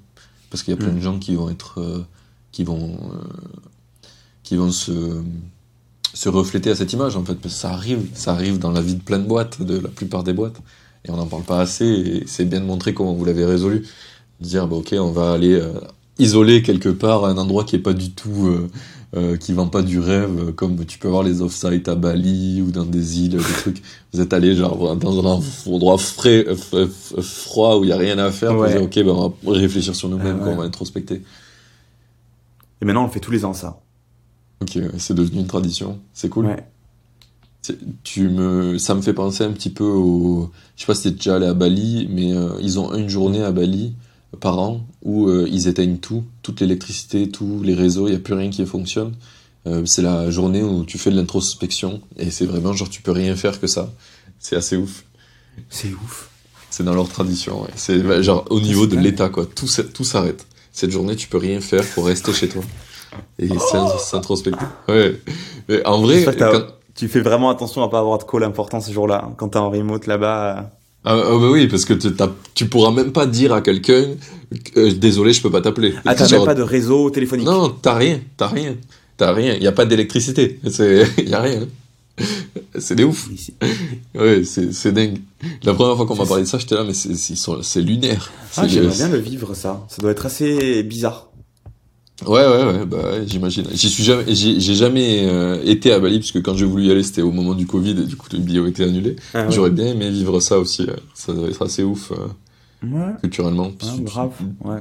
parce 0.51 0.65
qu'il 0.65 0.75
y 0.75 0.77
a 0.77 0.77
plein 0.77 0.93
de 0.93 0.99
mm. 0.99 1.03
gens 1.03 1.19
qui 1.21 1.37
vont 1.37 1.49
être, 1.51 1.81
euh, 1.81 2.05
qui 2.51 2.65
vont, 2.65 2.99
euh, 3.13 4.09
qui 4.43 4.57
vont 4.57 4.73
se, 4.73 5.23
se 6.15 6.29
refléter 6.29 6.71
à 6.71 6.75
cette 6.75 6.93
image, 6.93 7.15
en 7.15 7.25
fait, 7.25 7.37
parce 7.37 7.55
que 7.55 7.61
ça 7.61 7.71
arrive, 7.71 8.09
ça 8.15 8.33
arrive 8.33 8.59
dans 8.59 8.73
la 8.73 8.83
vie 8.83 8.97
de 8.97 9.03
plein 9.03 9.21
de 9.21 9.27
boîtes, 9.27 9.63
de 9.63 9.79
la 9.79 9.89
plupart 9.89 10.25
des 10.25 10.33
boîtes, 10.33 10.61
et 11.05 11.13
on 11.13 11.17
n'en 11.17 11.27
parle 11.27 11.45
pas 11.45 11.61
assez, 11.61 11.87
et 11.87 12.25
c'est 12.27 12.45
bien 12.45 12.61
de 12.61 12.67
montrer 12.67 12.93
comment 12.93 13.15
vous 13.15 13.25
l'avez 13.25 13.45
résolu. 13.45 13.87
De 14.41 14.47
dire, 14.47 14.67
bah, 14.67 14.75
ok, 14.75 14.97
on 14.99 15.13
va 15.13 15.31
aller 15.31 15.53
euh, 15.53 15.75
isoler 16.21 16.63
quelque 16.63 16.89
part 16.89 17.25
un 17.25 17.37
endroit 17.37 17.65
qui 17.65 17.77
est 17.77 17.81
pas 17.81 17.95
du 17.95 18.11
tout 18.11 18.69
euh, 19.17 19.37
qui 19.37 19.53
vend 19.53 19.67
pas 19.67 19.83
du 19.83 19.99
rêve, 19.99 20.53
comme 20.53 20.85
tu 20.87 21.01
peux 21.01 21.09
voir 21.09 21.25
les 21.25 21.43
off-sites 21.43 21.89
à 21.89 21.97
Bali 21.97 22.63
ou 22.63 22.71
dans 22.71 22.85
des 22.85 23.19
îles, 23.19 23.31
des 23.31 23.43
trucs. 23.43 23.83
Vous 24.13 24.21
êtes 24.21 24.33
allé 24.33 24.55
genre 24.55 24.95
dans 24.97 25.19
un 25.19 25.41
endroit 25.73 25.99
frais, 25.99 26.47
froid 27.21 27.79
où 27.79 27.83
il 27.83 27.91
y 27.91 27.93
a 27.93 27.97
rien 27.97 28.19
à 28.19 28.31
faire. 28.31 28.55
Vous 28.55 28.67
dire, 28.69 28.83
ok, 28.83 28.95
ben 28.95 29.09
on 29.09 29.29
va 29.29 29.59
réfléchir 29.59 29.97
sur 29.97 30.09
nous-mêmes, 30.09 30.41
on 30.43 30.55
va 30.55 30.63
introspecter. 30.63 31.23
Et 32.81 32.85
maintenant, 32.85 33.03
on 33.03 33.07
le 33.07 33.11
fait 33.11 33.19
tous 33.19 33.33
les 33.33 33.45
ans, 33.45 33.53
ça. 33.53 33.81
Ok, 34.63 34.79
c'est 34.99 35.15
devenu 35.15 35.41
une 35.41 35.47
tradition. 35.49 35.99
C'est 36.13 36.29
cool. 36.29 36.47
Ouais. 36.47 36.65
Tu 38.05 38.29
me, 38.29 38.79
ça 38.79 38.95
me 38.95 39.03
fait 39.03 39.13
penser 39.13 39.43
un 39.43 39.51
petit 39.51 39.71
peu 39.71 39.85
au, 39.85 40.51
je 40.77 40.83
sais 40.83 40.87
pas 40.87 40.95
si 40.95 41.03
t'es 41.03 41.11
déjà 41.11 41.35
allé 41.35 41.47
à 41.47 41.55
Bali, 41.55 42.09
mais 42.11 42.33
euh, 42.33 42.51
ils 42.61 42.79
ont 42.79 42.95
une 42.95 43.09
journée 43.09 43.43
à 43.43 43.51
Bali 43.51 43.95
par 44.39 44.59
an 44.59 44.87
où 45.03 45.29
euh, 45.29 45.49
ils 45.51 45.67
éteignent 45.67 45.99
tout, 45.99 46.25
toute 46.43 46.61
l'électricité, 46.61 47.29
tous 47.29 47.63
les 47.63 47.75
réseaux, 47.75 48.07
il 48.07 48.11
n'y 48.11 48.17
a 48.17 48.21
plus 48.21 48.35
rien 48.35 48.51
qui 48.51 48.65
fonctionne. 48.65 49.15
Euh, 49.67 49.85
c'est 49.85 50.03
la 50.03 50.31
journée 50.31 50.63
où 50.63 50.85
tu 50.85 50.99
fais 50.99 51.11
de 51.11 51.17
l'introspection 51.17 52.01
et 52.17 52.31
c'est 52.31 52.47
vraiment 52.47 52.73
genre 52.73 52.89
tu 52.89 53.03
peux 53.03 53.11
rien 53.11 53.35
faire 53.37 53.61
que 53.61 53.67
ça. 53.67 53.93
C'est 54.39 54.57
assez 54.57 54.77
ouf. 54.77 55.05
C'est 55.69 55.93
ouf. 55.93 56.31
C'est 56.71 56.85
dans 56.85 56.95
leur 56.95 57.09
tradition. 57.09 57.63
Ouais. 57.63 57.71
C'est 57.75 58.23
genre 58.23 58.45
au 58.51 58.61
niveau 58.61 58.87
de 58.87 58.97
l'État 58.97 59.29
quoi. 59.29 59.47
Tout, 59.47 59.67
tout 59.93 60.05
s'arrête. 60.05 60.47
Cette 60.73 60.91
journée 60.91 61.17
tu 61.17 61.29
peux 61.29 61.39
rien 61.39 61.61
faire, 61.61 61.85
faut 61.85 62.03
rester 62.03 62.33
chez 62.33 62.49
toi 62.49 62.63
et 63.39 63.49
oh 63.53 63.99
s'introspecter. 63.99 64.65
Ouais. 64.89 65.21
Mais 65.69 65.85
en 65.87 66.01
vrai, 66.01 66.25
tu 66.95 67.09
fais 67.09 67.21
vraiment 67.21 67.51
attention 67.51 67.83
à 67.83 67.89
pas 67.89 67.99
avoir 67.99 68.19
de 68.19 68.25
call 68.25 68.45
important 68.45 68.81
ce 68.81 68.93
jour-là. 68.93 69.25
Hein. 69.25 69.35
Quand 69.37 69.51
t'es 69.51 69.59
en 69.59 69.71
remote 69.71 70.07
là-bas, 70.07 70.71
ah, 71.05 71.15
ah, 71.15 71.39
bah 71.39 71.49
oui, 71.51 71.67
parce 71.67 71.85
que 71.85 71.95
tu 72.55 72.67
pourras 72.67 72.91
même 72.91 73.13
pas 73.13 73.27
dire 73.27 73.53
à 73.55 73.63
quelqu'un 73.63 74.05
euh, 74.77 74.93
désolé, 74.93 75.33
je 75.33 75.41
peux 75.41 75.51
pas 75.51 75.61
t'appeler. 75.61 75.95
Ah, 76.05 76.15
t'as 76.15 76.29
même 76.29 76.45
pas 76.45 76.55
de 76.55 76.63
réseau 76.63 77.11
téléphonique. 77.11 77.47
Non, 77.47 77.71
t'as 77.71 77.95
rien, 77.95 78.21
t'as 78.37 78.49
rien, 78.49 78.77
t'as 79.17 79.33
rien. 79.33 79.55
Il 79.55 79.63
y 79.63 79.67
a 79.67 79.73
pas 79.73 79.87
d'électricité, 79.87 80.59
c'est 80.71 81.07
y 81.27 81.35
a 81.35 81.41
rien. 81.41 81.67
C'est 82.79 82.97
des 82.97 83.05
ouf. 83.05 83.31
ouais, 84.15 84.43
c'est 84.45 84.93
dingue. 84.93 85.19
La 85.63 85.73
première 85.73 85.97
fois 85.97 86.05
qu'on 86.05 86.17
m'a 86.17 86.27
parlé 86.27 86.43
de 86.43 86.49
ça, 86.49 86.59
j'étais 86.59 86.75
là, 86.75 86.85
mais 86.85 86.93
c'est 86.93 87.81
lunaire. 87.81 88.31
Ah, 88.57 88.69
j'aimerais 88.69 88.95
bien 88.95 89.09
le 89.09 89.19
vivre 89.19 89.55
ça. 89.55 89.87
Ça 89.89 90.03
doit 90.03 90.11
être 90.11 90.27
assez 90.27 90.83
bizarre. 90.83 91.30
Ouais, 92.27 92.47
ouais, 92.47 92.65
ouais, 92.65 92.87
bah, 92.87 93.25
j'imagine. 93.27 93.65
J'y 93.73 93.89
suis 93.89 94.03
jamais, 94.03 94.25
j'ai 94.35 94.75
jamais 94.75 95.27
euh, 95.27 95.63
été 95.65 95.93
à 95.93 95.99
Bali, 95.99 96.19
parce 96.19 96.33
que 96.33 96.39
quand 96.39 96.55
j'ai 96.55 96.67
voulu 96.67 96.87
y 96.87 96.91
aller, 96.91 97.03
c'était 97.03 97.23
au 97.23 97.33
moment 97.33 97.55
du 97.55 97.67
Covid, 97.67 97.93
et 97.93 98.07
du 98.07 98.17
coup, 98.17 98.29
le 98.33 98.39
billet 98.39 98.61
a 98.61 98.69
été 98.69 98.85
annulé. 98.85 99.17
Ah 99.35 99.49
J'aurais 99.49 99.71
bien 99.71 99.87
aimé 99.87 100.11
vivre 100.11 100.41
ça 100.41 100.59
aussi. 100.59 100.83
Euh. 100.83 100.97
Ça 101.15 101.33
doit 101.33 101.49
être 101.49 101.65
assez 101.65 101.83
ouf, 101.83 102.13
euh, 102.13 103.13
culturellement. 103.21 103.71
grave, 104.01 104.33
ouais. 104.65 104.81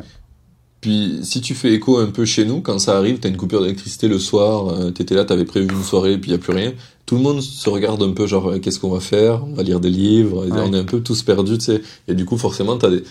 Puis 0.82 1.20
si 1.24 1.42
tu 1.42 1.56
fais 1.56 1.74
écho 1.74 1.98
un 1.98 2.08
peu 2.08 2.24
chez 2.26 2.46
nous, 2.46 2.62
quand 2.62 2.80
ça 2.80 2.98
arrive, 2.98 3.20
t'as 3.20 3.30
une 3.30 3.38
coupure 3.38 3.62
d'électricité 3.62 4.08
le 4.08 4.18
soir, 4.18 4.70
euh, 4.70 4.92
t'étais 4.92 5.14
là, 5.14 5.26
t'avais 5.26 5.46
prévu 5.46 5.68
une 5.74 5.84
soirée, 5.84 6.18
puis 6.18 6.32
y 6.32 6.34
a 6.34 6.38
plus 6.38 6.54
rien. 6.54 6.74
Tout 7.06 7.16
le 7.16 7.22
monde 7.22 7.42
se 7.42 7.70
regarde 7.70 8.02
un 8.02 8.12
peu, 8.12 8.28
genre 8.28 8.52
euh, 8.52 8.60
qu'est-ce 8.60 8.80
qu'on 8.80 8.92
va 8.92 9.02
faire? 9.02 9.44
On 9.46 9.54
va 9.54 9.64
lire 9.64 9.80
des 9.80 9.90
livres. 9.90 10.46
On 10.50 10.74
est 10.74 10.78
un 10.78 10.86
peu 10.86 11.02
tous 11.02 11.24
perdus, 11.24 11.58
tu 11.58 11.66
sais. 11.66 11.82
Et 12.08 12.14
du 12.14 12.24
coup, 12.24 12.38
forcément, 12.38 12.78
t'as 12.78 12.90
des 12.90 13.04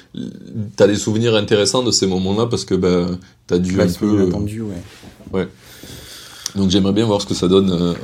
t'as 0.77 0.87
des 0.87 0.97
souvenirs 0.97 1.35
intéressants 1.35 1.83
de 1.83 1.91
ces 1.91 2.07
moments-là 2.07 2.47
parce 2.47 2.65
que 2.65 2.75
ben 2.75 3.19
t'as 3.47 3.59
dû 3.59 3.81
un 3.81 3.89
peu. 3.89 4.29
Attendu, 4.29 4.63
ouais. 4.63 4.83
Ouais. 5.33 5.49
Donc 6.55 6.71
j'aimerais 6.71 6.93
bien 6.93 7.05
voir 7.05 7.21
ce 7.21 7.27
que 7.27 7.35
ça 7.35 7.49
donne, 7.49 7.71
euh, 7.71 7.95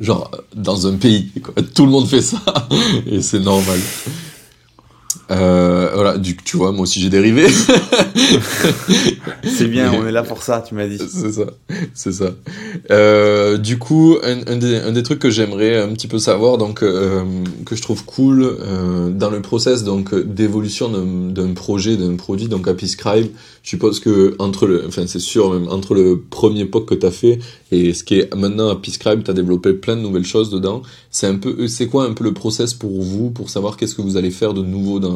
genre 0.00 0.30
dans 0.54 0.86
un 0.86 0.96
pays. 0.96 1.30
Quoi. 1.42 1.54
Tout 1.74 1.86
le 1.86 1.90
monde 1.90 2.06
fait 2.06 2.20
ça 2.20 2.42
et 3.06 3.22
c'est 3.22 3.40
normal. 3.40 3.78
Euh, 5.30 5.90
voilà, 5.94 6.18
du 6.18 6.36
tu 6.36 6.56
vois, 6.56 6.72
moi 6.72 6.82
aussi 6.82 7.00
j'ai 7.00 7.08
dérivé. 7.08 7.46
c'est 9.44 9.66
bien, 9.66 9.92
on 9.92 10.06
est 10.06 10.12
là 10.12 10.22
pour 10.24 10.42
ça, 10.42 10.64
tu 10.66 10.74
m'as 10.74 10.86
dit. 10.86 10.98
C'est 10.98 11.32
ça, 11.32 11.46
c'est 11.94 12.12
ça. 12.12 12.32
Euh, 12.90 13.56
du 13.56 13.78
coup, 13.78 14.16
un, 14.22 14.40
un, 14.52 14.56
des, 14.56 14.76
un, 14.76 14.92
des, 14.92 15.02
trucs 15.02 15.20
que 15.20 15.30
j'aimerais 15.30 15.76
un 15.80 15.88
petit 15.88 16.08
peu 16.08 16.18
savoir, 16.18 16.58
donc 16.58 16.82
euh, 16.82 17.22
que 17.64 17.76
je 17.76 17.82
trouve 17.82 18.04
cool 18.04 18.42
euh, 18.42 19.10
dans 19.10 19.30
le 19.30 19.40
process 19.40 19.84
donc 19.84 20.14
d'évolution 20.14 20.88
d'un 20.88 21.52
projet, 21.54 21.96
d'un 21.96 22.16
produit, 22.16 22.48
donc 22.48 22.66
à 22.66 22.74
Scribe, 22.86 23.28
je 23.62 23.68
suppose 23.68 24.00
que 24.00 24.34
entre 24.38 24.66
le, 24.66 24.84
enfin 24.88 25.06
c'est 25.06 25.20
sûr 25.20 25.52
même 25.52 25.68
entre 25.68 25.94
le 25.94 26.18
premier 26.18 26.64
POC 26.64 26.86
que 26.86 26.94
t'as 26.94 27.10
fait 27.10 27.38
et 27.72 27.92
ce 27.92 28.02
qui 28.02 28.18
est 28.18 28.34
maintenant 28.34 28.68
à 28.70 28.78
Scribe, 28.88 29.22
t'as 29.22 29.32
développé 29.32 29.72
plein 29.74 29.96
de 29.96 30.00
nouvelles 30.00 30.24
choses 30.24 30.50
dedans. 30.50 30.82
C'est 31.10 31.26
un 31.26 31.36
peu, 31.36 31.68
c'est 31.68 31.86
quoi 31.86 32.04
un 32.04 32.14
peu 32.14 32.24
le 32.24 32.32
process 32.32 32.74
pour 32.74 33.00
vous 33.02 33.30
pour 33.30 33.50
savoir 33.50 33.76
qu'est-ce 33.76 33.94
que 33.94 34.02
vous 34.02 34.16
allez 34.16 34.30
faire 34.30 34.54
de 34.54 34.62
nouveau 34.62 34.98
dans 34.98 35.12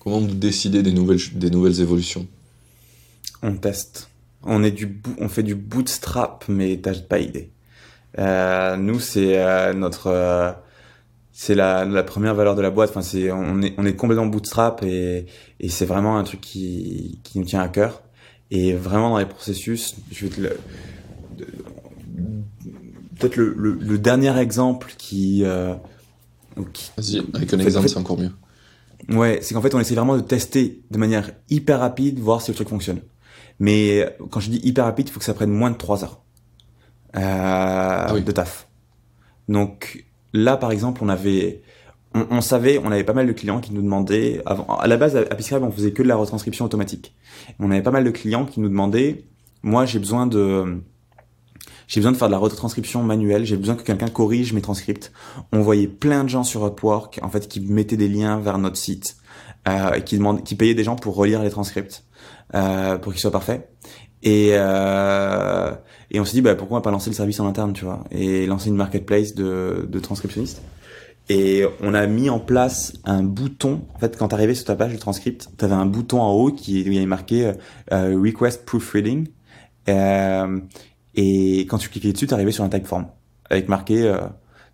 Comment 0.00 0.20
vous 0.20 0.34
décidez 0.34 0.82
des 0.82 0.92
nouvelles, 0.92 1.20
des 1.34 1.50
nouvelles 1.50 1.80
évolutions? 1.80 2.26
On 3.42 3.54
teste. 3.54 4.08
On, 4.42 4.64
est 4.64 4.70
du, 4.70 5.00
on 5.18 5.28
fait 5.28 5.42
du 5.42 5.54
bootstrap, 5.54 6.44
mais 6.48 6.78
t'as 6.82 6.94
pas 6.94 7.18
idée. 7.18 7.50
Euh, 8.18 8.76
nous, 8.76 8.98
c'est 8.98 9.38
euh, 9.38 9.74
notre, 9.74 10.08
euh, 10.08 10.52
c'est 11.32 11.54
la, 11.54 11.84
la, 11.84 12.02
première 12.02 12.34
valeur 12.34 12.54
de 12.54 12.62
la 12.62 12.70
boîte. 12.70 12.90
Enfin, 12.90 13.02
c'est, 13.02 13.30
on 13.30 13.60
est, 13.62 13.74
on 13.76 13.84
est 13.84 13.94
complètement 13.94 14.26
bootstrap 14.26 14.82
et, 14.82 15.26
et 15.60 15.68
c'est 15.68 15.84
vraiment 15.84 16.18
un 16.18 16.24
truc 16.24 16.40
qui, 16.40 17.20
qui 17.22 17.38
nous 17.38 17.44
tient 17.44 17.60
à 17.60 17.68
cœur. 17.68 18.02
Et 18.50 18.72
vraiment 18.72 19.10
dans 19.10 19.18
les 19.18 19.26
processus, 19.26 19.94
je 20.10 20.26
vais 20.26 20.34
te 20.34 20.40
le, 20.40 20.58
peut-être 23.18 23.36
le, 23.36 23.54
le, 23.54 23.98
dernier 23.98 24.36
exemple 24.38 24.94
qui, 24.98 25.44
qui 26.72 26.90
Vas-y, 26.96 27.22
avec 27.32 27.54
un 27.54 27.58
exemple, 27.60 27.88
c'est 27.88 27.98
encore 27.98 28.18
mieux. 28.18 28.32
Ouais, 29.10 29.40
c'est 29.42 29.54
qu'en 29.54 29.60
fait, 29.62 29.74
on 29.74 29.80
essaie 29.80 29.94
vraiment 29.94 30.16
de 30.16 30.22
tester 30.22 30.82
de 30.90 30.98
manière 30.98 31.32
hyper 31.48 31.80
rapide, 31.80 32.20
voir 32.20 32.40
si 32.42 32.50
le 32.50 32.54
truc 32.54 32.68
fonctionne. 32.68 33.00
Mais 33.58 34.16
quand 34.30 34.40
je 34.40 34.50
dis 34.50 34.60
hyper 34.64 34.84
rapide, 34.84 35.08
il 35.08 35.12
faut 35.12 35.18
que 35.18 35.24
ça 35.24 35.34
prenne 35.34 35.50
moins 35.50 35.70
de 35.70 35.76
3 35.76 36.04
heures 36.04 36.22
euh, 37.16 37.20
ah 37.20 38.12
de 38.12 38.32
taf. 38.32 38.68
Donc 39.48 40.04
là, 40.32 40.56
par 40.56 40.70
exemple, 40.70 41.02
on 41.02 41.08
avait, 41.08 41.62
on, 42.14 42.40
savait, 42.40 42.78
on 42.78 42.90
avait 42.92 43.04
pas 43.04 43.12
mal 43.12 43.26
de 43.26 43.32
clients 43.32 43.60
qui 43.60 43.72
nous 43.74 43.82
demandaient, 43.82 44.42
avant, 44.46 44.64
à 44.78 44.86
la 44.86 44.96
base, 44.96 45.16
à 45.16 45.34
Piscribe, 45.34 45.62
on 45.62 45.72
faisait 45.72 45.92
que 45.92 46.02
de 46.02 46.08
la 46.08 46.16
retranscription 46.16 46.64
automatique. 46.64 47.14
On 47.58 47.70
avait 47.70 47.82
pas 47.82 47.90
mal 47.90 48.04
de 48.04 48.10
clients 48.10 48.46
qui 48.46 48.60
nous 48.60 48.68
demandaient, 48.68 49.24
moi, 49.62 49.86
j'ai 49.86 49.98
besoin 49.98 50.26
de, 50.26 50.80
j'ai 51.90 51.98
besoin 51.98 52.12
de 52.12 52.16
faire 52.16 52.28
de 52.28 52.32
la 52.32 52.38
retranscription 52.38 53.02
manuelle, 53.02 53.44
j'ai 53.44 53.56
besoin 53.56 53.74
que 53.74 53.82
quelqu'un 53.82 54.06
corrige 54.06 54.52
mes 54.52 54.60
transcripts. 54.60 55.10
On 55.52 55.60
voyait 55.60 55.88
plein 55.88 56.22
de 56.22 56.28
gens 56.28 56.44
sur 56.44 56.64
Upwork, 56.64 57.18
en 57.20 57.28
fait, 57.30 57.48
qui 57.48 57.58
mettaient 57.58 57.96
des 57.96 58.08
liens 58.08 58.38
vers 58.38 58.58
notre 58.58 58.76
site, 58.76 59.16
euh, 59.66 59.98
qui 59.98 60.16
demandaient, 60.16 60.42
qui 60.42 60.54
payaient 60.54 60.74
des 60.74 60.84
gens 60.84 60.94
pour 60.94 61.16
relire 61.16 61.42
les 61.42 61.50
transcripts, 61.50 62.04
euh, 62.54 62.96
pour 62.96 63.12
qu'ils 63.12 63.20
soient 63.20 63.32
parfaits. 63.32 63.68
Et 64.22 64.50
euh, 64.52 65.72
et 66.12 66.20
on 66.20 66.24
s'est 66.24 66.34
dit, 66.34 66.42
bah, 66.42 66.54
pourquoi 66.54 66.80
pas 66.80 66.92
lancer 66.92 67.10
le 67.10 67.16
service 67.16 67.40
en 67.40 67.48
interne, 67.48 67.72
tu 67.72 67.84
vois, 67.84 68.04
et 68.12 68.46
lancer 68.46 68.68
une 68.68 68.76
marketplace 68.76 69.34
de, 69.34 69.88
de 69.90 69.98
transcriptionnistes. 69.98 70.62
Et 71.28 71.64
on 71.80 71.92
a 71.94 72.06
mis 72.06 72.30
en 72.30 72.38
place 72.38 72.92
un 73.04 73.24
bouton. 73.24 73.82
En 73.96 73.98
fait, 73.98 74.16
quand 74.16 74.28
tu 74.28 74.34
arrivais 74.36 74.54
sur 74.54 74.64
ta 74.64 74.76
page 74.76 74.92
de 74.92 74.98
transcript, 74.98 75.48
tu 75.58 75.64
avais 75.64 75.74
un 75.74 75.86
bouton 75.86 76.20
en 76.20 76.30
haut 76.30 76.52
qui 76.52 76.82
il 76.82 76.92
y 76.92 76.98
avait 76.98 77.06
marqué 77.06 77.52
euh, 77.92 78.16
Request 78.16 78.64
Proofreading. 78.64 79.26
Euh, 79.88 80.60
et 81.22 81.66
quand 81.66 81.76
tu 81.76 81.90
cliquais 81.90 82.14
dessus, 82.14 82.26
tu 82.26 82.32
arrivais 82.32 82.50
sur 82.50 82.64
un 82.64 82.70
typeform 82.70 83.06
avec 83.50 83.68
marqué, 83.68 84.04
euh, 84.04 84.20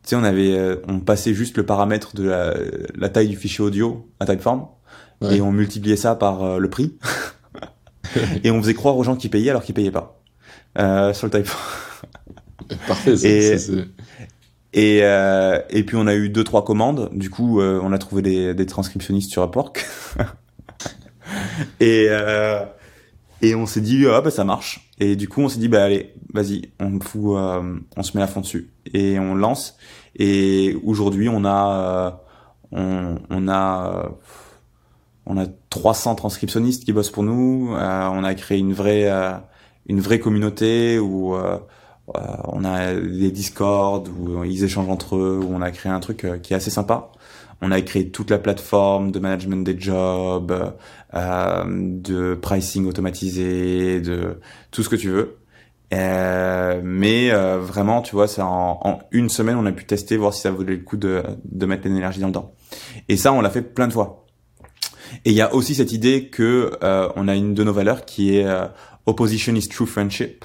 tu 0.03 0.11
sais, 0.11 0.17
on 0.17 0.23
avait, 0.23 0.57
euh, 0.57 0.77
on 0.87 1.01
passait 1.01 1.35
juste 1.35 1.57
le 1.57 1.67
paramètre 1.67 2.15
de 2.15 2.29
la, 2.29 2.55
la 2.95 3.09
taille 3.09 3.29
du 3.29 3.37
fichier 3.37 3.65
audio 3.65 4.09
à 4.21 4.27
typeform 4.27 4.69
et 5.31 5.41
on 5.41 5.51
multipliait 5.51 5.97
ça 5.97 6.15
par 6.15 6.45
euh, 6.45 6.59
le 6.59 6.71
prix 6.71 6.99
et 8.45 8.51
on 8.53 8.63
faisait 8.63 8.75
croire 8.75 8.97
aux 8.97 9.03
gens 9.03 9.17
qui 9.17 9.29
payaient 9.29 9.51
alors 9.51 9.65
qu'ils 9.65 9.75
payaient 9.75 9.91
pas 9.91 10.23
sur 10.77 11.27
le 11.27 11.31
typeform. 11.31 11.63
Parfait. 12.87 13.15
Et, 13.25 13.57
et, 14.73 14.99
et 14.99 15.83
puis 15.85 15.97
on 15.97 16.07
a 16.07 16.15
eu 16.15 16.29
deux 16.29 16.45
trois 16.45 16.65
commandes. 16.65 17.11
Du 17.13 17.31
coup, 17.31 17.61
on 17.61 17.93
a 17.93 17.99
trouvé 17.99 18.23
des, 18.23 18.55
des 18.55 18.67
transcriptionnistes 18.67 19.31
sur 19.31 19.43
Upwork. 19.43 19.87
et 21.81 22.09
et 23.43 23.55
on 23.55 23.67
s'est 23.67 23.81
dit 23.81 24.07
ah 24.07 24.21
bah 24.21 24.31
ça 24.31 24.45
marche. 24.45 24.86
Et 24.99 25.17
du 25.17 25.29
coup 25.29 25.43
on 25.43 25.49
s'est 25.49 25.59
dit 25.59 25.69
bah 25.69 25.85
allez 25.85 26.15
vas-y 26.33 26.71
on 26.81 26.99
fout 27.01 27.37
euh, 27.37 27.79
on 27.97 28.03
se 28.03 28.17
met 28.17 28.23
à 28.23 28.27
fond 28.27 28.41
dessus 28.41 28.71
et 28.93 29.19
on 29.19 29.35
lance. 29.35 29.77
Et 30.17 30.77
aujourd'hui 30.85 31.29
on 31.29 31.45
a 31.45 32.19
euh, 32.73 33.17
on, 33.31 33.49
a 33.49 34.11
on 35.27 35.37
a 35.37 35.47
300 35.71 36.15
transcriptionnistes 36.15 36.85
qui 36.85 36.93
bossent 36.93 37.11
pour 37.11 37.23
nous. 37.23 37.75
Euh, 37.75 38.09
on 38.13 38.25
a 38.25 38.35
créé 38.35 38.59
une 38.59 38.73
vraie 38.73 39.11
une 39.87 40.01
vraie 40.01 40.19
communauté 40.19 40.99
où 40.99 41.35
on 42.15 42.65
a 42.65 42.95
des 42.95 43.31
Discord 43.31 44.09
où 44.09 44.45
ils 44.45 44.65
échangent 44.65 44.89
entre 44.89 45.17
eux 45.17 45.41
où 45.43 45.55
on 45.55 45.61
a 45.61 45.71
créé 45.71 45.93
un 45.93 46.01
truc 46.01 46.27
qui 46.43 46.55
est 46.55 46.57
assez 46.57 46.71
sympa. 46.71 47.11
On 47.63 47.71
a 47.71 47.81
créé 47.81 48.11
toute 48.11 48.31
la 48.31 48.39
plateforme 48.39 49.11
de 49.13 49.19
management 49.19 49.65
des 49.65 49.79
jobs, 49.79 50.75
euh, 51.15 51.65
de 51.67 52.35
pricing 52.35 52.87
automatisé, 52.87 54.01
de 54.01 54.41
tout 54.71 54.83
ce 54.83 54.89
que 54.89 54.97
tu 54.97 55.11
veux. 55.11 55.39
Euh, 55.95 56.81
mais 56.83 57.31
euh, 57.31 57.59
vraiment, 57.59 58.03
tu 58.03 58.15
vois, 58.15 58.29
c'est 58.29 58.43
en, 58.43 58.99
une 59.13 59.29
semaine, 59.29 59.57
on 59.57 59.67
a 59.67 59.73
pu 59.73 59.85
tester, 59.85 60.17
voir 60.17 60.35
si 60.35 60.43
ça 60.43 60.51
vaudrait 60.51 60.77
le 60.77 60.83
coup 60.83 60.97
de, 60.97 61.23
de 61.45 61.67
mettre 61.67 61.85
l'énergie 61.87 62.21
dans 62.21 62.27
le 62.27 62.33
temps. 62.33 62.55
Et 63.09 63.17
ça, 63.17 63.33
on 63.33 63.41
l'a 63.41 63.51
fait 63.51 63.63
plein 63.63 63.87
de 63.87 63.93
fois. 63.93 64.27
Et 65.25 65.31
il 65.31 65.37
y 65.37 65.41
a 65.41 65.55
aussi 65.55 65.75
cette 65.75 65.93
idée 65.93 66.29
que 66.29 66.77
euh, 66.83 67.09
on 67.17 67.29
a 67.29 67.35
une 67.35 67.55
de 67.55 67.65
nos 67.65 67.73
valeurs 67.73 68.05
qui 68.05 68.37
est 68.37 68.47
euh, 68.47 68.67
opposition 69.07 69.55
is 69.55 69.69
true 69.69 69.87
friendship, 69.87 70.45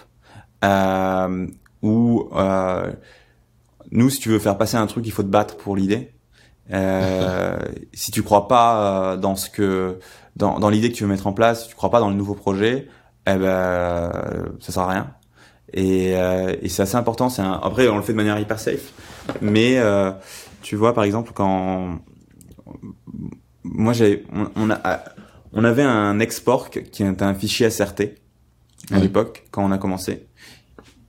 euh, 0.63 1.47
où 1.81 2.29
nous, 3.91 4.09
si 4.09 4.19
tu 4.19 4.29
veux 4.29 4.39
faire 4.39 4.57
passer 4.57 4.77
un 4.77 4.87
truc, 4.87 5.05
il 5.05 5.11
faut 5.11 5.23
te 5.23 5.27
battre 5.27 5.57
pour 5.57 5.75
l'idée. 5.75 6.13
Euh, 6.73 7.57
si 7.93 8.11
tu 8.11 8.23
crois 8.23 8.47
pas 8.47 9.13
euh, 9.13 9.17
dans 9.17 9.35
ce 9.35 9.49
que 9.49 9.99
dans, 10.35 10.59
dans 10.59 10.69
l'idée 10.69 10.91
que 10.91 10.95
tu 10.95 11.03
veux 11.03 11.09
mettre 11.09 11.27
en 11.27 11.33
place, 11.33 11.63
si 11.63 11.69
tu 11.69 11.75
crois 11.75 11.89
pas 11.89 11.99
dans 11.99 12.09
le 12.09 12.15
nouveau 12.15 12.33
projet, 12.33 12.87
eh 13.27 13.35
ben 13.35 14.11
ça 14.59 14.71
sert 14.71 14.83
à 14.83 14.91
rien. 14.91 15.13
Et, 15.73 16.15
euh, 16.15 16.55
et 16.61 16.69
c'est 16.69 16.83
assez 16.83 16.95
important. 16.95 17.29
C'est 17.29 17.41
après 17.41 17.87
on 17.87 17.97
le 17.97 18.03
fait 18.03 18.13
de 18.13 18.17
manière 18.17 18.39
hyper 18.39 18.59
safe, 18.59 18.93
mais 19.41 19.77
euh, 19.77 20.11
tu 20.61 20.75
vois 20.75 20.93
par 20.93 21.03
exemple 21.03 21.31
quand 21.33 21.99
moi 23.63 23.93
j'ai 23.93 24.25
on, 24.33 24.49
on, 24.55 24.69
a 24.69 25.03
on 25.53 25.63
avait 25.63 25.83
un 25.83 26.19
export 26.19 26.69
qui 26.69 26.79
était 26.79 27.23
un 27.23 27.33
fichier 27.33 27.69
SRT 27.69 28.15
à 28.91 28.99
l'époque 28.99 29.45
quand 29.51 29.63
on 29.63 29.71
a 29.71 29.77
commencé. 29.77 30.27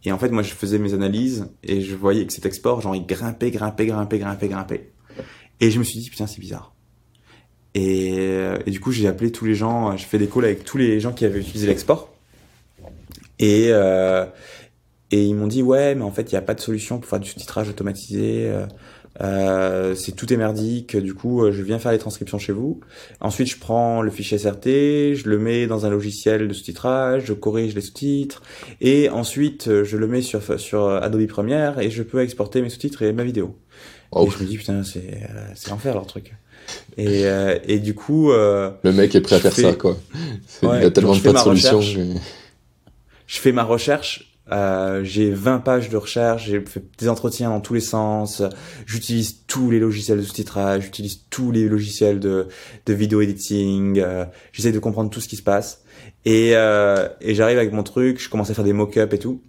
Et 0.04 0.12
en 0.12 0.18
fait, 0.18 0.30
moi, 0.30 0.42
je 0.42 0.52
faisais 0.52 0.78
mes 0.78 0.94
analyses 0.94 1.48
et 1.62 1.80
je 1.80 1.94
voyais 1.94 2.26
que 2.26 2.32
cet 2.32 2.44
export, 2.44 2.80
genre, 2.80 2.96
il 2.96 3.06
grimpait, 3.06 3.50
grimpait, 3.50 3.86
grimpait, 3.86 4.18
grimpait, 4.18 4.48
grimpait. 4.48 4.91
Et 5.62 5.70
je 5.70 5.78
me 5.78 5.84
suis 5.84 6.00
dit, 6.00 6.10
putain, 6.10 6.26
c'est 6.26 6.40
bizarre. 6.40 6.74
Et, 7.74 8.16
euh, 8.18 8.58
et, 8.66 8.70
du 8.72 8.80
coup, 8.80 8.90
j'ai 8.90 9.06
appelé 9.06 9.30
tous 9.30 9.44
les 9.44 9.54
gens, 9.54 9.96
j'ai 9.96 10.04
fait 10.04 10.18
des 10.18 10.26
calls 10.26 10.44
avec 10.44 10.64
tous 10.64 10.76
les 10.76 10.98
gens 10.98 11.12
qui 11.12 11.24
avaient 11.24 11.38
utilisé 11.38 11.68
l'export. 11.68 12.12
Et, 13.38 13.68
euh, 13.70 14.26
et 15.12 15.24
ils 15.24 15.34
m'ont 15.36 15.46
dit, 15.46 15.62
ouais, 15.62 15.94
mais 15.94 16.02
en 16.02 16.10
fait, 16.10 16.32
il 16.32 16.34
n'y 16.34 16.38
a 16.38 16.42
pas 16.42 16.54
de 16.54 16.60
solution 16.60 16.98
pour 16.98 17.08
faire 17.08 17.20
du 17.20 17.28
sous-titrage 17.28 17.68
automatisé. 17.68 18.48
Euh, 18.48 18.66
euh 19.20 19.94
c'est 19.94 20.12
tout 20.12 20.32
est 20.32 20.36
merdique. 20.36 20.96
Du 20.96 21.14
coup, 21.14 21.48
je 21.52 21.62
viens 21.62 21.78
faire 21.78 21.92
les 21.92 21.98
transcriptions 21.98 22.40
chez 22.40 22.52
vous. 22.52 22.80
Ensuite, 23.20 23.48
je 23.48 23.58
prends 23.58 24.02
le 24.02 24.10
fichier 24.10 24.38
SRT, 24.38 25.14
je 25.14 25.28
le 25.28 25.38
mets 25.38 25.68
dans 25.68 25.86
un 25.86 25.90
logiciel 25.90 26.48
de 26.48 26.52
sous-titrage, 26.52 27.26
je 27.26 27.34
corrige 27.34 27.76
les 27.76 27.82
sous-titres, 27.82 28.42
et 28.80 29.10
ensuite, 29.10 29.84
je 29.84 29.96
le 29.96 30.08
mets 30.08 30.22
sur, 30.22 30.58
sur 30.58 30.88
Adobe 30.88 31.26
Premiere 31.28 31.78
et 31.78 31.90
je 31.90 32.02
peux 32.02 32.20
exporter 32.20 32.62
mes 32.62 32.68
sous-titres 32.68 33.02
et 33.02 33.12
ma 33.12 33.22
vidéo. 33.22 33.54
Et 34.16 34.30
je 34.30 34.42
me 34.42 34.48
dis, 34.48 34.58
putain, 34.58 34.82
c'est, 34.84 34.98
euh, 34.98 35.46
c'est 35.54 35.70
l'enfer 35.70 35.94
leur 35.94 36.06
truc. 36.06 36.34
Et, 36.96 37.26
euh, 37.26 37.58
et 37.66 37.78
du 37.78 37.94
coup. 37.94 38.30
Euh, 38.30 38.70
le 38.82 38.92
mec 38.92 39.14
est 39.14 39.20
prêt 39.20 39.36
à 39.36 39.40
faire 39.40 39.54
ça, 39.54 39.72
quoi. 39.74 39.96
il 40.62 40.68
y 40.68 40.84
a 40.84 40.90
tellement 40.90 41.16
de 41.16 41.20
pas 41.20 41.32
de 41.32 41.38
solution. 41.38 41.80
Je 41.80 43.38
fais 43.38 43.52
ma 43.52 43.64
recherche 43.64 44.32
Euh, 44.50 45.04
j'ai 45.04 45.30
20 45.30 45.60
pages 45.60 45.88
de 45.88 45.96
recherche, 45.96 46.46
j'ai 46.46 46.60
fait 46.60 46.82
des 46.98 47.08
entretiens 47.08 47.50
dans 47.50 47.60
tous 47.60 47.74
les 47.74 47.80
sens, 47.80 48.42
j'utilise 48.86 49.46
tous 49.46 49.70
les 49.70 49.78
logiciels 49.78 50.18
de 50.18 50.22
sous-titrage, 50.22 50.82
j'utilise 50.82 51.20
tous 51.30 51.52
les 51.52 51.68
logiciels 51.68 52.18
de, 52.18 52.48
de 52.84 52.92
vidéo 52.92 53.20
editing, 53.20 54.00
euh, 54.00 54.24
j'essaie 54.52 54.72
de 54.72 54.78
comprendre 54.80 55.10
tout 55.10 55.20
ce 55.20 55.28
qui 55.28 55.36
se 55.36 55.42
passe. 55.42 55.84
Et, 56.24 56.50
euh, 56.54 57.08
et 57.20 57.34
j'arrive 57.34 57.56
avec 57.56 57.72
mon 57.72 57.84
truc, 57.84 58.20
je 58.20 58.28
commence 58.28 58.50
à 58.50 58.54
faire 58.54 58.64
des 58.64 58.72
mock-ups 58.72 59.14
et 59.14 59.18
tout. 59.18 59.42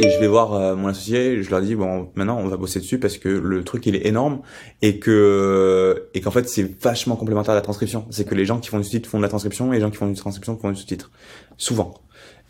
Et 0.00 0.10
je 0.10 0.18
vais 0.20 0.26
voir 0.26 0.54
euh, 0.54 0.76
mon 0.76 0.88
associé, 0.88 1.42
je 1.42 1.50
leur 1.50 1.60
dis 1.60 1.74
bon 1.74 2.10
maintenant 2.14 2.38
on 2.38 2.48
va 2.48 2.56
bosser 2.56 2.80
dessus 2.80 2.98
parce 2.98 3.18
que 3.18 3.28
le 3.28 3.64
truc 3.64 3.86
il 3.86 3.96
est 3.96 4.06
énorme 4.06 4.40
et 4.80 4.98
que 4.98 6.08
et 6.14 6.20
qu'en 6.20 6.30
fait 6.30 6.48
c'est 6.48 6.80
vachement 6.82 7.16
complémentaire 7.16 7.52
à 7.52 7.56
la 7.56 7.60
transcription. 7.62 8.06
C'est 8.10 8.26
que 8.26 8.34
les 8.34 8.44
gens 8.44 8.58
qui 8.58 8.68
font 8.68 8.78
du 8.78 8.84
sous-titre 8.84 9.08
font 9.08 9.18
de 9.18 9.22
la 9.22 9.28
transcription 9.28 9.72
et 9.72 9.76
les 9.76 9.82
gens 9.82 9.90
qui 9.90 9.96
font 9.96 10.08
du 10.08 10.14
transcription 10.14 10.56
font 10.58 10.70
du 10.70 10.76
sous-titre. 10.76 11.10
Souvent. 11.56 11.94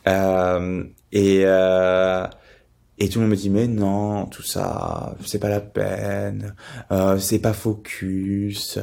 Euh, 0.09 0.85
et 1.13 1.43
euh, 1.45 2.27
et 2.99 3.09
tout 3.09 3.19
le 3.19 3.25
monde 3.25 3.33
me 3.33 3.37
dit 3.37 3.51
mais 3.51 3.67
non 3.67 4.27
tout 4.27 4.43
ça 4.43 5.17
c'est 5.25 5.39
pas 5.39 5.49
la 5.49 5.61
peine 5.61 6.55
euh, 6.93 7.19
c'est 7.19 7.41
pas 7.41 7.53
focus 7.53 8.79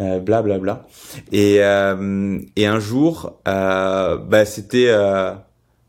euh, 0.00 0.20
bla 0.20 0.42
bla 0.42 0.86
et 1.32 1.62
euh, 1.62 2.40
et 2.56 2.66
un 2.66 2.78
jour 2.78 3.40
bah 3.46 4.44
c'était 4.44 4.92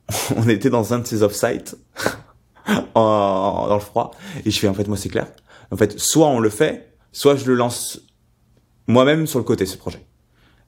on 0.36 0.48
était 0.50 0.70
dans 0.70 0.94
un 0.94 1.00
de 1.00 1.08
ces 1.08 1.24
off-sites 1.24 1.76
dans 2.96 3.74
le 3.74 3.80
froid 3.80 4.12
et 4.46 4.52
je 4.52 4.60
fais 4.60 4.68
en 4.68 4.74
fait 4.74 4.88
moi 4.88 4.98
c'est 4.98 5.10
clair. 5.10 5.28
En 5.72 5.78
fait 5.78 6.00
soit 6.00 6.28
on 6.28 6.40
le 6.40 6.50
fait 6.50 6.94
soit 7.12 7.36
je 7.36 7.46
le 7.46 7.56
lance 7.56 8.02
moi-même 8.88 9.28
sur 9.28 9.40
le 9.40 9.46
côté 9.46 9.66
ce 9.66 9.78
projet. 9.78 10.06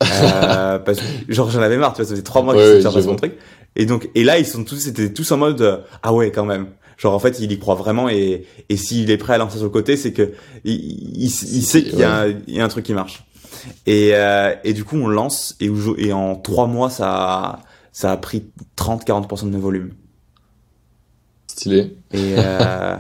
Euh, 0.04 0.78
parce 0.78 1.00
que 1.00 1.06
genre 1.34 1.50
j'en 1.50 1.62
avais 1.62 1.76
marre 1.76 1.94
tu 1.94 1.98
vois 1.98 2.06
ça 2.06 2.12
faisait 2.12 2.22
trois 2.22 2.44
mois 2.44 2.54
que 2.54 2.60
Ouais, 2.60 2.76
j'étais 2.78 2.88
ouais, 2.88 3.02
sur 3.02 3.10
mon 3.12 3.16
truc. 3.16 3.34
Et 3.76 3.88
donc 3.88 4.10
et 4.14 4.24
là 4.24 4.38
ils 4.38 4.46
sont 4.46 4.64
tous 4.64 4.76
c'était 4.78 5.12
tous 5.12 5.32
en 5.32 5.38
mode 5.38 5.60
euh, 5.62 5.78
ah 6.04 6.14
ouais 6.14 6.32
quand 6.32 6.46
même. 6.46 6.68
Genre 6.98 7.16
en 7.16 7.20
fait 7.20 7.40
il 7.40 7.52
y 7.52 7.58
croit 7.58 7.74
vraiment 7.74 8.08
et 8.08 8.46
et 8.70 8.78
s'il 8.78 9.10
est 9.10 9.18
prêt 9.18 9.34
à 9.34 9.38
lancer 9.40 9.58
sur 9.58 9.66
le 9.66 9.72
côté 9.72 9.98
c'est 9.98 10.14
que 10.14 10.34
il, 10.64 10.76
il, 10.76 11.24
il 11.26 11.64
sait 11.64 11.84
qu'il 11.84 11.98
y 11.98 12.04
a 12.04 12.22
un, 12.22 12.28
il 12.28 12.56
y 12.56 12.62
a 12.62 12.64
un 12.64 12.68
truc 12.68 12.86
qui 12.86 12.94
marche. 12.94 13.24
Et 13.88 14.12
euh, 14.14 14.54
et 14.64 14.74
du 14.74 14.84
coup 14.84 14.98
on 14.98 15.08
lance 15.08 15.56
et 15.60 15.72
et 15.98 16.14
en 16.14 16.36
trois 16.36 16.68
mois 16.68 16.92
ça 16.92 17.60
ça 17.98 18.12
a 18.12 18.18
pris 18.18 18.44
30-40% 18.78 19.46
de 19.46 19.50
mes 19.50 19.58
volumes 19.58 19.90
Stylé. 21.48 21.98
et 22.14 22.36
euh, 22.38 22.96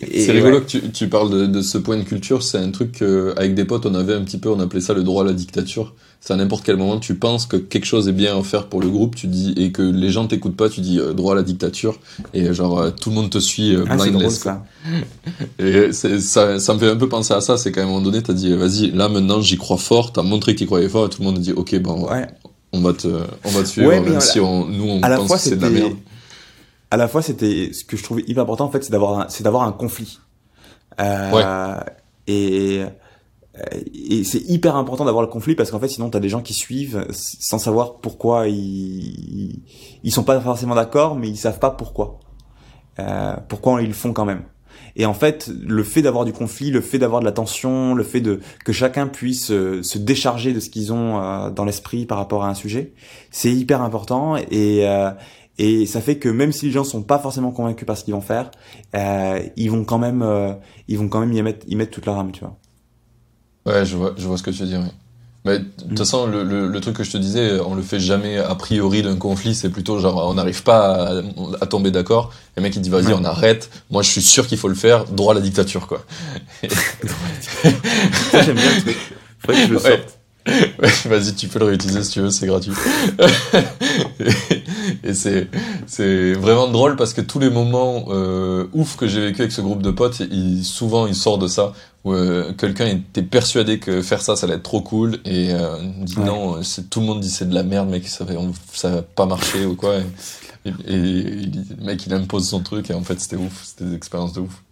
et- 0.00 0.22
C'est 0.22 0.32
rigolo 0.32 0.56
ouais. 0.56 0.62
que 0.62 0.66
tu, 0.66 0.90
tu 0.92 1.08
parles 1.08 1.30
de, 1.30 1.44
de 1.44 1.60
ce 1.60 1.76
point 1.76 1.98
de 1.98 2.02
culture. 2.02 2.42
C'est 2.42 2.56
un 2.56 2.70
truc 2.70 2.92
que, 2.92 3.34
avec 3.36 3.54
des 3.54 3.66
potes, 3.66 3.84
on 3.84 3.94
avait 3.94 4.14
un 4.14 4.22
petit 4.22 4.38
peu, 4.38 4.48
on 4.48 4.60
appelait 4.60 4.80
ça 4.80 4.94
le 4.94 5.02
droit 5.02 5.24
à 5.24 5.26
la 5.26 5.34
dictature. 5.34 5.94
C'est 6.20 6.32
à 6.32 6.36
n'importe 6.36 6.64
quel 6.64 6.78
moment, 6.78 6.98
tu 6.98 7.16
penses 7.16 7.44
que 7.44 7.58
quelque 7.58 7.84
chose 7.84 8.08
est 8.08 8.12
bien 8.12 8.38
à 8.38 8.42
faire 8.42 8.68
pour 8.68 8.80
le 8.80 8.88
groupe, 8.88 9.14
tu 9.14 9.26
dis, 9.26 9.52
et 9.58 9.72
que 9.72 9.82
les 9.82 10.08
gens 10.08 10.26
t'écoutent 10.26 10.56
pas, 10.56 10.70
tu 10.70 10.80
dis 10.80 10.98
euh, 10.98 11.12
droit 11.12 11.34
à 11.34 11.36
la 11.36 11.42
dictature, 11.42 12.00
et 12.32 12.54
genre 12.54 12.78
euh, 12.78 12.90
tout 12.90 13.10
le 13.10 13.16
monde 13.16 13.28
te 13.28 13.38
suit 13.38 13.76
euh, 13.76 13.84
ah, 13.90 13.96
drôle 13.98 14.30
ça 14.30 14.64
Et 15.58 15.92
ça, 15.92 16.58
ça 16.58 16.74
me 16.74 16.78
fait 16.78 16.88
un 16.88 16.96
peu 16.96 17.10
penser 17.10 17.34
à 17.34 17.42
ça, 17.42 17.58
c'est 17.58 17.72
qu'à 17.72 17.82
un 17.82 17.86
moment 17.86 18.00
donné, 18.00 18.22
t'as 18.22 18.32
dit, 18.32 18.56
vas-y, 18.56 18.90
là 18.92 19.10
maintenant 19.10 19.42
j'y 19.42 19.58
crois 19.58 19.76
fort, 19.76 20.14
t'as 20.14 20.22
montré 20.22 20.54
que 20.54 20.60
t'y 20.60 20.66
croyais 20.66 20.88
fort, 20.88 21.04
et 21.04 21.10
tout 21.10 21.20
le 21.20 21.26
monde 21.26 21.36
a 21.36 21.40
dit, 21.40 21.52
ok, 21.52 21.78
bon, 21.80 22.08
ouais 22.10 22.26
on 22.76 22.80
va 22.80 22.92
te, 22.92 23.08
on 23.44 23.50
va 23.50 23.60
te 23.62 23.66
suivre, 23.68 23.88
Ouais, 23.88 24.00
mais 24.00 24.10
même 24.10 24.20
si 24.20 24.40
on, 24.40 24.66
nous 24.66 24.88
on 24.88 25.02
à 25.02 25.08
la 25.08 25.16
pense 25.16 25.26
fois 25.28 25.36
que 25.36 25.42
c'est 25.42 25.56
de 25.56 25.62
la 25.62 25.70
merde. 25.70 25.96
à 26.90 26.96
la 26.96 27.08
fois 27.08 27.22
c'était 27.22 27.72
ce 27.72 27.84
que 27.84 27.96
je 27.96 28.02
trouvais 28.02 28.22
hyper 28.26 28.42
important 28.42 28.66
en 28.66 28.70
fait 28.70 28.84
c'est 28.84 28.92
d'avoir 28.92 29.20
un, 29.20 29.28
c'est 29.28 29.44
d'avoir 29.44 29.62
un 29.64 29.72
conflit. 29.72 30.20
Euh, 31.00 31.80
et 32.26 32.82
et 33.94 34.24
c'est 34.24 34.42
hyper 34.48 34.76
important 34.76 35.04
d'avoir 35.06 35.22
le 35.22 35.30
conflit 35.30 35.54
parce 35.54 35.70
qu'en 35.70 35.80
fait 35.80 35.88
sinon 35.88 36.10
t'as 36.10 36.20
des 36.20 36.28
gens 36.28 36.42
qui 36.42 36.52
suivent 36.52 37.06
sans 37.10 37.58
savoir 37.58 37.96
pourquoi 37.96 38.48
ils 38.48 39.62
ils 40.02 40.12
sont 40.12 40.24
pas 40.24 40.38
forcément 40.40 40.74
d'accord 40.74 41.16
mais 41.16 41.28
ils 41.28 41.36
savent 41.38 41.58
pas 41.58 41.70
pourquoi. 41.70 42.20
Euh, 42.98 43.36
pourquoi 43.48 43.82
ils 43.82 43.88
le 43.88 43.94
font 43.94 44.12
quand 44.12 44.24
même 44.24 44.42
et 44.96 45.06
en 45.06 45.14
fait 45.14 45.48
le 45.48 45.84
fait 45.84 46.02
d'avoir 46.02 46.24
du 46.24 46.32
conflit 46.32 46.70
le 46.70 46.80
fait 46.80 46.98
d'avoir 46.98 47.20
de 47.20 47.26
la 47.26 47.32
tension 47.32 47.94
le 47.94 48.02
fait 48.02 48.20
de 48.20 48.40
que 48.64 48.72
chacun 48.72 49.06
puisse 49.06 49.50
euh, 49.50 49.82
se 49.82 49.98
décharger 49.98 50.52
de 50.52 50.60
ce 50.60 50.70
qu'ils 50.70 50.92
ont 50.92 51.20
euh, 51.20 51.50
dans 51.50 51.64
l'esprit 51.64 52.06
par 52.06 52.18
rapport 52.18 52.44
à 52.44 52.48
un 52.48 52.54
sujet 52.54 52.92
c'est 53.30 53.52
hyper 53.52 53.82
important 53.82 54.36
et 54.36 54.86
euh, 54.88 55.10
et 55.58 55.86
ça 55.86 56.00
fait 56.00 56.18
que 56.18 56.28
même 56.28 56.52
si 56.52 56.66
les 56.66 56.72
gens 56.72 56.84
sont 56.84 57.02
pas 57.02 57.18
forcément 57.18 57.50
convaincus 57.50 57.86
par 57.86 57.96
ce 57.96 58.04
qu'ils 58.04 58.14
vont 58.14 58.20
faire, 58.20 58.50
euh, 58.94 59.40
ils 59.56 59.70
vont 59.70 59.84
quand 59.84 59.98
même, 59.98 60.22
euh, 60.22 60.52
ils 60.86 60.98
vont 60.98 61.08
quand 61.08 61.20
même 61.20 61.32
y 61.32 61.40
mettre, 61.42 61.64
y 61.66 61.76
mettre 61.76 61.92
toute 61.92 62.04
leur 62.06 62.18
âme, 62.18 62.32
tu 62.32 62.40
vois. 62.40 62.58
Ouais, 63.64 63.84
je 63.84 63.96
vois, 63.96 64.14
je 64.16 64.26
vois 64.26 64.36
ce 64.36 64.42
que 64.42 64.50
tu 64.50 64.60
veux 64.62 64.68
dire. 64.68 64.80
oui. 64.80 64.90
Mais 65.46 65.58
de 65.60 65.64
Mm. 65.64 65.88
toute 65.90 65.98
façon, 65.98 66.26
le, 66.26 66.42
le, 66.44 66.66
le 66.68 66.80
truc 66.80 66.96
que 66.96 67.04
je 67.04 67.10
te 67.12 67.16
disais, 67.16 67.60
on 67.64 67.74
le 67.74 67.82
fait 67.82 68.00
jamais 68.00 68.36
a 68.38 68.54
priori 68.56 69.02
d'un 69.02 69.16
conflit, 69.16 69.54
c'est 69.54 69.70
plutôt 69.70 69.98
genre 70.00 70.26
on 70.28 70.34
n'arrive 70.34 70.62
pas 70.64 71.18
à, 71.18 71.22
à 71.60 71.66
tomber 71.66 71.90
d'accord. 71.90 72.32
Le 72.56 72.62
mec 72.62 72.74
il 72.76 72.82
dit 72.82 72.90
vas-y 72.90 73.06
Ouais. 73.06 73.14
on 73.16 73.24
arrête. 73.24 73.70
Moi 73.90 74.02
je 74.02 74.10
suis 74.10 74.22
sûr 74.22 74.46
qu'il 74.46 74.58
faut 74.58 74.68
le 74.68 74.74
faire. 74.74 75.04
Droit 75.06 75.32
à 75.32 75.36
la 75.36 75.40
dictature 75.40 75.86
quoi. 75.86 76.04
J'aime 77.62 78.56
bien 78.56 78.74
le 78.74 78.80
truc. 78.82 78.96
Faudrait 79.38 79.62
que 79.62 79.68
je 79.68 79.72
le 79.72 79.78
Ouais. 79.80 79.90
sorte. 79.90 80.18
Ouais, 80.80 80.92
vas-y 81.18 81.34
tu 81.34 81.48
peux 81.48 81.58
le 81.58 81.64
réutiliser 81.66 82.04
si 82.04 82.10
tu 82.12 82.20
veux, 82.20 82.30
c'est 82.30 82.46
gratuit. 82.46 82.70
et 85.04 85.12
c'est 85.12 85.48
c'est 85.86 86.32
vraiment 86.34 86.68
drôle 86.68 86.94
parce 86.96 87.12
que 87.14 87.20
tous 87.20 87.38
les 87.40 87.50
moments 87.50 88.06
euh, 88.10 88.66
ouf 88.72 88.96
que 88.96 89.06
j'ai 89.08 89.20
vécu 89.20 89.40
avec 89.42 89.52
ce 89.52 89.60
groupe 89.60 89.82
de 89.82 89.90
potes, 89.90 90.20
il, 90.30 90.64
souvent 90.64 91.06
il 91.08 91.14
sort 91.16 91.38
de 91.38 91.48
ça 91.48 91.72
où 92.06 92.12
euh, 92.14 92.52
quelqu'un 92.54 92.86
était 92.86 93.22
persuadé 93.22 93.78
que 93.78 94.00
faire 94.00 94.22
ça, 94.22 94.36
ça 94.36 94.46
allait 94.46 94.54
être 94.56 94.62
trop 94.62 94.80
cool 94.80 95.18
et 95.24 95.52
euh, 95.52 95.76
dit 96.02 96.16
Ouais. 96.18 96.24
non, 96.24 96.62
c'est 96.62 96.88
tout 96.88 97.00
le 97.00 97.06
monde 97.06 97.20
dit 97.20 97.28
c'est 97.28 97.48
de 97.48 97.54
la 97.54 97.62
merde, 97.64 97.88
mec, 97.90 98.06
ça 98.08 98.24
va, 98.24 98.34
on- 98.34 98.54
ça 98.72 98.88
va 98.90 99.02
pas 99.02 99.26
marcher 99.26 99.66
ou 99.66 99.74
quoi. 99.74 99.96
Et, 100.64 100.68
et- 100.86 100.92
le 100.92 101.84
mec 101.84 102.06
il 102.06 102.14
impose 102.14 102.48
son 102.48 102.60
truc 102.60 102.90
et 102.90 102.94
en 102.94 103.02
fait 103.02 103.20
c'était 103.20 103.36
ouf, 103.36 103.64
c'était 103.64 103.84
des 103.90 103.94
expériences 103.96 104.32
de 104.32 104.40
ouf. 104.40 104.62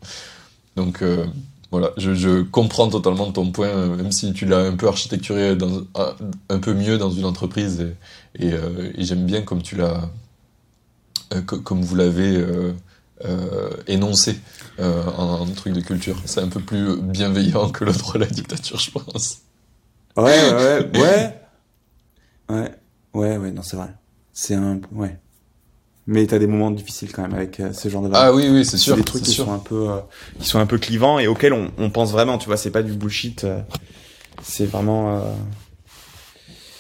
Donc 0.76 1.02
euh, 1.02 1.26
voilà, 1.72 1.90
je, 1.96 2.14
je 2.14 2.42
comprends 2.42 2.88
totalement 2.88 3.32
ton 3.32 3.50
point, 3.50 3.66
euh, 3.68 3.96
même 3.96 4.12
si 4.12 4.32
tu 4.32 4.46
l'as 4.46 4.60
un 4.60 4.76
peu 4.76 4.86
architecturé 4.86 5.56
dans, 5.56 5.82
un- 6.48 6.58
peu 6.60 6.72
mieux 6.72 6.98
dans 6.98 7.10
une 7.10 7.24
entreprise 7.24 7.84
et, 8.38 8.52
euh, 8.52 8.92
j'aime 8.98 9.24
bien 9.26 9.42
comme 9.42 9.60
tu 9.62 9.74
l'as, 9.76 10.08
euh, 11.32 11.40
co- 11.42 11.58
comme 11.60 11.80
vous 11.82 11.96
l'avez 11.96 12.36
euh, 13.24 13.70
énoncé 13.86 14.36
euh, 14.80 15.02
en, 15.16 15.40
en 15.40 15.46
truc 15.46 15.72
de 15.72 15.80
culture. 15.80 16.20
C'est 16.24 16.40
un 16.40 16.48
peu 16.48 16.60
plus 16.60 16.96
bienveillant 17.00 17.70
que 17.70 17.84
le 17.84 17.92
droit 17.92 18.16
à 18.16 18.18
la 18.18 18.26
dictature, 18.26 18.78
je 18.80 18.90
pense. 18.90 19.38
Ouais, 20.16 20.24
ouais, 20.24 20.90
ouais, 20.94 21.00
ouais. 21.00 21.40
Ouais, 22.50 22.70
ouais, 23.14 23.36
ouais, 23.36 23.50
non, 23.50 23.62
c'est 23.62 23.76
vrai. 23.76 23.88
C'est 24.32 24.54
un, 24.54 24.80
ouais. 24.92 25.18
Mais 26.06 26.26
t'as 26.26 26.38
des 26.38 26.46
moments 26.46 26.70
difficiles 26.70 27.12
quand 27.12 27.22
même 27.22 27.34
avec 27.34 27.58
euh, 27.60 27.72
ce 27.72 27.88
genre 27.88 28.02
de 28.02 28.10
Ah 28.12 28.32
oui, 28.34 28.48
oui, 28.50 28.64
c'est 28.66 28.76
sûr. 28.76 28.94
des 28.96 29.04
trucs 29.04 29.22
qui 29.22 29.30
sûr. 29.30 29.46
sont 29.46 29.52
un 29.52 29.58
peu, 29.58 29.90
euh, 29.90 30.00
qui 30.38 30.46
sont 30.46 30.58
un 30.58 30.66
peu 30.66 30.76
clivants 30.78 31.18
et 31.18 31.26
auxquels 31.26 31.54
on, 31.54 31.70
on 31.78 31.88
pense 31.88 32.12
vraiment, 32.12 32.36
tu 32.36 32.46
vois. 32.46 32.56
C'est 32.58 32.70
pas 32.70 32.82
du 32.82 32.92
bullshit. 32.92 33.44
euh, 33.44 33.60
c'est 34.42 34.66
vraiment. 34.66 35.16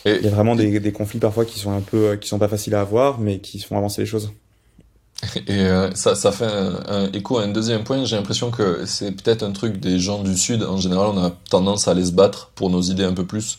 euh, 0.04 0.18
Il 0.20 0.22
y 0.22 0.26
a 0.26 0.30
vraiment 0.30 0.54
des, 0.56 0.78
des 0.78 0.92
conflits 0.92 1.20
parfois 1.20 1.46
qui 1.46 1.58
sont 1.58 1.72
un 1.72 1.80
peu, 1.80 2.16
qui 2.16 2.28
sont 2.28 2.38
pas 2.38 2.48
faciles 2.48 2.74
à 2.74 2.82
avoir, 2.82 3.18
mais 3.18 3.38
qui 3.38 3.58
font 3.60 3.78
avancer 3.78 4.02
les 4.02 4.06
choses. 4.06 4.30
Et 5.46 5.60
euh, 5.60 5.90
ça, 5.94 6.14
ça 6.14 6.32
fait 6.32 6.46
un, 6.46 6.82
un 6.88 7.12
écho 7.12 7.38
à 7.38 7.44
un 7.44 7.48
deuxième 7.48 7.84
point. 7.84 8.04
J'ai 8.04 8.16
l'impression 8.16 8.50
que 8.50 8.84
c'est 8.86 9.12
peut-être 9.12 9.42
un 9.42 9.52
truc 9.52 9.78
des 9.78 9.98
gens 9.98 10.22
du 10.22 10.36
Sud. 10.36 10.62
En 10.62 10.78
général, 10.78 11.08
on 11.14 11.22
a 11.24 11.30
tendance 11.50 11.88
à 11.88 11.92
aller 11.92 12.04
se 12.04 12.12
battre 12.12 12.50
pour 12.54 12.70
nos 12.70 12.82
idées 12.82 13.04
un 13.04 13.14
peu 13.14 13.26
plus. 13.26 13.58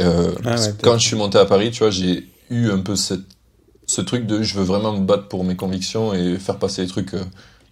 Euh, 0.00 0.32
Ah 0.44 0.56
ouais, 0.56 0.74
quand 0.82 0.98
je 0.98 1.06
suis 1.06 1.16
monté 1.16 1.38
à 1.38 1.44
Paris, 1.44 1.70
tu 1.70 1.80
vois, 1.80 1.90
j'ai 1.90 2.28
eu 2.50 2.70
un 2.70 2.80
peu 2.80 2.96
cette, 2.96 3.24
ce 3.86 4.00
truc 4.00 4.26
de 4.26 4.42
je 4.42 4.54
veux 4.56 4.64
vraiment 4.64 4.92
me 4.92 5.04
battre 5.04 5.28
pour 5.28 5.44
mes 5.44 5.56
convictions 5.56 6.14
et 6.14 6.38
faire 6.38 6.58
passer 6.58 6.82
les 6.82 6.88
trucs 6.88 7.14
euh, 7.14 7.24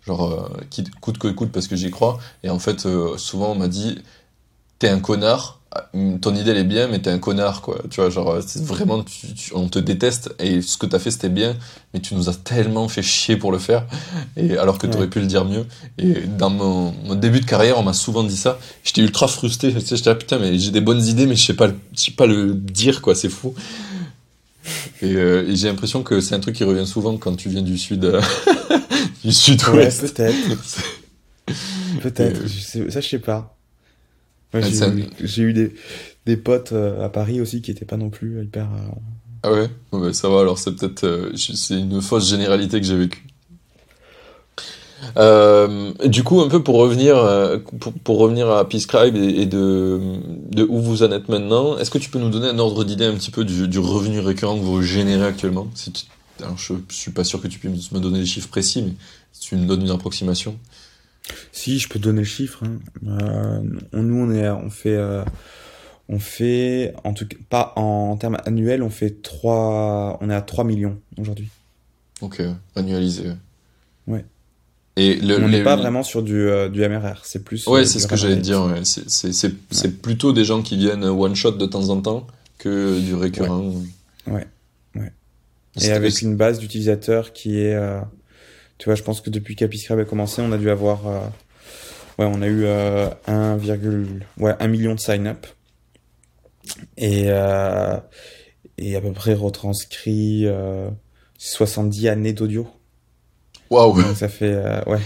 genre 0.04 0.24
euh, 0.32 0.60
qui 0.70 0.84
coûte 1.00 1.18
que 1.18 1.28
coûte 1.28 1.52
parce 1.52 1.68
que 1.68 1.76
j'y 1.76 1.90
crois. 1.90 2.18
Et 2.42 2.50
en 2.50 2.58
fait, 2.58 2.86
euh, 2.86 3.16
souvent 3.18 3.52
on 3.52 3.54
m'a 3.54 3.68
dit 3.68 3.98
t'es 4.78 4.88
un 4.88 5.00
connard. 5.00 5.57
Ton 6.22 6.34
idée 6.34 6.50
elle 6.52 6.56
est 6.56 6.64
bien, 6.64 6.88
mais 6.88 6.98
t'es 6.98 7.10
un 7.10 7.18
connard 7.18 7.60
quoi. 7.60 7.78
Tu 7.90 8.00
vois, 8.00 8.08
genre 8.08 8.38
c'est 8.44 8.62
vraiment 8.64 9.02
tu- 9.04 9.34
tu- 9.34 9.52
on 9.54 9.68
te 9.68 9.78
déteste 9.78 10.34
et 10.38 10.62
ce 10.62 10.78
que 10.78 10.86
t'as 10.86 10.98
fait 10.98 11.10
c'était 11.10 11.28
bien, 11.28 11.56
mais 11.92 12.00
tu 12.00 12.14
nous 12.14 12.28
as 12.30 12.34
tellement 12.34 12.88
fait 12.88 13.02
chier 13.02 13.36
pour 13.36 13.52
le 13.52 13.58
faire. 13.58 13.84
Et 14.36 14.56
alors 14.56 14.78
que 14.78 14.86
t'aurais 14.86 15.04
Ouais. 15.04 15.10
pu 15.10 15.20
le 15.20 15.26
dire 15.26 15.44
mieux. 15.44 15.66
Et 15.98 16.14
dans 16.26 16.48
mon, 16.50 16.92
mon 17.04 17.14
début 17.14 17.40
de 17.40 17.44
carrière, 17.44 17.78
on 17.78 17.82
m'a 17.82 17.92
souvent 17.92 18.24
dit 18.24 18.36
ça. 18.36 18.58
J'étais 18.82 19.02
ultra 19.02 19.28
frustré. 19.28 19.72
Tu 19.74 19.80
sais, 19.80 19.96
j'étais 19.96 20.08
là, 20.10 20.16
putain, 20.16 20.38
mais 20.38 20.58
j'ai 20.58 20.70
des 20.70 20.80
bonnes 20.80 21.04
idées, 21.04 21.26
mais 21.26 21.36
je 21.36 21.44
sais 21.46 21.54
pas, 21.54 21.66
le- 21.66 21.76
je 21.94 22.00
sais 22.00 22.12
pas 22.12 22.26
le 22.26 22.54
dire 22.54 23.02
quoi. 23.02 23.14
C'est 23.14 23.28
fou. 23.28 23.54
Et, 25.02 25.14
euh, 25.14 25.46
et 25.48 25.54
j'ai 25.56 25.68
l'impression 25.68 26.02
que 26.02 26.20
c'est 26.20 26.34
un 26.34 26.40
truc 26.40 26.56
qui 26.56 26.64
revient 26.64 26.86
souvent 26.86 27.16
quand 27.18 27.36
tu 27.36 27.48
viens 27.50 27.62
du 27.62 27.76
sud, 27.78 28.04
euh, 28.06 28.20
du 29.22 29.28
Ouais, 29.28 29.32
sud-ouest. 29.32 30.14
peut-être. 30.14 30.36
Peut-être. 32.02 32.40
Euh, 32.42 32.48
sais- 32.48 32.90
Ça, 32.90 33.00
je 33.00 33.08
sais 33.08 33.18
pas. 33.18 33.57
Ouais, 34.54 34.62
j'ai 34.62 35.42
eu, 35.42 35.52
des, 35.52 35.74
des 36.26 36.36
potes 36.36 36.72
euh, 36.72 37.04
à 37.04 37.08
Paris 37.08 37.40
aussi 37.40 37.60
qui 37.60 37.70
étaient 37.70 37.84
pas 37.84 37.96
non 37.96 38.10
plus 38.10 38.42
hyper. 38.42 38.64
euh, 38.72 38.94
Ah 39.42 39.52
ouais, 39.52 39.68
Ouais, 39.92 40.00
bah, 40.00 40.12
ça 40.12 40.28
va. 40.28 40.40
Alors 40.40 40.58
c'est 40.58 40.72
peut-être, 40.74 41.04
euh, 41.04 41.30
je- 41.34 41.52
c'est 41.52 41.78
une 41.78 42.00
fausse 42.00 42.28
généralité 42.28 42.80
que 42.80 42.86
j'ai 42.86 42.96
vécue. 42.96 43.24
Du 46.04 46.22
coup, 46.24 46.40
un 46.40 46.48
peu 46.48 46.62
pour 46.62 46.76
revenir, 46.76 47.16
pour, 47.80 47.92
pour 47.92 48.18
revenir 48.18 48.50
à 48.50 48.68
Piscribe 48.68 49.16
et, 49.16 49.42
et 49.42 49.46
de, 49.46 50.00
de 50.50 50.64
où 50.68 50.80
vous 50.80 51.02
en 51.02 51.10
êtes 51.12 51.28
maintenant, 51.28 51.76
est-ce 51.78 51.90
que 51.90 51.98
tu 51.98 52.10
peux 52.10 52.18
nous 52.18 52.30
donner 52.30 52.48
un 52.48 52.58
ordre 52.58 52.84
d'idée 52.84 53.04
un 53.04 53.14
petit 53.14 53.30
peu 53.30 53.44
du, 53.44 53.68
du 53.68 53.78
revenu 53.78 54.20
récurrent 54.20 54.56
que 54.56 54.62
vous 54.64 54.82
générez 54.82 55.26
actuellement, 55.26 55.68
si 55.74 55.92
tu 55.92 56.04
alors 56.40 56.56
je, 56.56 56.72
suis 56.90 57.10
pas 57.10 57.24
sûr 57.24 57.40
que 57.42 57.48
tu 57.48 57.58
puisses 57.58 57.90
me 57.90 57.98
donner 57.98 58.20
des 58.20 58.26
chiffres 58.26 58.48
précis, 58.48 58.82
mais 58.82 58.92
tu 59.40 59.56
me 59.56 59.66
donnes 59.66 59.82
une 59.82 59.90
approximation. 59.90 60.56
Si, 61.52 61.78
je 61.78 61.88
peux 61.88 61.98
te 61.98 62.04
donner 62.04 62.20
le 62.20 62.26
chiffre. 62.26 62.62
Hein. 62.64 62.78
Euh, 63.06 63.60
nous, 63.92 64.16
on 64.16 64.30
est, 64.32 64.48
on 64.48 64.70
fait, 64.70 64.96
euh, 64.96 65.24
on 66.08 66.18
fait, 66.18 66.94
en 67.04 67.12
tout 67.12 67.26
cas, 67.26 67.36
pas 67.48 67.72
en 67.76 68.16
termes 68.16 68.38
annuels, 68.44 68.82
on 68.82 68.90
fait 68.90 69.22
3, 69.22 70.18
on 70.20 70.30
est 70.30 70.34
à 70.34 70.42
3 70.42 70.64
millions 70.64 70.98
aujourd'hui. 71.18 71.48
Ok, 72.20 72.42
annualisé. 72.74 73.32
Ouais. 74.06 74.24
Et 74.96 75.14
le, 75.16 75.42
on 75.42 75.48
n'est 75.48 75.62
pas 75.62 75.76
vraiment 75.76 76.02
sur 76.02 76.22
du, 76.22 76.48
euh, 76.48 76.68
du 76.68 76.80
MRR, 76.86 77.20
c'est 77.24 77.44
plus. 77.44 77.66
Ouais, 77.68 77.84
c'est 77.84 78.00
ce 78.00 78.08
que 78.08 78.16
j'allais 78.16 78.36
dire. 78.36 78.64
Ouais. 78.64 78.82
C'est 78.84 80.02
plutôt 80.02 80.32
des 80.32 80.44
gens 80.44 80.62
qui 80.62 80.76
viennent 80.76 81.04
one 81.04 81.36
shot 81.36 81.52
de 81.52 81.66
temps 81.66 81.90
en 81.90 82.00
temps 82.00 82.26
que 82.58 82.98
du 83.00 83.14
récurrent. 83.14 83.72
Ouais. 84.26 84.46
ouais. 84.96 85.12
Et 85.80 85.92
avec 85.92 86.20
une 86.22 86.36
base 86.36 86.58
d'utilisateurs 86.58 87.32
qui 87.32 87.60
est. 87.60 87.78
Euh, 88.78 88.80
tu 88.80 88.84
vois, 88.86 88.94
je 88.94 89.02
pense 89.02 89.20
que 89.20 89.30
depuis 89.30 89.56
qu'Apiscribe 89.56 89.98
a 89.98 90.04
commencé, 90.04 90.42
on 90.42 90.52
a 90.52 90.58
dû 90.58 90.70
avoir. 90.70 91.06
Euh, 91.06 91.20
ouais, 92.18 92.26
on 92.26 92.42
a 92.42 92.46
eu 92.46 92.66
1, 92.66 93.58
ouais, 94.38 94.54
1 94.58 94.68
million 94.68 94.94
de 94.94 95.00
sign-up. 95.00 95.46
Et, 96.96 97.26
et 98.78 98.96
à 98.96 99.00
peu 99.00 99.12
près 99.12 99.34
retranscrit 99.34 100.46
70 101.38 102.08
années 102.08 102.32
d'audio. 102.32 102.68
Waouh. 103.70 104.14
Ça 104.14 104.28
fait 104.28 104.52
euh, 104.52 104.82
ouais. 104.86 104.98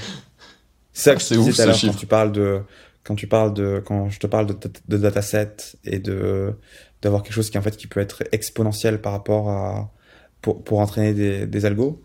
C'est 0.93 1.19
ça 1.19 1.37
que 1.37 1.53
je 1.53 1.63
à 1.63 1.67
l'heure 1.67 1.77
quand 1.81 1.95
tu 1.95 2.07
parles 2.07 2.33
de 2.33 2.63
quand 3.05 3.15
tu 3.15 3.27
parles 3.27 3.55
de 3.55 3.83
quand 3.85 4.09
je 4.11 4.19
te 4.19 4.27
parle 4.27 4.47
de, 4.47 4.57
de 4.89 4.97
dataset 4.97 5.57
et 5.85 5.99
de 5.99 6.55
d'avoir 7.01 7.23
quelque 7.23 7.33
chose 7.33 7.51
qui 7.51 7.59
en 7.59 7.63
fait 7.63 7.77
qui 7.77 7.87
peut 7.87 8.01
être 8.01 8.23
exponentiel 8.33 9.01
par 9.01 9.13
rapport 9.13 9.51
à 9.51 9.91
pour 10.41 10.63
pour 10.63 10.81
entraîner 10.81 11.15
des 11.15 11.47
des 11.47 11.65
algos. 11.65 12.03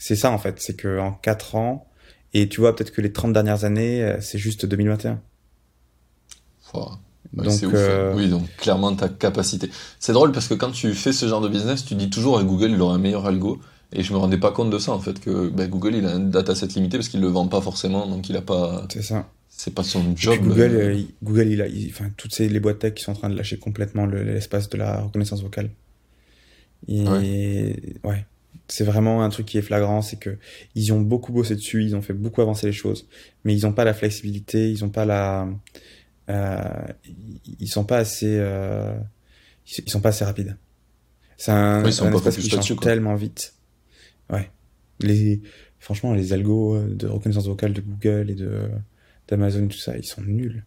C'est 0.00 0.16
ça 0.16 0.32
en 0.32 0.38
fait, 0.38 0.60
c'est 0.60 0.74
que 0.74 0.98
en 0.98 1.12
4 1.12 1.54
ans 1.54 1.86
et 2.34 2.48
tu 2.48 2.60
vois 2.60 2.74
peut-être 2.74 2.90
que 2.90 3.00
les 3.00 3.12
30 3.12 3.32
dernières 3.32 3.64
années 3.64 4.02
euh, 4.02 4.20
c'est 4.20 4.38
juste 4.38 4.66
2021. 4.66 5.20
Wow. 6.74 6.90
donc, 7.32 7.62
euh... 7.62 8.14
Oui, 8.16 8.28
donc 8.28 8.48
clairement 8.56 8.94
ta 8.96 9.08
capacité. 9.08 9.70
C'est 10.00 10.12
drôle 10.12 10.32
parce 10.32 10.48
que 10.48 10.54
quand 10.54 10.72
tu 10.72 10.92
fais 10.94 11.12
ce 11.12 11.28
genre 11.28 11.40
de 11.40 11.48
business, 11.48 11.84
tu 11.84 11.94
dis 11.94 12.10
toujours 12.10 12.38
à 12.38 12.42
Google 12.42 12.70
il 12.70 12.80
aura 12.80 12.94
un 12.94 12.98
meilleur 12.98 13.26
algo. 13.26 13.60
Et 13.92 14.02
je 14.02 14.12
me 14.12 14.18
rendais 14.18 14.38
pas 14.38 14.52
compte 14.52 14.70
de 14.70 14.78
ça, 14.78 14.92
en 14.92 15.00
fait, 15.00 15.18
que 15.18 15.48
ben, 15.48 15.68
Google, 15.68 15.96
il 15.96 16.06
a 16.06 16.12
un 16.12 16.20
dataset 16.20 16.68
limité 16.68 16.96
parce 16.96 17.08
qu'il 17.08 17.20
le 17.20 17.26
vend 17.26 17.48
pas 17.48 17.60
forcément, 17.60 18.06
donc 18.06 18.28
il 18.28 18.36
a 18.36 18.42
pas. 18.42 18.86
C'est 18.92 19.02
ça. 19.02 19.28
C'est 19.48 19.74
pas 19.74 19.82
son 19.82 20.16
job. 20.16 20.38
Google, 20.40 20.60
euh, 20.60 20.94
euh, 20.94 21.02
Google, 21.22 21.48
il 21.48 21.60
a, 21.60 21.66
enfin, 21.88 22.10
toutes 22.16 22.32
ces, 22.32 22.48
les 22.48 22.60
boîtes 22.60 22.78
tech 22.78 22.94
qui 22.94 23.02
sont 23.02 23.12
en 23.12 23.16
train 23.16 23.28
de 23.28 23.36
lâcher 23.36 23.58
complètement 23.58 24.06
l'espace 24.06 24.70
de 24.70 24.78
la 24.78 25.00
reconnaissance 25.00 25.42
vocale. 25.42 25.70
Et, 26.88 27.04
ouais. 28.04 28.24
C'est 28.70 28.84
vraiment 28.84 29.22
un 29.22 29.28
truc 29.28 29.46
qui 29.46 29.58
est 29.58 29.62
flagrant, 29.62 30.00
c'est 30.00 30.16
que 30.16 30.38
ils 30.74 30.92
ont 30.92 31.00
beaucoup 31.00 31.32
bossé 31.32 31.56
dessus, 31.56 31.84
ils 31.84 31.96
ont 31.96 32.02
fait 32.02 32.12
beaucoup 32.12 32.40
avancer 32.40 32.66
les 32.66 32.72
choses, 32.72 33.08
mais 33.44 33.52
ils 33.52 33.66
ont 33.66 33.72
pas 33.72 33.84
la 33.84 33.94
flexibilité, 33.94 34.70
ils 34.70 34.84
ont 34.84 34.90
pas 34.90 35.04
la, 35.04 35.48
euh, 36.28 36.86
ils 37.58 37.68
sont 37.68 37.84
pas 37.84 37.98
assez, 37.98 38.36
euh, 38.38 38.96
ils 39.66 39.90
sont 39.90 40.00
pas 40.00 40.10
assez 40.10 40.24
rapides. 40.24 40.56
C'est 41.36 41.52
un, 41.52 41.84
un 41.84 41.84
espace 41.84 42.36
qui 42.36 42.50
change 42.50 42.76
tellement 42.76 43.14
vite 43.14 43.54
Ouais. 44.30 44.50
Les, 45.00 45.40
franchement, 45.78 46.14
les 46.14 46.32
algos 46.32 46.80
de 46.80 47.06
reconnaissance 47.06 47.46
vocale 47.46 47.72
de 47.72 47.80
Google 47.80 48.30
et 48.30 48.34
de 48.34 48.68
d'Amazon, 49.26 49.66
tout 49.68 49.78
ça, 49.78 49.96
ils 49.96 50.04
sont 50.04 50.22
nuls. 50.22 50.64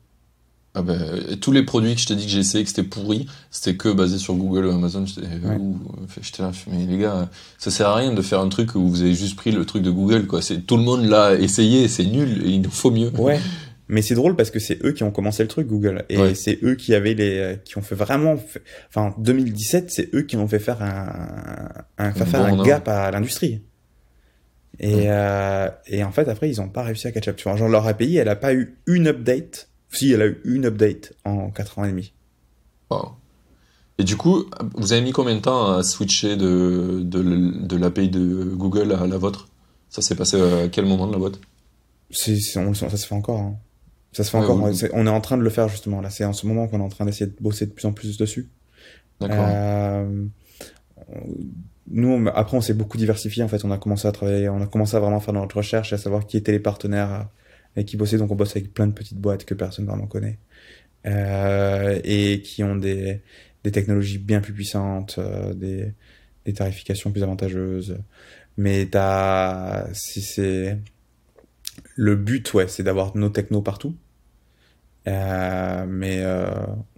Ah 0.76 0.82
ben, 0.82 0.98
tous 1.40 1.52
les 1.52 1.62
produits 1.64 1.94
que 1.94 2.02
je 2.02 2.08
t'ai 2.08 2.16
dit 2.16 2.26
que 2.26 2.32
j'ai 2.32 2.40
essayé, 2.40 2.64
que 2.64 2.70
c'était 2.70 2.82
pourri, 2.84 3.28
c'était 3.52 3.78
que 3.78 3.90
basé 3.90 4.18
sur 4.18 4.34
Google 4.34 4.66
ou 4.66 4.72
Amazon. 4.72 5.06
J'étais 5.06 6.42
là, 6.42 6.52
mais 6.68 6.86
les 6.88 6.98
gars, 6.98 7.30
ça 7.60 7.70
sert 7.70 7.88
à 7.88 7.96
rien 7.96 8.12
de 8.12 8.22
faire 8.24 8.40
un 8.40 8.50
truc 8.50 8.74
où 8.74 8.88
vous 8.88 9.02
avez 9.02 9.14
juste 9.14 9.36
pris 9.36 9.52
le 9.52 9.66
truc 9.66 9.84
de 9.84 9.92
Google, 9.92 10.26
quoi. 10.26 10.42
C'est 10.42 10.66
tout 10.66 10.78
le 10.78 10.84
monde 10.84 11.06
l'a 11.06 11.36
essayé, 11.36 11.88
c'est 11.88 12.06
nul, 12.06 12.42
et 12.44 12.50
il 12.50 12.62
nous 12.62 12.72
faut 12.72 12.90
mieux. 12.90 13.12
Ouais. 13.20 13.40
Mais 13.90 14.02
c'est 14.02 14.16
drôle 14.16 14.36
parce 14.36 14.50
que 14.50 14.60
c'est 14.60 14.84
eux 14.84 14.94
qui 14.94 15.04
ont 15.04 15.12
commencé 15.12 15.44
le 15.44 15.50
truc 15.50 15.68
Google 15.68 16.06
et 16.10 16.36
c'est 16.36 16.58
eux 16.64 16.76
qui 16.76 16.96
avaient 16.96 17.14
les 17.14 17.60
qui 17.66 17.78
ont 17.78 17.82
fait 17.82 17.96
vraiment 17.96 18.36
enfin 18.90 19.14
2017 19.18 19.92
c'est 19.92 20.16
eux 20.16 20.22
qui 20.22 20.38
ont 20.38 20.48
fait 20.48 20.60
faire 20.60 20.82
un 20.82 21.68
un, 21.98 22.12
faire 22.14 22.46
un 22.46 22.64
gap 22.64 22.88
à 22.88 23.12
l'industrie. 23.12 23.62
Et, 24.80 25.04
euh, 25.08 25.70
et 25.86 26.04
en 26.04 26.12
fait 26.12 26.28
après 26.28 26.50
ils 26.50 26.60
ont 26.62 26.70
pas 26.70 26.82
réussi 26.84 27.08
à 27.08 27.12
catch 27.12 27.28
up. 27.28 27.36
Tu 27.36 27.44
vois, 27.44 27.58
genre 27.58 27.70
leur 27.70 27.86
API 27.86 28.18
elle 28.18 28.30
a 28.30 28.36
pas 28.36 28.54
eu 28.54 28.78
une 28.88 29.08
update. 29.08 29.70
Si 29.94 30.12
elle 30.12 30.22
a 30.22 30.26
eu 30.26 30.42
une 30.44 30.66
update 30.66 31.14
en 31.24 31.50
4 31.50 31.80
ans 31.80 31.86
et 31.86 31.90
demi. 31.90 32.14
Wow. 32.90 33.12
Et 34.00 34.04
du 34.04 34.18
coup, 34.18 34.46
vous 34.76 34.92
avez 34.92 35.02
mis 35.02 35.12
combien 35.12 35.36
de 35.36 35.42
temps 35.42 35.72
à 35.72 35.84
switcher 35.84 36.36
de, 36.36 37.02
de, 37.04 37.22
de 37.22 37.78
l'API 37.78 38.10
de 38.10 38.44
Google 38.56 38.92
à 38.92 39.06
la 39.06 39.18
vôtre? 39.18 39.50
Ça 39.90 40.02
s'est 40.02 40.16
passé 40.16 40.42
à 40.42 40.68
quel 40.68 40.86
moment 40.86 41.06
de 41.06 41.12
la 41.12 41.20
boîte? 41.20 41.40
C'est, 42.10 42.40
ça 42.40 42.74
se 42.74 43.08
fait 43.08 43.16
encore. 43.16 43.40
Hein. 43.40 43.56
Ça 44.12 44.24
se 44.24 44.32
fait 44.32 44.38
encore. 44.38 44.60
on 44.94 45.08
est 45.08 45.10
en 45.10 45.22
train 45.22 45.38
de 45.38 45.44
le 45.44 45.50
faire 45.50 45.70
justement. 45.70 46.02
Là, 46.02 46.10
c'est 46.10 46.26
en 46.26 46.34
ce 46.34 46.48
moment 46.48 46.68
qu'on 46.68 46.80
est 46.80 46.84
en 46.84 46.90
train 46.90 47.06
d'essayer 47.06 47.28
de 47.28 47.36
bosser 47.40 47.68
de 47.68 47.72
plus 47.72 47.86
en 47.86 47.94
plus 47.94 48.18
dessus. 48.18 48.50
D'accord. 49.20 49.46
Euh, 49.48 50.26
nous, 51.92 52.28
après, 52.34 52.58
on 52.58 52.62
s'est 52.62 52.74
beaucoup 52.74 52.98
diversifié. 52.98 53.44
En 53.44 53.48
fait, 53.48 53.64
on 53.66 53.72
a 53.72 53.78
commencé 53.78 54.08
à 54.08 54.12
travailler, 54.12 54.50
on 54.50 54.62
a 54.62 54.68
commencé 54.68 54.96
à 54.96 55.00
vraiment 55.00 55.20
faire 55.20 55.34
notre 55.34 55.58
recherche 55.58 55.92
et 55.92 55.96
à 55.96 56.00
savoir 56.00 56.26
qui 56.26 56.38
étaient 56.38 56.52
les 56.52 56.60
partenaires 56.60 57.28
avec 57.76 57.88
qui 57.88 57.98
bosser. 57.98 58.18
Donc, 58.18 58.32
on 58.32 58.36
bosse 58.36 58.52
avec 58.52 58.74
plein 58.74 58.88
de 58.88 58.94
petites 58.94 59.18
boîtes 59.18 59.46
que 59.46 59.54
personne 59.54 59.86
vraiment 59.86 60.08
connaît 60.08 60.40
euh, 61.06 62.00
et 62.04 62.42
qui 62.42 62.64
ont 62.64 62.76
des, 62.76 63.22
des 63.64 63.72
technologies 63.72 64.18
bien 64.18 64.42
plus 64.42 64.54
puissantes, 64.54 65.16
euh, 65.18 65.54
des, 65.54 65.94
des 66.46 66.54
tarifications 66.54 67.12
plus 67.12 67.24
avantageuses. 67.24 67.98
Mais 68.58 68.86
t'as, 68.86 69.92
si 69.94 70.22
c'est 70.22 70.78
le 71.96 72.16
but, 72.16 72.54
ouais, 72.54 72.68
c'est 72.68 72.84
d'avoir 72.84 73.16
nos 73.18 73.30
technos 73.30 73.62
partout. 73.62 73.96
Euh, 75.06 75.86
mais 75.88 76.20
euh, 76.22 76.46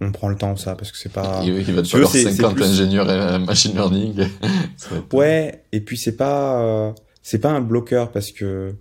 on 0.00 0.12
prend 0.12 0.28
le 0.28 0.36
temps 0.36 0.54
ça 0.54 0.76
parce 0.76 0.92
que 0.92 0.98
c'est 0.98 1.12
pas. 1.12 1.42
Il, 1.44 1.74
va 1.74 1.82
te 1.82 1.88
falloir 1.88 2.10
50 2.10 2.60
ingénieurs 2.60 3.10
et 3.10 3.38
machine 3.40 3.74
learning. 3.74 4.28
ouais, 5.12 5.64
et 5.72 5.80
puis 5.80 5.96
c'est 5.96 6.16
pas 6.16 6.62
euh, 6.62 6.92
c'est 7.22 7.40
pas 7.40 7.50
un 7.50 7.60
bloqueur 7.60 8.12
parce 8.12 8.30
que 8.30 8.76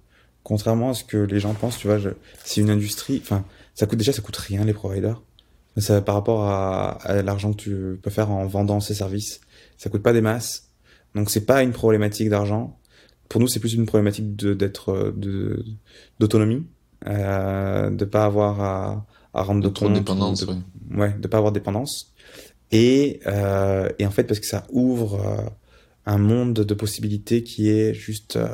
contrairement 0.45 0.91
à 0.91 0.93
ce 0.93 1.03
que 1.03 1.17
les 1.17 1.41
gens 1.41 1.53
pensent, 1.53 1.77
tu 1.77 1.87
vois, 1.87 1.97
c'est 2.45 2.61
une 2.61 2.69
industrie. 2.69 3.19
Enfin, 3.21 3.43
ça 3.73 3.85
coûte 3.85 3.99
déjà 3.99 4.13
ça 4.13 4.21
coûte 4.21 4.37
rien 4.37 4.63
les 4.63 4.73
providers. 4.73 5.21
Ça, 5.75 6.01
par 6.01 6.15
rapport 6.15 6.45
à, 6.45 6.91
à 7.03 7.21
l'argent 7.21 7.51
que 7.51 7.57
tu 7.57 7.99
peux 8.01 8.09
faire 8.09 8.31
en 8.31 8.45
vendant 8.45 8.79
ces 8.79 8.93
services, 8.93 9.41
ça 9.77 9.89
coûte 9.89 10.01
pas 10.01 10.13
des 10.13 10.21
masses. 10.21 10.69
Donc 11.15 11.29
c'est 11.29 11.45
pas 11.45 11.63
une 11.63 11.73
problématique 11.73 12.29
d'argent. 12.29 12.79
Pour 13.27 13.41
nous, 13.41 13.49
c'est 13.49 13.59
plus 13.59 13.73
une 13.73 13.85
problématique 13.85 14.37
d'être 14.37 15.13
de 15.17 15.65
d'autonomie, 16.19 16.65
euh, 17.07 17.89
de 17.89 18.05
pas 18.05 18.23
avoir 18.23 18.61
à 18.61 19.05
à 19.35 19.43
rendre 19.43 19.61
de, 19.61 19.69
trop 19.69 19.89
de 19.89 19.95
dépendance, 19.95 20.45
de, 20.45 20.53
ouais. 20.95 21.13
de 21.19 21.27
pas 21.27 21.37
avoir 21.37 21.51
de 21.51 21.59
dépendance. 21.59 22.13
Et, 22.71 23.19
euh, 23.27 23.89
et 23.99 24.05
en 24.05 24.11
fait, 24.11 24.23
parce 24.23 24.39
que 24.39 24.45
ça 24.45 24.65
ouvre 24.69 25.15
euh, 25.15 25.49
un 26.05 26.17
monde 26.17 26.53
de 26.53 26.73
possibilités 26.73 27.43
qui 27.43 27.69
est 27.69 27.93
juste. 27.93 28.37
Euh, 28.37 28.47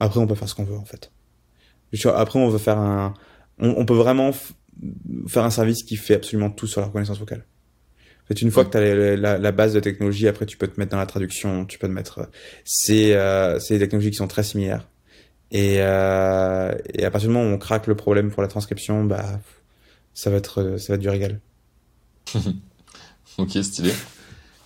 après, 0.00 0.20
on 0.20 0.26
peut 0.26 0.34
faire 0.34 0.48
ce 0.48 0.54
qu'on 0.54 0.64
veut, 0.64 0.76
en 0.76 0.84
fait. 0.84 1.11
Après, 2.14 2.38
on 2.38 2.48
veut 2.48 2.58
faire 2.58 2.78
un. 2.78 3.14
On, 3.58 3.74
on 3.76 3.84
peut 3.84 3.94
vraiment 3.94 4.32
faire 5.26 5.44
un 5.44 5.50
service 5.50 5.82
qui 5.82 5.96
fait 5.96 6.14
absolument 6.14 6.50
tout 6.50 6.66
sur 6.66 6.80
la 6.80 6.86
reconnaissance 6.88 7.18
vocale. 7.18 7.44
En 8.24 8.26
fait, 8.28 8.40
une 8.40 8.50
fois 8.50 8.64
que 8.64 8.70
tu 8.70 8.78
as 8.78 9.16
la, 9.16 9.38
la, 9.38 9.52
base 9.52 9.74
de 9.74 9.80
technologie, 9.80 10.28
après, 10.28 10.46
tu 10.46 10.56
peux 10.56 10.68
te 10.68 10.78
mettre 10.78 10.92
dans 10.92 10.98
la 10.98 11.06
traduction, 11.06 11.64
tu 11.66 11.78
peux 11.78 11.88
te 11.88 11.92
mettre. 11.92 12.28
C'est 12.64 13.14
euh, 13.14 13.58
des 13.68 13.78
technologies 13.80 14.10
qui 14.10 14.16
sont 14.16 14.28
très 14.28 14.44
similaires. 14.44 14.88
Et, 15.50 15.76
euh, 15.78 16.72
et 16.94 17.04
à 17.04 17.10
partir 17.10 17.28
du 17.28 17.34
moment 17.34 17.50
où 17.50 17.52
on 17.54 17.58
craque 17.58 17.86
le 17.86 17.94
problème 17.94 18.30
pour 18.30 18.42
la 18.42 18.48
transcription, 18.48 19.04
bah 19.04 19.40
ça 20.14 20.30
va 20.30 20.36
être, 20.36 20.78
ça 20.78 20.92
va 20.92 20.94
être 20.94 21.00
du 21.00 21.10
régal. 21.10 21.40
ok, 23.38 23.50
stylé. 23.62 23.92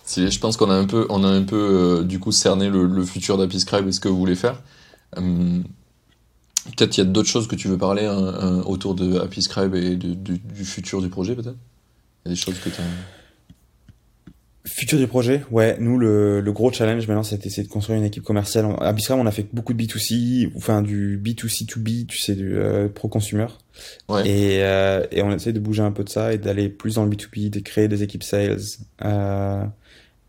Stylé. 0.05 0.31
Je 0.31 0.39
pense 0.39 0.55
qu'on 0.55 0.69
a 0.69 0.75
un 0.75 0.85
peu, 0.85 1.05
on 1.09 1.23
a 1.23 1.27
un 1.27 1.43
peu 1.43 1.55
euh, 1.99 2.03
du 2.03 2.19
coup 2.19 2.31
cerné 2.31 2.69
le, 2.69 2.85
le 2.85 3.03
futur 3.03 3.37
d'Apiscribe 3.37 3.87
et 3.87 3.91
ce 3.91 3.99
que 3.99 4.07
vous 4.07 4.17
voulez 4.17 4.35
faire. 4.35 4.61
Euh, 5.17 5.61
peut-être 6.75 6.97
il 6.97 7.01
y 7.01 7.03
a 7.03 7.05
d'autres 7.05 7.29
choses 7.29 7.47
que 7.47 7.55
tu 7.55 7.67
veux 7.67 7.77
parler 7.77 8.05
hein, 8.05 8.61
autour 8.65 8.95
de 8.95 9.19
Apiscribe 9.19 9.75
et 9.75 9.95
de, 9.95 10.13
du 10.13 10.65
futur 10.65 11.01
du 11.01 11.09
projet, 11.09 11.35
peut-être? 11.35 11.57
Il 12.25 12.29
y 12.29 12.31
a 12.31 12.35
des 12.35 12.35
choses 12.35 12.59
que 12.59 12.69
tu 12.69 12.81
as. 12.81 12.85
Futur 14.67 14.99
du 14.99 15.07
projet, 15.07 15.43
ouais. 15.49 15.77
Nous, 15.79 15.97
le, 15.97 16.41
le 16.41 16.51
gros 16.51 16.71
challenge 16.73 17.07
maintenant, 17.07 17.23
c'est 17.23 17.41
d'essayer 17.41 17.63
de 17.63 17.71
construire 17.71 17.99
une 17.99 18.05
équipe 18.05 18.23
commerciale. 18.23 18.65
À 18.81 18.93
on 19.11 19.25
a 19.25 19.31
fait 19.31 19.47
beaucoup 19.53 19.73
de 19.73 19.81
B2C, 19.81 20.51
enfin 20.57 20.81
du 20.81 21.17
B2C2B, 21.23 22.05
tu 22.05 22.17
sais, 22.17 22.35
du 22.35 22.57
euh, 22.57 22.89
pro-consumer. 22.89 23.47
Ouais. 24.09 24.27
Et, 24.27 24.63
euh, 24.63 25.05
et 25.11 25.21
on 25.21 25.31
essaie 25.31 25.53
de 25.53 25.59
bouger 25.59 25.83
un 25.83 25.91
peu 25.91 26.03
de 26.03 26.09
ça 26.09 26.33
et 26.33 26.37
d'aller 26.37 26.67
plus 26.67 26.95
dans 26.95 27.05
le 27.05 27.09
B2B, 27.09 27.49
de 27.49 27.59
créer 27.61 27.87
des 27.87 28.03
équipes 28.03 28.23
sales. 28.23 28.59
Euh, 29.05 29.63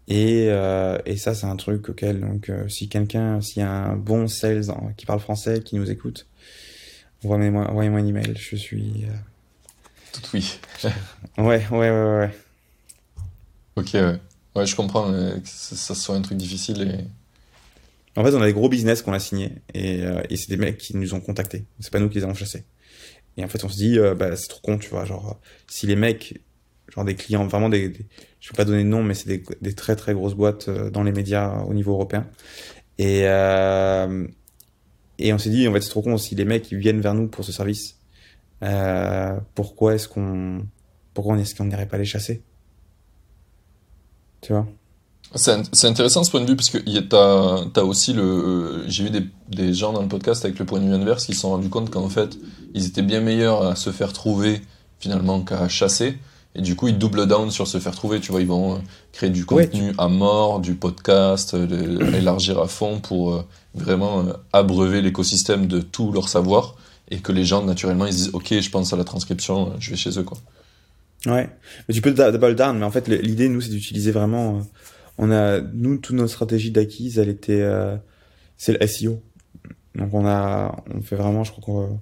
et, 0.08 0.46
euh, 0.48 0.98
et 1.06 1.16
ça, 1.16 1.34
c'est 1.34 1.46
un 1.46 1.56
truc 1.56 1.90
auquel, 1.90 2.20
donc, 2.20 2.48
euh, 2.48 2.68
si 2.68 2.88
quelqu'un, 2.88 3.40
s'il 3.40 3.62
y 3.62 3.64
a 3.64 3.70
un 3.70 3.96
bon 3.96 4.26
sales 4.26 4.64
qui 4.96 5.06
parle 5.06 5.20
français, 5.20 5.62
qui 5.62 5.76
nous 5.76 5.90
écoute, 5.90 6.26
envoyez-moi 7.24 7.70
envoyez 7.70 7.90
un 7.90 8.06
email. 8.06 8.34
Je 8.36 8.56
suis. 8.56 9.04
Tout 10.12 10.22
oui. 10.34 10.58
ouais, 11.38 11.66
ouais, 11.70 11.90
ouais, 11.90 11.90
ouais. 11.90 12.34
Ok, 13.76 13.90
ouais. 13.94 14.18
Ouais, 14.56 14.66
je 14.66 14.74
comprends 14.74 15.12
que 15.12 15.40
ça 15.44 15.94
soit 15.94 16.16
un 16.16 16.22
truc 16.22 16.38
difficile 16.38 16.82
et. 16.82 17.04
En 18.18 18.24
fait, 18.24 18.34
on 18.34 18.42
a 18.42 18.46
des 18.46 18.52
gros 18.52 18.68
business 18.68 19.02
qu'on 19.02 19.12
a 19.12 19.20
signés 19.20 19.52
et, 19.74 20.02
euh, 20.02 20.22
et 20.28 20.36
c'est 20.36 20.48
des 20.48 20.56
mecs 20.56 20.78
qui 20.78 20.96
nous 20.96 21.14
ont 21.14 21.20
contactés. 21.20 21.64
C'est 21.78 21.92
pas 21.92 22.00
nous 22.00 22.08
qui 22.08 22.16
les 22.16 22.24
avons 22.24 22.34
chassés. 22.34 22.64
Et 23.36 23.44
en 23.44 23.48
fait, 23.48 23.62
on 23.62 23.68
se 23.68 23.76
dit, 23.76 23.96
euh, 23.96 24.16
bah, 24.16 24.34
c'est 24.34 24.48
trop 24.48 24.60
con, 24.60 24.78
tu 24.78 24.90
vois. 24.90 25.04
Genre, 25.04 25.38
si 25.68 25.86
les 25.86 25.94
mecs, 25.94 26.40
des 27.04 27.14
clients, 27.14 27.46
vraiment 27.46 27.68
des, 27.68 27.92
je 28.40 28.50
vais 28.50 28.56
pas 28.56 28.64
donner 28.64 28.84
de 28.84 28.88
nom, 28.88 29.02
mais 29.02 29.14
c'est 29.14 29.42
des, 29.60 29.74
très 29.74 29.96
très 29.96 30.14
grosses 30.14 30.34
boîtes 30.34 30.68
euh, 30.68 30.90
dans 30.90 31.02
les 31.02 31.12
médias 31.12 31.62
au 31.62 31.74
niveau 31.74 31.92
européen. 31.92 32.26
Et, 32.98 33.22
euh, 33.24 34.26
et 35.18 35.32
on 35.32 35.38
s'est 35.38 35.50
dit, 35.50 35.66
en 35.68 35.72
fait, 35.72 35.80
c'est 35.80 35.90
trop 35.90 36.02
con, 36.02 36.16
si 36.18 36.34
les 36.34 36.44
mecs 36.44 36.70
ils 36.70 36.78
viennent 36.78 37.00
vers 37.00 37.14
nous 37.14 37.28
pour 37.28 37.44
ce 37.44 37.52
service, 37.52 37.98
euh, 38.62 39.38
pourquoi 39.54 39.94
est-ce 39.94 40.08
qu'on, 40.08 40.66
pourquoi 41.14 41.38
est-ce 41.38 41.54
qu'on 41.54 41.64
n'irait 41.64 41.88
pas 41.88 41.98
les 41.98 42.04
chasser? 42.04 42.42
Tu 44.40 44.52
vois? 44.52 44.66
C'est 45.34 45.86
intéressant 45.86 46.24
ce 46.24 46.30
point 46.30 46.40
de 46.40 46.46
vue 46.46 46.56
parce 46.56 46.70
que 46.70 46.78
t'as 47.00 47.80
as 47.80 47.84
aussi 47.84 48.14
le 48.14 48.22
euh, 48.22 48.88
j'ai 48.88 49.04
vu 49.04 49.10
des, 49.10 49.26
des 49.50 49.74
gens 49.74 49.92
dans 49.92 50.00
le 50.00 50.08
podcast 50.08 50.42
avec 50.46 50.58
le 50.58 50.64
point 50.64 50.80
de 50.80 50.86
vue 50.86 50.94
inverse 50.94 51.26
qui 51.26 51.34
se 51.34 51.40
sont 51.40 51.50
rendus 51.50 51.68
compte 51.68 51.90
qu'en 51.90 52.08
fait 52.08 52.38
ils 52.72 52.86
étaient 52.86 53.02
bien 53.02 53.20
meilleurs 53.20 53.62
à 53.62 53.76
se 53.76 53.90
faire 53.90 54.14
trouver 54.14 54.62
finalement 54.98 55.42
qu'à 55.42 55.68
chasser 55.68 56.16
et 56.58 56.60
du 56.60 56.74
coup 56.74 56.88
ils 56.88 56.98
double 56.98 57.26
down 57.26 57.50
sur 57.50 57.66
se 57.66 57.78
faire 57.78 57.94
trouver 57.94 58.20
tu 58.20 58.32
vois 58.32 58.40
ils 58.40 58.46
vont 58.46 58.74
euh, 58.74 58.78
créer 59.12 59.30
du 59.30 59.46
contenu 59.46 59.92
à 59.96 60.08
mort 60.08 60.60
du 60.60 60.74
podcast 60.74 61.54
euh, 61.54 62.12
élargir 62.18 62.58
à 62.58 62.66
fond 62.66 63.00
pour 63.00 63.44
vraiment 63.74 64.26
abreuver 64.52 65.00
l'écosystème 65.00 65.66
de 65.66 65.80
tout 65.80 66.12
leur 66.12 66.28
savoir 66.28 66.74
et 67.10 67.18
que 67.18 67.32
les 67.32 67.44
gens 67.44 67.64
naturellement 67.64 68.06
ils 68.06 68.14
disent 68.14 68.30
ok 68.32 68.60
je 68.60 68.70
pense 68.70 68.92
à 68.92 68.96
la 68.96 69.04
transcription 69.04 69.72
je 69.78 69.90
vais 69.90 69.96
chez 69.96 70.18
eux 70.18 70.24
quoi. 70.24 70.38
Ouais. 71.26 71.48
Mais 71.88 71.94
tu 71.94 72.00
peux 72.00 72.12
double 72.12 72.54
down 72.54 72.78
mais 72.78 72.84
en 72.84 72.90
fait 72.90 73.08
l'idée 73.08 73.48
nous 73.48 73.60
c'est 73.60 73.70
d'utiliser 73.70 74.10
vraiment 74.10 74.60
on 75.16 75.30
a 75.30 75.60
nous 75.60 75.98
toute 75.98 76.16
notre 76.16 76.32
stratégie 76.32 76.70
d'acquise 76.70 77.18
elle 77.18 77.28
était 77.28 77.60
euh, 77.60 77.96
c'est 78.56 78.78
le 78.78 78.86
SEO 78.86 79.22
donc 79.94 80.12
on 80.12 80.26
a 80.26 80.76
on 80.92 81.00
fait 81.02 81.16
vraiment 81.16 81.44
je 81.44 81.52
crois 81.52 81.64
qu'on 81.64 82.00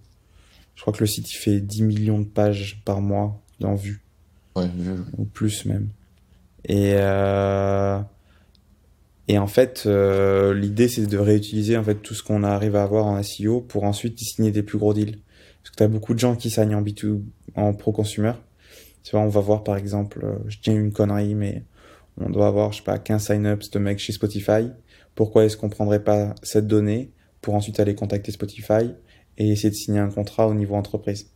je 0.74 0.80
crois 0.80 0.92
que 0.92 1.00
le 1.00 1.06
site 1.06 1.30
il 1.30 1.36
fait 1.36 1.60
10 1.60 1.82
millions 1.82 2.20
de 2.20 2.26
pages 2.26 2.80
par 2.84 3.00
mois 3.00 3.42
en 3.62 3.74
vue 3.74 4.05
ouais, 4.56 4.70
ou 5.16 5.24
plus 5.24 5.64
même. 5.64 5.88
Et 6.64 6.94
euh, 6.96 8.00
et 9.28 9.38
en 9.38 9.46
fait 9.46 9.84
euh, 9.86 10.54
l'idée 10.54 10.88
c'est 10.88 11.06
de 11.06 11.18
réutiliser 11.18 11.76
en 11.76 11.84
fait 11.84 11.96
tout 11.96 12.14
ce 12.14 12.22
qu'on 12.22 12.42
arrive 12.42 12.76
à 12.76 12.82
avoir 12.82 13.06
en 13.06 13.22
SEO 13.22 13.60
pour 13.60 13.84
ensuite 13.84 14.18
signer 14.18 14.50
des 14.50 14.62
plus 14.62 14.78
gros 14.78 14.94
deals. 14.94 15.18
Parce 15.62 15.70
que 15.70 15.76
tu 15.76 15.82
as 15.82 15.88
beaucoup 15.88 16.14
de 16.14 16.18
gens 16.18 16.36
qui 16.36 16.50
signent 16.50 16.74
en 16.74 16.82
B2 16.82 17.20
en 17.54 17.72
pro 17.72 17.92
consumer. 17.92 18.32
Tu 19.02 19.12
vois 19.12 19.20
on 19.20 19.28
va 19.28 19.40
voir 19.40 19.62
par 19.64 19.76
exemple 19.76 20.24
euh, 20.24 20.36
je 20.48 20.58
tiens 20.60 20.74
une 20.74 20.92
connerie 20.92 21.34
mais 21.34 21.64
on 22.18 22.30
doit 22.30 22.46
avoir, 22.46 22.72
je 22.72 22.78
sais 22.78 22.84
pas, 22.84 22.98
15 22.98 23.26
sign-ups 23.26 23.70
de 23.70 23.78
mecs 23.78 23.98
chez 23.98 24.12
Spotify. 24.12 24.70
Pourquoi 25.14 25.44
est-ce 25.44 25.56
qu'on 25.56 25.68
prendrait 25.68 26.02
pas 26.02 26.34
cette 26.42 26.66
donnée 26.66 27.12
pour 27.40 27.54
ensuite 27.54 27.78
aller 27.80 27.94
contacter 27.94 28.32
Spotify 28.32 28.90
et 29.38 29.50
essayer 29.50 29.70
de 29.70 29.74
signer 29.74 29.98
un 29.98 30.10
contrat 30.10 30.48
au 30.48 30.54
niveau 30.54 30.74
entreprise? 30.74 31.30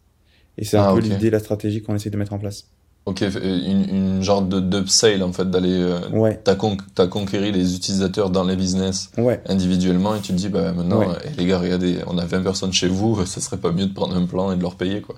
Et 0.59 0.65
c'est 0.65 0.77
un 0.77 0.85
ah, 0.85 0.95
peu 0.95 1.01
l'idée, 1.01 1.31
la 1.31 1.39
stratégie 1.39 1.83
qu'on 1.83 1.95
essaie 1.95 2.11
de 2.11 2.17
mettre 2.17 2.33
en 2.33 2.39
place. 2.39 2.71
Ok, 3.07 3.23
une, 3.23 3.89
une 3.89 4.23
genre 4.23 4.43
de 4.43 4.61
d'upsale 4.61 5.23
en 5.23 5.33
fait, 5.33 5.51
d'aller. 5.51 5.81
Euh, 5.81 6.09
ouais. 6.11 6.41
T'as 6.45 6.55
con, 6.55 6.77
conquéri 7.11 7.51
les 7.51 7.75
utilisateurs 7.75 8.31
dans 8.31 8.45
les 8.45 8.57
business 8.57 9.11
ouais. 9.17 9.41
individuellement 9.47 10.15
et 10.15 10.21
tu 10.21 10.33
te 10.33 10.37
dis, 10.37 10.49
bah 10.49 10.73
maintenant, 10.73 11.03
eh, 11.25 11.31
les 11.37 11.47
gars, 11.47 11.59
regardez, 11.59 11.99
on 12.07 12.19
a 12.19 12.27
20 12.27 12.43
personnes 12.43 12.73
chez 12.73 12.89
vous, 12.89 13.25
ce 13.27 13.41
serait 13.41 13.57
pas 13.57 13.73
mieux 13.73 13.87
de 13.87 13.95
prendre 13.95 14.15
un 14.15 14.27
plan 14.27 14.53
et 14.53 14.57
de 14.57 14.63
leur 14.63 14.77
payer 14.77 15.01
quoi. 15.01 15.17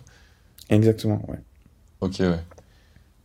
Exactement, 0.71 1.21
ouais. 1.29 1.39
Ok, 2.01 2.17
ouais. 2.21 2.39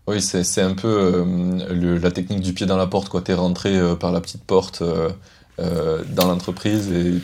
Oui, 0.07 0.21
c'est 0.21 0.61
un 0.61 0.73
peu 0.73 0.87
euh, 0.87 1.73
le, 1.73 1.97
la 1.97 2.11
technique 2.11 2.39
du 2.39 2.53
pied 2.53 2.65
dans 2.65 2.77
la 2.77 2.87
porte, 2.87 3.09
quoi. 3.09 3.21
T'es 3.21 3.33
rentré 3.33 3.77
euh, 3.77 3.95
par 3.95 4.13
la 4.13 4.21
petite 4.21 4.43
porte 4.43 4.81
euh, 4.81 5.09
euh 5.59 6.03
dans 6.15 6.27
l'entreprise 6.27 6.89
et 6.91 7.15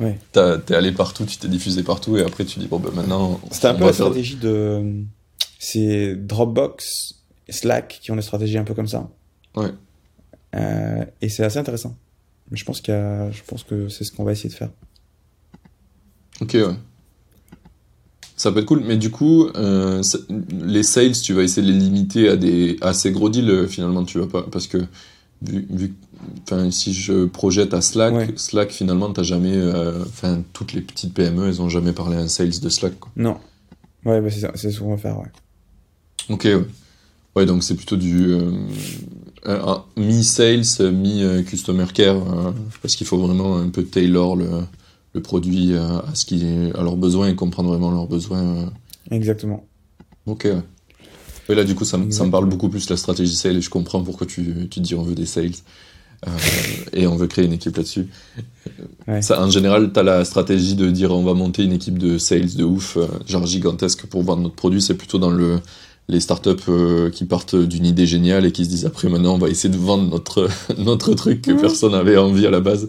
ouais. 0.00 0.16
t'es 0.32 0.74
allé 0.74 0.92
partout, 0.92 1.24
tu 1.24 1.38
t'es 1.38 1.48
diffusé 1.48 1.82
partout 1.82 2.16
et 2.18 2.22
après 2.22 2.44
tu 2.44 2.60
dis 2.60 2.68
bon 2.68 2.78
ben 2.78 2.92
maintenant. 2.94 3.40
C'était 3.50 3.68
un 3.68 3.74
peu 3.74 3.86
la 3.86 3.92
stratégie 3.92 4.36
de. 4.36 5.02
C'est 5.60 6.16
Dropbox, 6.16 7.22
Slack 7.48 8.00
qui 8.02 8.10
ont 8.10 8.16
des 8.16 8.22
stratégies 8.22 8.58
un 8.58 8.64
peu 8.64 8.74
comme 8.74 8.88
ça. 8.88 9.08
Ouais. 9.54 9.70
et 11.20 11.28
c'est 11.28 11.44
assez 11.44 11.58
intéressant. 11.58 11.96
Je 12.50 12.64
pense 12.64 12.80
qu'il 12.80 12.94
je 12.94 13.42
pense 13.46 13.62
que 13.62 13.88
c'est 13.88 14.02
ce 14.02 14.10
qu'on 14.10 14.24
va 14.24 14.32
essayer 14.32 14.48
de 14.48 14.54
faire. 14.54 14.70
Ok, 16.40 16.54
ouais. 16.54 16.74
Ça 18.40 18.50
peut 18.50 18.60
être 18.60 18.66
cool, 18.66 18.82
mais 18.86 18.96
du 18.96 19.10
coup, 19.10 19.48
euh, 19.48 20.02
les 20.50 20.82
sales, 20.82 21.12
tu 21.12 21.34
vas 21.34 21.42
essayer 21.42 21.60
de 21.66 21.70
les 21.70 21.78
limiter 21.78 22.26
à 22.26 22.36
des 22.36 22.78
assez 22.80 23.12
gros 23.12 23.28
deals 23.28 23.50
euh, 23.50 23.66
finalement, 23.66 24.02
tu 24.02 24.18
vas 24.18 24.26
pas, 24.26 24.42
parce 24.50 24.66
que 24.66 24.78
vu, 25.42 25.66
vu 25.68 25.94
si 26.70 26.94
je 26.94 27.26
projette 27.26 27.74
à 27.74 27.82
Slack, 27.82 28.38
Slack 28.38 28.70
finalement, 28.70 29.12
t'as 29.12 29.24
jamais, 29.24 29.54
euh, 29.54 30.02
enfin, 30.04 30.42
toutes 30.54 30.72
les 30.72 30.80
petites 30.80 31.12
PME, 31.12 31.48
elles 31.48 31.60
ont 31.60 31.68
jamais 31.68 31.92
parlé 31.92 32.16
à 32.16 32.20
un 32.20 32.28
sales 32.28 32.60
de 32.60 32.68
Slack. 32.70 32.98
Quoi. 32.98 33.12
Non. 33.16 33.36
Ouais, 34.06 34.22
bah 34.22 34.30
c'est 34.30 34.70
ce 34.70 34.80
qu'on 34.80 34.90
va 34.90 34.96
faire, 34.96 35.18
ouais. 35.18 35.28
Ok, 36.28 36.44
ouais. 36.44 36.64
Ouais, 37.36 37.46
donc 37.46 37.62
c'est 37.62 37.76
plutôt 37.76 37.96
du 37.96 38.36
mi-sales, 39.96 40.64
mi-customer 40.92 41.86
care, 41.94 42.20
parce 42.82 42.96
qu'il 42.96 43.06
faut 43.06 43.18
vraiment 43.18 43.56
un 43.56 43.68
peu 43.68 43.84
tailor 43.84 44.34
le, 44.34 44.48
le 45.14 45.20
produit 45.20 45.76
à, 45.76 46.04
ce 46.14 46.24
qui 46.24 46.44
à 46.74 46.82
leurs 46.82 46.96
besoins 46.96 47.28
et 47.28 47.34
comprendre 47.34 47.70
vraiment 47.70 47.90
leurs 47.90 48.06
besoins. 48.06 48.42
Euh. 48.42 48.66
Exactement. 49.10 49.66
Ok. 50.26 50.46
Et 51.48 51.54
là, 51.54 51.64
du 51.64 51.74
coup, 51.74 51.84
ça, 51.84 51.98
ça, 52.10 52.24
me 52.24 52.30
parle 52.30 52.48
beaucoup 52.48 52.68
plus 52.68 52.88
la 52.90 52.96
stratégie 52.96 53.34
sales 53.34 53.56
et 53.56 53.60
je 53.60 53.70
comprends 53.70 54.02
pourquoi 54.04 54.26
tu, 54.26 54.68
tu 54.70 54.80
dis 54.80 54.94
on 54.94 55.02
veut 55.02 55.16
des 55.16 55.26
sales. 55.26 55.50
Euh, 56.26 56.30
et 56.92 57.06
on 57.06 57.16
veut 57.16 57.26
créer 57.26 57.46
une 57.46 57.54
équipe 57.54 57.76
là-dessus. 57.76 58.06
Ça, 59.22 59.42
en 59.42 59.50
général, 59.50 59.90
tu 59.92 59.98
as 59.98 60.02
la 60.02 60.24
stratégie 60.24 60.74
de 60.74 60.90
dire 60.90 61.10
on 61.12 61.24
va 61.24 61.34
monter 61.34 61.64
une 61.64 61.72
équipe 61.72 61.98
de 61.98 62.18
sales 62.18 62.54
de 62.54 62.62
ouf, 62.62 62.98
euh, 62.98 63.06
genre 63.26 63.46
gigantesque 63.46 64.06
pour 64.06 64.22
vendre 64.22 64.42
notre 64.42 64.54
produit. 64.54 64.82
C'est 64.82 64.94
plutôt 64.94 65.18
dans 65.18 65.30
le, 65.30 65.60
les 66.10 66.20
startups 66.20 67.10
qui 67.12 67.24
partent 67.24 67.56
d'une 67.56 67.86
idée 67.86 68.06
géniale 68.06 68.44
et 68.44 68.52
qui 68.52 68.64
se 68.64 68.70
disent 68.70 68.86
après 68.86 69.08
maintenant 69.08 69.34
on 69.34 69.38
va 69.38 69.48
essayer 69.48 69.72
de 69.72 69.78
vendre 69.78 70.08
notre, 70.10 70.48
notre 70.78 71.14
truc 71.14 71.42
que 71.42 71.52
personne 71.52 71.92
n'avait 71.92 72.16
envie 72.16 72.46
à 72.46 72.50
la 72.50 72.60
base 72.60 72.88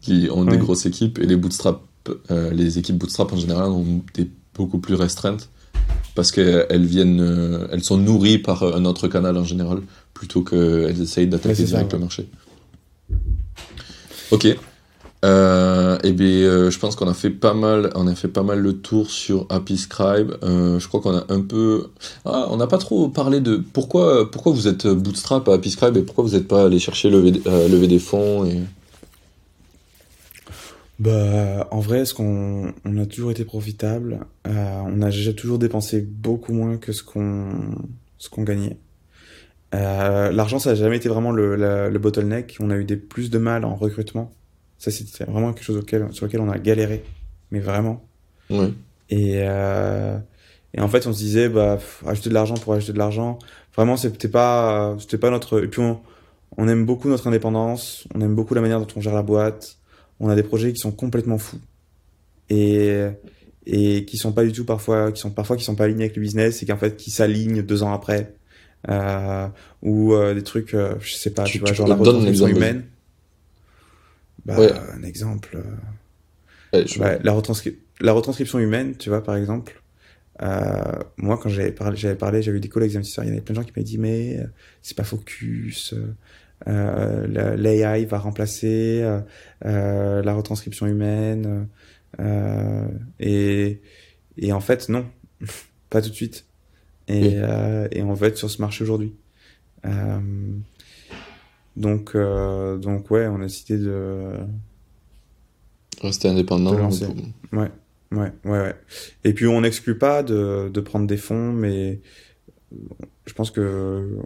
qui 0.00 0.28
ont 0.30 0.44
des 0.44 0.56
grosses 0.56 0.86
équipes 0.86 1.18
et 1.18 1.26
les 1.26 1.36
bootstrap, 1.36 1.82
euh, 2.30 2.50
les 2.50 2.78
équipes 2.78 2.96
bootstrap 2.96 3.32
en 3.32 3.36
général 3.36 3.70
ont 3.70 4.02
des 4.14 4.30
beaucoup 4.54 4.78
plus 4.78 4.94
restreintes 4.94 5.50
parce 6.14 6.32
qu'elles 6.32 6.84
viennent, 6.84 7.20
euh, 7.20 7.68
elles 7.70 7.84
sont 7.84 7.96
nourries 7.96 8.38
par 8.38 8.62
un 8.62 8.84
autre 8.84 9.06
canal 9.06 9.36
en 9.36 9.44
général 9.44 9.80
plutôt 10.14 10.42
qu'elles 10.42 11.00
essayent 11.00 11.28
d'attaquer 11.28 11.62
direct 11.62 11.92
le 11.92 11.98
marché. 12.00 12.28
Ok. 14.30 14.58
Euh, 15.24 15.98
et 16.04 16.12
bien, 16.12 16.26
euh, 16.28 16.70
je 16.70 16.78
pense 16.78 16.94
qu'on 16.94 17.08
a 17.08 17.14
fait 17.14 17.30
pas 17.30 17.54
mal, 17.54 17.90
on 17.96 18.06
a 18.06 18.14
fait 18.14 18.28
pas 18.28 18.44
mal 18.44 18.60
le 18.60 18.74
tour 18.74 19.10
sur 19.10 19.46
Happy 19.48 19.76
Scribe. 19.76 20.32
je 20.42 20.86
crois 20.86 21.00
qu'on 21.00 21.16
a 21.16 21.24
un 21.28 21.40
peu, 21.40 21.88
ah, 22.24 22.46
on 22.50 22.56
n'a 22.56 22.68
pas 22.68 22.78
trop 22.78 23.08
parlé 23.08 23.40
de 23.40 23.56
pourquoi, 23.56 24.30
pourquoi 24.30 24.52
vous 24.52 24.68
êtes 24.68 24.86
bootstrap 24.86 25.48
à 25.48 25.54
Happy 25.54 25.70
Scribe 25.70 25.96
et 25.96 26.02
pourquoi 26.02 26.24
vous 26.24 26.30
n'êtes 26.36 26.46
pas 26.46 26.66
allé 26.66 26.78
chercher 26.78 27.10
lever, 27.10 27.32
lever 27.32 27.88
des 27.88 27.98
fonds 27.98 28.44
et 28.44 28.60
bah, 30.98 31.68
en 31.70 31.78
vrai, 31.80 32.04
ce 32.04 32.12
qu'on 32.14 32.74
on 32.84 32.98
a 32.98 33.06
toujours 33.06 33.30
été 33.30 33.44
profitable? 33.44 34.26
Euh, 34.46 34.82
on 34.86 35.00
a 35.02 35.06
déjà 35.10 35.32
toujours 35.32 35.58
dépensé 35.58 36.00
beaucoup 36.00 36.52
moins 36.52 36.76
que 36.76 36.92
ce 36.92 37.02
qu'on 37.04 37.50
ce 38.18 38.28
qu'on 38.28 38.42
gagnait. 38.42 38.78
Euh, 39.74 40.32
L'argent, 40.32 40.58
ça 40.58 40.70
n'a 40.70 40.76
jamais 40.76 40.96
été 40.96 41.08
vraiment 41.08 41.30
le, 41.32 41.56
le 41.56 41.98
bottleneck. 41.98 42.56
On 42.60 42.70
a 42.70 42.76
eu 42.76 42.84
des 42.84 42.96
plus 42.96 43.30
de 43.30 43.38
mal 43.38 43.64
en 43.64 43.76
recrutement. 43.76 44.32
Ça, 44.78 44.90
c'était 44.90 45.24
vraiment 45.24 45.52
quelque 45.52 45.64
chose 45.64 45.78
auquel, 45.78 46.06
sur 46.12 46.26
lequel 46.26 46.40
on 46.40 46.50
a 46.50 46.58
galéré, 46.58 47.02
mais 47.50 47.60
vraiment. 47.60 48.04
Ouais. 48.48 48.72
Et 49.10 49.36
euh, 49.38 50.16
et 50.74 50.80
en 50.80 50.88
fait, 50.88 51.06
on 51.06 51.12
se 51.12 51.18
disait, 51.18 51.48
bah, 51.48 51.78
acheter 52.06 52.28
de 52.28 52.34
l'argent 52.34 52.54
pour 52.54 52.74
acheter 52.74 52.92
de 52.92 52.98
l'argent. 52.98 53.38
Vraiment, 53.74 53.96
c'était 53.96 54.28
pas 54.28 54.96
c'était 55.00 55.18
pas 55.18 55.30
notre. 55.30 55.64
Et 55.64 55.68
puis 55.68 55.80
on 55.80 56.00
on 56.56 56.68
aime 56.68 56.86
beaucoup 56.86 57.08
notre 57.08 57.26
indépendance. 57.26 58.06
On 58.14 58.20
aime 58.20 58.34
beaucoup 58.34 58.54
la 58.54 58.60
manière 58.60 58.80
dont 58.80 58.86
on 58.96 59.00
gère 59.00 59.14
la 59.14 59.22
boîte 59.22 59.78
on 60.20 60.28
a 60.28 60.34
des 60.34 60.42
projets 60.42 60.72
qui 60.72 60.80
sont 60.80 60.92
complètement 60.92 61.38
fous 61.38 61.60
et 62.50 63.06
et 63.66 64.04
qui 64.06 64.16
sont 64.16 64.32
pas 64.32 64.44
du 64.44 64.52
tout 64.52 64.64
parfois 64.64 65.12
qui 65.12 65.20
sont 65.20 65.30
parfois 65.30 65.56
qui 65.56 65.64
sont 65.64 65.74
pas 65.74 65.84
alignés 65.84 66.04
avec 66.04 66.16
le 66.16 66.22
business 66.22 66.62
et 66.62 66.66
qu'en 66.66 66.76
fait 66.76 66.96
qui 66.96 67.10
s'alignent 67.10 67.62
deux 67.62 67.82
ans 67.82 67.92
après 67.92 68.34
euh, 68.88 69.46
ou 69.82 70.14
euh, 70.14 70.34
des 70.34 70.42
trucs 70.42 70.74
euh, 70.74 70.94
je 71.00 71.14
sais 71.14 71.30
pas 71.30 71.44
tu, 71.44 71.58
vois 71.58 71.72
genre 71.72 71.88
la 71.88 71.96
retranscription 71.96 72.48
humaine 72.48 72.84
bah, 74.56 74.82
un 74.94 75.02
exemple 75.02 75.62
euh, 76.74 76.84
ouais, 76.98 77.18
la, 77.22 77.32
retranscri 77.32 77.78
la 78.00 78.12
retranscription 78.12 78.58
humaine 78.58 78.96
tu 78.96 79.08
vois 79.08 79.22
par 79.22 79.36
exemple 79.36 79.82
moi 81.16 81.38
quand 81.38 81.48
j'avais 81.48 81.72
parlé 81.72 81.96
j'avais 81.96 82.14
parlé 82.14 82.42
j'avais 82.42 82.58
eu 82.58 82.60
des 82.60 82.68
collègues 82.68 82.96
investisseurs 82.96 83.24
il 83.24 83.28
y 83.28 83.30
avait 83.32 83.40
plein 83.40 83.54
de 83.54 83.60
gens 83.60 83.64
qui 83.64 83.72
m'avaient 83.72 83.84
dit 83.84 83.98
mais 83.98 84.38
c'est 84.82 84.96
pas 84.96 85.04
focus 85.04 85.94
euh, 86.66 87.56
l'AI 87.56 88.04
va 88.04 88.18
remplacer 88.18 89.00
euh, 89.02 89.20
euh, 89.64 90.22
la 90.22 90.34
retranscription 90.34 90.86
humaine. 90.86 91.68
et, 93.20 93.80
et 94.36 94.52
en 94.52 94.60
fait, 94.60 94.88
non, 94.88 95.06
pas 95.90 96.02
tout 96.02 96.10
de 96.10 96.14
suite. 96.14 96.46
Et, 97.06 97.36
et 97.92 98.02
on 98.02 98.12
va 98.12 98.26
être 98.26 98.36
sur 98.36 98.50
ce 98.50 98.60
marché 98.60 98.84
aujourd'hui. 98.84 99.14
Donc, 101.78 102.16
donc 102.16 103.10
ouais, 103.10 103.26
on 103.26 103.36
a 103.36 103.44
décidé 103.44 103.78
de 103.78 104.32
Rester 106.02 106.28
indépendant. 106.28 106.74
Ouais, 107.52 107.70
ouais, 108.12 108.32
ouais, 108.44 108.60
ouais. 108.60 108.74
Et 109.24 109.32
puis 109.32 109.46
on 109.46 109.60
n'exclut 109.60 109.98
pas 109.98 110.22
de, 110.22 110.70
de 110.72 110.80
prendre 110.80 111.06
des 111.06 111.16
fonds, 111.16 111.52
mais 111.52 112.00
je 113.26 113.32
pense 113.32 113.50
que 113.50 114.18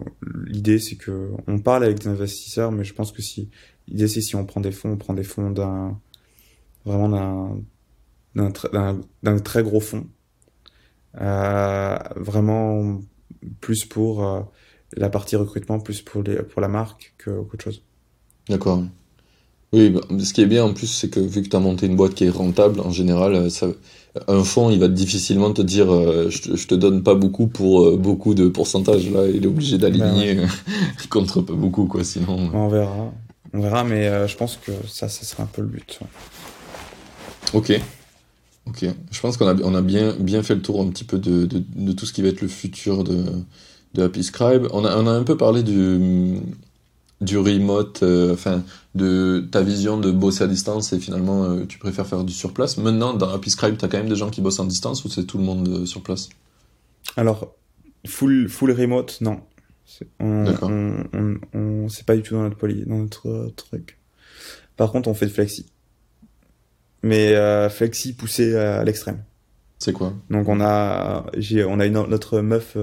l'idée 0.45 0.79
c'est 0.79 0.95
que 0.95 1.31
on 1.47 1.59
parle 1.59 1.85
avec 1.85 1.99
des 1.99 2.07
investisseurs, 2.07 2.71
mais 2.71 2.83
je 2.83 2.93
pense 2.93 3.11
que 3.11 3.21
si 3.21 3.49
l'idée 3.87 4.07
c'est 4.07 4.21
si 4.21 4.35
on 4.35 4.45
prend 4.45 4.61
des 4.61 4.71
fonds, 4.71 4.91
on 4.91 4.97
prend 4.97 5.13
des 5.13 5.23
fonds 5.23 5.49
d'un 5.49 5.99
vraiment 6.85 7.57
d'un 8.35 8.99
d'un 9.23 9.39
très 9.39 9.63
gros 9.63 9.79
fonds, 9.79 10.07
euh, 11.19 11.97
vraiment 12.15 12.99
plus 13.61 13.85
pour 13.85 14.25
euh, 14.25 14.41
la 14.97 15.09
partie 15.09 15.35
recrutement, 15.35 15.79
plus 15.79 16.01
pour 16.01 16.23
les 16.23 16.35
pour 16.37 16.61
la 16.61 16.67
marque 16.67 17.13
que 17.17 17.29
qu'autre 17.29 17.63
chose. 17.63 17.83
D'accord. 18.49 18.83
Oui, 19.73 19.89
bah, 19.89 20.01
ce 20.19 20.33
qui 20.33 20.41
est 20.41 20.45
bien 20.45 20.63
en 20.63 20.73
plus, 20.73 20.85
c'est 20.85 21.09
que 21.09 21.19
vu 21.19 21.41
que 21.41 21.49
tu 21.49 21.55
as 21.55 21.59
monté 21.59 21.87
une 21.87 21.95
boîte 21.95 22.13
qui 22.13 22.25
est 22.25 22.29
rentable, 22.29 22.79
en 22.79 22.91
général, 22.91 23.33
euh, 23.33 23.49
ça, 23.49 23.67
un 24.27 24.43
fonds, 24.43 24.69
il 24.69 24.79
va 24.79 24.87
difficilement 24.87 25.51
te 25.51 25.63
dire 25.63 25.91
euh, 25.91 26.29
je, 26.29 26.41
te, 26.43 26.67
te 26.67 26.75
donne 26.75 27.01
pas 27.01 27.15
beaucoup 27.15 27.47
pour 27.47 27.83
euh, 27.83 27.97
beaucoup 27.97 28.35
de 28.35 28.47
pourcentage. 28.47 29.09
Là, 29.09 29.25
il 29.25 29.43
est 29.43 29.47
obligé 29.47 29.79
d'aligner 29.79 30.35
ben 30.35 30.47
contre 31.09 31.41
pas 31.41 31.53
beaucoup, 31.53 31.85
quoi. 31.85 32.03
Sinon. 32.03 32.51
On 32.53 32.67
verra. 32.67 33.11
On 33.51 33.61
verra, 33.61 33.83
mais 33.83 34.27
je 34.27 34.37
pense 34.37 34.57
que 34.57 34.71
ça, 34.87 35.09
ça 35.09 35.23
sera 35.25 35.43
un 35.43 35.47
peu 35.47 35.63
le 35.63 35.67
but. 35.67 35.99
Ok. 37.53 37.79
Ok. 38.67 38.85
Je 39.11 39.19
pense 39.19 39.37
qu'on 39.37 39.47
a, 39.47 39.55
on 39.63 39.75
a 39.75 39.81
bien, 39.81 40.15
bien 40.19 40.43
fait 40.43 40.55
le 40.55 40.61
tour 40.61 40.81
un 40.81 40.87
petit 40.87 41.03
peu 41.03 41.17
de, 41.17 41.45
de, 41.45 41.63
de 41.75 41.91
tout 41.91 42.05
ce 42.05 42.13
qui 42.13 42.21
va 42.21 42.29
être 42.29 42.41
le 42.41 42.47
futur 42.47 43.03
de, 43.03 43.25
de 43.93 44.03
Happy 44.03 44.23
Scribe. 44.23 44.67
On 44.71 44.85
a, 44.85 44.97
on 44.97 45.07
a 45.07 45.11
un 45.11 45.23
peu 45.23 45.37
parlé 45.37 45.63
du 45.63 46.39
du 47.23 47.37
remote, 47.37 48.03
euh, 48.03 48.33
enfin 48.33 48.63
de 48.95 49.47
ta 49.51 49.61
vision 49.61 49.97
de 49.97 50.11
bosser 50.11 50.43
à 50.43 50.47
distance 50.47 50.93
et 50.93 50.99
finalement 50.99 51.45
euh, 51.45 51.65
tu 51.65 51.79
préfères 51.79 52.05
faire 52.05 52.23
du 52.23 52.33
sur 52.33 52.53
place. 52.53 52.77
Maintenant, 52.77 53.13
dans 53.13 53.29
AppyScribe, 53.29 53.77
tu 53.77 53.85
as 53.85 53.87
quand 53.87 53.97
même 53.97 54.09
des 54.09 54.15
gens 54.15 54.29
qui 54.29 54.41
bossent 54.41 54.59
en 54.59 54.65
distance 54.65 55.03
ou 55.05 55.09
c'est 55.09 55.23
tout 55.23 55.37
le 55.37 55.43
monde 55.43 55.67
euh, 55.67 55.85
sur 55.85 56.01
place? 56.01 56.29
Alors, 57.17 57.53
full, 58.05 58.49
full 58.49 58.71
remote, 58.71 59.19
non. 59.21 59.39
D'accord. 60.19 60.71
On, 60.71 61.87
c'est 61.89 62.05
pas 62.05 62.15
du 62.15 62.23
tout 62.23 62.33
dans 62.33 62.43
notre, 62.43 62.57
poly, 62.57 62.85
dans 62.85 62.97
notre 62.97 63.51
truc. 63.55 63.97
Par 64.77 64.91
contre, 64.91 65.09
on 65.09 65.13
fait 65.13 65.27
de 65.27 65.31
flexi. 65.31 65.65
Mais 67.03 67.35
flexi 67.69 68.13
poussé 68.13 68.55
à 68.55 68.83
l'extrême. 68.83 69.23
C'est 69.77 69.93
quoi? 69.93 70.13
Donc 70.29 70.47
on 70.47 70.61
a, 70.61 71.25
j'ai, 71.37 71.65
on 71.65 71.79
a 71.79 71.85
une, 71.85 72.01
notre 72.07 72.39
meuf, 72.39 72.77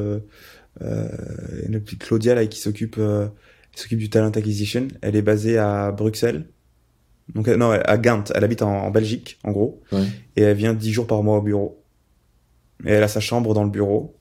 une 0.80 1.80
petite 1.80 2.04
Claudia 2.04 2.34
là 2.34 2.46
qui 2.46 2.60
s'occupe 2.60 2.98
s'occupe 3.74 3.98
du 3.98 4.10
talent 4.10 4.30
acquisition. 4.30 4.88
Elle 5.02 5.16
est 5.16 5.22
basée 5.22 5.58
à 5.58 5.92
Bruxelles. 5.92 6.46
Donc, 7.34 7.48
euh, 7.48 7.56
non, 7.56 7.70
à 7.70 7.98
Gand. 7.98 8.24
Elle 8.34 8.44
habite 8.44 8.62
en, 8.62 8.90
Belgique, 8.90 9.38
en 9.44 9.52
gros. 9.52 9.82
Et 10.36 10.42
elle 10.42 10.56
vient 10.56 10.74
dix 10.74 10.92
jours 10.92 11.06
par 11.06 11.22
mois 11.22 11.38
au 11.38 11.42
bureau. 11.42 11.82
Et 12.84 12.92
elle 12.92 13.02
a 13.02 13.08
sa 13.08 13.20
chambre 13.20 13.54
dans 13.54 13.64
le 13.64 13.70
bureau, 13.70 14.16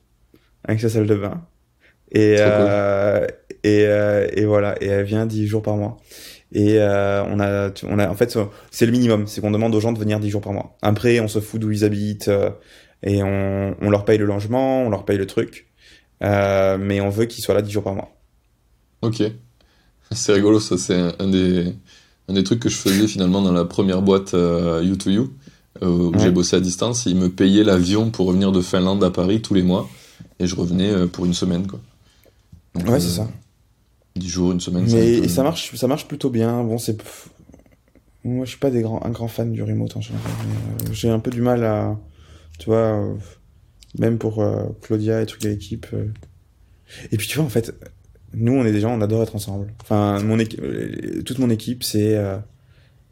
avec 0.65 0.81
sa 0.81 0.89
salle 0.89 1.07
de 1.07 1.15
bain. 1.15 1.45
Et, 2.11 2.37
euh, 2.39 3.25
et, 3.63 3.85
euh, 3.85 4.27
et 4.33 4.45
voilà. 4.45 4.75
Et 4.81 4.87
elle 4.87 5.05
vient 5.05 5.25
dix 5.25 5.47
jours 5.47 5.61
par 5.61 5.77
mois. 5.77 5.97
Et 6.51 6.79
euh, 6.79 7.23
on 7.25 7.39
a, 7.39 7.71
on 7.87 7.99
a, 7.99 8.09
en 8.09 8.15
fait, 8.15 8.37
c'est 8.71 8.85
le 8.85 8.91
minimum, 8.91 9.27
c'est 9.27 9.39
qu'on 9.39 9.51
demande 9.51 9.73
aux 9.75 9.79
gens 9.79 9.91
de 9.91 9.99
venir 9.99 10.19
dix 10.19 10.29
jours 10.29 10.41
par 10.41 10.53
mois. 10.53 10.77
Après, 10.81 11.19
on 11.19 11.27
se 11.27 11.39
fout 11.39 11.61
d'où 11.61 11.71
ils 11.71 11.85
habitent 11.85 12.27
euh, 12.27 12.49
et 13.03 13.21
on, 13.21 13.75
on 13.79 13.89
leur 13.89 14.03
paye 14.03 14.17
le 14.17 14.25
logement, 14.25 14.81
on 14.81 14.89
leur 14.89 15.05
paye 15.05 15.19
le 15.19 15.27
truc, 15.27 15.68
euh, 16.23 16.77
mais 16.79 17.01
on 17.01 17.09
veut 17.09 17.25
qu'ils 17.25 17.43
soient 17.43 17.55
là 17.55 17.61
dix 17.61 17.71
jours 17.71 17.83
par 17.83 17.95
mois. 17.95 18.15
Ok. 19.01 19.23
C'est 20.11 20.33
rigolo, 20.33 20.59
ça, 20.59 20.77
c'est 20.77 20.99
un, 21.19 21.27
des, 21.27 21.73
un 22.27 22.33
des 22.33 22.43
trucs 22.43 22.59
que 22.59 22.69
je 22.69 22.77
faisais 22.77 23.07
finalement 23.07 23.41
dans 23.41 23.51
la 23.51 23.65
première 23.65 24.01
boîte 24.01 24.33
euh, 24.33 24.83
U2U, 24.83 25.29
euh, 25.81 25.87
où 25.87 26.19
j'ai 26.19 26.31
bossé 26.31 26.55
à 26.55 26.59
distance. 26.59 27.05
Ils 27.05 27.15
me 27.15 27.29
payaient 27.29 27.63
l'avion 27.63 28.09
pour 28.09 28.27
revenir 28.27 28.51
de 28.51 28.61
Finlande 28.61 29.03
à 29.03 29.11
Paris 29.11 29.41
tous 29.41 29.53
les 29.53 29.61
mois, 29.61 29.87
et 30.39 30.47
je 30.47 30.55
revenais 30.55 30.89
euh, 30.89 31.07
pour 31.07 31.25
une 31.25 31.33
semaine, 31.33 31.67
quoi. 31.67 31.79
ouais, 32.75 32.99
c'est 32.99 33.09
ça. 33.09 33.27
10 34.15 34.27
jours, 34.27 34.51
une 34.51 34.59
semaine. 34.59 34.85
Mais 34.91 35.27
ça, 35.27 35.43
marche, 35.43 35.75
ça 35.75 35.87
marche 35.87 36.07
plutôt 36.07 36.29
bien. 36.29 36.63
Bon, 36.63 36.77
c'est. 36.77 37.01
Moi, 38.25 38.45
je 38.45 38.49
suis 38.49 38.59
pas 38.59 38.71
des 38.71 38.81
grands, 38.81 39.01
un 39.05 39.11
grand 39.11 39.27
fan 39.27 39.53
du 39.53 39.63
remote 39.63 39.95
en 39.95 40.01
général. 40.01 40.31
J'ai 40.91 41.09
un 41.09 41.19
peu 41.19 41.31
du 41.31 41.41
mal 41.41 41.63
à. 41.63 41.95
Tu 42.57 42.65
vois, 42.65 43.01
même 43.97 44.17
pour 44.17 44.45
Claudia 44.81 45.21
et 45.21 45.25
à 45.25 45.47
l'équipe. 45.47 45.87
Et 47.11 47.17
puis, 47.17 47.27
tu 47.27 47.37
vois, 47.37 47.45
en 47.45 47.49
fait, 47.49 47.73
nous, 48.33 48.53
on 48.53 48.65
est 48.65 48.71
des 48.71 48.79
gens, 48.79 48.93
on 48.95 49.01
adore 49.01 49.23
être 49.23 49.35
ensemble. 49.35 49.73
Enfin, 49.81 50.21
mon 50.21 50.39
euh, 50.39 51.21
toute 51.23 51.39
mon 51.39 51.49
équipe, 51.49 51.83
c'est 51.83 52.15
euh, 52.15 52.37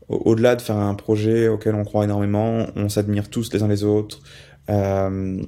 au-delà 0.08 0.56
de 0.56 0.62
faire 0.62 0.78
un 0.78 0.94
projet 0.96 1.48
auquel 1.48 1.76
on 1.76 1.84
croit 1.84 2.04
énormément, 2.04 2.68
on 2.76 2.90
s'admire 2.90 3.30
tous 3.30 3.52
les 3.54 3.64
uns 3.64 3.68
les 3.68 3.84
autres. 3.84 4.22
Euh, 4.70 5.42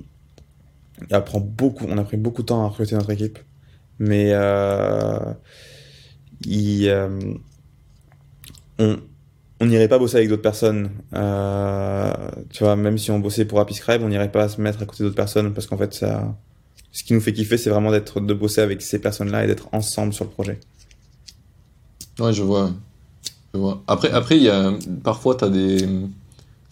on 1.02 1.14
apprend 1.14 1.40
beaucoup, 1.40 1.86
on 1.88 1.98
a 1.98 2.04
pris 2.04 2.18
beaucoup 2.18 2.42
de 2.42 2.48
temps 2.48 2.64
à 2.64 2.68
recruter 2.68 2.96
notre 2.96 3.12
équipe, 3.12 3.40
mais 4.00 4.32
euh, 4.34 5.34
il, 6.42 6.92
on 8.80 8.98
on 9.60 9.66
n'irait 9.66 9.88
pas 9.88 10.00
bosser 10.00 10.18
avec 10.18 10.30
d'autres 10.30 10.42
personnes. 10.42 10.90
tu 11.12 12.64
vois, 12.64 12.76
même 12.76 12.98
si 12.98 13.12
on 13.12 13.20
bossait 13.20 13.46
pour 13.46 13.66
Scribe, 13.72 14.02
on 14.04 14.10
n'irait 14.10 14.32
pas 14.32 14.50
se 14.50 14.62
mettre 14.62 14.82
à 14.82 14.86
côté 14.86 15.04
d'autres 15.04 15.16
personnes 15.16 15.54
parce 15.54 15.68
qu'en 15.68 15.78
fait, 15.78 15.94
ça 15.94 16.36
ce 16.92 17.04
qui 17.04 17.14
nous 17.14 17.22
fait 17.22 17.34
kiffer, 17.34 17.58
c'est 17.58 17.70
vraiment 17.70 17.92
d'être, 17.92 18.20
de 18.20 18.34
bosser 18.34 18.62
avec 18.62 18.82
ces 18.82 19.00
personnes-là 19.00 19.44
et 19.44 19.48
d'être 19.48 19.70
ensemble 19.72 20.14
sur 20.14 20.26
le 20.26 20.32
projet. 20.32 20.60
Ouais, 22.20 22.34
je 22.34 22.44
vois. 22.44 22.72
Je 23.54 23.60
vois. 23.60 23.84
Après, 23.88 24.12
après, 24.12 24.38
il 24.38 24.44
y 24.44 24.50
a, 24.50 24.74
parfois, 25.04 25.36
t'as 25.36 25.50
des, 25.50 25.88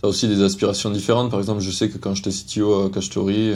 t'as 0.02 0.08
aussi 0.08 0.28
des 0.28 0.42
aspirations 0.42 0.90
différentes. 0.90 1.30
Par 1.30 1.40
exemple, 1.40 1.62
je 1.62 1.72
sais 1.72 1.90
que 1.90 1.98
quand 1.98 2.16
j'étais 2.16 2.32
CTO 2.32 2.86
à 2.86 2.90
Cashtory, 2.90 3.54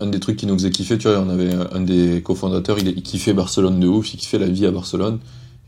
un 0.00 0.06
des 0.06 0.20
trucs 0.20 0.36
qui 0.36 0.46
nous 0.46 0.54
faisait 0.54 0.70
kiffer, 0.70 0.98
tu 0.98 1.08
vois, 1.08 1.18
on 1.18 1.30
avait 1.30 1.52
un 1.72 1.80
des 1.80 2.22
cofondateurs, 2.22 2.78
il, 2.78 2.88
il 2.88 3.02
kiffait 3.02 3.32
Barcelone 3.32 3.80
de 3.80 3.88
ouf, 3.88 4.12
il 4.14 4.18
kiffait 4.18 4.38
la 4.38 4.48
vie 4.48 4.66
à 4.66 4.70
Barcelone. 4.70 5.18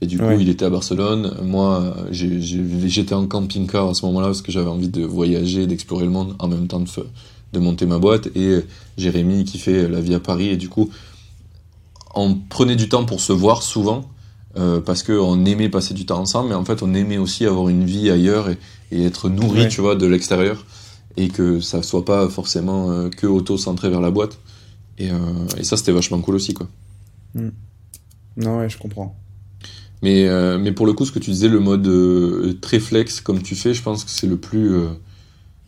Et 0.02 0.06
du 0.06 0.18
coup, 0.18 0.30
il 0.38 0.48
était 0.48 0.64
à 0.64 0.70
Barcelone. 0.70 1.36
Moi, 1.42 1.94
j'étais 2.10 3.14
en 3.14 3.26
camping-car 3.26 3.90
à 3.90 3.94
ce 3.94 4.06
moment-là 4.06 4.28
parce 4.28 4.42
que 4.42 4.50
j'avais 4.50 4.70
envie 4.70 4.88
de 4.88 5.04
voyager, 5.04 5.66
d'explorer 5.66 6.04
le 6.04 6.10
monde 6.10 6.34
en 6.38 6.48
même 6.48 6.68
temps 6.68 6.80
de, 6.80 6.88
de 7.52 7.58
monter 7.58 7.84
ma 7.86 7.98
boîte. 7.98 8.28
Et 8.34 8.60
Jérémy 8.96 9.44
qui 9.44 9.58
fait 9.58 9.88
la 9.88 10.00
vie 10.00 10.14
à 10.14 10.20
Paris. 10.20 10.48
Et 10.48 10.56
du 10.56 10.68
coup 10.68 10.90
on 12.14 12.34
prenait 12.34 12.76
du 12.76 12.88
temps 12.88 13.04
pour 13.04 13.20
se 13.20 13.32
voir 13.32 13.62
souvent 13.62 14.10
euh, 14.56 14.80
parce 14.80 15.02
qu'on 15.02 15.44
aimait 15.44 15.68
passer 15.68 15.94
du 15.94 16.06
temps 16.06 16.18
ensemble. 16.18 16.50
Mais 16.50 16.54
en 16.54 16.64
fait 16.64 16.82
on 16.82 16.94
aimait 16.94 17.18
aussi 17.18 17.46
avoir 17.46 17.68
une 17.68 17.84
vie 17.84 18.10
ailleurs 18.10 18.48
et, 18.48 18.58
être 18.92 19.28
nourri 19.28 19.68
tu 19.68 19.80
vois 19.80 19.94
de 19.94 20.06
l'extérieur. 20.06 20.64
Et 21.16 21.28
que 21.28 21.60
ça 21.60 21.82
soit 21.82 22.04
pas 22.04 22.28
forcément 22.28 22.90
euh, 22.90 23.08
que 23.08 23.26
auto-centré 23.26 23.90
vers 23.90 24.00
la 24.00 24.10
boîte. 24.10 24.38
Et, 24.98 25.10
euh, 25.10 25.16
et 25.56 25.64
ça 25.64 25.76
c'était 25.76 25.92
vachement 25.92 26.20
cool 26.20 26.36
aussi 26.36 26.54
quoi. 26.54 26.68
Hmm. 27.34 27.50
non 28.36 28.58
ouais 28.58 28.68
je 28.68 28.76
comprends 28.76 29.14
mais, 30.02 30.28
mais 30.58 30.72
pour 30.72 30.86
le 30.86 30.92
coup 30.92 31.04
ce 31.04 31.12
que 31.12 31.18
tu 31.18 31.30
disais 31.30 31.48
le 31.48 31.60
mode 31.60 32.60
très 32.60 32.80
flex 32.80 33.20
comme 33.20 33.42
tu 33.42 33.54
fais 33.54 33.74
je 33.74 33.82
pense 33.82 34.04
que 34.04 34.10
c'est 34.10 34.26
le 34.26 34.36
plus 34.36 34.72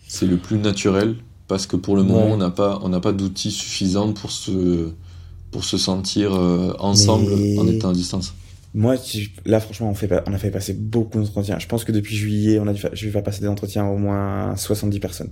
c'est 0.09 0.27
le 0.27 0.37
plus 0.37 0.59
naturel 0.59 1.17
parce 1.53 1.67
que 1.67 1.77
pour 1.77 1.97
le 1.97 2.03
moment, 2.03 2.29
on 2.31 2.39
n'a 2.39 2.49
pas, 2.49 2.81
on 2.83 2.89
n'a 2.89 3.01
pas 3.01 3.13
d'outils 3.13 3.51
suffisants 3.51 4.15
pour 4.15 4.31
se, 4.31 4.89
pour 5.51 5.65
se 5.65 5.77
sentir 5.77 6.35
euh, 6.35 6.73
ensemble 6.79 7.31
en 7.59 7.67
étant 7.67 7.91
à 7.91 7.93
distance. 7.93 8.33
Moi, 8.73 8.97
là, 9.45 9.61
franchement, 9.61 9.91
on, 9.91 9.95
fait, 9.95 10.11
on 10.27 10.33
a 10.33 10.39
fait 10.39 10.51
passer 10.51 10.73
beaucoup 10.73 11.19
d'entretiens. 11.19 11.59
Je 11.59 11.67
pense 11.67 11.85
que 11.85 11.93
depuis 11.93 12.17
juillet, 12.17 12.59
on 12.59 12.67
a 12.69 12.73
dû 12.73 12.81
je 12.95 13.05
vais 13.05 13.13
faire 13.13 13.23
passer 13.23 13.43
des 13.43 13.49
entretiens 13.49 13.85
à 13.85 13.91
au 13.91 13.99
moins 13.99 14.57
70 14.57 14.99
personnes. 14.99 15.31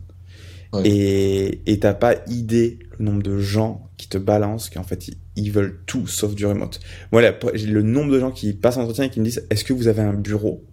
Et 0.85 1.61
Et 1.67 1.79
t'as 1.81 1.95
pas 1.95 2.17
idée 2.29 2.79
le 2.99 3.05
nombre 3.05 3.23
de 3.23 3.39
gens 3.39 3.91
qui 3.97 4.09
te 4.09 4.19
balancent, 4.19 4.71
qu'en 4.71 4.83
fait, 4.83 5.11
ils, 5.37 5.51
veulent 5.51 5.81
tout 5.87 6.07
sauf 6.07 6.35
du 6.35 6.47
remote. 6.47 6.81
Voilà, 7.13 7.37
le 7.55 7.83
nombre 7.83 8.13
de 8.13 8.21
gens 8.21 8.31
qui 8.31 8.53
passent 8.53 8.77
l'entretien 8.77 9.05
et 9.05 9.11
qui 9.11 9.21
me 9.21 9.25
disent 9.25 9.47
Est-ce 9.51 9.65
que 9.65 9.73
vous 9.73 9.89
avez 9.89 10.03
un 10.03 10.15
bureau 10.15 10.65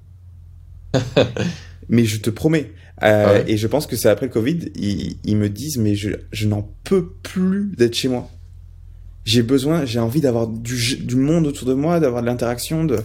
Mais 1.90 2.06
je 2.06 2.20
te 2.20 2.30
promets, 2.30 2.72
euh, 3.04 3.42
ah 3.44 3.50
Et 3.50 3.58
je 3.58 3.68
pense 3.68 3.88
que 3.88 3.96
c'est 3.96 4.10
après 4.10 4.26
le 4.26 4.32
Covid, 4.32 4.72
ils, 4.76 5.18
ils 5.24 5.38
me 5.38 5.50
disent 5.50 5.78
mais 5.78 5.96
je, 5.96 6.12
je 6.32 6.48
n'en 6.48 6.70
peux 6.84 7.14
plus 7.24 7.72
d'être 7.78 7.94
chez 7.94 8.10
moi. 8.10 8.30
J'ai 9.24 9.44
besoin, 9.44 9.86
j'ai 9.86 10.00
envie 10.00 10.22
d'avoir 10.22 10.48
du, 10.48 10.98
du 10.98 11.16
monde 11.16 11.48
autour 11.48 11.68
de 11.68 11.74
moi, 11.74 12.00
d'avoir 12.00 12.22
de 12.22 12.28
l'interaction, 12.28 12.86
de 12.86 12.98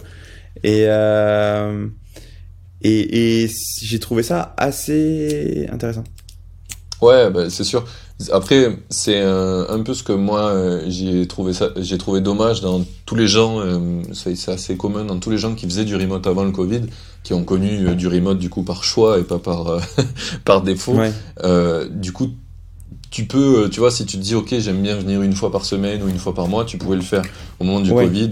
et 0.63 0.85
euh, 0.87 1.87
et, 2.81 3.43
et 3.43 3.49
j'ai 3.81 3.99
trouvé 3.99 4.23
ça 4.23 4.53
assez 4.57 5.67
intéressant. 5.71 6.03
Ouais, 7.03 7.29
bah, 7.29 7.49
c'est 7.49 7.65
sûr. 7.65 7.83
Après, 8.31 8.77
c'est 8.89 9.19
un, 9.19 9.65
un, 9.67 9.79
peu 9.81 9.93
ce 9.93 10.03
que 10.03 10.13
moi 10.13 10.45
euh, 10.51 10.85
j'ai 10.87 11.27
trouvé 11.27 11.51
ça, 11.51 11.69
j'ai 11.75 11.97
trouvé 11.97 12.21
dommage 12.21 12.61
dans 12.61 12.81
tous 13.05 13.15
les 13.15 13.27
gens. 13.27 13.59
Euh, 13.59 14.01
c'est 14.13 14.49
assez 14.49 14.77
commun 14.77 15.03
dans 15.03 15.19
tous 15.19 15.29
les 15.29 15.37
gens 15.37 15.53
qui 15.55 15.65
faisaient 15.65 15.83
du 15.83 15.95
remote 15.95 16.25
avant 16.27 16.45
le 16.45 16.51
Covid, 16.51 16.83
qui 17.23 17.33
ont 17.33 17.43
connu 17.43 17.87
euh, 17.87 17.95
du 17.95 18.07
remote 18.07 18.39
du 18.39 18.49
coup 18.49 18.63
par 18.63 18.85
choix 18.85 19.19
et 19.19 19.23
pas 19.23 19.39
par 19.39 19.79
par 20.45 20.61
défaut. 20.61 20.97
du 21.91 22.13
coup, 22.13 22.29
tu 23.13 23.25
peux, 23.25 23.69
tu 23.71 23.79
vois, 23.79 23.91
si 23.91 24.07
tu 24.07 24.17
te 24.17 24.23
dis, 24.23 24.33
ok, 24.33 24.55
j'aime 24.57 24.81
bien 24.81 24.95
venir 24.95 25.21
une 25.21 25.33
fois 25.33 25.51
par 25.51 25.65
semaine 25.65 26.01
ou 26.01 26.09
une 26.09 26.17
fois 26.17 26.33
par 26.33 26.47
mois, 26.47 26.65
tu 26.65 26.79
pouvais 26.79 26.95
le 26.95 27.03
faire. 27.03 27.21
Au 27.59 27.63
moment 27.63 27.79
du 27.79 27.91
Covid, 27.91 28.29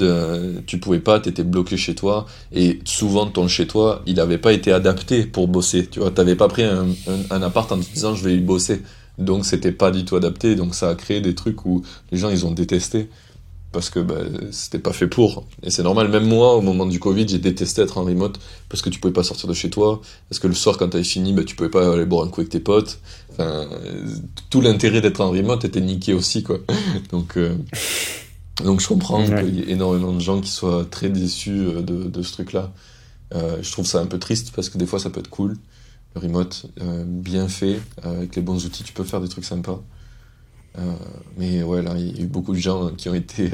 tu 0.66 0.80
pouvais 0.80 1.00
pas, 1.00 1.20
tu 1.20 1.30
étais 1.30 1.44
bloqué 1.44 1.78
chez 1.78 1.94
toi. 1.94 2.26
Et 2.52 2.80
souvent, 2.84 3.28
ton 3.28 3.48
chez 3.48 3.68
toi, 3.68 4.02
il 4.08 4.16
n'avait 4.16 4.40
pas 4.40 4.54
été 4.54 4.72
adapté 4.72 5.28
pour 5.28 5.48
bosser. 5.48 5.86
Tu 5.86 6.00
vois, 6.00 6.10
t'avais 6.10 6.36
pas 6.36 6.48
pris 6.48 6.64
un, 6.64 6.88
un, 7.30 7.42
appart 7.44 7.72
en 7.72 7.78
te 7.78 7.94
disant, 7.94 8.16
je 8.16 8.24
vais 8.24 8.36
y 8.36 8.40
bosser. 8.40 8.82
Donc, 9.20 9.46
c'était 9.46 9.72
pas 9.72 9.92
du 9.92 10.04
tout 10.04 10.16
adapté. 10.16 10.56
Donc, 10.56 10.74
ça 10.74 10.90
a 10.90 10.96
créé 10.96 11.22
des 11.22 11.36
trucs 11.36 11.64
où 11.68 11.84
les 12.12 12.18
gens, 12.18 12.32
ils 12.32 12.48
ont 12.48 12.52
détesté 12.52 13.08
parce 13.72 13.90
que 13.90 14.00
bah, 14.00 14.16
c'était 14.52 14.80
pas 14.80 14.94
fait 14.94 15.08
pour. 15.08 15.46
Et 15.64 15.70
c'est 15.70 15.84
normal, 15.84 16.10
même 16.10 16.26
moi, 16.26 16.56
au 16.56 16.62
moment 16.62 16.86
du 16.86 17.00
Covid, 17.00 17.28
j'ai 17.28 17.40
détesté 17.40 17.82
être 17.82 17.98
en 17.98 18.04
remote 18.04 18.40
parce 18.68 18.82
que 18.82 18.90
tu 18.90 19.00
pouvais 19.00 19.14
pas 19.14 19.24
sortir 19.24 19.48
de 19.48 19.54
chez 19.54 19.70
toi, 19.70 20.02
parce 20.30 20.40
que 20.40 20.48
le 20.48 20.54
soir, 20.54 20.78
quand 20.78 20.90
t'avais 20.90 21.04
fini, 21.04 21.34
bah, 21.34 21.44
tu 21.46 21.56
pouvais 21.56 21.70
pas 21.70 21.94
aller 21.94 22.06
boire 22.06 22.26
un 22.26 22.30
coup 22.30 22.42
avec 22.42 22.52
tes 22.52 22.60
potes. 22.60 23.00
Enfin, 23.32 23.68
tout 24.50 24.62
l'intérêt 24.62 25.02
d'être 25.02 25.22
en 25.22 25.32
remote 25.32 25.64
était 25.64 25.82
niqué 25.82 26.14
aussi, 26.14 26.44
quoi. 26.44 26.60
Donc, 27.12 27.38
euh, 27.38 27.56
donc 28.64 28.82
je 28.82 28.88
comprends 28.88 29.26
qu'il 29.26 29.56
y 29.56 29.62
ait 29.62 29.72
énormément 29.72 30.12
de 30.12 30.20
gens 30.20 30.42
qui 30.42 30.50
soient 30.50 30.86
très 30.86 31.10
déçus 31.10 31.52
euh, 31.52 31.82
de, 31.82 32.04
de 32.04 32.22
ce 32.22 32.34
truc-là. 32.34 32.72
Euh, 33.34 33.58
je 33.62 33.72
trouve 33.72 33.86
ça 33.86 34.00
un 34.00 34.06
peu 34.06 34.20
triste 34.20 34.52
parce 34.56 34.70
que 34.70 34.78
des 34.78 34.86
fois, 34.86 35.00
ça 35.00 35.10
peut 35.10 35.22
être 35.22 35.30
cool. 35.30 35.58
Le 36.16 36.22
remote, 36.22 36.66
euh, 36.82 37.06
bien 37.08 37.48
fait, 37.48 37.80
avec 38.04 38.36
les 38.36 38.42
bons 38.42 38.66
outils, 38.66 38.84
tu 38.84 38.92
peux 38.92 39.06
faire 39.06 39.22
des 39.22 39.30
trucs 39.30 39.46
sympas. 39.46 39.82
Mais 41.38 41.64
ouais, 41.64 41.82
là, 41.82 41.94
il 41.98 42.18
y 42.18 42.20
a 42.20 42.24
eu 42.24 42.28
beaucoup 42.28 42.54
de 42.54 42.60
gens 42.60 42.92
qui 42.92 43.10
ont 43.10 43.16
été. 43.16 43.52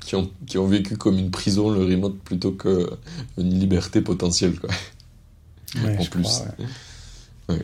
Qui, 0.00 0.16
ont, 0.16 0.30
qui 0.46 0.56
ont 0.56 0.66
vécu 0.66 0.96
comme 0.96 1.18
une 1.18 1.30
prison 1.30 1.68
le 1.68 1.84
remote 1.84 2.18
plutôt 2.20 2.52
qu'une 2.52 2.88
liberté 3.36 4.00
potentielle, 4.00 4.58
quoi. 4.58 4.70
en 5.84 6.04
plus. 6.06 6.42
ouais. 7.50 7.62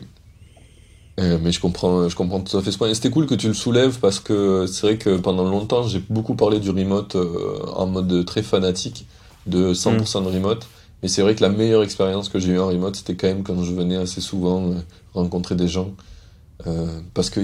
Euh, 1.19 1.39
mais 1.41 1.51
je 1.51 1.59
comprends, 1.59 2.07
je 2.07 2.15
comprends 2.15 2.41
tout 2.41 2.55
à 2.57 2.61
fait 2.61 2.71
ce 2.71 2.77
point. 2.77 2.89
Et 2.89 2.93
c'était 2.93 3.09
cool 3.09 3.25
que 3.25 3.35
tu 3.35 3.47
le 3.47 3.53
soulèves 3.53 3.99
parce 3.99 4.19
que 4.19 4.67
c'est 4.67 4.85
vrai 4.85 4.97
que 4.97 5.17
pendant 5.17 5.49
longtemps, 5.49 5.83
j'ai 5.83 6.01
beaucoup 6.09 6.35
parlé 6.35 6.59
du 6.59 6.69
remote 6.69 7.15
en 7.15 7.87
mode 7.87 8.25
très 8.25 8.43
fanatique, 8.43 9.07
de 9.47 9.73
100% 9.73 10.23
de 10.23 10.29
remote. 10.29 10.67
Mais 11.01 11.09
c'est 11.09 11.21
vrai 11.21 11.35
que 11.35 11.41
la 11.41 11.49
meilleure 11.49 11.83
expérience 11.83 12.29
que 12.29 12.39
j'ai 12.39 12.53
eue 12.53 12.59
en 12.59 12.67
remote, 12.67 12.95
c'était 12.95 13.15
quand 13.15 13.27
même 13.27 13.43
quand 13.43 13.63
je 13.63 13.73
venais 13.73 13.97
assez 13.97 14.21
souvent 14.21 14.73
rencontrer 15.13 15.55
des 15.55 15.67
gens 15.67 15.93
euh, 16.65 16.99
parce 17.13 17.29
que. 17.29 17.41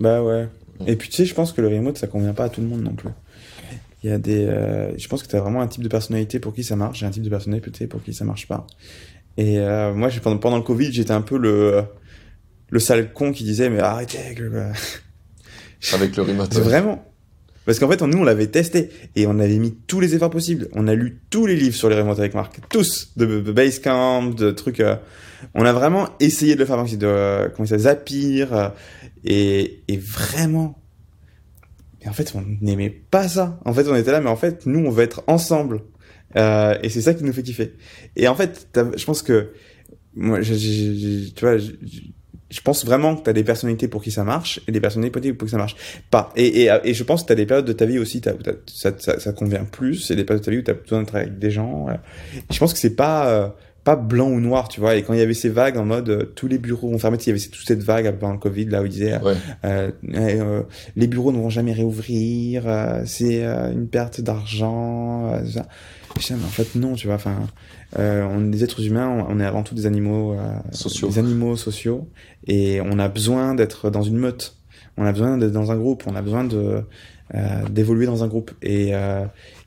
Bah 0.00 0.22
ouais. 0.22 0.48
Et 0.86 0.96
puis 0.96 1.08
tu 1.08 1.16
sais, 1.16 1.24
je 1.24 1.34
pense 1.34 1.52
que 1.52 1.60
le 1.60 1.68
remote, 1.68 1.98
ça 1.98 2.06
convient 2.06 2.34
pas 2.34 2.44
à 2.44 2.48
tout 2.48 2.60
le 2.60 2.68
monde 2.68 2.82
non 2.82 2.94
plus. 2.94 3.10
Il 4.02 4.10
y 4.10 4.12
a 4.12 4.18
des. 4.18 4.44
Euh, 4.44 4.96
je 4.96 5.08
pense 5.08 5.22
que 5.22 5.28
tu 5.28 5.36
as 5.36 5.40
vraiment 5.40 5.60
un 5.60 5.66
type 5.66 5.82
de 5.82 5.88
personnalité 5.88 6.38
pour 6.38 6.54
qui 6.54 6.64
ça 6.64 6.76
marche, 6.76 7.00
j'ai 7.00 7.06
un 7.06 7.10
type 7.10 7.22
de 7.22 7.28
personnalité 7.28 7.86
pour 7.86 8.02
qui 8.02 8.14
ça 8.14 8.24
marche 8.24 8.46
pas. 8.48 8.66
Et 9.36 9.58
euh, 9.58 9.94
moi, 9.94 10.10
pendant, 10.22 10.38
pendant 10.38 10.56
le 10.56 10.62
Covid, 10.62 10.92
j'étais 10.92 11.12
un 11.12 11.22
peu 11.22 11.38
le 11.38 11.84
le 12.72 12.80
sale 12.80 13.12
con 13.12 13.32
qui 13.32 13.44
disait 13.44 13.68
mais 13.68 13.78
arrêtez. 13.80 14.18
Avec 14.18 14.38
le 16.16 16.22
remote. 16.22 16.54
Vraiment. 16.54 17.06
Parce 17.66 17.78
qu'en 17.78 17.88
fait, 17.88 18.00
nous, 18.02 18.18
on 18.18 18.24
l'avait 18.24 18.48
testé 18.48 18.88
et 19.14 19.26
on 19.26 19.38
avait 19.38 19.58
mis 19.58 19.72
tous 19.86 20.00
les 20.00 20.16
efforts 20.16 20.30
possibles. 20.30 20.68
On 20.72 20.88
a 20.88 20.94
lu 20.94 21.20
tous 21.30 21.46
les 21.46 21.54
livres 21.54 21.76
sur 21.76 21.88
les 21.88 21.96
remotes 21.96 22.18
avec 22.18 22.34
Marc, 22.34 22.58
tous, 22.70 23.12
de, 23.16 23.40
de 23.40 23.52
Basecamp, 23.52 24.30
de 24.30 24.50
trucs. 24.50 24.80
Euh, 24.80 24.96
on 25.54 25.64
a 25.64 25.72
vraiment 25.72 26.08
essayé 26.18 26.54
de 26.54 26.60
le 26.60 26.66
faire, 26.66 26.82
de 26.82 26.98
euh, 27.02 27.48
comment 27.54 27.66
ça, 27.66 27.78
Zapier, 27.78 28.46
euh, 28.50 28.68
et, 29.22 29.82
et 29.86 29.96
vraiment. 29.98 30.82
Et 32.00 32.08
en 32.08 32.12
fait, 32.12 32.32
on 32.34 32.42
n'aimait 32.62 32.90
pas 32.90 33.28
ça. 33.28 33.60
En 33.64 33.74
fait, 33.74 33.86
on 33.86 33.94
était 33.94 34.10
là, 34.10 34.20
mais 34.20 34.30
en 34.30 34.36
fait, 34.36 34.66
nous, 34.66 34.80
on 34.84 34.90
veut 34.90 35.04
être 35.04 35.22
ensemble, 35.28 35.82
et 36.34 36.88
c'est 36.88 37.02
ça 37.02 37.14
qui 37.14 37.22
nous 37.22 37.32
fait 37.32 37.44
kiffer. 37.44 37.74
Et 38.16 38.26
en 38.26 38.34
fait, 38.34 38.66
je 38.96 39.04
pense 39.04 39.22
que 39.22 39.52
moi, 40.14 40.40
tu 40.40 41.32
vois 41.40 41.58
je 42.52 42.60
pense 42.60 42.84
vraiment 42.84 43.16
que 43.16 43.24
tu 43.24 43.30
as 43.30 43.32
des 43.32 43.44
personnalités 43.44 43.88
pour 43.88 44.02
qui 44.02 44.10
ça 44.10 44.24
marche 44.24 44.60
et 44.68 44.72
des 44.72 44.80
personnalités 44.80 45.32
pour 45.32 45.46
qui 45.46 45.52
ça 45.52 45.58
marche 45.58 45.74
pas. 46.10 46.30
Et, 46.36 46.64
et, 46.64 46.70
et 46.84 46.94
je 46.94 47.02
pense 47.02 47.22
que 47.22 47.28
tu 47.28 47.32
as 47.32 47.36
des 47.36 47.46
périodes 47.46 47.64
de 47.64 47.72
ta 47.72 47.86
vie 47.86 47.98
aussi, 47.98 48.20
où 48.26 48.50
ça, 48.66 48.92
ça, 48.98 49.18
ça, 49.18 49.32
convient 49.32 49.64
plus, 49.64 50.10
et 50.10 50.16
des 50.16 50.24
périodes 50.24 50.42
de 50.42 50.44
ta 50.44 50.50
vie 50.50 50.58
où 50.58 50.62
tu 50.62 50.70
as 50.70 50.74
besoin 50.74 51.00
d'être 51.00 51.16
avec 51.16 51.38
des 51.38 51.50
gens. 51.50 51.86
je 52.50 52.58
pense 52.58 52.74
que 52.74 52.78
c'est 52.78 52.94
pas 52.94 53.28
euh, 53.28 53.48
pas 53.84 53.96
blanc 53.96 54.28
ou 54.28 54.38
noir, 54.38 54.68
tu 54.68 54.80
vois. 54.80 54.96
Et 54.96 55.02
quand 55.02 55.14
il 55.14 55.18
y 55.18 55.22
avait 55.22 55.34
ces 55.34 55.48
vagues 55.48 55.78
en 55.78 55.86
mode 55.86 56.10
euh, 56.10 56.24
tous 56.36 56.46
les 56.46 56.58
bureaux 56.58 56.90
vont 56.90 56.98
fermer, 56.98 57.16
il 57.18 57.26
y 57.26 57.30
avait 57.30 57.40
toute 57.40 57.66
cette 57.66 57.82
vague 57.82 58.14
pendant 58.18 58.34
le 58.34 58.38
Covid 58.38 58.66
là 58.66 58.82
où 58.82 58.84
il 58.84 58.92
disait 58.92 59.18
euh, 59.64 60.62
les 60.94 61.06
bureaux 61.06 61.32
ne 61.32 61.38
vont 61.38 61.50
jamais 61.50 61.72
réouvrir, 61.72 62.64
c'est 63.06 63.42
une 63.42 63.88
perte 63.88 64.20
d'argent. 64.20 65.32
mais 65.32 66.34
en 66.34 66.48
fait 66.48 66.74
non, 66.74 66.94
tu 66.96 67.06
vois. 67.06 67.16
Enfin, 67.16 67.46
on 67.96 68.46
est 68.46 68.50
des 68.50 68.64
êtres 68.64 68.84
humains, 68.84 69.26
on 69.28 69.40
est 69.40 69.44
avant 69.44 69.62
tout 69.62 69.74
des 69.74 69.86
animaux 69.86 70.36
sociaux. 70.72 71.08
Des 71.08 71.18
animaux 71.18 71.56
sociaux 71.56 72.08
et 72.46 72.80
on 72.80 72.98
a 72.98 73.08
besoin 73.08 73.54
d'être 73.54 73.90
dans 73.90 74.02
une 74.02 74.18
meute. 74.18 74.56
On 74.96 75.04
a 75.04 75.12
besoin 75.12 75.38
d'être 75.38 75.52
dans 75.52 75.72
un 75.72 75.76
groupe. 75.76 76.04
On 76.06 76.14
a 76.16 76.22
besoin 76.22 76.44
de 76.44 76.82
euh, 77.34 77.68
d'évoluer 77.68 78.06
dans 78.06 78.22
un 78.24 78.28
groupe. 78.28 78.50
Et, 78.60 78.94
euh, 78.94 79.24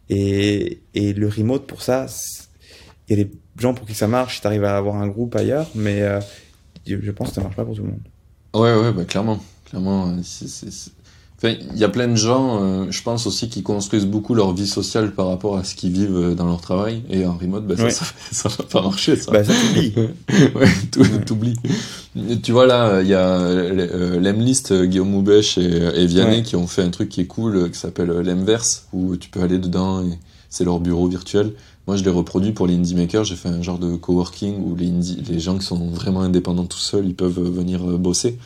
et 0.10 0.82
et 0.94 1.14
le 1.14 1.28
remote 1.28 1.66
pour 1.66 1.82
ça, 1.82 2.06
il 3.08 3.18
y 3.18 3.22
a 3.22 3.24
des 3.24 3.32
gens 3.58 3.74
pour 3.74 3.88
qui 3.88 3.96
ça 3.96 4.08
marche. 4.08 4.36
Si 4.36 4.42
t'arrives 4.42 4.66
à 4.66 4.78
avoir 4.78 4.96
un 4.98 5.08
groupe 5.08 5.36
ailleurs, 5.36 5.70
mais 5.74 6.02
euh, 6.02 6.20
je 6.86 7.12
pense 7.12 7.30
que 7.30 7.36
ça 7.36 7.42
marche 7.42 7.56
pas 7.56 7.66
pour 7.66 7.76
tout 7.76 7.84
le 7.84 7.90
monde. 7.90 8.02
Ouais, 8.54 8.76
ouais, 8.76 8.94
bah 8.94 9.04
clairement, 9.06 9.40
clairement, 9.66 10.16
c'est 10.24 10.48
il 11.54 11.78
y 11.78 11.84
a 11.84 11.90
plein 11.90 12.08
de 12.08 12.16
gens, 12.16 12.60
euh, 12.62 12.86
je 12.90 13.02
pense 13.02 13.28
aussi, 13.28 13.50
qui 13.50 13.64
construisent 13.64 14.06
beaucoup 14.06 14.34
leur 14.34 14.54
vie 14.54 14.68
sociale 14.68 15.12
par 15.12 15.28
rapport 15.28 15.58
à 15.58 15.64
ce 15.64 15.76
qu'ils 15.76 15.92
vivent 15.92 16.18
euh, 16.18 16.36
dans 16.36 16.46
leur 16.46 16.62
travail. 16.62 17.04
Et 17.10 17.26
en 17.26 17.38
remote, 17.38 17.66
bah, 17.66 17.76
ça, 17.90 18.06
ça, 18.32 18.50
va 18.50 18.64
pas 18.64 18.82
marcher, 18.82 19.16
ça. 19.16 19.32
Bah, 19.32 19.44
ça 19.44 19.54
t'oublie. 19.54 19.94
ouais, 20.56 21.26
t'oublies. 21.26 21.56
Tu 22.44 22.52
vois, 22.52 22.66
là, 22.66 23.02
il 23.02 23.08
y 23.08 23.14
a 23.14 23.28
euh, 23.28 24.20
l'Emlist, 24.20 24.74
Guillaume 24.74 25.10
Moubèche 25.10 25.58
et, 25.58 25.90
et 25.96 26.06
Vianney 26.06 26.44
qui 26.44 26.56
ont 26.56 26.68
fait 26.68 26.82
un 26.82 26.90
truc 26.90 27.10
qui 27.10 27.22
est 27.22 27.28
cool, 27.28 27.72
qui 27.72 27.80
s'appelle 27.80 28.10
l'Emverse, 28.10 28.88
où 28.94 29.16
tu 29.16 29.30
peux 29.30 29.42
aller 29.42 29.58
dedans 29.58 30.02
et 30.02 30.18
c'est 30.50 30.64
leur 30.64 30.80
bureau 30.80 31.08
virtuel. 31.08 31.54
Moi, 31.88 31.98
je 31.98 32.04
l'ai 32.04 32.10
reproduit 32.10 32.52
pour 32.52 32.66
les 32.66 32.76
indie 32.76 32.96
makers. 32.96 33.26
J'ai 33.26 33.36
fait 33.36 33.50
un 33.50 33.62
genre 33.62 33.78
de 33.78 33.96
coworking 33.96 34.64
où 34.64 34.76
les, 34.76 34.88
indie, 34.88 35.22
les 35.30 35.40
gens 35.40 35.58
qui 35.58 35.66
sont 35.66 35.90
vraiment 35.90 36.22
indépendants 36.22 36.66
tout 36.66 36.80
seuls, 36.80 37.06
ils 37.06 37.16
peuvent 37.16 37.40
venir 37.40 37.82
bosser. 38.00 38.40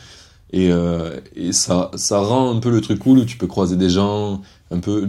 Et, 0.52 0.72
euh, 0.72 1.20
et 1.36 1.52
ça, 1.52 1.90
ça 1.94 2.18
rend 2.18 2.56
un 2.56 2.58
peu 2.58 2.70
le 2.70 2.80
truc 2.80 2.98
cool 2.98 3.18
où 3.18 3.24
tu 3.24 3.36
peux 3.36 3.46
croiser 3.46 3.76
des 3.76 3.90
gens, 3.90 4.42
un 4.70 4.78
peu 4.80 5.08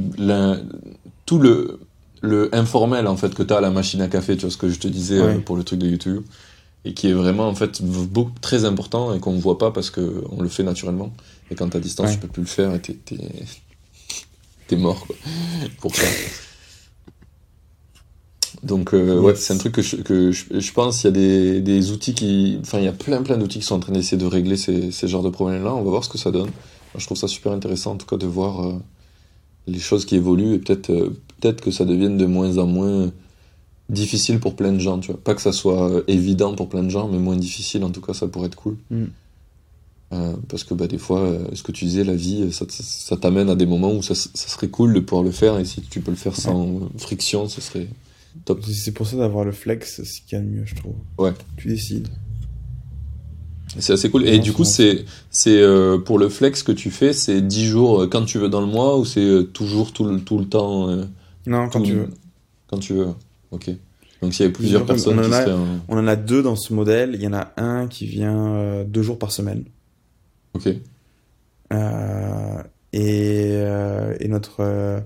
tout 1.26 1.39
le, 1.39 1.80
le 2.22 2.53
informel 2.55 3.07
en 3.07 3.18
fait 3.18 3.34
que 3.34 3.43
tu 3.43 3.53
as 3.53 3.57
à 3.57 3.61
la 3.61 3.72
machine 3.72 4.01
à 4.01 4.07
café, 4.07 4.35
tu 4.35 4.41
vois 4.41 4.51
ce 4.51 4.57
que 4.57 4.69
je 4.69 4.80
te 4.80 4.88
disais 4.88 5.18
euh, 5.18 5.39
pour 5.39 5.57
le 5.57 5.63
truc 5.63 5.80
de 5.80 5.88
YouTube, 5.88 6.23
et 6.85 6.93
qui 6.93 7.09
est 7.09 7.13
vraiment 7.13 7.47
en 7.47 7.55
fait 7.55 7.81
beaucoup, 7.81 8.31
très 8.41 8.65
important 8.65 9.13
et 9.13 9.19
qu'on 9.19 9.34
ne 9.34 9.41
voit 9.41 9.57
pas 9.57 9.72
parce 9.72 9.89
que 9.89 10.23
on 10.31 10.41
le 10.41 10.49
fait 10.49 10.63
naturellement. 10.63 11.11
Et 11.49 11.55
quand 11.55 11.69
tu 11.69 11.77
à 11.77 11.80
distance, 11.80 12.11
tu 12.11 12.18
peux 12.18 12.27
plus 12.27 12.43
le 12.43 12.47
faire 12.47 12.73
et 12.73 12.80
t'es, 12.80 12.97
t'es, 14.68 14.76
mort 14.77 15.05
quoi, 15.05 15.15
pour 15.81 15.95
ça. 15.95 16.07
Donc 18.63 18.93
euh, 18.93 19.19
ouais, 19.19 19.35
c'est 19.35 19.53
un 19.53 19.57
truc 19.57 19.73
que 19.73 19.81
je, 19.81 19.95
que 19.97 20.31
je, 20.31 20.59
je 20.59 20.73
pense 20.73 21.03
il 21.03 21.07
y 21.07 21.09
a 21.09 21.11
des, 21.11 21.61
des 21.61 21.91
outils 21.91 22.13
qui 22.13 22.59
enfin 22.61 22.77
il 22.77 22.85
y 22.85 22.88
a 22.88 22.93
plein 22.93 23.23
plein 23.23 23.38
d'outils 23.38 23.59
qui 23.59 23.65
sont 23.65 23.75
en 23.75 23.79
train 23.79 23.93
d'essayer 23.93 24.17
de 24.17 24.25
régler 24.25 24.55
ces, 24.55 24.91
ces 24.91 25.07
genres 25.07 25.23
de 25.23 25.29
problèmes 25.29 25.63
là, 25.63 25.73
on 25.73 25.81
va 25.81 25.89
voir 25.89 26.03
ce 26.03 26.09
que 26.09 26.19
ça 26.19 26.29
donne. 26.29 26.49
je 26.95 27.05
trouve 27.05 27.17
ça 27.17 27.27
super 27.27 27.53
intéressant 27.53 27.93
en 27.93 27.97
tout 27.97 28.05
cas 28.05 28.17
de 28.17 28.27
voir 28.27 28.67
euh, 28.67 28.73
les 29.65 29.79
choses 29.79 30.05
qui 30.05 30.15
évoluent 30.15 30.53
et 30.53 30.59
peut-être 30.59 30.91
euh, 30.91 31.09
peut-être 31.39 31.61
que 31.61 31.71
ça 31.71 31.85
devienne 31.85 32.17
de 32.17 32.25
moins 32.27 32.59
en 32.59 32.67
moins 32.67 33.11
difficile 33.89 34.39
pour 34.39 34.55
plein 34.55 34.71
de 34.71 34.79
gens, 34.79 34.99
tu 34.99 35.11
vois. 35.11 35.19
Pas 35.19 35.33
que 35.33 35.41
ça 35.41 35.51
soit 35.51 36.03
évident 36.07 36.55
pour 36.55 36.69
plein 36.69 36.83
de 36.83 36.89
gens, 36.89 37.09
mais 37.09 37.17
moins 37.17 37.35
difficile 37.35 37.83
en 37.83 37.89
tout 37.89 37.99
cas, 37.99 38.13
ça 38.13 38.27
pourrait 38.27 38.45
être 38.45 38.55
cool. 38.55 38.77
Mm. 38.91 39.05
parce 40.47 40.63
que 40.63 40.73
bah, 40.75 40.88
des 40.88 40.99
fois, 40.99 41.27
ce 41.53 41.63
que 41.63 41.71
tu 41.71 41.85
disais, 41.85 42.03
la 42.03 42.15
vie, 42.15 42.53
ça, 42.53 42.65
ça 42.69 43.17
t'amène 43.17 43.49
à 43.49 43.55
des 43.55 43.65
moments 43.65 43.91
où 43.91 44.03
ça, 44.03 44.13
ça, 44.13 44.29
serait 44.33 44.69
cool 44.69 44.93
de 44.93 44.99
pouvoir 45.01 45.23
le 45.23 45.31
faire, 45.31 45.57
et 45.57 45.65
si 45.65 45.81
tu 45.81 45.99
peux 45.99 46.11
le 46.11 46.17
faire 46.17 46.35
sans 46.35 46.89
friction, 46.97 47.49
ce 47.49 47.59
serait, 47.59 47.88
c'est 48.71 48.93
pour 48.93 49.07
ça 49.07 49.17
d'avoir 49.17 49.45
le 49.45 49.51
flex, 49.51 50.03
ce 50.03 50.21
qui 50.21 50.35
est 50.35 50.39
le 50.39 50.45
mieux, 50.45 50.65
je 50.65 50.75
trouve. 50.75 50.95
Ouais. 51.17 51.33
Tu 51.57 51.67
décides. 51.67 52.07
C'est 53.77 53.93
assez 53.93 54.09
cool. 54.09 54.27
Et 54.27 54.39
du 54.39 54.51
coup, 54.51 54.65
c'est 54.65 55.05
c'est 55.29 55.61
euh, 55.61 55.97
pour 55.97 56.19
le 56.19 56.29
flex 56.29 56.63
que 56.63 56.71
tu 56.71 56.91
fais, 56.91 57.13
c'est 57.13 57.41
10 57.41 57.65
jours 57.65 58.01
euh, 58.01 58.07
quand 58.07 58.25
tu 58.25 58.37
veux 58.37 58.49
dans 58.49 58.59
le 58.59 58.67
mois 58.67 58.97
ou 58.97 59.05
c'est 59.05 59.21
euh, 59.21 59.43
toujours 59.43 59.93
tout 59.93 60.03
le, 60.03 60.19
tout 60.19 60.37
le 60.37 60.45
temps 60.45 60.87
Non, 61.45 61.69
quand 61.69 61.81
tu 61.81 61.93
veux. 61.93 62.09
Quand 62.67 62.79
tu 62.79 62.93
veux. 62.93 63.07
Ok. 63.51 63.69
Donc 64.21 64.33
s'il 64.33 64.45
y 64.45 64.49
a 64.49 64.51
plusieurs 64.51 64.85
personnes 64.85 65.19
on 65.19 65.27
qui 65.27 65.33
a, 65.33 65.57
On 65.87 65.97
en 65.97 66.07
a 66.07 66.15
deux 66.15 66.43
dans 66.43 66.55
ce 66.55 66.73
modèle. 66.73 67.11
Il 67.15 67.21
y 67.21 67.27
en 67.27 67.33
a 67.33 67.53
un 67.57 67.87
qui 67.87 68.05
vient 68.05 68.83
deux 68.83 69.01
jours 69.01 69.17
par 69.17 69.31
semaine. 69.31 69.63
Ok. 70.53 70.67
et, 72.93 73.53
et 74.19 74.27
notre, 74.27 75.01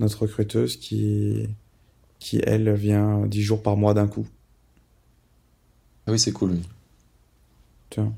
notre 0.00 0.22
recruteuse 0.22 0.76
qui 0.76 1.46
qui 2.18 2.40
elle 2.44 2.72
vient 2.74 3.26
10 3.26 3.42
jours 3.42 3.62
par 3.62 3.76
mois 3.76 3.94
d'un 3.94 4.08
coup. 4.08 4.26
Ah 6.06 6.12
oui, 6.12 6.18
c'est 6.18 6.32
cool, 6.32 6.52
oui. 6.52 6.62
Tiens. 7.90 8.12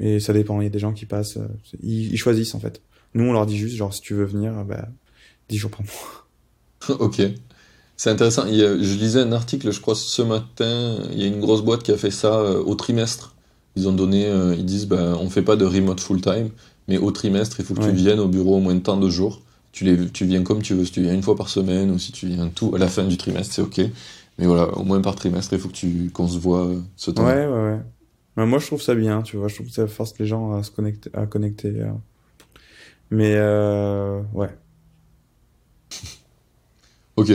Et 0.00 0.20
ça 0.20 0.32
dépend, 0.32 0.60
il 0.60 0.64
y 0.64 0.66
a 0.66 0.70
des 0.70 0.78
gens 0.78 0.92
qui 0.92 1.06
passent, 1.06 1.36
euh, 1.36 1.48
ils, 1.82 2.16
choisissent 2.16 2.54
en 2.54 2.60
fait. 2.60 2.80
Nous, 3.14 3.24
on 3.24 3.32
leur 3.32 3.46
dit 3.46 3.56
juste, 3.56 3.76
genre, 3.76 3.94
si 3.94 4.00
tu 4.00 4.14
veux 4.14 4.24
venir, 4.24 4.64
bah, 4.64 4.88
10 5.48 5.56
jours 5.56 5.70
par 5.70 5.82
mois. 5.82 6.96
ok. 6.98 7.22
C'est 7.96 8.10
intéressant. 8.10 8.46
je 8.46 8.98
lisais 8.98 9.20
un 9.20 9.32
article, 9.32 9.70
je 9.70 9.80
crois, 9.80 9.94
ce 9.94 10.22
matin. 10.22 10.98
Il 11.12 11.20
y 11.20 11.24
a 11.24 11.26
une 11.26 11.40
grosse 11.40 11.62
boîte 11.62 11.82
qui 11.82 11.92
a 11.92 11.96
fait 11.96 12.10
ça 12.10 12.38
euh, 12.38 12.62
au 12.62 12.74
trimestre. 12.74 13.34
ils 13.76 13.88
ont 13.88 13.92
donné, 13.92 14.26
euh, 14.26 14.54
ils 14.56 14.64
disent, 14.64 14.86
ben, 14.86 15.16
on 15.20 15.30
fait 15.30 15.42
pas 15.42 15.56
de 15.56 15.64
remote 15.64 16.00
full 16.00 16.20
time, 16.20 16.50
mais 16.88 16.98
au 16.98 17.12
trimestre, 17.12 17.60
il 17.60 17.64
faut 17.64 17.74
que 17.74 17.82
tu 17.82 17.92
viennes 17.92 18.18
au 18.20 18.28
bureau 18.28 18.56
au 18.56 18.60
moins 18.60 18.74
de 18.74 18.80
temps 18.80 18.96
de 18.96 19.08
jours. 19.08 19.42
Tu, 19.74 19.82
les, 19.82 20.08
tu 20.08 20.24
viens 20.24 20.44
comme 20.44 20.62
tu 20.62 20.72
veux, 20.72 20.84
si 20.84 20.92
tu 20.92 21.02
viens 21.02 21.12
une 21.12 21.24
fois 21.24 21.34
par 21.34 21.48
semaine 21.48 21.90
ou 21.90 21.98
si 21.98 22.12
tu 22.12 22.28
viens 22.28 22.46
tout 22.46 22.72
à 22.76 22.78
la 22.78 22.86
fin 22.86 23.02
du 23.02 23.16
trimestre, 23.16 23.56
c'est 23.56 23.62
ok. 23.62 23.80
Mais 24.38 24.46
voilà, 24.46 24.68
au 24.78 24.84
moins 24.84 25.00
par 25.00 25.16
trimestre, 25.16 25.52
il 25.52 25.58
faut 25.58 25.68
que 25.68 25.74
tu 25.74 26.10
qu'on 26.14 26.28
se 26.28 26.38
voit 26.38 26.66
euh, 26.66 26.80
ce 26.94 27.10
temps. 27.10 27.26
Ouais, 27.26 27.44
ouais, 27.44 27.80
ouais. 28.36 28.46
moi, 28.46 28.60
je 28.60 28.66
trouve 28.68 28.80
ça 28.80 28.94
bien, 28.94 29.22
tu 29.22 29.36
vois. 29.36 29.48
Je 29.48 29.56
trouve 29.56 29.66
que 29.66 29.72
ça 29.72 29.88
force 29.88 30.16
les 30.20 30.26
gens 30.26 30.52
à 30.52 30.62
se 30.62 30.70
connecter. 30.70 31.10
À 31.12 31.26
connecter 31.26 31.72
euh. 31.74 31.90
Mais 33.10 33.34
euh, 33.34 34.22
ouais. 34.32 34.50
ok. 37.16 37.30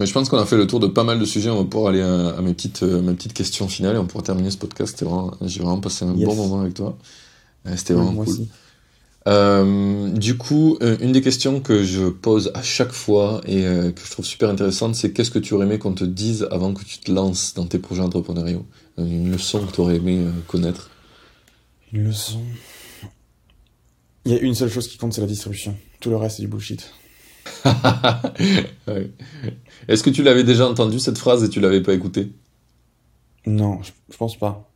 Mais 0.00 0.06
je 0.06 0.14
pense 0.14 0.30
qu'on 0.30 0.38
a 0.38 0.46
fait 0.46 0.56
le 0.56 0.66
tour 0.66 0.80
de 0.80 0.86
pas 0.86 1.04
mal 1.04 1.18
de 1.18 1.26
sujets. 1.26 1.50
On 1.50 1.58
va 1.58 1.64
pouvoir 1.64 1.92
aller 1.92 2.00
à, 2.00 2.40
mes, 2.40 2.54
petites, 2.54 2.82
mes 2.82 3.12
petites 3.12 3.34
questions 3.34 3.68
finales 3.68 3.96
et 3.96 3.98
on 3.98 4.06
pourra 4.06 4.24
terminer 4.24 4.50
ce 4.50 4.56
podcast. 4.56 5.04
J'ai 5.42 5.60
vraiment 5.60 5.80
passé 5.80 6.06
un 6.06 6.14
bon 6.14 6.34
moment 6.34 6.62
avec 6.62 6.72
toi. 6.72 6.96
C'était 7.76 7.92
vraiment 7.92 8.24
cool. 8.24 8.28
Aussi. 8.28 8.48
Euh, 9.26 10.10
du 10.10 10.36
coup, 10.36 10.76
euh, 10.82 10.98
une 11.00 11.12
des 11.12 11.22
questions 11.22 11.60
que 11.60 11.82
je 11.82 12.08
pose 12.08 12.50
à 12.54 12.62
chaque 12.62 12.92
fois 12.92 13.40
et 13.46 13.66
euh, 13.66 13.90
que 13.90 14.04
je 14.04 14.10
trouve 14.10 14.26
super 14.26 14.50
intéressante, 14.50 14.94
c'est 14.94 15.12
qu'est-ce 15.12 15.30
que 15.30 15.38
tu 15.38 15.54
aurais 15.54 15.64
aimé 15.64 15.78
qu'on 15.78 15.94
te 15.94 16.04
dise 16.04 16.46
avant 16.50 16.74
que 16.74 16.84
tu 16.84 16.98
te 16.98 17.10
lances 17.10 17.54
dans 17.54 17.66
tes 17.66 17.78
projets 17.78 18.02
entrepreneuriaux? 18.02 18.66
Une 18.98 19.32
leçon 19.32 19.64
que 19.66 19.72
tu 19.72 19.80
aurais 19.80 19.96
aimé 19.96 20.26
connaître? 20.46 20.90
Une 21.92 22.04
leçon 22.04 22.42
Il 24.26 24.32
y 24.32 24.34
a 24.36 24.40
une 24.40 24.54
seule 24.54 24.70
chose 24.70 24.88
qui 24.88 24.98
compte, 24.98 25.14
c'est 25.14 25.22
la 25.22 25.26
distribution. 25.26 25.76
Tout 26.00 26.10
le 26.10 26.16
reste, 26.16 26.36
c'est 26.36 26.42
du 26.42 26.48
bullshit. 26.48 26.92
Est-ce 29.88 30.02
que 30.02 30.10
tu 30.10 30.22
l'avais 30.22 30.44
déjà 30.44 30.68
entendu 30.68 30.98
cette 30.98 31.18
phrase 31.18 31.44
et 31.44 31.48
tu 31.48 31.60
l'avais 31.60 31.82
pas 31.82 31.94
écoutée? 31.94 32.30
Non, 33.46 33.80
je, 33.82 34.16
pense 34.16 34.38
pas. 34.38 34.70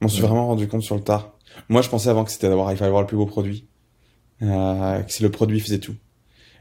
Je 0.00 0.06
m'en 0.06 0.08
suis 0.08 0.22
vraiment 0.22 0.46
rendu 0.46 0.68
compte 0.68 0.82
sur 0.82 0.94
le 0.94 1.02
tard. 1.02 1.32
Moi, 1.68 1.82
je 1.82 1.88
pensais 1.88 2.08
avant 2.08 2.24
que 2.24 2.30
c'était 2.30 2.48
d'avoir, 2.48 2.70
il 2.72 2.76
fallait 2.76 2.88
avoir 2.88 3.02
le 3.02 3.06
plus 3.06 3.16
beau 3.16 3.26
produit. 3.26 3.66
Euh, 4.44 5.00
que 5.02 5.12
si 5.12 5.22
le 5.22 5.30
produit 5.30 5.60
faisait 5.60 5.78
tout. 5.78 5.94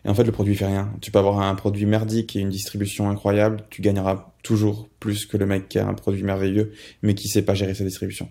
Et 0.06 0.10
en 0.10 0.14
fait, 0.14 0.24
le 0.24 0.32
produit 0.32 0.56
fait 0.56 0.66
rien. 0.66 0.92
Tu 1.02 1.12
peux 1.12 1.20
avoir 1.20 1.40
un 1.40 1.56
produit 1.56 1.86
merdique 1.86 2.36
et 2.36 2.40
une 2.40 2.50
distribution 2.50 3.10
incroyable, 3.10 3.66
tu 3.70 3.82
gagneras 3.82 4.34
toujours 4.44 4.90
plus 5.00 5.26
que 5.26 5.38
le 5.38 5.46
mec 5.46 5.70
qui 5.70 5.80
a 5.80 5.88
un 5.88 5.94
produit 5.94 6.24
merveilleux, 6.24 6.74
mais 7.02 7.16
qui 7.16 7.28
sait 7.28 7.42
pas 7.42 7.54
gérer 7.54 7.74
sa 7.74 7.84
distribution. 7.84 8.30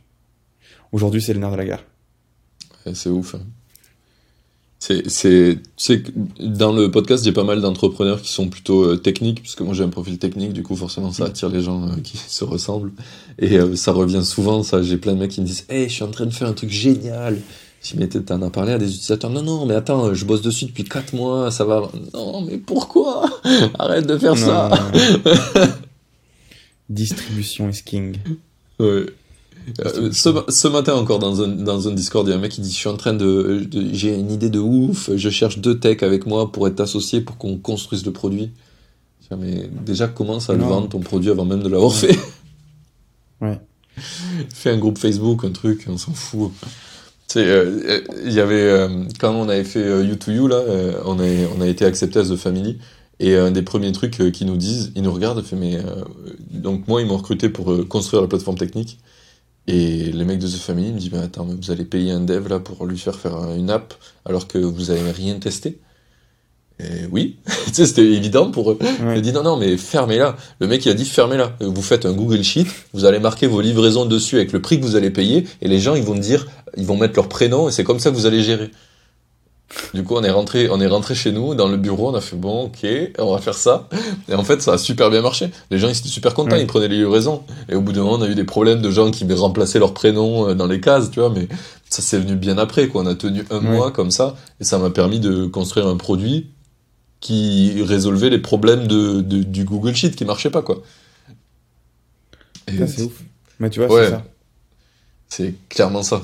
Aujourd'hui, 0.93 1.23
c'est 1.23 1.33
le 1.33 1.41
nerf 1.41 1.53
de 1.53 1.57
la 1.57 1.65
guerre. 1.65 1.85
c'est 2.93 3.09
ouf. 3.09 3.35
Hein. 3.35 3.43
C'est, 4.83 6.03
dans 6.41 6.73
le 6.73 6.91
podcast, 6.91 7.25
j'ai 7.25 7.31
pas 7.31 7.45
mal 7.45 7.61
d'entrepreneurs 7.61 8.21
qui 8.21 8.33
sont 8.33 8.49
plutôt 8.49 8.83
euh, 8.83 8.97
techniques, 8.97 9.41
puisque 9.41 9.61
moi 9.61 9.75
j'ai 9.75 9.85
un 9.85 9.89
profil 9.89 10.19
technique, 10.19 10.53
du 10.53 10.65
coup 10.65 10.75
forcément 10.75 11.13
ça 11.13 11.27
attire 11.27 11.51
les 11.51 11.63
gens 11.63 11.87
euh, 11.87 12.01
qui 12.03 12.17
se 12.17 12.43
ressemblent. 12.43 12.91
Et 13.39 13.59
euh, 13.59 13.77
ça 13.77 13.93
revient 13.93 14.25
souvent, 14.25 14.65
ça. 14.65 14.83
J'ai 14.83 14.97
plein 14.97 15.15
de 15.15 15.21
mecs 15.21 15.31
qui 15.31 15.41
me 15.41 15.47
disent, 15.47 15.67
hey, 15.69 15.89
je 15.89 15.95
suis 15.95 16.03
en 16.03 16.11
train 16.11 16.27
de 16.27 16.33
faire 16.33 16.49
un 16.49 16.53
truc 16.53 16.71
génial. 16.71 17.39
Si 17.83 17.99
mais 17.99 18.07
t'en 18.09 18.49
parlé 18.51 18.73
à 18.73 18.79
des 18.79 18.89
utilisateurs, 18.89 19.29
non, 19.29 19.43
non, 19.43 19.67
mais 19.67 19.75
attends, 19.75 20.15
je 20.15 20.25
bosse 20.25 20.41
dessus 20.41 20.67
depuis 20.67 20.85
4 20.85 21.15
mois, 21.15 21.51
ça 21.51 21.65
va. 21.65 21.91
Non, 22.15 22.41
mais 22.43 22.57
pourquoi? 22.57 23.29
Arrête 23.77 24.07
de 24.07 24.17
faire 24.17 24.39
ça 24.39 24.71
Distribution 26.89 27.69
is 27.69 27.83
king. 27.85 28.19
Ouais. 28.79 29.07
Euh, 29.85 30.13
ce, 30.13 30.69
matin 30.69 30.95
encore 30.95 31.19
dans 31.19 31.43
un, 31.43 31.49
dans 31.49 31.89
un 31.89 31.93
Discord, 31.93 32.27
il 32.27 32.31
y 32.31 32.33
a 32.33 32.37
un 32.37 32.41
mec 32.41 32.53
qui 32.53 32.61
dit 32.61 32.71
je 32.71 32.77
suis 32.77 32.89
en 32.89 32.97
train 32.97 33.15
de, 33.15 33.69
j'ai 33.93 34.15
une 34.15 34.31
idée 34.31 34.51
de 34.51 34.59
ouf, 34.59 35.11
je 35.15 35.31
cherche 35.31 35.59
deux 35.59 35.79
techs 35.79 36.03
avec 36.03 36.27
moi 36.27 36.51
pour 36.51 36.67
être 36.67 36.81
associé 36.81 37.21
pour 37.21 37.37
qu'on 37.37 37.59
construise 37.59 38.05
le 38.05 38.13
produit. 38.13 38.53
Mais 39.39 39.69
déjà 39.85 40.09
commence 40.09 40.51
à 40.51 40.53
le 40.53 40.63
vendre 40.63 40.91
ton 40.91 41.01
produit 41.01 41.31
avant 41.31 41.47
même 41.47 41.63
de 41.63 41.69
l'avoir 41.69 41.95
fait? 41.95 42.19
Ouais. 43.41 43.59
Fais 44.55 44.71
un 44.71 44.79
groupe 44.79 44.99
Facebook, 44.99 45.45
un 45.45 45.53
truc, 45.53 45.87
on 45.89 45.97
s'en 45.97 46.13
fout. 46.13 46.53
Euh, 47.41 47.81
euh, 47.87 48.01
il 48.25 48.33
y 48.33 48.41
avait 48.41 48.55
euh, 48.63 49.05
quand 49.19 49.35
on 49.35 49.49
avait 49.49 49.65
fait 49.65 50.03
U2U 50.03 50.49
là, 50.49 50.63
on 51.05 51.19
a 51.19 51.25
on 51.57 51.61
a 51.61 51.67
été 51.67 51.85
accepté 51.85 52.19
à 52.19 52.23
The 52.25 52.37
Family. 52.37 52.79
Et 53.21 53.37
un 53.37 53.53
des 53.53 53.63
premiers 53.63 53.93
trucs 53.93 54.33
qu'ils 54.33 54.47
nous 54.49 54.57
disent, 54.57 54.91
ils 54.97 55.03
nous 55.03 55.13
regardent, 55.13 55.45
fait 55.45 55.55
mais 55.55 55.79
donc 56.51 56.89
moi 56.89 57.01
ils 57.01 57.07
m'ont 57.07 57.19
recruté 57.19 57.49
pour 57.49 57.87
construire 57.89 58.23
la 58.23 58.29
plateforme 58.29 58.59
technique. 58.59 58.99
Et 59.69 60.11
les 60.13 60.25
mecs 60.25 60.41
de 60.41 60.49
The 60.49 60.57
Family 60.57 60.93
me 60.93 60.99
disent 60.99 61.13
mais 61.13 61.19
attends 61.19 61.45
vous 61.47 61.71
allez 61.71 61.85
payer 61.85 62.13
un 62.13 62.21
dev 62.21 62.49
là 62.49 62.59
pour 62.59 62.85
lui 62.87 62.99
faire 62.99 63.17
faire 63.17 63.53
une 63.55 63.71
app 63.71 63.95
alors 64.25 64.49
que 64.49 64.59
vous 64.59 64.91
avez 64.91 65.13
rien 65.13 65.39
testé 65.39 65.81
oui, 67.11 67.37
c'était 67.73 68.05
évident 68.05 68.51
pour 68.51 68.73
eux. 68.73 68.79
Ouais. 68.81 69.17
Il 69.17 69.23
dit 69.23 69.33
non, 69.33 69.43
non, 69.43 69.57
mais 69.57 69.77
fermez-la. 69.77 70.37
Le 70.61 70.67
mec, 70.67 70.85
il 70.87 70.91
a 70.91 70.95
dit 70.95 71.05
fermez-la. 71.05 71.57
Vous 71.61 71.83
faites 71.83 72.07
un 72.07 72.13
Google 72.13 72.43
Sheet, 72.43 72.67
vous 72.93 73.05
allez 73.05 73.19
marquer 73.19 73.47
vos 73.47 73.61
livraisons 73.61 74.05
dessus 74.05 74.37
avec 74.37 74.53
le 74.53 74.61
prix 74.61 74.79
que 74.79 74.85
vous 74.85 74.97
allez 74.97 75.11
payer, 75.11 75.47
et 75.61 75.69
les 75.69 75.79
gens, 75.79 75.95
ils 75.95 76.05
vont 76.05 76.15
dire, 76.15 76.47
ils 76.77 76.87
vont 76.87 76.97
mettre 76.97 77.15
leur 77.17 77.29
prénom, 77.29 77.69
et 77.69 77.73
c'est 77.73 77.85
comme 77.85 77.99
ça 77.99 78.11
que 78.11 78.17
vous 78.17 78.27
allez 78.27 78.43
gérer. 78.43 78.71
Du 79.95 80.05
coup, 80.05 80.15
on 80.17 80.23
est 80.23 80.31
rentré, 80.31 80.69
on 80.71 80.81
est 80.81 80.87
rentré 80.87 81.15
chez 81.15 81.33
nous, 81.33 81.55
dans 81.55 81.69
le 81.69 81.77
bureau, 81.77 82.11
on 82.11 82.15
a 82.15 82.21
fait 82.21 82.37
bon, 82.37 82.65
ok, 82.65 82.87
on 83.19 83.33
va 83.33 83.39
faire 83.39 83.55
ça. 83.55 83.89
Et 84.29 84.35
en 84.35 84.45
fait, 84.45 84.61
ça 84.63 84.75
a 84.75 84.79
super 84.79 85.11
bien 85.11 85.23
marché. 85.23 85.51
Les 85.71 85.79
gens, 85.79 85.89
ils 85.89 85.97
étaient 85.97 86.09
super 86.09 86.35
contents, 86.35 86.57
ils 86.57 86.67
prenaient 86.67 86.89
les 86.89 86.99
livraisons. 86.99 87.43
Et 87.69 87.75
au 87.75 87.81
bout 87.81 87.93
d'un 87.93 88.03
moment, 88.03 88.17
on 88.19 88.23
a 88.23 88.29
eu 88.29 88.35
des 88.35 88.45
problèmes 88.45 88.83
de 88.83 88.91
gens 88.91 89.11
qui 89.11 89.27
remplaçaient 89.33 89.79
leur 89.79 89.95
prénom 89.95 90.49
euh, 90.49 90.55
dans 90.55 90.67
les 90.67 90.81
cases, 90.81 91.11
tu 91.11 91.21
vois, 91.21 91.31
mais 91.31 91.49
ça 91.89 92.03
s'est 92.03 92.19
venu 92.19 92.37
bien 92.37 92.59
après, 92.59 92.89
quoi. 92.89 93.03
On 93.03 93.07
a 93.07 93.15
tenu 93.15 93.45
un 93.51 93.61
mois 93.61 93.91
comme 93.91 94.11
ça, 94.11 94.37
et 94.61 94.65
ça 94.65 94.79
m'a 94.79 94.91
permis 94.91 95.21
de 95.21 95.47
construire 95.47 95.87
un 95.87 95.97
produit 95.97 96.49
qui 97.23 97.83
résolvait 97.83 98.29
les 98.29 98.41
problèmes 98.41 98.87
de, 98.87 99.23
du 99.23 99.65
Google 99.65 99.95
Sheet 99.95 100.11
qui 100.11 100.27
marchait 100.27 100.51
pas, 100.51 100.61
quoi. 100.61 100.83
C'est 102.69 103.03
ouf. 103.03 103.23
Mais 103.59 103.71
tu 103.71 103.81
vois, 103.81 103.89
c'est 103.89 104.11
ça. 104.11 104.25
C'est 105.29 105.55
clairement 105.71 106.03
ça. 106.03 106.21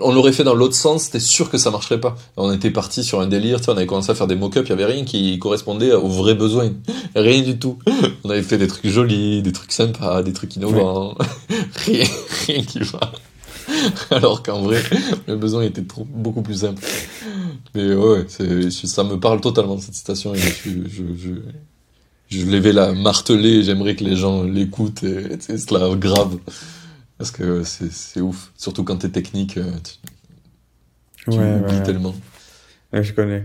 on 0.00 0.12
l'aurait 0.12 0.32
fait 0.32 0.42
dans 0.42 0.54
l'autre 0.54 0.74
sens, 0.74 1.10
t'es 1.10 1.20
sûr 1.20 1.48
que 1.48 1.58
ça 1.58 1.70
marcherait 1.70 2.00
pas. 2.00 2.16
On 2.36 2.52
était 2.52 2.72
parti 2.72 3.04
sur 3.04 3.20
un 3.20 3.28
délire, 3.28 3.60
on 3.68 3.72
avait 3.72 3.86
commencé 3.86 4.10
à 4.10 4.16
faire 4.16 4.26
des 4.26 4.34
mock-ups, 4.34 4.66
il 4.66 4.70
y 4.70 4.72
avait 4.72 4.84
rien 4.84 5.04
qui 5.04 5.38
correspondait 5.38 5.92
aux 5.92 6.08
vrais 6.08 6.34
besoins. 6.34 6.72
rien 7.14 7.42
du 7.42 7.56
tout. 7.56 7.78
On 8.24 8.30
avait 8.30 8.42
fait 8.42 8.58
des 8.58 8.66
trucs 8.66 8.88
jolis, 8.88 9.42
des 9.42 9.52
trucs 9.52 9.70
sympas, 9.70 10.24
des 10.24 10.32
trucs 10.32 10.56
innovants. 10.56 11.16
rien, 11.86 12.04
rien 12.48 12.62
qui 12.64 12.80
va. 12.80 13.12
Alors 14.10 14.42
qu'en 14.42 14.62
vrai, 14.62 14.82
le 15.26 15.36
besoin 15.36 15.62
était 15.62 15.82
trop, 15.82 16.04
beaucoup 16.04 16.42
plus 16.42 16.60
simple. 16.60 16.82
Mais 17.74 17.94
ouais, 17.94 18.26
ça 18.28 19.04
me 19.04 19.16
parle 19.16 19.40
totalement 19.40 19.78
cette 19.78 19.94
citation 19.94 20.34
et 20.34 20.38
je, 20.38 20.70
je, 20.88 21.02
je, 21.16 21.30
je 22.28 22.44
vais 22.44 22.72
la 22.72 22.92
marteler 22.92 23.62
j'aimerais 23.62 23.96
que 23.96 24.04
les 24.04 24.16
gens 24.16 24.42
l'écoutent 24.42 25.02
et, 25.02 25.36
c'est 25.40 25.58
cela 25.58 25.94
grave. 25.96 26.38
Parce 27.18 27.30
que 27.30 27.62
c'est 27.64 28.20
ouf. 28.20 28.52
Surtout 28.56 28.84
quand 28.84 28.96
t'es 28.96 29.08
technique, 29.08 29.56
euh, 29.58 29.70
tu, 31.16 31.30
tu 31.30 31.38
oublies 31.38 31.82
tellement. 31.82 32.14
Ouais, 32.92 33.02
je 33.02 33.12
connais, 33.12 33.44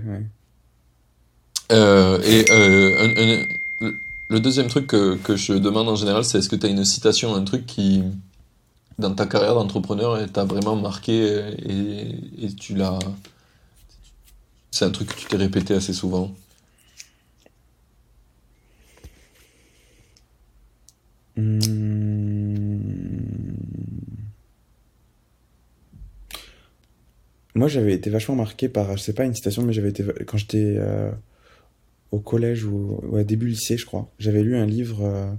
euh, 1.72 2.20
et 2.24 2.46
euh, 2.52 3.46
le 4.30 4.40
deuxième 4.40 4.68
truc 4.68 4.88
que, 4.88 5.16
que 5.16 5.36
je 5.36 5.54
demande 5.54 5.90
en 5.90 5.96
général, 5.96 6.24
c'est 6.24 6.38
est-ce 6.38 6.50
que 6.50 6.56
tu 6.56 6.68
as 6.68 6.70
une 6.70 6.86
citation, 6.86 7.34
un 7.34 7.44
truc 7.44 7.66
qui, 7.66 8.04
dans 9.00 9.14
ta 9.14 9.26
carrière 9.26 9.56
d'entrepreneur, 9.56 10.32
t'a 10.32 10.46
vraiment 10.46 10.76
marqué 10.76 11.56
et, 11.68 12.54
tu 12.56 12.76
l'as 12.76 13.00
c'est 14.72 14.86
un 14.86 14.92
truc 14.92 15.10
que 15.10 15.20
tu 15.20 15.28
t'es 15.28 15.38
répété 15.38 15.76
assez 15.76 15.94
souvent. 15.94 16.34
Hmm. 21.38 21.94
Moi, 27.56 27.68
j'avais 27.68 27.94
été 27.94 28.10
vachement 28.10 28.36
marqué 28.36 28.68
par, 28.68 28.98
je 28.98 29.04
sais 29.04 29.14
pas 29.14 29.26
une 29.26 29.36
citation, 29.36 29.62
mais 29.62 29.74
j'avais 29.74 29.90
été 29.90 30.04
quand 30.26 30.38
j'étais 30.38 30.76
euh, 30.78 31.12
au 32.12 32.20
collège 32.20 32.66
ou, 32.66 33.00
au 33.12 33.22
début 33.24 33.48
lycée, 33.48 33.78
je 33.78 33.86
crois. 33.86 34.10
J'avais 34.18 34.42
lu 34.42 34.58
un 34.58 34.66
livre 34.66 35.04
euh, 35.04 35.32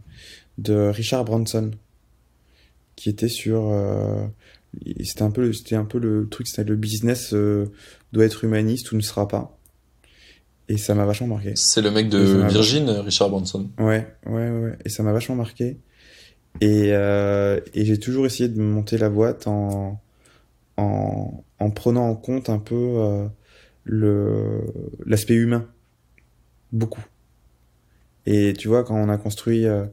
de 0.59 0.75
Richard 0.75 1.25
Branson 1.25 1.73
qui 2.97 3.09
était 3.09 3.29
sur 3.29 3.69
euh, 3.71 4.27
c'était 5.03 5.23
un 5.23 5.31
peu 5.31 5.53
c'était 5.53 5.77
un 5.77 5.85
peu 5.85 5.99
le 5.99 6.29
truc 6.29 6.47
c'était 6.47 6.65
le 6.65 6.77
business 6.77 7.33
euh, 7.33 7.67
doit 8.13 8.25
être 8.25 8.45
humaniste 8.45 8.93
ou 8.93 8.97
ne 8.97 9.03
sera 9.03 9.29
pas. 9.29 9.59
Et 10.69 10.79
ça 10.79 10.95
m'a 10.95 11.05
vachement 11.05 11.27
marqué. 11.27 11.53
C'est 11.57 11.83
le 11.83 11.91
mec 11.91 12.09
de 12.09 12.47
Virgin 12.49 12.89
Richard 12.89 13.29
Branson. 13.29 13.69
Ouais 13.79 14.07
ouais 14.27 14.51
ouais. 14.51 14.79
Et 14.85 14.89
ça 14.89 15.03
m'a 15.03 15.13
vachement 15.13 15.37
marqué. 15.37 15.77
Et 16.61 16.93
euh, 16.93 17.61
et 17.75 17.85
j'ai 17.85 17.99
toujours 17.99 18.27
essayé 18.27 18.49
de 18.49 18.61
monter 18.61 18.97
la 18.97 19.11
boîte 19.11 19.47
en 19.47 20.01
en, 20.77 21.45
en 21.59 21.71
prenant 21.71 22.09
en 22.09 22.15
compte 22.15 22.49
un 22.49 22.59
peu 22.59 22.75
euh, 22.75 23.27
le 23.85 24.63
l'aspect 25.05 25.35
humain. 25.35 25.67
Beaucoup. 26.73 27.05
Et 28.27 28.55
tu 28.57 28.69
vois 28.69 28.85
quand 28.85 28.97
on 28.97 29.09
a 29.09 29.19
construit 29.19 29.67
euh, 29.67 29.85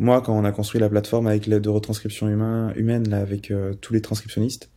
moi, 0.00 0.20
quand 0.20 0.36
on 0.36 0.44
a 0.44 0.50
construit 0.50 0.80
la 0.80 0.88
plateforme 0.88 1.28
avec 1.28 1.46
l'aide 1.46 1.62
de 1.62 1.68
retranscription 1.68 2.28
humain, 2.28 2.72
humaine, 2.74 3.08
là, 3.08 3.18
avec 3.18 3.50
euh, 3.50 3.74
tous 3.74 3.92
les 3.92 4.00
transcriptionnistes, 4.00 4.70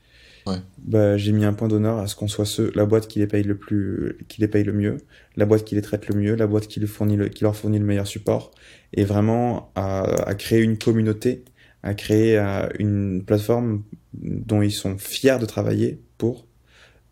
ouais. 0.46 0.58
bah, 0.78 1.18
j'ai 1.18 1.32
mis 1.32 1.46
un 1.46 1.54
point 1.54 1.68
d'honneur 1.68 1.98
à 1.98 2.08
ce 2.08 2.16
qu'on 2.16 2.28
soit 2.28 2.46
ceux, 2.46 2.72
la 2.76 2.86
boîte 2.86 3.08
qui 3.08 3.20
les 3.20 3.28
paye 3.28 3.44
le 3.44 3.58
plus, 3.58 4.18
qui 4.28 4.42
les 4.42 4.48
paye 4.48 4.64
le 4.64 4.74
mieux, 4.74 4.98
la 5.36 5.46
boîte 5.46 5.64
qui 5.64 5.74
les 5.74 5.82
traite 5.82 6.08
le 6.08 6.16
mieux, 6.16 6.36
la 6.36 6.46
boîte 6.46 6.68
qui, 6.68 6.80
les 6.80 6.88
fournit 6.88 7.18
le, 7.18 7.30
qui 7.30 7.44
leur 7.44 7.56
fournit 7.56 7.80
le 7.80 7.86
meilleur 7.86 8.06
support, 8.06 8.52
et 8.94 9.04
vraiment 9.04 9.72
à, 9.76 10.04
à 10.28 10.36
créer 10.36 10.62
une 10.62 10.78
communauté 10.78 11.44
à 11.84 11.94
créer 11.94 12.38
euh, 12.40 12.68
une 12.80 13.24
plateforme 13.24 13.84
dont 14.14 14.62
ils 14.62 14.72
sont 14.72 14.98
fiers 14.98 15.38
de 15.40 15.46
travailler 15.46 16.00
pour, 16.18 16.48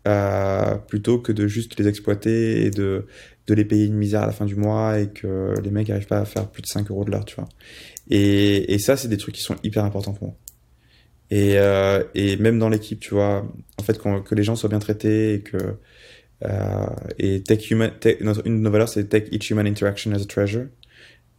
euh, 0.07 0.75
plutôt 0.75 1.19
que 1.19 1.31
de 1.31 1.45
juste 1.45 1.77
les 1.77 1.87
exploiter 1.87 2.65
et 2.65 2.71
de, 2.71 3.05
de 3.47 3.53
les 3.53 3.65
payer 3.65 3.85
une 3.85 3.95
misère 3.95 4.23
à 4.23 4.27
la 4.27 4.31
fin 4.31 4.45
du 4.45 4.55
mois 4.55 4.97
et 4.99 5.09
que 5.09 5.53
les 5.61 5.71
mecs 5.71 5.89
n'arrivent 5.89 6.07
pas 6.07 6.19
à 6.19 6.25
faire 6.25 6.49
plus 6.49 6.61
de 6.61 6.67
5 6.67 6.89
euros 6.89 7.03
de 7.03 7.11
l'heure, 7.11 7.25
tu 7.25 7.35
vois. 7.35 7.49
Et, 8.09 8.73
et 8.73 8.79
ça, 8.79 8.97
c'est 8.97 9.07
des 9.07 9.17
trucs 9.17 9.35
qui 9.35 9.41
sont 9.41 9.55
hyper 9.63 9.85
importants 9.85 10.13
pour 10.13 10.27
moi. 10.29 10.37
Et, 11.29 11.57
euh, 11.57 12.03
et 12.13 12.35
même 12.37 12.59
dans 12.59 12.69
l'équipe, 12.69 12.99
tu 12.99 13.13
vois, 13.13 13.47
en 13.77 13.83
fait, 13.83 13.97
que 13.97 14.35
les 14.35 14.43
gens 14.43 14.55
soient 14.55 14.69
bien 14.69 14.79
traités 14.79 15.35
et 15.35 15.41
que 15.41 15.57
euh, 16.43 16.87
et 17.19 17.43
tech 17.43 17.69
human, 17.69 17.91
une 18.45 18.57
de 18.57 18.61
nos 18.61 18.71
valeurs, 18.71 18.89
c'est 18.89 19.05
take 19.05 19.27
each 19.31 19.51
human 19.51 19.67
interaction 19.67 20.11
as 20.11 20.23
a 20.23 20.25
treasure. 20.25 20.67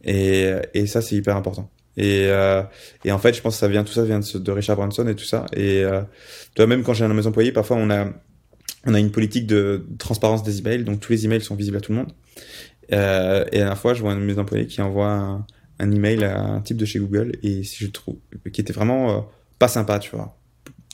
Et, 0.03 0.51
et 0.73 0.87
ça, 0.87 1.01
c'est 1.01 1.15
hyper 1.15 1.35
important. 1.35 1.69
Et, 1.95 2.25
euh, 2.27 2.63
et 3.05 3.11
en 3.11 3.19
fait, 3.19 3.33
je 3.33 3.41
pense 3.41 3.55
que 3.55 3.59
ça 3.59 3.67
vient, 3.67 3.83
tout 3.83 3.93
ça 3.93 4.03
vient 4.03 4.19
de, 4.19 4.37
de 4.39 4.51
Richard 4.51 4.77
Branson 4.77 5.07
et 5.07 5.15
tout 5.15 5.25
ça. 5.25 5.45
Et 5.53 5.83
euh, 5.83 6.01
toi, 6.55 6.67
même 6.67 6.83
quand 6.83 6.93
j'ai 6.93 7.05
un 7.05 7.09
de 7.09 7.13
mes 7.13 7.51
parfois 7.51 7.77
on 7.77 7.89
a, 7.89 8.09
on 8.85 8.93
a 8.93 8.99
une 8.99 9.11
politique 9.11 9.47
de 9.47 9.85
transparence 9.99 10.43
des 10.43 10.59
emails, 10.59 10.83
donc 10.83 10.99
tous 10.99 11.11
les 11.11 11.25
emails 11.25 11.41
sont 11.41 11.55
visibles 11.55 11.77
à 11.77 11.81
tout 11.81 11.91
le 11.91 11.99
monde. 11.99 12.11
Euh, 12.91 13.45
et 13.51 13.61
à 13.61 13.69
la 13.69 13.75
fois, 13.75 13.93
je 13.93 14.01
vois 14.01 14.13
un 14.13 14.17
de 14.17 14.21
mes 14.21 14.65
qui 14.65 14.81
envoie 14.81 15.11
un, 15.11 15.45
un, 15.83 15.91
email 15.91 16.23
à 16.23 16.39
un 16.39 16.61
type 16.61 16.77
de 16.77 16.85
chez 16.85 16.99
Google 16.99 17.37
et 17.43 17.63
si 17.63 17.83
je 17.83 17.89
trouve, 17.89 18.15
qui 18.51 18.61
était 18.61 18.73
vraiment 18.73 19.17
euh, 19.17 19.21
pas 19.59 19.67
sympa, 19.67 19.99
tu 19.99 20.15
vois. 20.15 20.37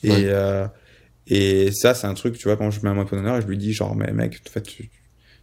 Et, 0.04 0.12
ouais. 0.12 0.24
euh, 0.26 0.68
et 1.28 1.72
ça, 1.72 1.94
c'est 1.94 2.08
un 2.08 2.14
truc, 2.14 2.38
tu 2.38 2.46
vois, 2.46 2.58
quand 2.58 2.72
je 2.72 2.82
mets 2.82 2.90
un 2.90 2.94
mot 2.94 3.04
d'honneur 3.04 3.38
et 3.38 3.42
je 3.42 3.48
lui 3.48 3.58
dis, 3.58 3.74
genre, 3.74 3.96
mais 3.96 4.12
mec, 4.12 4.42
en 4.48 4.50
fait, 4.50 4.64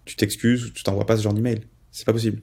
tu 0.05 0.17
t'excuses, 0.17 0.73
tu 0.75 0.83
t'envoies 0.83 1.07
pas 1.07 1.17
ce 1.17 1.23
genre 1.23 1.35
d'email. 1.35 1.61
C'est 1.93 2.05
pas 2.05 2.13
possible. 2.13 2.43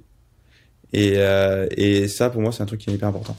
Et, 0.94 1.14
euh, 1.18 1.68
et 1.76 2.08
ça, 2.08 2.30
pour 2.30 2.42
moi, 2.42 2.52
c'est 2.52 2.62
un 2.64 2.68
truc 2.68 2.80
qui 2.80 2.90
est 2.90 2.94
hyper 2.94 3.10
important. 3.10 3.36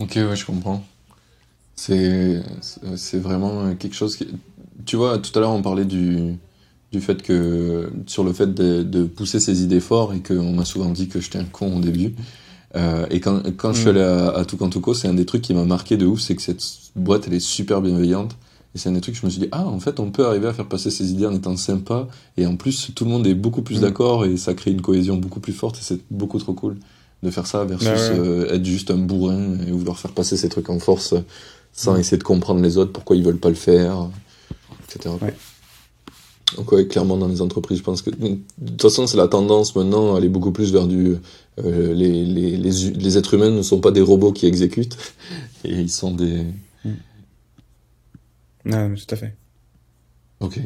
Ok, 0.00 0.16
ouais, 0.16 0.36
je 0.36 0.44
comprends. 0.44 0.84
C'est, 1.76 2.42
c'est 2.96 3.18
vraiment 3.18 3.74
quelque 3.76 3.94
chose 3.94 4.16
qui. 4.16 4.28
Tu 4.84 4.96
vois, 4.96 5.18
tout 5.18 5.36
à 5.38 5.40
l'heure, 5.40 5.52
on 5.52 5.62
parlait 5.62 5.84
du, 5.84 6.34
du 6.90 7.00
fait 7.00 7.22
que. 7.22 7.90
sur 8.06 8.24
le 8.24 8.32
fait 8.32 8.52
de, 8.52 8.82
de 8.82 9.04
pousser 9.04 9.40
ses 9.40 9.62
idées 9.62 9.80
fort 9.80 10.12
et 10.12 10.20
qu'on 10.20 10.52
m'a 10.52 10.64
souvent 10.64 10.90
dit 10.90 11.08
que 11.08 11.20
j'étais 11.20 11.38
un 11.38 11.44
con 11.44 11.78
au 11.78 11.80
début. 11.80 12.14
Euh, 12.76 13.06
et 13.10 13.20
quand, 13.20 13.42
quand 13.56 13.70
mmh. 13.70 13.74
je 13.74 13.80
suis 13.80 13.88
allé 13.88 14.00
à, 14.00 14.30
à 14.30 14.44
Tucantuco, 14.44 14.94
c'est 14.94 15.08
un 15.08 15.14
des 15.14 15.26
trucs 15.26 15.42
qui 15.42 15.54
m'a 15.54 15.64
marqué 15.64 15.96
de 15.96 16.06
ouf, 16.06 16.20
c'est 16.20 16.34
que 16.34 16.42
cette 16.42 16.62
boîte, 16.96 17.24
elle 17.26 17.34
est 17.34 17.40
super 17.40 17.80
bienveillante. 17.80 18.36
Et 18.74 18.78
c'est 18.78 18.88
un 18.88 18.92
des 18.92 19.02
trucs 19.02 19.14
que 19.14 19.20
je 19.20 19.26
me 19.26 19.30
suis 19.30 19.40
dit, 19.40 19.48
ah, 19.52 19.66
en 19.66 19.80
fait, 19.80 20.00
on 20.00 20.10
peut 20.10 20.26
arriver 20.26 20.46
à 20.46 20.54
faire 20.54 20.66
passer 20.66 20.90
ses 20.90 21.10
idées 21.10 21.26
en 21.26 21.34
étant 21.34 21.56
sympa. 21.56 22.08
Et 22.38 22.46
en 22.46 22.56
plus, 22.56 22.92
tout 22.94 23.04
le 23.04 23.10
monde 23.10 23.26
est 23.26 23.34
beaucoup 23.34 23.62
plus 23.62 23.78
mmh. 23.78 23.82
d'accord 23.82 24.24
et 24.24 24.36
ça 24.36 24.54
crée 24.54 24.70
une 24.70 24.80
cohésion 24.80 25.16
beaucoup 25.16 25.40
plus 25.40 25.52
forte 25.52 25.76
et 25.76 25.82
c'est 25.82 26.00
beaucoup 26.10 26.38
trop 26.38 26.54
cool 26.54 26.76
de 27.22 27.30
faire 27.30 27.46
ça 27.46 27.64
versus 27.64 27.88
ouais. 27.88 28.18
Euh, 28.18 28.54
être 28.54 28.64
juste 28.64 28.90
un 28.90 28.96
bourrin 28.96 29.58
et 29.66 29.70
vouloir 29.70 29.96
faire 29.96 30.10
passer 30.10 30.36
ses 30.36 30.48
trucs 30.48 30.70
en 30.70 30.80
force 30.80 31.14
sans 31.72 31.94
mmh. 31.94 32.00
essayer 32.00 32.18
de 32.18 32.24
comprendre 32.24 32.60
les 32.60 32.78
autres, 32.78 32.92
pourquoi 32.92 33.14
ils 33.14 33.22
veulent 33.22 33.38
pas 33.38 33.48
le 33.48 33.54
faire, 33.54 34.08
etc. 34.84 35.14
Ouais. 35.22 35.34
Donc 36.56 36.70
ouais, 36.72 36.86
clairement 36.86 37.16
dans 37.16 37.28
les 37.28 37.40
entreprises, 37.40 37.78
je 37.78 37.82
pense 37.82 38.02
que 38.02 38.10
de 38.10 38.38
toute 38.66 38.82
façon 38.82 39.06
c'est 39.06 39.16
la 39.16 39.28
tendance 39.28 39.74
maintenant 39.74 40.14
à 40.14 40.18
aller 40.18 40.28
beaucoup 40.28 40.52
plus 40.52 40.72
vers 40.72 40.86
du 40.86 41.16
euh, 41.58 41.92
les, 41.92 42.24
les, 42.24 42.56
les, 42.56 42.90
les 42.90 43.18
êtres 43.18 43.34
humains 43.34 43.50
ne 43.50 43.62
sont 43.62 43.80
pas 43.80 43.90
des 43.90 44.00
robots 44.00 44.32
qui 44.32 44.46
exécutent 44.46 44.96
et 45.64 45.72
ils 45.72 45.90
sont 45.90 46.12
des 46.12 46.46
non, 48.64 48.94
tout 48.94 49.12
à 49.14 49.16
fait. 49.16 49.34
Ok. 50.40 50.60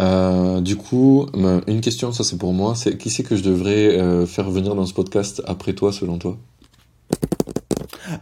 Euh, 0.00 0.60
du 0.60 0.76
coup, 0.76 1.26
une 1.66 1.80
question, 1.80 2.12
ça 2.12 2.22
c'est 2.22 2.36
pour 2.38 2.52
moi, 2.52 2.74
c'est 2.74 2.96
qui 2.96 3.10
c'est 3.10 3.24
que 3.24 3.34
je 3.34 3.42
devrais 3.42 3.98
euh, 3.98 4.26
faire 4.26 4.50
venir 4.50 4.74
dans 4.74 4.86
ce 4.86 4.94
podcast 4.94 5.42
après 5.46 5.72
toi, 5.72 5.92
selon 5.92 6.18
toi? 6.18 6.38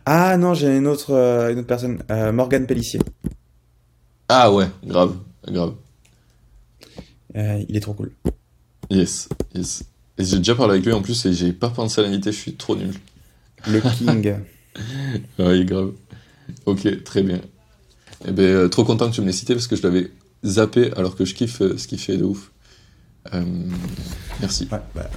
Ah 0.06 0.38
non, 0.38 0.54
j'ai 0.54 0.74
une 0.74 0.86
autre, 0.86 1.12
une 1.12 1.58
autre 1.58 1.66
personne, 1.66 2.02
Morgane 2.32 2.66
Pellissier. 2.66 3.00
Ah 4.28 4.50
ouais, 4.50 4.68
grave, 4.86 5.16
grave. 5.46 5.74
il 7.34 7.76
est 7.76 7.80
trop 7.80 7.92
cool. 7.92 8.12
Yes, 8.90 9.28
yes. 9.54 9.84
Et 10.18 10.24
j'ai 10.24 10.38
déjà 10.38 10.54
parlé 10.54 10.74
avec 10.74 10.86
lui 10.86 10.92
en 10.92 11.02
plus 11.02 11.26
et 11.26 11.32
j'ai 11.32 11.52
pas 11.52 11.70
pensé 11.70 12.00
à 12.00 12.04
l'inviter, 12.04 12.30
je 12.30 12.38
suis 12.38 12.54
trop 12.54 12.76
nul. 12.76 12.94
Le 13.66 13.80
King. 13.80 14.36
oui, 15.38 15.64
grave. 15.64 15.92
Ok, 16.66 17.02
très 17.04 17.22
bien. 17.22 17.40
Eh 18.26 18.32
ben, 18.32 18.44
euh, 18.44 18.68
trop 18.68 18.84
content 18.84 19.10
que 19.10 19.14
tu 19.14 19.20
me 19.20 19.26
l'aies 19.26 19.32
cité 19.32 19.54
parce 19.54 19.66
que 19.66 19.76
je 19.76 19.82
l'avais 19.82 20.10
zappé 20.44 20.92
alors 20.96 21.16
que 21.16 21.24
je 21.24 21.34
kiffe 21.34 21.62
euh, 21.62 21.76
ce 21.76 21.88
qu'il 21.88 21.98
fait 21.98 22.16
de 22.16 22.24
ouf. 22.24 22.50
Euh, 23.32 23.42
merci. 24.40 24.68
Ouais, 24.70 24.80
bah, 24.94 25.10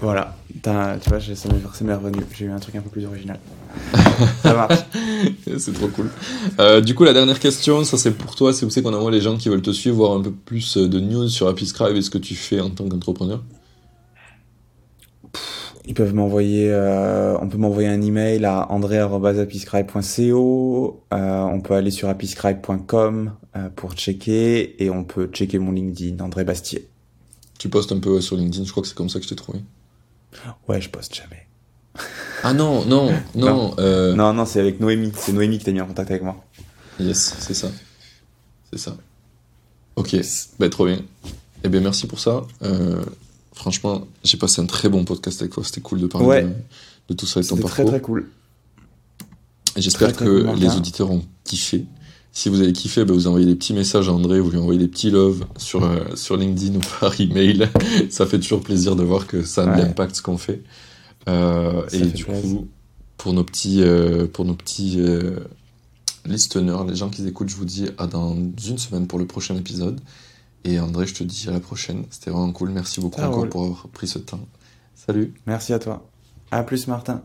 voilà, 0.00 0.34
tu 0.62 1.10
vois, 1.10 1.20
ça 1.20 1.84
m'est 1.84 1.94
revenu. 1.94 2.22
J'ai 2.36 2.46
eu 2.46 2.50
un 2.50 2.58
truc 2.58 2.74
un 2.74 2.80
peu 2.80 2.88
plus 2.88 3.04
original. 3.04 3.38
ça 4.42 4.54
marche. 4.54 4.78
c'est 5.58 5.74
trop 5.74 5.88
cool. 5.88 6.08
Euh, 6.58 6.80
du 6.80 6.94
coup, 6.94 7.04
la 7.04 7.12
dernière 7.12 7.38
question, 7.38 7.84
ça 7.84 7.98
c'est 7.98 8.12
pour 8.12 8.34
toi. 8.34 8.54
C'est 8.54 8.64
où 8.64 8.70
c'est 8.70 8.82
qu'on 8.82 8.94
envoie 8.94 9.10
les 9.10 9.20
gens 9.20 9.36
qui 9.36 9.50
veulent 9.50 9.60
te 9.60 9.72
suivre, 9.72 9.96
voir 9.96 10.12
un 10.12 10.22
peu 10.22 10.30
plus 10.30 10.78
de 10.78 11.00
news 11.00 11.28
sur 11.28 11.48
Happyscribe 11.48 11.96
et 11.96 12.02
ce 12.02 12.08
que 12.08 12.18
tu 12.18 12.34
fais 12.34 12.60
en 12.60 12.70
tant 12.70 12.88
qu'entrepreneur? 12.88 13.42
Ils 15.90 15.94
peuvent 15.94 16.14
m'envoyer, 16.14 16.70
euh, 16.70 17.36
on 17.40 17.48
peut 17.48 17.58
m'envoyer 17.58 17.88
un 17.88 18.00
email 18.00 18.44
à 18.44 18.70
andré@apiscribe.co. 18.70 21.02
Euh, 21.12 21.42
on 21.42 21.60
peut 21.60 21.74
aller 21.74 21.90
sur 21.90 22.08
apiscribe.com 22.08 23.32
euh, 23.56 23.68
pour 23.74 23.94
checker 23.94 24.84
et 24.84 24.88
on 24.88 25.02
peut 25.02 25.28
checker 25.32 25.58
mon 25.58 25.72
LinkedIn, 25.72 26.24
André 26.24 26.44
Bastier. 26.44 26.88
Tu 27.58 27.68
postes 27.68 27.90
un 27.90 27.98
peu 27.98 28.20
sur 28.20 28.36
LinkedIn, 28.36 28.66
je 28.66 28.70
crois 28.70 28.84
que 28.84 28.88
c'est 28.88 28.94
comme 28.94 29.08
ça 29.08 29.18
que 29.18 29.24
je 29.24 29.30
t'ai 29.30 29.34
trouvé. 29.34 29.58
Ouais, 30.68 30.80
je 30.80 30.90
poste 30.90 31.12
jamais. 31.12 31.48
Ah 32.44 32.54
non, 32.54 32.86
non, 32.86 33.10
non. 33.34 33.48
Non, 33.48 33.74
euh... 33.80 34.14
non, 34.14 34.32
non 34.32 34.46
c'est 34.46 34.60
avec 34.60 34.78
Noémie. 34.80 35.12
C'est 35.14 35.32
Noémie 35.32 35.58
qui 35.58 35.64
t'a 35.64 35.72
mis 35.72 35.80
en 35.80 35.86
contact 35.86 36.10
avec 36.10 36.22
moi. 36.22 36.36
Yes, 37.00 37.34
c'est 37.40 37.52
ça. 37.52 37.68
C'est 38.72 38.78
ça. 38.78 38.96
Ok, 39.96 40.16
bah, 40.58 40.68
trop 40.70 40.86
bien. 40.86 41.00
Eh 41.64 41.68
bien, 41.68 41.80
merci 41.80 42.06
pour 42.06 42.20
ça. 42.20 42.44
Euh, 42.62 43.04
Franchement, 43.60 44.08
j'ai 44.24 44.38
passé 44.38 44.62
un 44.62 44.66
très 44.66 44.88
bon 44.88 45.04
podcast 45.04 45.42
avec 45.42 45.52
toi. 45.52 45.62
C'était 45.62 45.82
cool 45.82 46.00
de 46.00 46.06
parler 46.06 46.26
ouais. 46.26 46.42
de, 46.44 46.48
de, 47.10 47.14
tout 47.14 47.26
ça 47.26 47.40
et 47.40 47.44
ton 47.44 47.56
parcours. 47.56 47.70
très 47.70 47.84
très 47.84 48.00
cool. 48.00 48.26
J'espère 49.76 50.16
que 50.16 50.44
cool, 50.44 50.58
les 50.58 50.74
auditeurs 50.76 51.10
ont 51.10 51.22
kiffé. 51.44 51.84
Si 52.32 52.48
vous 52.48 52.62
avez 52.62 52.72
kiffé, 52.72 53.04
bah, 53.04 53.12
vous 53.12 53.26
envoyez 53.26 53.44
des 53.44 53.54
petits 53.54 53.74
messages 53.74 54.08
à 54.08 54.14
André, 54.14 54.40
vous 54.40 54.50
lui 54.50 54.56
envoyez 54.56 54.78
des 54.78 54.88
petits 54.88 55.10
love 55.10 55.44
sur, 55.58 55.84
euh, 55.84 55.98
sur 56.14 56.38
LinkedIn 56.38 56.76
ou 56.76 56.80
par 57.00 57.20
email. 57.20 57.68
ça 58.08 58.24
fait 58.24 58.38
toujours 58.38 58.62
plaisir 58.62 58.96
de 58.96 59.02
voir 59.02 59.26
que 59.26 59.42
ça 59.42 59.64
a 59.64 59.66
ouais. 59.66 59.76
de 59.76 59.82
l'impact 59.82 60.16
ce 60.16 60.22
qu'on 60.22 60.38
fait. 60.38 60.62
Euh, 61.28 61.82
et 61.92 62.00
du 62.00 62.24
plaisir. 62.24 62.40
coup, 62.40 62.68
pour 63.18 63.34
nos 63.34 63.44
petits, 63.44 63.82
euh, 63.82 64.26
pour 64.26 64.46
nos 64.46 64.54
petits 64.54 64.98
listeners, 66.24 66.86
les 66.88 66.96
gens 66.96 67.10
qui 67.10 67.28
écoutent, 67.28 67.50
je 67.50 67.56
vous 67.56 67.66
dis 67.66 67.88
à 67.98 68.06
dans 68.06 68.34
une 68.34 68.78
semaine 68.78 69.06
pour 69.06 69.18
le 69.18 69.26
prochain 69.26 69.54
épisode. 69.56 70.00
Et 70.64 70.78
André, 70.78 71.06
je 71.06 71.14
te 71.14 71.24
dis 71.24 71.48
à 71.48 71.52
la 71.52 71.60
prochaine. 71.60 72.04
C'était 72.10 72.30
vraiment 72.30 72.52
cool. 72.52 72.70
Merci 72.70 73.00
beaucoup 73.00 73.20
ah, 73.22 73.28
encore 73.28 73.40
cool. 73.40 73.48
pour 73.48 73.64
avoir 73.64 73.88
pris 73.88 74.06
ce 74.06 74.18
temps. 74.18 74.40
Salut. 74.94 75.34
Merci 75.46 75.72
à 75.72 75.78
toi. 75.78 76.06
À 76.50 76.62
plus, 76.62 76.86
Martin. 76.86 77.22